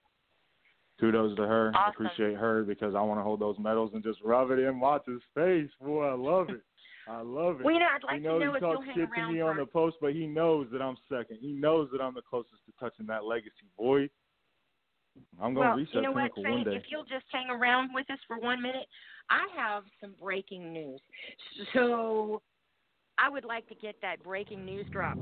kudos 0.98 1.36
to 1.36 1.42
her. 1.42 1.72
I 1.74 1.90
appreciate 1.90 2.36
her 2.36 2.64
because 2.64 2.94
I 2.94 3.00
want 3.00 3.20
to 3.20 3.22
hold 3.22 3.40
those 3.40 3.58
medals 3.58 3.90
and 3.94 4.02
just 4.02 4.20
rub 4.24 4.50
it 4.50 4.58
in 4.58 4.80
Watts' 4.80 5.22
face. 5.34 5.70
Boy, 5.80 6.06
I 6.06 6.14
love 6.14 6.50
it. 6.50 6.62
I 7.06 7.20
love 7.20 7.60
it. 7.60 7.64
Well, 7.64 7.74
you 7.74 7.80
know, 7.80 7.86
I'd 7.94 8.02
like 8.02 8.16
he 8.16 8.22
to 8.22 8.38
know 8.38 8.54
he 8.54 8.60
talks 8.60 8.86
shit 8.94 9.08
to 9.14 9.32
me 9.32 9.40
on 9.40 9.56
the 9.56 9.66
post, 9.66 9.96
but 10.00 10.14
he 10.14 10.26
knows 10.26 10.66
that 10.72 10.80
I'm 10.80 10.96
second. 11.08 11.38
He 11.40 11.52
knows 11.52 11.90
that 11.92 12.00
I'm 12.00 12.14
the 12.14 12.22
closest 12.22 12.64
to 12.66 12.72
touching 12.80 13.06
that 13.06 13.24
legacy, 13.24 13.68
boy. 13.78 14.08
I'm 15.40 15.54
gonna 15.54 15.68
well, 15.68 15.76
reset 15.76 15.94
you 15.94 16.02
know 16.02 16.12
what, 16.12 16.34
Pinnacle 16.34 16.42
Saint? 16.44 16.54
one 16.54 16.64
day. 16.64 16.76
If 16.76 16.84
you'll 16.90 17.04
just 17.04 17.26
hang 17.32 17.50
around 17.50 17.90
with 17.94 18.10
us 18.10 18.18
for 18.26 18.38
one 18.38 18.62
minute, 18.62 18.86
I 19.30 19.46
have 19.56 19.84
some 20.00 20.14
breaking 20.20 20.72
news. 20.72 21.00
So 21.72 22.42
I 23.18 23.28
would 23.28 23.44
like 23.44 23.68
to 23.68 23.74
get 23.74 23.96
that 24.02 24.22
breaking 24.22 24.64
news 24.64 24.86
drop. 24.92 25.18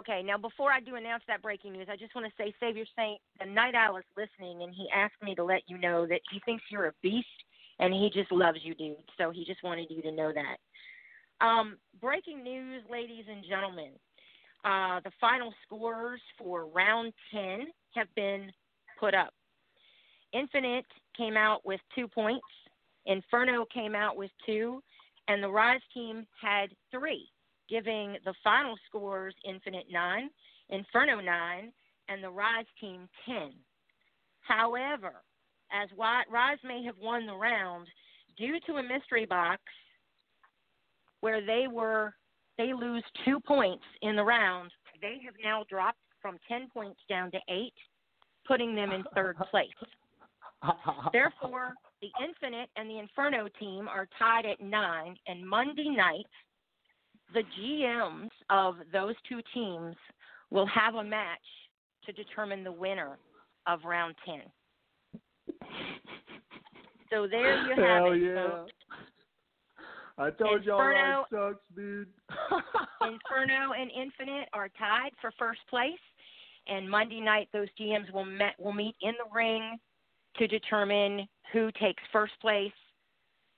Okay, 0.00 0.22
now 0.22 0.38
before 0.38 0.72
I 0.72 0.80
do 0.80 0.94
announce 0.94 1.22
that 1.28 1.42
breaking 1.42 1.74
news, 1.74 1.88
I 1.92 1.96
just 1.96 2.14
want 2.14 2.26
to 2.26 2.32
say, 2.42 2.54
Savior 2.58 2.86
Saint, 2.96 3.20
the 3.38 3.44
Night 3.44 3.74
Owl 3.74 3.98
is 3.98 4.04
listening, 4.16 4.62
and 4.62 4.74
he 4.74 4.88
asked 4.94 5.22
me 5.22 5.34
to 5.34 5.44
let 5.44 5.60
you 5.66 5.76
know 5.76 6.06
that 6.06 6.22
he 6.32 6.40
thinks 6.46 6.64
you're 6.70 6.86
a 6.86 6.92
beast, 7.02 7.26
and 7.80 7.92
he 7.92 8.10
just 8.10 8.32
loves 8.32 8.60
you, 8.62 8.74
dude. 8.74 8.96
So 9.18 9.30
he 9.30 9.44
just 9.44 9.62
wanted 9.62 9.88
you 9.90 10.00
to 10.00 10.10
know 10.10 10.32
that. 10.32 11.44
Um, 11.44 11.76
breaking 12.00 12.42
news, 12.42 12.82
ladies 12.90 13.24
and 13.30 13.44
gentlemen. 13.46 13.90
Uh, 14.64 15.00
the 15.04 15.10
final 15.20 15.52
scores 15.66 16.20
for 16.38 16.64
round 16.66 17.12
10 17.30 17.66
have 17.94 18.08
been 18.16 18.50
put 18.98 19.14
up. 19.14 19.34
Infinite 20.32 20.86
came 21.14 21.36
out 21.36 21.66
with 21.66 21.80
two 21.94 22.08
points, 22.08 22.46
Inferno 23.04 23.66
came 23.72 23.94
out 23.94 24.16
with 24.16 24.30
two, 24.46 24.82
and 25.28 25.42
the 25.42 25.48
Rise 25.48 25.80
team 25.92 26.26
had 26.40 26.70
three, 26.90 27.28
giving 27.70 28.16
the 28.24 28.34
final 28.42 28.76
scores 28.88 29.34
Infinite 29.48 29.86
9, 29.90 30.28
Inferno 30.68 31.20
9, 31.20 31.72
and 32.08 32.24
the 32.24 32.28
Rise 32.28 32.66
team 32.80 33.08
10. 33.24 33.52
However, 34.40 35.22
as 35.72 35.88
Rise 35.96 36.58
may 36.64 36.82
have 36.84 36.96
won 37.00 37.26
the 37.26 37.34
round, 37.34 37.86
due 38.36 38.58
to 38.66 38.74
a 38.74 38.82
mystery 38.82 39.26
box 39.26 39.62
where 41.20 41.44
they 41.44 41.66
were 41.70 42.14
they 42.58 42.74
lose 42.74 43.04
two 43.24 43.40
points 43.40 43.84
in 44.02 44.16
the 44.16 44.24
round, 44.24 44.70
they 45.00 45.18
have 45.24 45.34
now 45.42 45.64
dropped 45.70 45.98
from 46.20 46.36
ten 46.46 46.68
points 46.68 47.00
down 47.08 47.30
to 47.30 47.38
eight, 47.48 47.72
putting 48.46 48.74
them 48.74 48.90
in 48.92 49.04
third 49.14 49.36
place. 49.50 49.68
Therefore, 51.12 51.74
the 52.02 52.10
Infinite 52.22 52.68
and 52.76 52.90
the 52.90 52.98
Inferno 52.98 53.48
team 53.58 53.88
are 53.88 54.08
tied 54.18 54.44
at 54.44 54.60
nine, 54.60 55.16
and 55.26 55.46
Monday 55.46 55.88
night, 55.88 56.26
the 57.34 57.42
GMs 57.58 58.30
of 58.48 58.76
those 58.92 59.14
two 59.28 59.40
teams 59.54 59.96
will 60.50 60.66
have 60.66 60.94
a 60.96 61.04
match 61.04 61.38
to 62.06 62.12
determine 62.12 62.64
the 62.64 62.72
winner 62.72 63.18
of 63.66 63.80
round 63.84 64.14
10. 64.26 64.40
So 67.10 67.26
there 67.28 67.62
you 67.66 67.70
have 67.70 68.04
Hell 68.04 68.12
it, 68.12 68.18
yeah. 68.18 68.48
folks. 68.48 68.72
I 70.18 70.30
told 70.30 70.64
y'all 70.64 70.80
Inferno- 70.80 71.18
life 71.18 71.54
sucks, 71.54 71.64
dude. 71.74 72.08
Inferno 73.00 73.72
and 73.72 73.90
Infinite 73.90 74.48
are 74.52 74.68
tied 74.78 75.12
for 75.20 75.32
first 75.38 75.60
place, 75.68 75.92
and 76.68 76.88
Monday 76.88 77.20
night 77.20 77.48
those 77.52 77.68
GMs 77.80 78.12
will 78.12 78.26
met, 78.26 78.54
will 78.58 78.72
meet 78.72 78.94
in 79.00 79.12
the 79.12 79.34
ring 79.34 79.78
to 80.36 80.46
determine 80.46 81.26
who 81.52 81.70
takes 81.80 82.02
first 82.12 82.34
place 82.40 82.72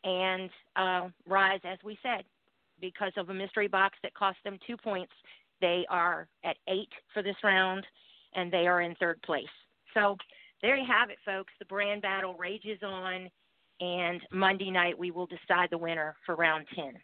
and 0.04 0.50
uh, 0.76 1.08
Rise, 1.28 1.60
as 1.64 1.78
we 1.84 1.98
said, 2.02 2.24
because 2.82 3.12
of 3.16 3.30
a 3.30 3.34
mystery 3.34 3.68
box 3.68 3.96
that 4.02 4.12
cost 4.12 4.36
them 4.44 4.58
two 4.66 4.76
points. 4.76 5.12
They 5.62 5.86
are 5.88 6.28
at 6.44 6.56
eight 6.68 6.90
for 7.14 7.22
this 7.22 7.36
round, 7.42 7.86
and 8.34 8.52
they 8.52 8.66
are 8.66 8.82
in 8.82 8.94
third 8.96 9.22
place. 9.22 9.46
So 9.94 10.16
there 10.60 10.76
you 10.76 10.84
have 10.86 11.08
it, 11.08 11.18
folks. 11.24 11.52
The 11.58 11.64
brand 11.64 12.02
battle 12.02 12.34
rages 12.34 12.80
on, 12.82 13.30
and 13.80 14.20
Monday 14.32 14.70
night 14.70 14.98
we 14.98 15.10
will 15.10 15.26
decide 15.26 15.68
the 15.70 15.78
winner 15.78 16.16
for 16.26 16.34
round 16.34 16.66
10. 16.74 16.98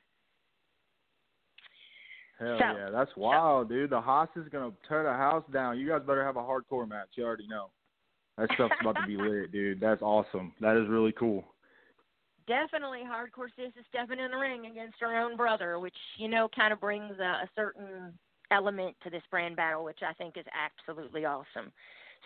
Hell 2.38 2.59
So- 2.59 2.78
yeah, 2.78 2.90
that's 2.90 3.10
wild, 3.16 3.68
dude. 3.68 3.90
The 3.90 4.00
Hoss 4.00 4.28
is 4.36 4.48
gonna 4.48 4.72
tear 4.88 5.02
the 5.02 5.12
house 5.12 5.44
down. 5.52 5.78
You 5.78 5.88
guys 5.88 6.02
better 6.06 6.24
have 6.24 6.36
a 6.36 6.42
hardcore 6.42 6.88
match. 6.88 7.09
You 7.14 7.24
already 7.24 7.48
know. 7.48 7.70
That 8.36 8.48
stuff's 8.55 8.74
about 8.80 8.96
to 8.96 9.06
be 9.06 9.16
lit, 9.16 9.50
dude. 9.50 9.80
That's 9.80 10.02
awesome. 10.02 10.52
That 10.60 10.76
is 10.76 10.88
really 10.88 11.12
cool. 11.12 11.44
Definitely 12.48 13.00
hardcore 13.00 13.48
sis 13.54 13.72
is 13.78 13.84
stepping 13.88 14.18
in 14.18 14.30
the 14.32 14.36
ring 14.36 14.66
against 14.66 14.96
her 15.00 15.16
own 15.16 15.36
brother, 15.36 15.78
which 15.78 15.94
you 16.16 16.28
know 16.28 16.48
kind 16.54 16.72
of 16.72 16.80
brings 16.80 17.14
a, 17.20 17.44
a 17.44 17.48
certain 17.54 18.12
element 18.50 18.96
to 19.04 19.10
this 19.10 19.22
brand 19.30 19.54
battle, 19.54 19.84
which 19.84 20.00
I 20.02 20.12
think 20.14 20.36
is 20.36 20.46
absolutely 20.50 21.24
awesome. 21.24 21.70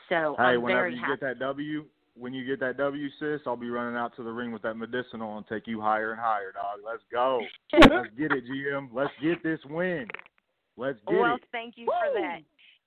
So 0.09 0.37
hey, 0.39 0.45
I'm 0.45 0.63
whenever 0.63 0.89
you 0.89 1.01
happy. 1.01 1.13
get 1.13 1.21
that 1.21 1.39
W, 1.41 1.85
when 2.17 2.33
you 2.33 2.47
get 2.47 2.61
that 2.61 2.77
W, 2.77 3.09
sis, 3.19 3.41
I'll 3.47 3.57
be 3.57 3.71
running 3.71 3.97
out 3.97 4.15
to 4.17 4.23
the 4.23 4.31
ring 4.31 4.53
with 4.53 4.63
that 4.63 4.75
medicinal 4.75 5.37
and 5.37 5.47
take 5.47 5.67
you 5.67 5.81
higher 5.81 6.13
and 6.13 6.21
higher, 6.21 6.53
dog. 6.53 6.81
Let's 6.85 7.03
go. 7.11 7.41
Let's 7.73 8.09
get 8.19 8.33
it, 8.33 8.45
GM. 8.51 8.89
Let's 8.93 9.13
get 9.23 9.43
this 9.43 9.61
win. 9.69 10.07
Let's 10.77 10.99
get 11.09 11.15
well, 11.15 11.25
it. 11.25 11.29
Well, 11.29 11.39
thank 11.53 11.75
you 11.77 11.87
for 11.87 12.21
that. 12.21 12.41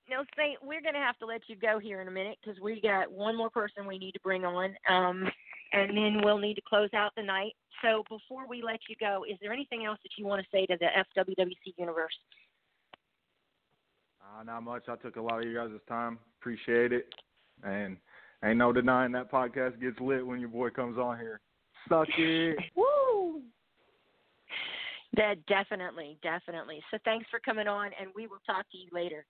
No, 0.08 0.22
Saint, 0.36 0.58
we're 0.62 0.80
going 0.80 0.94
to 0.94 1.00
have 1.00 1.18
to 1.18 1.26
let 1.26 1.42
you 1.48 1.56
go 1.56 1.80
here 1.80 2.00
in 2.00 2.06
a 2.06 2.12
minute 2.12 2.38
because 2.40 2.60
we 2.60 2.80
got 2.80 3.10
one 3.10 3.36
more 3.36 3.50
person 3.50 3.86
we 3.86 3.98
need 3.98 4.12
to 4.12 4.20
bring 4.20 4.44
on, 4.44 4.76
um, 4.88 5.28
and 5.80 5.96
then 5.96 6.20
we'll 6.24 6.38
need 6.38 6.54
to 6.54 6.62
close 6.68 6.90
out 6.94 7.12
the 7.16 7.22
night. 7.22 7.52
So 7.82 8.02
before 8.08 8.48
we 8.48 8.62
let 8.62 8.80
you 8.88 8.96
go, 8.98 9.24
is 9.28 9.36
there 9.40 9.52
anything 9.52 9.84
else 9.84 9.98
that 10.02 10.10
you 10.18 10.26
want 10.26 10.42
to 10.42 10.48
say 10.50 10.66
to 10.66 10.76
the 10.78 10.86
FWWC 11.16 11.74
universe? 11.76 12.14
Uh, 14.20 14.42
not 14.42 14.62
much. 14.62 14.84
I 14.88 14.96
took 14.96 15.16
a 15.16 15.20
lot 15.20 15.38
of 15.38 15.44
you 15.44 15.54
guys' 15.54 15.70
time. 15.88 16.18
Appreciate 16.40 16.92
it. 16.92 17.14
And 17.62 17.96
Ain't 18.44 18.58
no 18.58 18.72
denying 18.72 19.12
that 19.12 19.30
podcast 19.30 19.80
gets 19.80 19.98
lit 20.00 20.26
when 20.26 20.40
your 20.40 20.48
boy 20.48 20.70
comes 20.70 20.98
on 20.98 21.18
here. 21.18 21.40
Suck 21.88 22.08
it. 22.18 22.58
Woo! 22.76 23.42
That 25.16 25.44
definitely, 25.46 26.18
definitely. 26.22 26.82
So 26.90 26.98
thanks 27.04 27.26
for 27.30 27.40
coming 27.40 27.66
on, 27.66 27.90
and 27.98 28.10
we 28.14 28.26
will 28.26 28.40
talk 28.46 28.70
to 28.70 28.78
you 28.78 28.88
later. 28.92 29.24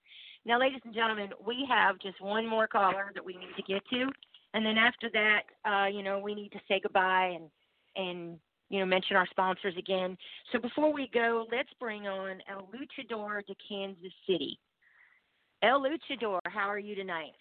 Now, 0.45 0.59
ladies 0.59 0.81
and 0.85 0.95
gentlemen, 0.95 1.31
we 1.47 1.67
have 1.69 1.99
just 2.01 2.21
one 2.21 2.47
more 2.47 2.67
caller 2.67 3.13
that 3.15 3.25
we 3.25 3.35
need 3.35 3.55
to 3.57 3.63
get 3.63 3.83
to, 3.91 4.11
and 4.57 4.65
then 4.65 4.79
after 4.79 5.11
that, 5.13 5.43
uh, 5.71 5.87
you 5.87 6.03
know, 6.03 6.19
we 6.19 6.35
need 6.35 6.51
to 6.53 6.59
say 6.67 6.81
goodbye 6.83 7.37
and 7.37 7.51
and 7.95 8.39
you 8.71 8.81
know 8.81 8.87
mention 8.87 9.15
our 9.15 9.27
sponsors 9.29 9.75
again. 9.79 10.17
So 10.51 10.59
before 10.59 10.91
we 10.91 11.11
go, 11.13 11.47
let's 11.53 11.69
bring 11.79 12.09
on 12.09 12.39
El 12.51 12.67
Luchador 12.73 13.45
to 13.45 13.55
Kansas 13.69 14.13
City. 14.27 14.59
El 15.63 15.83
Luchador, 15.83 16.41
how 16.47 16.71
are 16.71 16.79
you 16.79 16.95
tonight? 16.95 17.33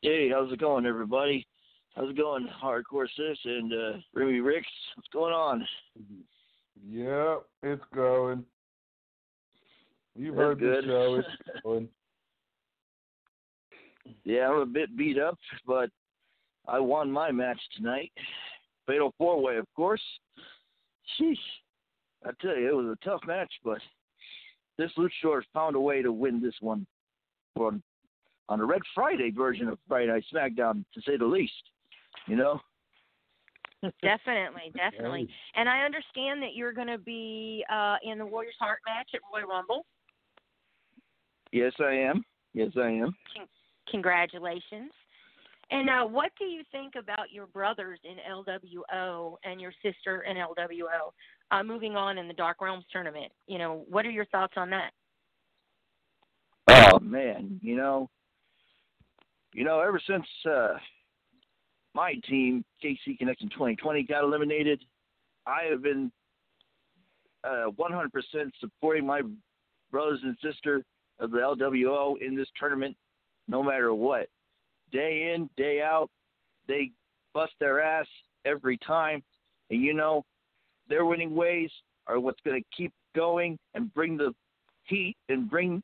Hey, 0.00 0.30
how's 0.30 0.50
it 0.50 0.58
going, 0.58 0.86
everybody? 0.86 1.46
How's 1.94 2.10
it 2.10 2.16
going, 2.16 2.48
Hardcore 2.62 3.06
Sis 3.14 3.38
and 3.44 3.72
uh, 3.72 3.98
Remy 4.14 4.40
Ricks? 4.40 4.68
What's 4.94 5.08
going 5.12 5.34
on? 5.34 5.66
Yep, 6.88 7.42
it's 7.64 7.82
going. 7.94 8.42
You've 10.16 10.34
That's 10.34 10.46
heard 10.46 10.60
good. 10.60 10.84
the 10.84 10.88
show. 10.88 11.14
It's 11.16 11.62
going. 11.62 11.88
Yeah, 14.24 14.48
I'm 14.48 14.58
a 14.58 14.66
bit 14.66 14.96
beat 14.96 15.18
up, 15.18 15.38
but 15.66 15.90
I 16.66 16.78
won 16.78 17.10
my 17.10 17.30
match 17.30 17.60
tonight. 17.76 18.12
Fatal 18.86 19.12
four 19.18 19.40
way, 19.40 19.56
of 19.56 19.66
course. 19.74 20.02
Sheesh. 21.18 21.36
I 22.24 22.30
tell 22.40 22.56
you, 22.56 22.68
it 22.68 22.74
was 22.74 22.96
a 23.00 23.04
tough 23.04 23.20
match, 23.26 23.52
but 23.64 23.78
this 24.76 24.90
luchador 24.98 25.42
found 25.54 25.76
a 25.76 25.80
way 25.80 26.02
to 26.02 26.12
win 26.12 26.42
this 26.42 26.54
one 26.60 26.86
on, 27.56 27.82
on 28.48 28.58
the 28.58 28.64
Red 28.64 28.82
Friday 28.94 29.30
version 29.30 29.68
of 29.68 29.78
Friday 29.86 30.08
Night 30.08 30.24
SmackDown, 30.32 30.84
to 30.94 31.00
say 31.06 31.16
the 31.16 31.24
least. 31.24 31.52
You 32.26 32.36
know? 32.36 32.60
Definitely, 34.02 34.72
definitely. 34.76 35.28
And 35.54 35.68
I 35.68 35.84
understand 35.84 36.42
that 36.42 36.54
you're 36.54 36.72
going 36.72 36.88
to 36.88 36.98
be 36.98 37.64
uh, 37.72 37.94
in 38.02 38.18
the 38.18 38.26
Warriors 38.26 38.56
Heart 38.58 38.80
match 38.84 39.10
at 39.14 39.20
Royal 39.32 39.46
Rumble. 39.46 39.86
Yes, 41.52 41.72
I 41.78 41.92
am. 41.92 42.24
Yes, 42.54 42.72
I 42.76 42.88
am. 42.88 43.14
Con- 43.90 44.02
congratulations. 44.02 44.90
And 45.70 45.90
uh, 45.90 46.04
what 46.04 46.32
do 46.38 46.46
you 46.46 46.62
think 46.72 46.94
about 46.98 47.30
your 47.30 47.46
brothers 47.46 47.98
in 48.04 48.16
LWO 48.30 49.36
and 49.44 49.60
your 49.60 49.72
sister 49.82 50.22
in 50.22 50.36
LWO 50.36 51.12
uh, 51.50 51.62
moving 51.62 51.94
on 51.94 52.16
in 52.16 52.26
the 52.26 52.34
Dark 52.34 52.62
Realms 52.62 52.84
tournament? 52.90 53.30
You 53.46 53.58
know, 53.58 53.84
what 53.88 54.06
are 54.06 54.10
your 54.10 54.24
thoughts 54.26 54.54
on 54.56 54.70
that? 54.70 54.92
Oh 56.70 56.98
man, 57.00 57.60
you 57.62 57.76
know, 57.76 58.08
you 59.52 59.64
know, 59.64 59.80
ever 59.80 60.00
since 60.06 60.24
uh, 60.50 60.74
my 61.94 62.14
team, 62.28 62.64
KC 62.84 63.18
Connection 63.18 63.48
2020, 63.50 64.04
got 64.04 64.24
eliminated, 64.24 64.82
I 65.46 65.64
have 65.70 65.82
been 65.82 66.12
uh, 67.44 67.70
100% 67.78 68.08
supporting 68.60 69.06
my 69.06 69.22
brothers 69.90 70.20
and 70.22 70.36
sister 70.42 70.84
of 71.18 71.30
the 71.30 71.38
LWO 71.38 72.20
in 72.20 72.36
this 72.36 72.48
tournament, 72.58 72.96
no 73.48 73.62
matter 73.62 73.92
what. 73.94 74.28
Day 74.92 75.32
in, 75.34 75.48
day 75.56 75.82
out, 75.82 76.08
they 76.66 76.90
bust 77.34 77.52
their 77.60 77.80
ass 77.80 78.06
every 78.44 78.78
time, 78.78 79.22
and 79.70 79.82
you 79.82 79.94
know, 79.94 80.24
their 80.88 81.04
winning 81.04 81.34
ways 81.34 81.70
are 82.06 82.20
what's 82.20 82.40
going 82.44 82.60
to 82.60 82.76
keep 82.76 82.92
going 83.14 83.58
and 83.74 83.92
bring 83.94 84.16
the 84.16 84.34
heat 84.84 85.16
and 85.28 85.50
bring 85.50 85.82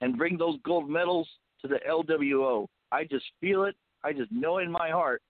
and 0.00 0.16
bring 0.16 0.36
those 0.36 0.58
gold 0.64 0.88
medals 0.88 1.28
to 1.60 1.68
the 1.68 1.78
LWO. 1.88 2.66
I 2.90 3.04
just 3.04 3.24
feel 3.40 3.64
it. 3.64 3.76
I 4.04 4.12
just 4.12 4.32
know 4.32 4.58
in 4.58 4.70
my 4.70 4.90
heart 4.90 5.22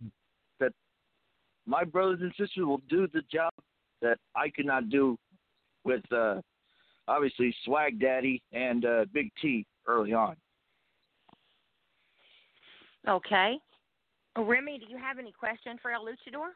that 0.60 0.72
my 1.66 1.84
brothers 1.84 2.20
and 2.22 2.30
sisters 2.30 2.64
will 2.64 2.80
do 2.88 3.06
the 3.12 3.22
job 3.30 3.52
that 4.00 4.18
I 4.34 4.48
could 4.48 4.66
not 4.66 4.88
do 4.88 5.16
with 5.84 6.00
uh, 6.12 6.40
obviously 7.06 7.54
Swag 7.64 8.00
Daddy 8.00 8.42
and 8.52 8.84
uh, 8.84 9.04
Big 9.12 9.30
T 9.40 9.66
early 9.86 10.12
on. 10.12 10.36
Okay. 13.08 13.58
Remy, 14.36 14.78
do 14.78 14.86
you 14.88 14.96
have 14.96 15.18
any 15.18 15.32
question 15.32 15.78
for 15.82 15.90
El 15.90 16.04
Luchador? 16.04 16.52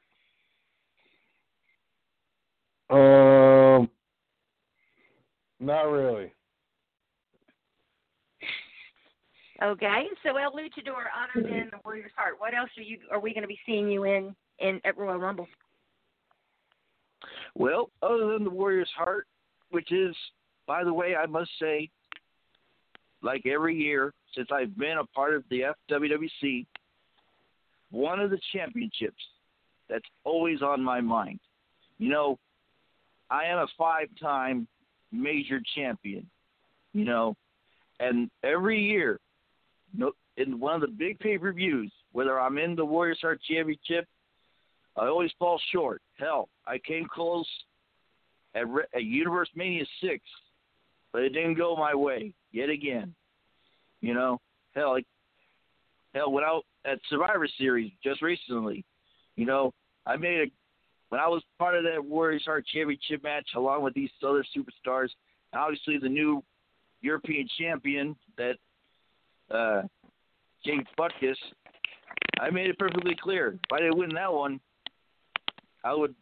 Um, 2.89 3.91
not 5.61 5.83
really. 5.83 6.33
Okay. 9.63 10.05
So 10.23 10.37
El 10.37 10.53
Luchador, 10.53 11.07
other 11.35 11.43
than 11.43 11.71
the 11.71 11.79
Warriors 11.85 12.13
Heart, 12.17 12.35
what 12.39 12.55
else 12.55 12.71
are 12.77 12.83
you 12.83 12.99
are 13.11 13.21
we 13.21 13.35
going 13.35 13.43
to 13.43 13.49
be 13.49 13.59
seeing 13.67 13.91
you 13.91 14.05
in 14.05 14.35
in 14.61 14.81
at 14.85 14.97
Royal 14.97 15.19
Rumble? 15.19 15.49
Well, 17.55 17.91
other 18.03 18.33
than 18.33 18.45
the 18.45 18.51
Warriors' 18.51 18.91
heart, 18.95 19.27
which 19.71 19.91
is, 19.91 20.15
by 20.67 20.85
the 20.85 20.93
way, 20.93 21.17
I 21.17 21.25
must 21.25 21.51
say, 21.59 21.89
like 23.23 23.47
every 23.47 23.75
year 23.75 24.13
since 24.37 24.49
I've 24.53 24.77
been 24.77 24.99
a 24.99 25.05
part 25.07 25.35
of 25.35 25.45
the 25.51 25.63
FWWC, 25.91 26.67
one 27.91 28.21
of 28.21 28.31
the 28.31 28.39
championships 28.53 29.23
that's 29.89 30.05
always 30.25 30.63
on 30.63 30.83
my 30.83 31.01
mind. 31.01 31.41
You 31.99 32.11
know, 32.11 32.39
I 33.31 33.45
am 33.47 33.59
a 33.59 33.67
five 33.79 34.09
time 34.21 34.69
major 35.11 35.61
champion, 35.75 36.29
you 36.93 37.05
know, 37.05 37.37
and 37.99 38.31
every 38.43 38.81
year, 38.83 39.19
in 40.37 40.61
one 40.61 40.75
of 40.75 40.81
the 40.83 40.89
big 40.89 41.19
pay 41.19 41.39
per 41.39 41.53
views, 41.53 41.91
whether 42.13 42.39
I'm 42.39 42.59
in 42.59 42.77
the 42.77 42.85
Warriors 42.85 43.19
Heart 43.23 43.41
Championship, 43.49 44.07
I 44.97 45.07
always 45.07 45.31
fall 45.39 45.61
short. 45.73 46.03
Hell, 46.19 46.49
I 46.67 46.79
came 46.79 47.07
close 47.07 47.47
at, 48.55 48.69
Re- 48.69 48.85
at 48.95 49.05
Universe 49.05 49.49
Mania 49.55 49.85
6, 50.03 50.23
but 51.13 51.23
it 51.23 51.31
didn't 51.31 51.55
go 51.55 51.77
my 51.77 51.95
way 51.95 52.33
yet 52.53 52.69
again. 52.69 53.15
You 54.07 54.15
know, 54.15 54.41
hell, 54.73 54.93
like, 54.93 55.05
hell, 56.15 56.31
went 56.31 56.47
out 56.47 56.63
at 56.85 57.01
Survivor 57.11 57.49
Series 57.59 57.91
just 58.05 58.23
recently. 58.23 58.85
You 59.35 59.47
know, 59.47 59.73
I 60.07 60.17
made 60.17 60.41
a 60.43 60.45
when 61.09 61.21
I 61.21 61.27
was 61.27 61.43
part 61.59 61.75
of 61.75 61.83
that 61.83 62.05
Warriors 62.05 62.45
Heart 62.45 62.67
Championship 62.73 63.25
match 63.25 63.49
along 63.57 63.83
with 63.83 63.95
these 63.95 64.11
other 64.25 64.45
superstars. 64.57 65.09
Obviously, 65.53 65.99
the 65.99 66.09
new 66.09 66.45
European 67.01 67.49
champion 67.59 68.15
that 68.39 68.55
uh, 69.51 69.83
James 70.65 70.87
Butkus. 70.97 71.35
I 72.39 72.51
made 72.51 72.71
it 72.71 72.79
perfectly 72.79 73.17
clear. 73.21 73.55
If 73.55 73.73
I 73.73 73.79
didn't 73.79 73.99
win 73.99 74.15
that 74.15 74.33
one, 74.33 74.61
I 75.83 75.95
would 75.95 76.15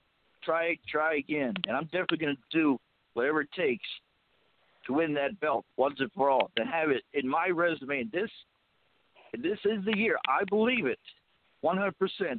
try 0.42 0.78
try 0.88 1.16
again, 1.16 1.52
and 1.66 1.76
I'm 1.76 1.84
definitely 1.84 2.18
going 2.18 2.36
to 2.36 2.58
do 2.58 2.78
whatever 3.12 3.42
it 3.42 3.52
takes 3.54 3.86
to 4.86 4.92
win 4.92 5.14
that 5.14 5.38
belt 5.40 5.64
once 5.76 5.96
and 5.98 6.10
for 6.12 6.30
all. 6.30 6.50
To 6.56 6.64
have 6.64 6.90
it 6.90 7.02
in 7.12 7.28
my 7.28 7.48
resume. 7.48 8.00
And 8.00 8.12
this, 8.12 8.30
this 9.34 9.58
is 9.64 9.84
the 9.84 9.96
year. 9.96 10.16
I 10.28 10.44
believe 10.48 10.86
it, 10.86 10.98
100% 11.64 11.92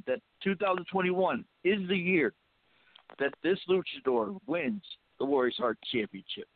that 0.07 0.19
2021 0.43 1.45
is 1.63 1.87
the 1.87 1.97
year 1.97 2.33
that 3.19 3.33
this 3.43 3.59
luchador 3.69 4.37
wins 4.47 4.83
the 5.19 5.25
Warriors 5.25 5.55
Heart 5.57 5.77
Championship. 5.91 6.47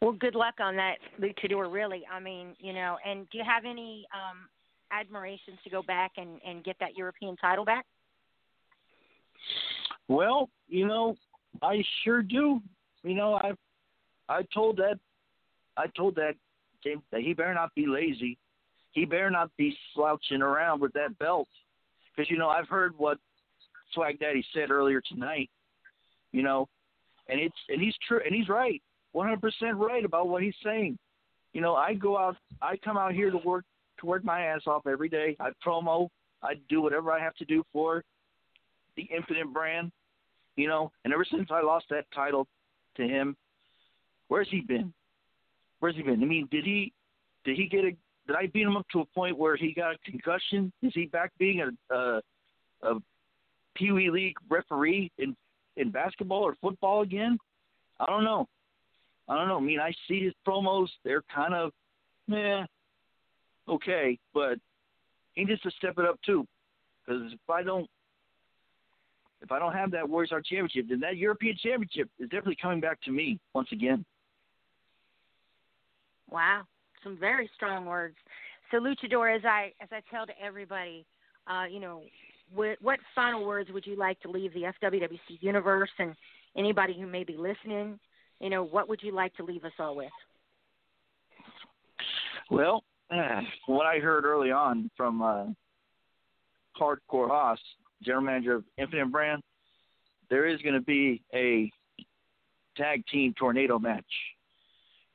Well, 0.00 0.12
good 0.12 0.34
luck 0.34 0.54
on 0.60 0.76
that, 0.76 0.96
Luchador. 1.20 1.72
Really, 1.72 2.02
I 2.12 2.20
mean, 2.20 2.54
you 2.58 2.72
know. 2.72 2.98
And 3.06 3.28
do 3.30 3.38
you 3.38 3.44
have 3.44 3.64
any 3.64 4.06
um 4.12 4.48
admirations 4.92 5.58
to 5.64 5.70
go 5.70 5.82
back 5.82 6.12
and 6.16 6.40
and 6.46 6.62
get 6.62 6.76
that 6.80 6.96
European 6.96 7.36
title 7.36 7.64
back? 7.64 7.86
Well, 10.08 10.50
you 10.68 10.86
know, 10.86 11.16
I 11.62 11.82
sure 12.04 12.22
do. 12.22 12.60
You 13.02 13.14
know, 13.14 13.34
I 13.34 13.52
I 14.28 14.42
told 14.54 14.76
that 14.78 14.98
I 15.76 15.86
told 15.96 16.16
that 16.16 16.34
that 16.84 17.20
he 17.20 17.32
better 17.32 17.54
not 17.54 17.74
be 17.74 17.86
lazy. 17.86 18.38
He 18.92 19.04
better 19.04 19.30
not 19.30 19.50
be 19.56 19.76
slouching 19.94 20.42
around 20.42 20.80
with 20.80 20.92
that 20.94 21.18
belt. 21.18 21.48
Because 22.14 22.30
you 22.30 22.38
know, 22.38 22.48
I've 22.48 22.68
heard 22.68 22.94
what 22.98 23.18
Swag 23.94 24.18
Daddy 24.18 24.44
said 24.54 24.70
earlier 24.70 25.00
tonight. 25.00 25.50
You 26.32 26.42
know, 26.42 26.68
and 27.28 27.40
it's 27.40 27.56
and 27.68 27.80
he's 27.80 27.94
true 28.06 28.20
and 28.24 28.34
he's 28.34 28.48
right, 28.48 28.82
100% 29.14 29.40
right 29.74 30.04
about 30.04 30.28
what 30.28 30.42
he's 30.42 30.54
saying. 30.64 30.98
You 31.52 31.60
know, 31.60 31.74
I 31.74 31.94
go 31.94 32.16
out, 32.16 32.36
I 32.60 32.76
come 32.78 32.96
out 32.96 33.12
here 33.12 33.30
to 33.30 33.38
work 33.38 33.64
to 34.00 34.06
work 34.06 34.24
my 34.24 34.42
ass 34.42 34.62
off 34.66 34.86
every 34.86 35.08
day. 35.08 35.36
I 35.40 35.50
promo, 35.66 36.08
I 36.42 36.54
do 36.68 36.80
whatever 36.80 37.12
I 37.12 37.20
have 37.20 37.34
to 37.36 37.44
do 37.44 37.62
for 37.72 38.02
the 38.96 39.08
Infinite 39.14 39.52
brand. 39.52 39.92
You 40.56 40.68
know, 40.68 40.92
and 41.04 41.14
ever 41.14 41.24
since 41.30 41.48
I 41.50 41.62
lost 41.62 41.86
that 41.90 42.04
title 42.14 42.46
to 42.96 43.02
him, 43.02 43.36
where's 44.32 44.48
he 44.50 44.62
been? 44.62 44.94
Where's 45.80 45.94
he 45.94 46.00
been? 46.00 46.22
I 46.22 46.24
mean, 46.24 46.48
did 46.50 46.64
he 46.64 46.90
did 47.44 47.54
he 47.54 47.66
get 47.66 47.84
a 47.84 47.90
did 48.26 48.36
I 48.36 48.46
beat 48.46 48.62
him 48.62 48.78
up 48.78 48.86
to 48.92 49.00
a 49.00 49.04
point 49.04 49.36
where 49.36 49.56
he 49.56 49.74
got 49.74 49.94
a 49.94 50.10
concussion? 50.10 50.72
Is 50.80 50.92
he 50.94 51.04
back 51.04 51.32
being 51.38 51.60
a 51.60 51.94
a, 51.94 52.20
a 52.82 52.94
Pee 53.76 53.92
Wee 53.92 54.08
League 54.08 54.36
referee 54.48 55.12
in 55.18 55.36
in 55.76 55.90
basketball 55.90 56.42
or 56.44 56.56
football 56.62 57.02
again? 57.02 57.36
I 58.00 58.06
don't 58.06 58.24
know. 58.24 58.48
I 59.28 59.36
don't 59.36 59.48
know. 59.48 59.58
I 59.58 59.60
mean, 59.60 59.80
I 59.80 59.92
see 60.08 60.24
his 60.24 60.32
promos; 60.48 60.88
they're 61.04 61.24
kind 61.34 61.52
of, 61.52 61.70
eh, 62.32 62.64
okay. 63.68 64.18
But 64.32 64.58
he 65.34 65.44
needs 65.44 65.60
to 65.60 65.70
step 65.72 65.98
it 65.98 66.06
up 66.06 66.18
too. 66.24 66.46
Because 67.04 67.34
if 67.34 67.50
I 67.50 67.62
don't, 67.62 67.86
if 69.42 69.52
I 69.52 69.58
don't 69.58 69.74
have 69.74 69.90
that 69.90 70.08
Warriors 70.08 70.30
Heart 70.30 70.46
Championship, 70.46 70.86
then 70.88 71.00
that 71.00 71.18
European 71.18 71.54
Championship 71.62 72.08
is 72.18 72.30
definitely 72.30 72.56
coming 72.62 72.80
back 72.80 72.98
to 73.02 73.10
me 73.10 73.38
once 73.52 73.68
again. 73.72 74.06
Wow, 76.32 76.62
some 77.04 77.18
very 77.18 77.50
strong 77.54 77.84
words. 77.84 78.16
So, 78.70 78.78
Luchador, 78.78 79.36
as 79.36 79.44
I 79.44 79.72
as 79.80 79.90
I 79.92 80.00
tell 80.10 80.26
to 80.26 80.32
everybody, 80.42 81.04
uh, 81.46 81.64
you 81.70 81.78
know, 81.78 82.02
what, 82.54 82.78
what 82.80 82.98
final 83.14 83.44
words 83.44 83.70
would 83.70 83.86
you 83.86 83.96
like 83.96 84.18
to 84.20 84.30
leave 84.30 84.54
the 84.54 84.72
FWWC 84.82 85.18
universe 85.40 85.90
and 85.98 86.14
anybody 86.56 86.96
who 86.98 87.06
may 87.06 87.24
be 87.24 87.36
listening? 87.36 87.98
You 88.40 88.50
know, 88.50 88.62
what 88.64 88.88
would 88.88 89.02
you 89.02 89.12
like 89.12 89.34
to 89.36 89.44
leave 89.44 89.64
us 89.64 89.72
all 89.78 89.94
with? 89.94 90.10
Well, 92.50 92.82
what 93.66 93.86
I 93.86 93.98
heard 93.98 94.24
early 94.24 94.50
on 94.50 94.90
from 94.96 95.22
uh, 95.22 95.44
Hardcore 96.80 97.28
Hoss, 97.28 97.58
general 98.02 98.24
manager 98.24 98.54
of 98.56 98.64
Infinite 98.78 99.12
Brand, 99.12 99.42
there 100.30 100.46
is 100.46 100.60
going 100.62 100.74
to 100.74 100.80
be 100.80 101.22
a 101.34 101.70
tag 102.76 103.04
team 103.12 103.34
tornado 103.38 103.78
match. 103.78 104.04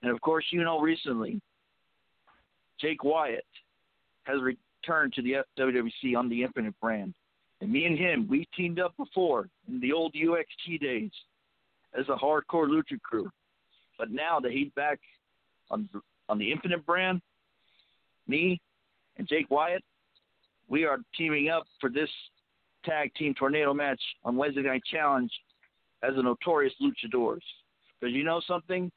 And 0.01 0.11
of 0.11 0.21
course, 0.21 0.45
you 0.51 0.63
know, 0.63 0.79
recently, 0.79 1.41
Jake 2.79 3.03
Wyatt 3.03 3.45
has 4.23 4.37
returned 4.41 5.13
to 5.13 5.21
the 5.21 5.37
WWC 5.57 6.15
on 6.15 6.29
the 6.29 6.43
Infinite 6.43 6.79
brand. 6.79 7.13
And 7.61 7.71
me 7.71 7.85
and 7.85 7.97
him, 7.97 8.27
we 8.29 8.47
teamed 8.55 8.79
up 8.79 8.95
before 8.97 9.49
in 9.67 9.79
the 9.79 9.91
old 9.91 10.13
UXT 10.13 10.79
days 10.79 11.11
as 11.97 12.05
a 12.09 12.15
hardcore 12.15 12.67
lucha 12.67 13.01
crew. 13.01 13.29
But 13.97 14.11
now 14.11 14.39
that 14.39 14.51
he's 14.51 14.69
back 14.75 14.99
on 15.71 15.89
on 16.29 16.37
the 16.37 16.51
Infinite 16.51 16.85
brand, 16.85 17.21
me 18.27 18.61
and 19.17 19.27
Jake 19.27 19.49
Wyatt, 19.49 19.83
we 20.67 20.85
are 20.85 20.97
teaming 21.17 21.49
up 21.49 21.65
for 21.79 21.89
this 21.89 22.09
tag 22.85 23.13
team 23.15 23.33
tornado 23.33 23.73
match 23.73 24.01
on 24.23 24.35
Wednesday 24.35 24.61
Night 24.61 24.83
Challenge 24.91 25.31
as 26.03 26.15
the 26.15 26.21
Notorious 26.21 26.73
Luchadors. 26.81 27.41
Because 27.99 28.13
you 28.13 28.23
know 28.23 28.41
something, 28.47 28.91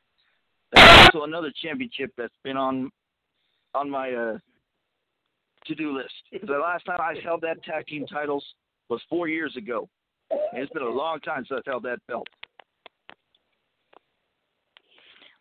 there's 0.72 1.10
also 1.14 1.24
another 1.24 1.52
championship 1.62 2.12
that's 2.16 2.34
been 2.44 2.56
on 2.56 2.90
on 3.74 3.90
my 3.90 4.12
uh, 4.12 4.38
to 5.66 5.74
do 5.74 5.96
list. 5.96 6.14
The 6.32 6.52
last 6.54 6.84
time 6.84 7.00
I 7.00 7.14
held 7.22 7.40
that 7.42 7.62
tag 7.64 7.86
team 7.86 8.06
titles 8.06 8.44
was 8.88 9.00
four 9.08 9.28
years 9.28 9.56
ago. 9.56 9.88
And 10.30 10.62
it's 10.62 10.72
been 10.72 10.82
a 10.82 10.88
long 10.88 11.20
time 11.20 11.44
since 11.48 11.58
I've 11.58 11.70
held 11.70 11.82
that 11.84 11.98
belt. 12.06 12.26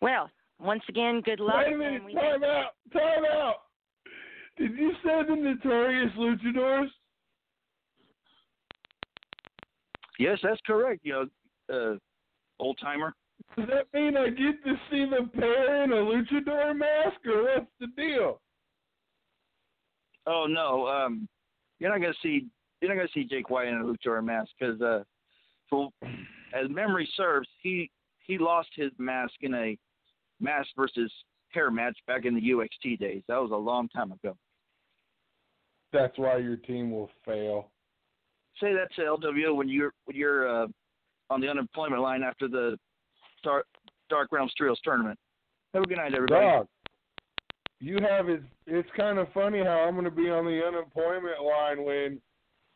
Well, 0.00 0.30
once 0.58 0.82
again, 0.88 1.20
good 1.24 1.40
luck. 1.40 1.56
Wait 1.66 1.74
a 1.74 1.76
minute, 1.76 2.02
time 2.14 2.44
out, 2.44 2.72
time 2.92 3.24
out. 3.30 3.54
Did 4.56 4.76
you 4.76 4.92
say 5.04 5.22
the 5.28 5.36
Notorious 5.36 6.12
Luchadors? 6.18 6.88
Yes, 10.18 10.38
that's 10.42 10.60
correct. 10.66 11.00
You 11.02 11.28
know, 11.68 11.74
uh, 11.92 11.96
old 12.58 12.78
timer. 12.80 13.14
Does 13.56 13.68
that 13.68 13.86
mean 13.92 14.16
I 14.16 14.28
get 14.28 14.62
to 14.64 14.74
see 14.90 15.04
the 15.04 15.28
pair 15.38 15.84
in 15.84 15.92
a 15.92 15.96
luchador 15.96 16.76
mask, 16.76 17.18
or 17.26 17.42
what's 17.44 17.66
the 17.80 17.88
deal? 17.96 18.40
Oh 20.26 20.46
no, 20.48 20.86
um, 20.86 21.28
you're 21.78 21.90
not 21.90 22.00
gonna 22.00 22.14
see 22.22 22.46
you're 22.80 22.90
not 22.90 22.96
gonna 22.96 23.08
see 23.14 23.24
Jake 23.24 23.50
Wyatt 23.50 23.74
in 23.74 23.80
a 23.80 23.84
luchador 23.84 24.24
mask 24.24 24.50
because, 24.58 24.80
uh, 24.80 25.02
for 25.68 25.90
as 26.54 26.68
memory 26.68 27.08
serves, 27.16 27.48
he 27.62 27.90
he 28.26 28.38
lost 28.38 28.68
his 28.74 28.92
mask 28.98 29.34
in 29.40 29.54
a 29.54 29.76
mask 30.40 30.68
versus 30.76 31.12
hair 31.48 31.70
match 31.70 31.98
back 32.06 32.24
in 32.24 32.34
the 32.34 32.40
UXT 32.40 32.98
days. 32.98 33.22
That 33.28 33.40
was 33.40 33.50
a 33.50 33.56
long 33.56 33.88
time 33.88 34.12
ago. 34.12 34.36
That's 35.92 36.16
why 36.16 36.36
your 36.38 36.56
team 36.56 36.92
will 36.92 37.10
fail. 37.24 37.70
Say 38.60 38.72
that 38.72 38.94
to 38.96 39.02
LWO 39.02 39.56
when 39.56 39.68
you're 39.68 39.92
when 40.04 40.16
you're 40.16 40.48
uh, 40.48 40.66
on 41.30 41.40
the 41.40 41.48
unemployment 41.48 42.02
line 42.02 42.22
after 42.22 42.46
the 42.48 42.78
Dark, 43.42 43.66
Dark 44.08 44.32
Realms 44.32 44.52
Trios 44.56 44.80
tournament. 44.82 45.18
Have 45.74 45.84
a 45.84 45.86
good 45.86 45.98
night, 45.98 46.14
everybody. 46.14 46.46
Dog, 46.46 46.66
you 47.78 47.98
have 48.08 48.28
it. 48.28 48.42
It's 48.66 48.88
kind 48.96 49.18
of 49.18 49.28
funny 49.32 49.58
how 49.58 49.84
I'm 49.86 49.94
going 49.94 50.04
to 50.04 50.10
be 50.10 50.30
on 50.30 50.44
the 50.44 50.60
unemployment 50.66 51.42
line 51.42 51.84
when 51.84 52.20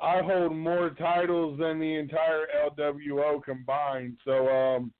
I 0.00 0.22
hold 0.22 0.54
more 0.56 0.90
titles 0.90 1.58
than 1.58 1.78
the 1.78 1.94
entire 1.96 2.46
LWO 2.66 3.42
combined. 3.42 4.16
So, 4.24 4.48
um, 4.48 4.92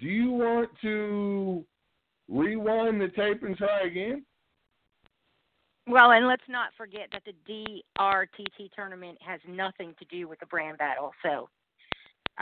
do 0.00 0.06
you 0.06 0.30
want 0.30 0.70
to 0.82 1.64
rewind 2.28 3.00
the 3.00 3.08
tape 3.08 3.42
and 3.42 3.56
try 3.56 3.82
again? 3.82 4.24
Well, 5.88 6.10
and 6.10 6.26
let's 6.26 6.42
not 6.48 6.70
forget 6.76 7.08
that 7.12 7.22
the 7.24 7.82
DRTT 7.98 8.72
tournament 8.74 9.18
has 9.20 9.40
nothing 9.48 9.94
to 10.00 10.04
do 10.06 10.26
with 10.26 10.40
the 10.40 10.46
brand 10.46 10.78
battle. 10.78 11.12
So 11.22 11.48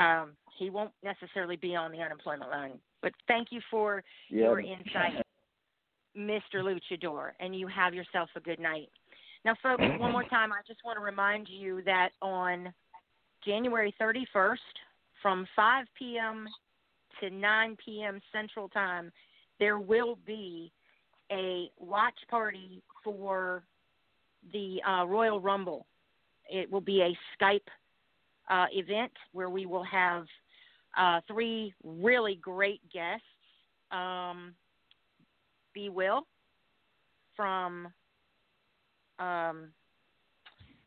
um, 0.03 0.31
he 0.57 0.71
won't 0.71 0.93
necessarily 1.03 1.57
be 1.57 1.75
on 1.77 1.93
the 1.93 1.99
unemployment 1.99 2.51
line. 2.51 2.79
But 3.03 3.13
thank 3.29 3.49
you 3.51 3.61
for 3.71 4.03
your 4.29 4.61
insight, 4.61 5.23
Mr. 6.17 6.57
Luchador, 6.57 7.31
and 7.41 7.55
you 7.55 7.67
have 7.67 7.95
yourself 7.95 8.31
a 8.37 8.41
good 8.41 8.61
night. 8.61 8.89
Now, 9.45 9.55
folks, 9.63 9.83
one 9.99 10.13
more 10.13 10.25
time, 10.25 10.53
I 10.53 10.61
just 10.67 10.81
want 10.85 10.99
to 10.99 11.05
remind 11.05 11.49
you 11.51 11.83
that 11.85 12.11
on 12.23 12.73
January 13.45 13.95
31st, 14.01 14.57
from 15.21 15.47
5 15.55 15.87
p.m. 15.99 16.47
to 17.21 17.31
9 17.31 17.77
p.m. 17.85 18.21
Central 18.33 18.69
Time, 18.69 19.13
there 19.59 19.79
will 19.79 20.19
be 20.27 20.73
a 21.31 21.71
watch 21.79 22.19
party 22.31 22.83
for 23.03 23.65
the 24.53 24.81
uh, 24.89 25.05
Royal 25.05 25.41
Rumble. 25.41 25.87
It 26.49 26.71
will 26.71 26.81
be 26.81 27.03
a 27.03 27.17
Skype 27.37 27.61
uh, 28.51 28.67
event 28.73 29.13
where 29.33 29.49
we 29.49 29.67
will 29.67 29.85
have 29.85 30.27
uh, 30.99 31.21
three 31.29 31.75
really 31.85 32.37
great 32.37 32.81
guests. 32.93 33.25
Um, 33.91 34.55
B. 35.75 35.89
Will 35.89 36.27
from 37.37 37.89
um, 39.19 39.71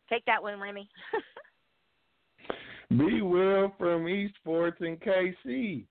take 0.10 0.26
that 0.26 0.42
one, 0.42 0.60
Remy. 0.60 0.90
B. 2.90 3.22
Will 3.22 3.74
from 3.78 4.06
Esports 4.06 4.80
and 4.80 5.00
KC. 5.00 5.86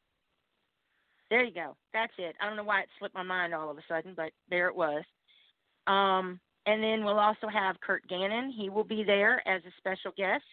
There 1.28 1.44
you 1.44 1.52
go. 1.52 1.76
That's 1.92 2.12
it. 2.18 2.36
I 2.40 2.46
don't 2.46 2.56
know 2.56 2.64
why 2.64 2.80
it 2.80 2.88
slipped 2.98 3.14
my 3.14 3.22
mind 3.22 3.54
all 3.54 3.70
of 3.70 3.78
a 3.78 3.82
sudden, 3.88 4.14
but 4.16 4.30
there 4.48 4.68
it 4.68 4.76
was. 4.76 5.02
Um, 5.86 6.40
and 6.66 6.82
then 6.82 7.04
we'll 7.04 7.18
also 7.18 7.48
have 7.52 7.80
Kurt 7.80 8.06
Gannon. 8.08 8.50
He 8.50 8.70
will 8.70 8.84
be 8.84 9.04
there 9.04 9.46
as 9.46 9.62
a 9.64 9.72
special 9.78 10.12
guest. 10.16 10.44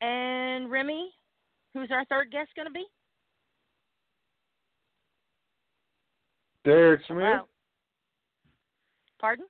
And 0.00 0.70
Remy, 0.70 1.10
who's 1.74 1.90
our 1.90 2.04
third 2.06 2.30
guest 2.30 2.50
going 2.54 2.66
to 2.66 2.72
be? 2.72 2.84
Derek 6.64 7.00
Smith. 7.06 7.20
Wow. 7.20 7.46
Pardon? 9.20 9.46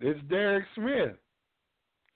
It's 0.00 0.20
Derek 0.28 0.64
Smith. 0.74 1.16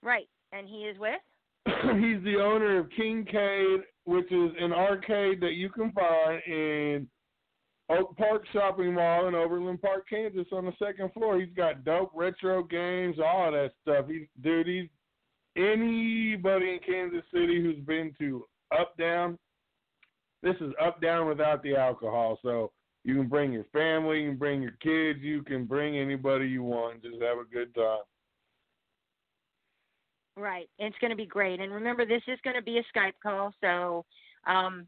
Right. 0.01 0.27
And 0.51 0.67
he 0.67 0.83
is 0.83 0.97
with? 0.99 1.19
He's 1.65 2.23
the 2.23 2.37
owner 2.41 2.77
of 2.79 2.87
Kingcade, 2.97 3.81
which 4.05 4.31
is 4.31 4.51
an 4.59 4.71
arcade 4.71 5.41
that 5.41 5.53
you 5.53 5.69
can 5.69 5.91
find 5.91 6.41
in 6.47 7.07
Oak 7.89 8.15
Park 8.17 8.45
Shopping 8.53 8.93
Mall 8.93 9.27
in 9.27 9.35
Overland 9.35 9.81
Park, 9.81 10.05
Kansas, 10.09 10.47
on 10.51 10.65
the 10.65 10.73
second 10.79 11.11
floor. 11.13 11.39
He's 11.39 11.53
got 11.55 11.83
dope 11.83 12.11
retro 12.15 12.63
games, 12.63 13.17
all 13.23 13.51
that 13.51 13.71
stuff. 13.81 14.05
He's 14.07 14.27
dude. 14.41 14.67
He's 14.67 14.89
anybody 15.55 16.73
in 16.73 16.79
Kansas 16.85 17.23
City 17.33 17.61
who's 17.61 17.83
been 17.85 18.13
to 18.19 18.45
Up 18.77 18.95
Down. 18.97 19.37
This 20.43 20.55
is 20.61 20.73
Up 20.81 21.01
Down 21.01 21.27
without 21.27 21.63
the 21.63 21.75
alcohol, 21.75 22.39
so 22.43 22.71
you 23.03 23.15
can 23.15 23.27
bring 23.27 23.53
your 23.53 23.65
family, 23.71 24.21
you 24.21 24.29
can 24.29 24.37
bring 24.37 24.61
your 24.61 24.77
kids, 24.81 25.19
you 25.21 25.43
can 25.43 25.65
bring 25.65 25.97
anybody 25.97 26.47
you 26.47 26.63
want. 26.63 27.03
Just 27.03 27.21
have 27.21 27.37
a 27.37 27.53
good 27.53 27.73
time. 27.75 27.99
Right. 30.37 30.67
It's 30.79 30.97
going 30.99 31.11
to 31.11 31.17
be 31.17 31.25
great. 31.25 31.59
And 31.61 31.71
remember, 31.71 32.05
this 32.05 32.23
is 32.27 32.39
going 32.43 32.57
to 32.57 32.61
be 32.61 32.79
a 32.79 32.97
Skype 32.97 33.13
call, 33.23 33.53
so 33.61 34.03
um, 34.47 34.85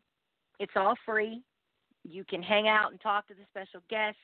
it's 0.60 0.74
all 0.76 0.96
free. 1.06 1.42
You 2.04 2.26
can 2.26 2.44
hang 2.44 2.68
out 2.68 2.92
and 2.92 3.00
talk 3.00 3.28
to 3.28 3.34
the 3.34 3.46
special 3.50 3.82
guests. 3.90 4.20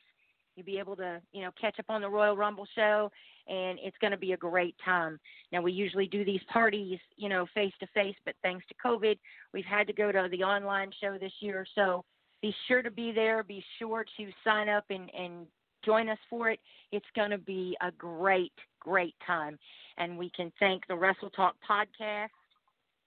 You'll 0.55 0.65
be 0.65 0.79
able 0.79 0.95
to, 0.97 1.21
you 1.31 1.41
know, 1.41 1.51
catch 1.59 1.79
up 1.79 1.85
on 1.89 2.01
the 2.01 2.09
Royal 2.09 2.35
Rumble 2.35 2.67
show, 2.75 3.11
and 3.47 3.77
it's 3.81 3.97
going 3.99 4.11
to 4.11 4.17
be 4.17 4.33
a 4.33 4.37
great 4.37 4.75
time. 4.83 5.19
Now, 5.51 5.61
we 5.61 5.71
usually 5.71 6.07
do 6.07 6.23
these 6.23 6.41
parties, 6.51 6.99
you 7.17 7.29
know, 7.29 7.45
face 7.53 7.73
to 7.79 7.87
face, 7.93 8.15
but 8.25 8.35
thanks 8.41 8.65
to 8.67 8.75
COVID, 8.85 9.17
we've 9.53 9.65
had 9.65 9.87
to 9.87 9.93
go 9.93 10.11
to 10.11 10.27
the 10.31 10.43
online 10.43 10.91
show 11.01 11.17
this 11.17 11.33
year. 11.39 11.65
So 11.75 12.03
be 12.41 12.53
sure 12.67 12.81
to 12.81 12.91
be 12.91 13.11
there. 13.11 13.43
Be 13.43 13.63
sure 13.79 14.05
to 14.17 14.27
sign 14.43 14.69
up 14.69 14.85
and, 14.89 15.09
and 15.17 15.47
join 15.85 16.09
us 16.09 16.17
for 16.29 16.49
it. 16.49 16.59
It's 16.91 17.05
going 17.15 17.31
to 17.31 17.37
be 17.37 17.75
a 17.81 17.91
great, 17.91 18.53
great 18.79 19.15
time. 19.25 19.57
And 19.97 20.17
we 20.17 20.31
can 20.35 20.51
thank 20.59 20.87
the 20.87 20.95
Wrestle 20.95 21.29
Talk 21.29 21.55
podcast 21.69 22.29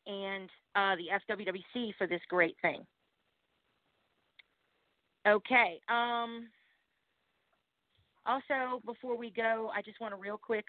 and 0.07 0.49
uh, 0.75 0.95
the 0.97 1.35
FWWC 1.35 1.93
for 1.99 2.07
this 2.07 2.21
great 2.29 2.57
thing. 2.63 2.85
Okay. 5.27 5.81
Um, 5.89 6.49
Also, 8.27 8.83
before 8.85 9.17
we 9.17 9.31
go, 9.31 9.71
I 9.75 9.83
just 9.83 10.01
want 10.01 10.13
to 10.13 10.21
real 10.21 10.39
quick 10.39 10.65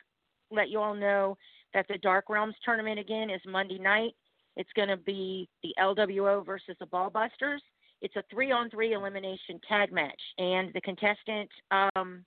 let 0.52 0.70
you 0.70 0.80
all 0.80 0.94
know 0.94 1.38
that 1.74 1.88
the 1.88 1.98
Dark 1.98 2.30
Realms 2.30 2.56
tournament 2.64 3.00
again 3.00 3.30
is 3.30 3.42
Monday 3.46 3.80
night. 3.80 4.14
It's 4.56 4.70
going 4.76 4.90
to 4.90 4.98
be 4.98 5.50
the 5.64 5.74
LWO 5.80 6.46
versus 6.46 6.76
the 6.80 6.86
Ballbusters. 6.86 7.60
It's 8.02 8.16
a 8.16 8.24
three-on-three 8.32 8.94
elimination 8.94 9.60
tag 9.68 9.92
match, 9.92 10.22
and 10.38 10.72
the 10.74 10.82
contestant 10.82 11.50
um, 11.72 12.24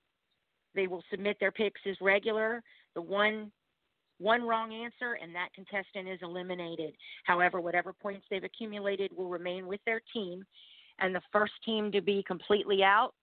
they 0.75 0.87
will 0.87 1.03
submit 1.11 1.37
their 1.41 1.53
picks 1.53 1.81
as 1.89 1.97
regular. 2.01 2.63
The 2.95 3.03
one 3.03 3.51
one 4.19 4.43
wrong 4.43 4.75
answer, 4.75 5.15
and 5.23 5.35
that 5.35 5.49
contestant 5.55 6.07
is 6.07 6.19
eliminated. 6.23 6.93
However, 7.25 7.61
whatever 7.61 7.95
points 7.95 8.27
they've 8.31 8.45
accumulated 8.45 9.11
will 9.17 9.31
remain 9.31 9.67
with 9.67 9.81
their 9.87 10.03
team, 10.13 10.45
and 10.99 11.15
the 11.15 11.23
first 11.33 11.55
team 11.65 11.91
to 11.93 12.03
be 12.03 12.23
completely 12.27 12.83
out 12.83 13.15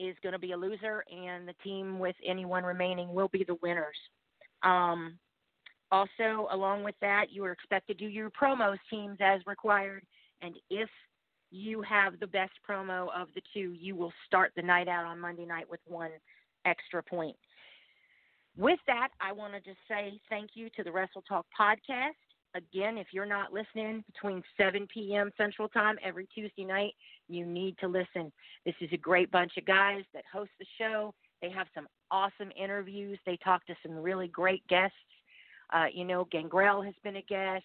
is 0.00 0.16
going 0.22 0.32
to 0.32 0.38
be 0.38 0.52
a 0.52 0.56
loser, 0.56 1.04
and 1.10 1.46
the 1.46 1.54
team 1.62 1.98
with 1.98 2.16
anyone 2.26 2.64
remaining 2.64 3.12
will 3.12 3.28
be 3.28 3.44
the 3.44 3.56
winners. 3.62 3.96
Um, 4.62 5.18
also, 5.92 6.48
along 6.50 6.84
with 6.84 6.94
that, 7.00 7.26
you 7.30 7.44
are 7.44 7.52
expected 7.52 7.98
to 7.98 8.04
do 8.06 8.10
your 8.10 8.30
promos 8.30 8.78
teams 8.88 9.18
as 9.20 9.40
required, 9.46 10.04
and 10.40 10.54
if 10.70 10.88
you 11.50 11.82
have 11.82 12.20
the 12.20 12.26
best 12.26 12.52
promo 12.68 13.08
of 13.14 13.28
the 13.34 13.42
two, 13.52 13.74
you 13.78 13.96
will 13.96 14.12
start 14.26 14.52
the 14.56 14.62
night 14.62 14.88
out 14.88 15.04
on 15.04 15.18
Monday 15.18 15.44
night 15.44 15.68
with 15.68 15.80
one 15.86 16.10
extra 16.64 17.02
point. 17.02 17.36
With 18.56 18.78
that, 18.86 19.08
I 19.20 19.32
want 19.32 19.54
to 19.54 19.60
just 19.60 19.80
say 19.88 20.20
thank 20.28 20.50
you 20.54 20.68
to 20.76 20.84
the 20.84 20.92
Wrestle 20.92 21.22
Talk 21.28 21.46
podcast. 21.58 22.10
Again, 22.54 22.98
if 22.98 23.08
you're 23.12 23.26
not 23.26 23.52
listening 23.52 24.02
between 24.12 24.42
7 24.56 24.88
p.m. 24.92 25.30
Central 25.36 25.68
Time 25.68 25.96
every 26.04 26.26
Tuesday 26.34 26.64
night, 26.64 26.94
you 27.28 27.46
need 27.46 27.78
to 27.78 27.86
listen. 27.86 28.32
This 28.66 28.74
is 28.80 28.88
a 28.92 28.96
great 28.96 29.30
bunch 29.30 29.52
of 29.56 29.64
guys 29.64 30.02
that 30.14 30.24
host 30.32 30.50
the 30.58 30.66
show. 30.76 31.14
They 31.42 31.50
have 31.50 31.68
some 31.74 31.86
awesome 32.10 32.50
interviews. 32.60 33.18
They 33.24 33.38
talk 33.42 33.64
to 33.66 33.74
some 33.84 33.96
really 33.96 34.28
great 34.28 34.66
guests. 34.68 34.96
Uh, 35.72 35.86
you 35.92 36.04
know, 36.04 36.26
Gangrel 36.32 36.82
has 36.82 36.94
been 37.04 37.16
a 37.16 37.22
guest. 37.22 37.64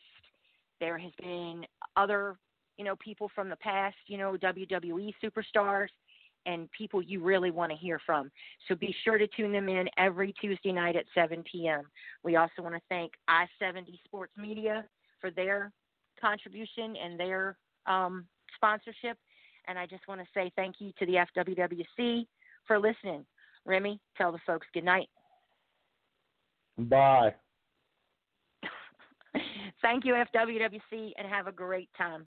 There 0.79 0.97
has 0.97 1.11
been 1.19 1.65
other, 1.95 2.35
you 2.77 2.85
know, 2.85 2.95
people 2.97 3.31
from 3.33 3.49
the 3.49 3.55
past, 3.55 3.95
you 4.07 4.19
know, 4.19 4.37
WWE 4.37 5.13
superstars 5.23 5.87
and 6.45 6.69
people 6.71 7.01
you 7.01 7.21
really 7.21 7.51
want 7.51 7.71
to 7.71 7.77
hear 7.77 7.99
from. 8.05 8.31
So 8.67 8.75
be 8.75 8.95
sure 9.03 9.17
to 9.17 9.27
tune 9.27 9.51
them 9.51 9.69
in 9.69 9.87
every 9.97 10.33
Tuesday 10.39 10.71
night 10.71 10.95
at 10.95 11.05
7 11.13 11.43
p.m. 11.51 11.83
We 12.23 12.35
also 12.35 12.61
want 12.61 12.75
to 12.75 12.81
thank 12.89 13.11
I 13.27 13.45
70 13.59 13.99
Sports 14.05 14.33
Media 14.37 14.85
for 15.19 15.31
their 15.31 15.71
contribution 16.19 16.95
and 16.95 17.19
their 17.19 17.57
um, 17.87 18.25
sponsorship. 18.55 19.17
And 19.67 19.79
I 19.79 19.85
just 19.85 20.07
want 20.07 20.21
to 20.21 20.27
say 20.33 20.51
thank 20.55 20.75
you 20.79 20.91
to 20.99 21.05
the 21.05 21.25
FWWC 21.35 22.27
for 22.67 22.79
listening. 22.79 23.25
Remy, 23.65 23.99
tell 24.17 24.31
the 24.31 24.39
folks 24.45 24.67
good 24.73 24.83
night. 24.83 25.09
Bye. 26.77 27.33
Thank 29.81 30.05
you, 30.05 30.13
FWWC, 30.13 31.11
and 31.17 31.27
have 31.27 31.47
a 31.47 31.51
great 31.51 31.89
time. 31.97 32.23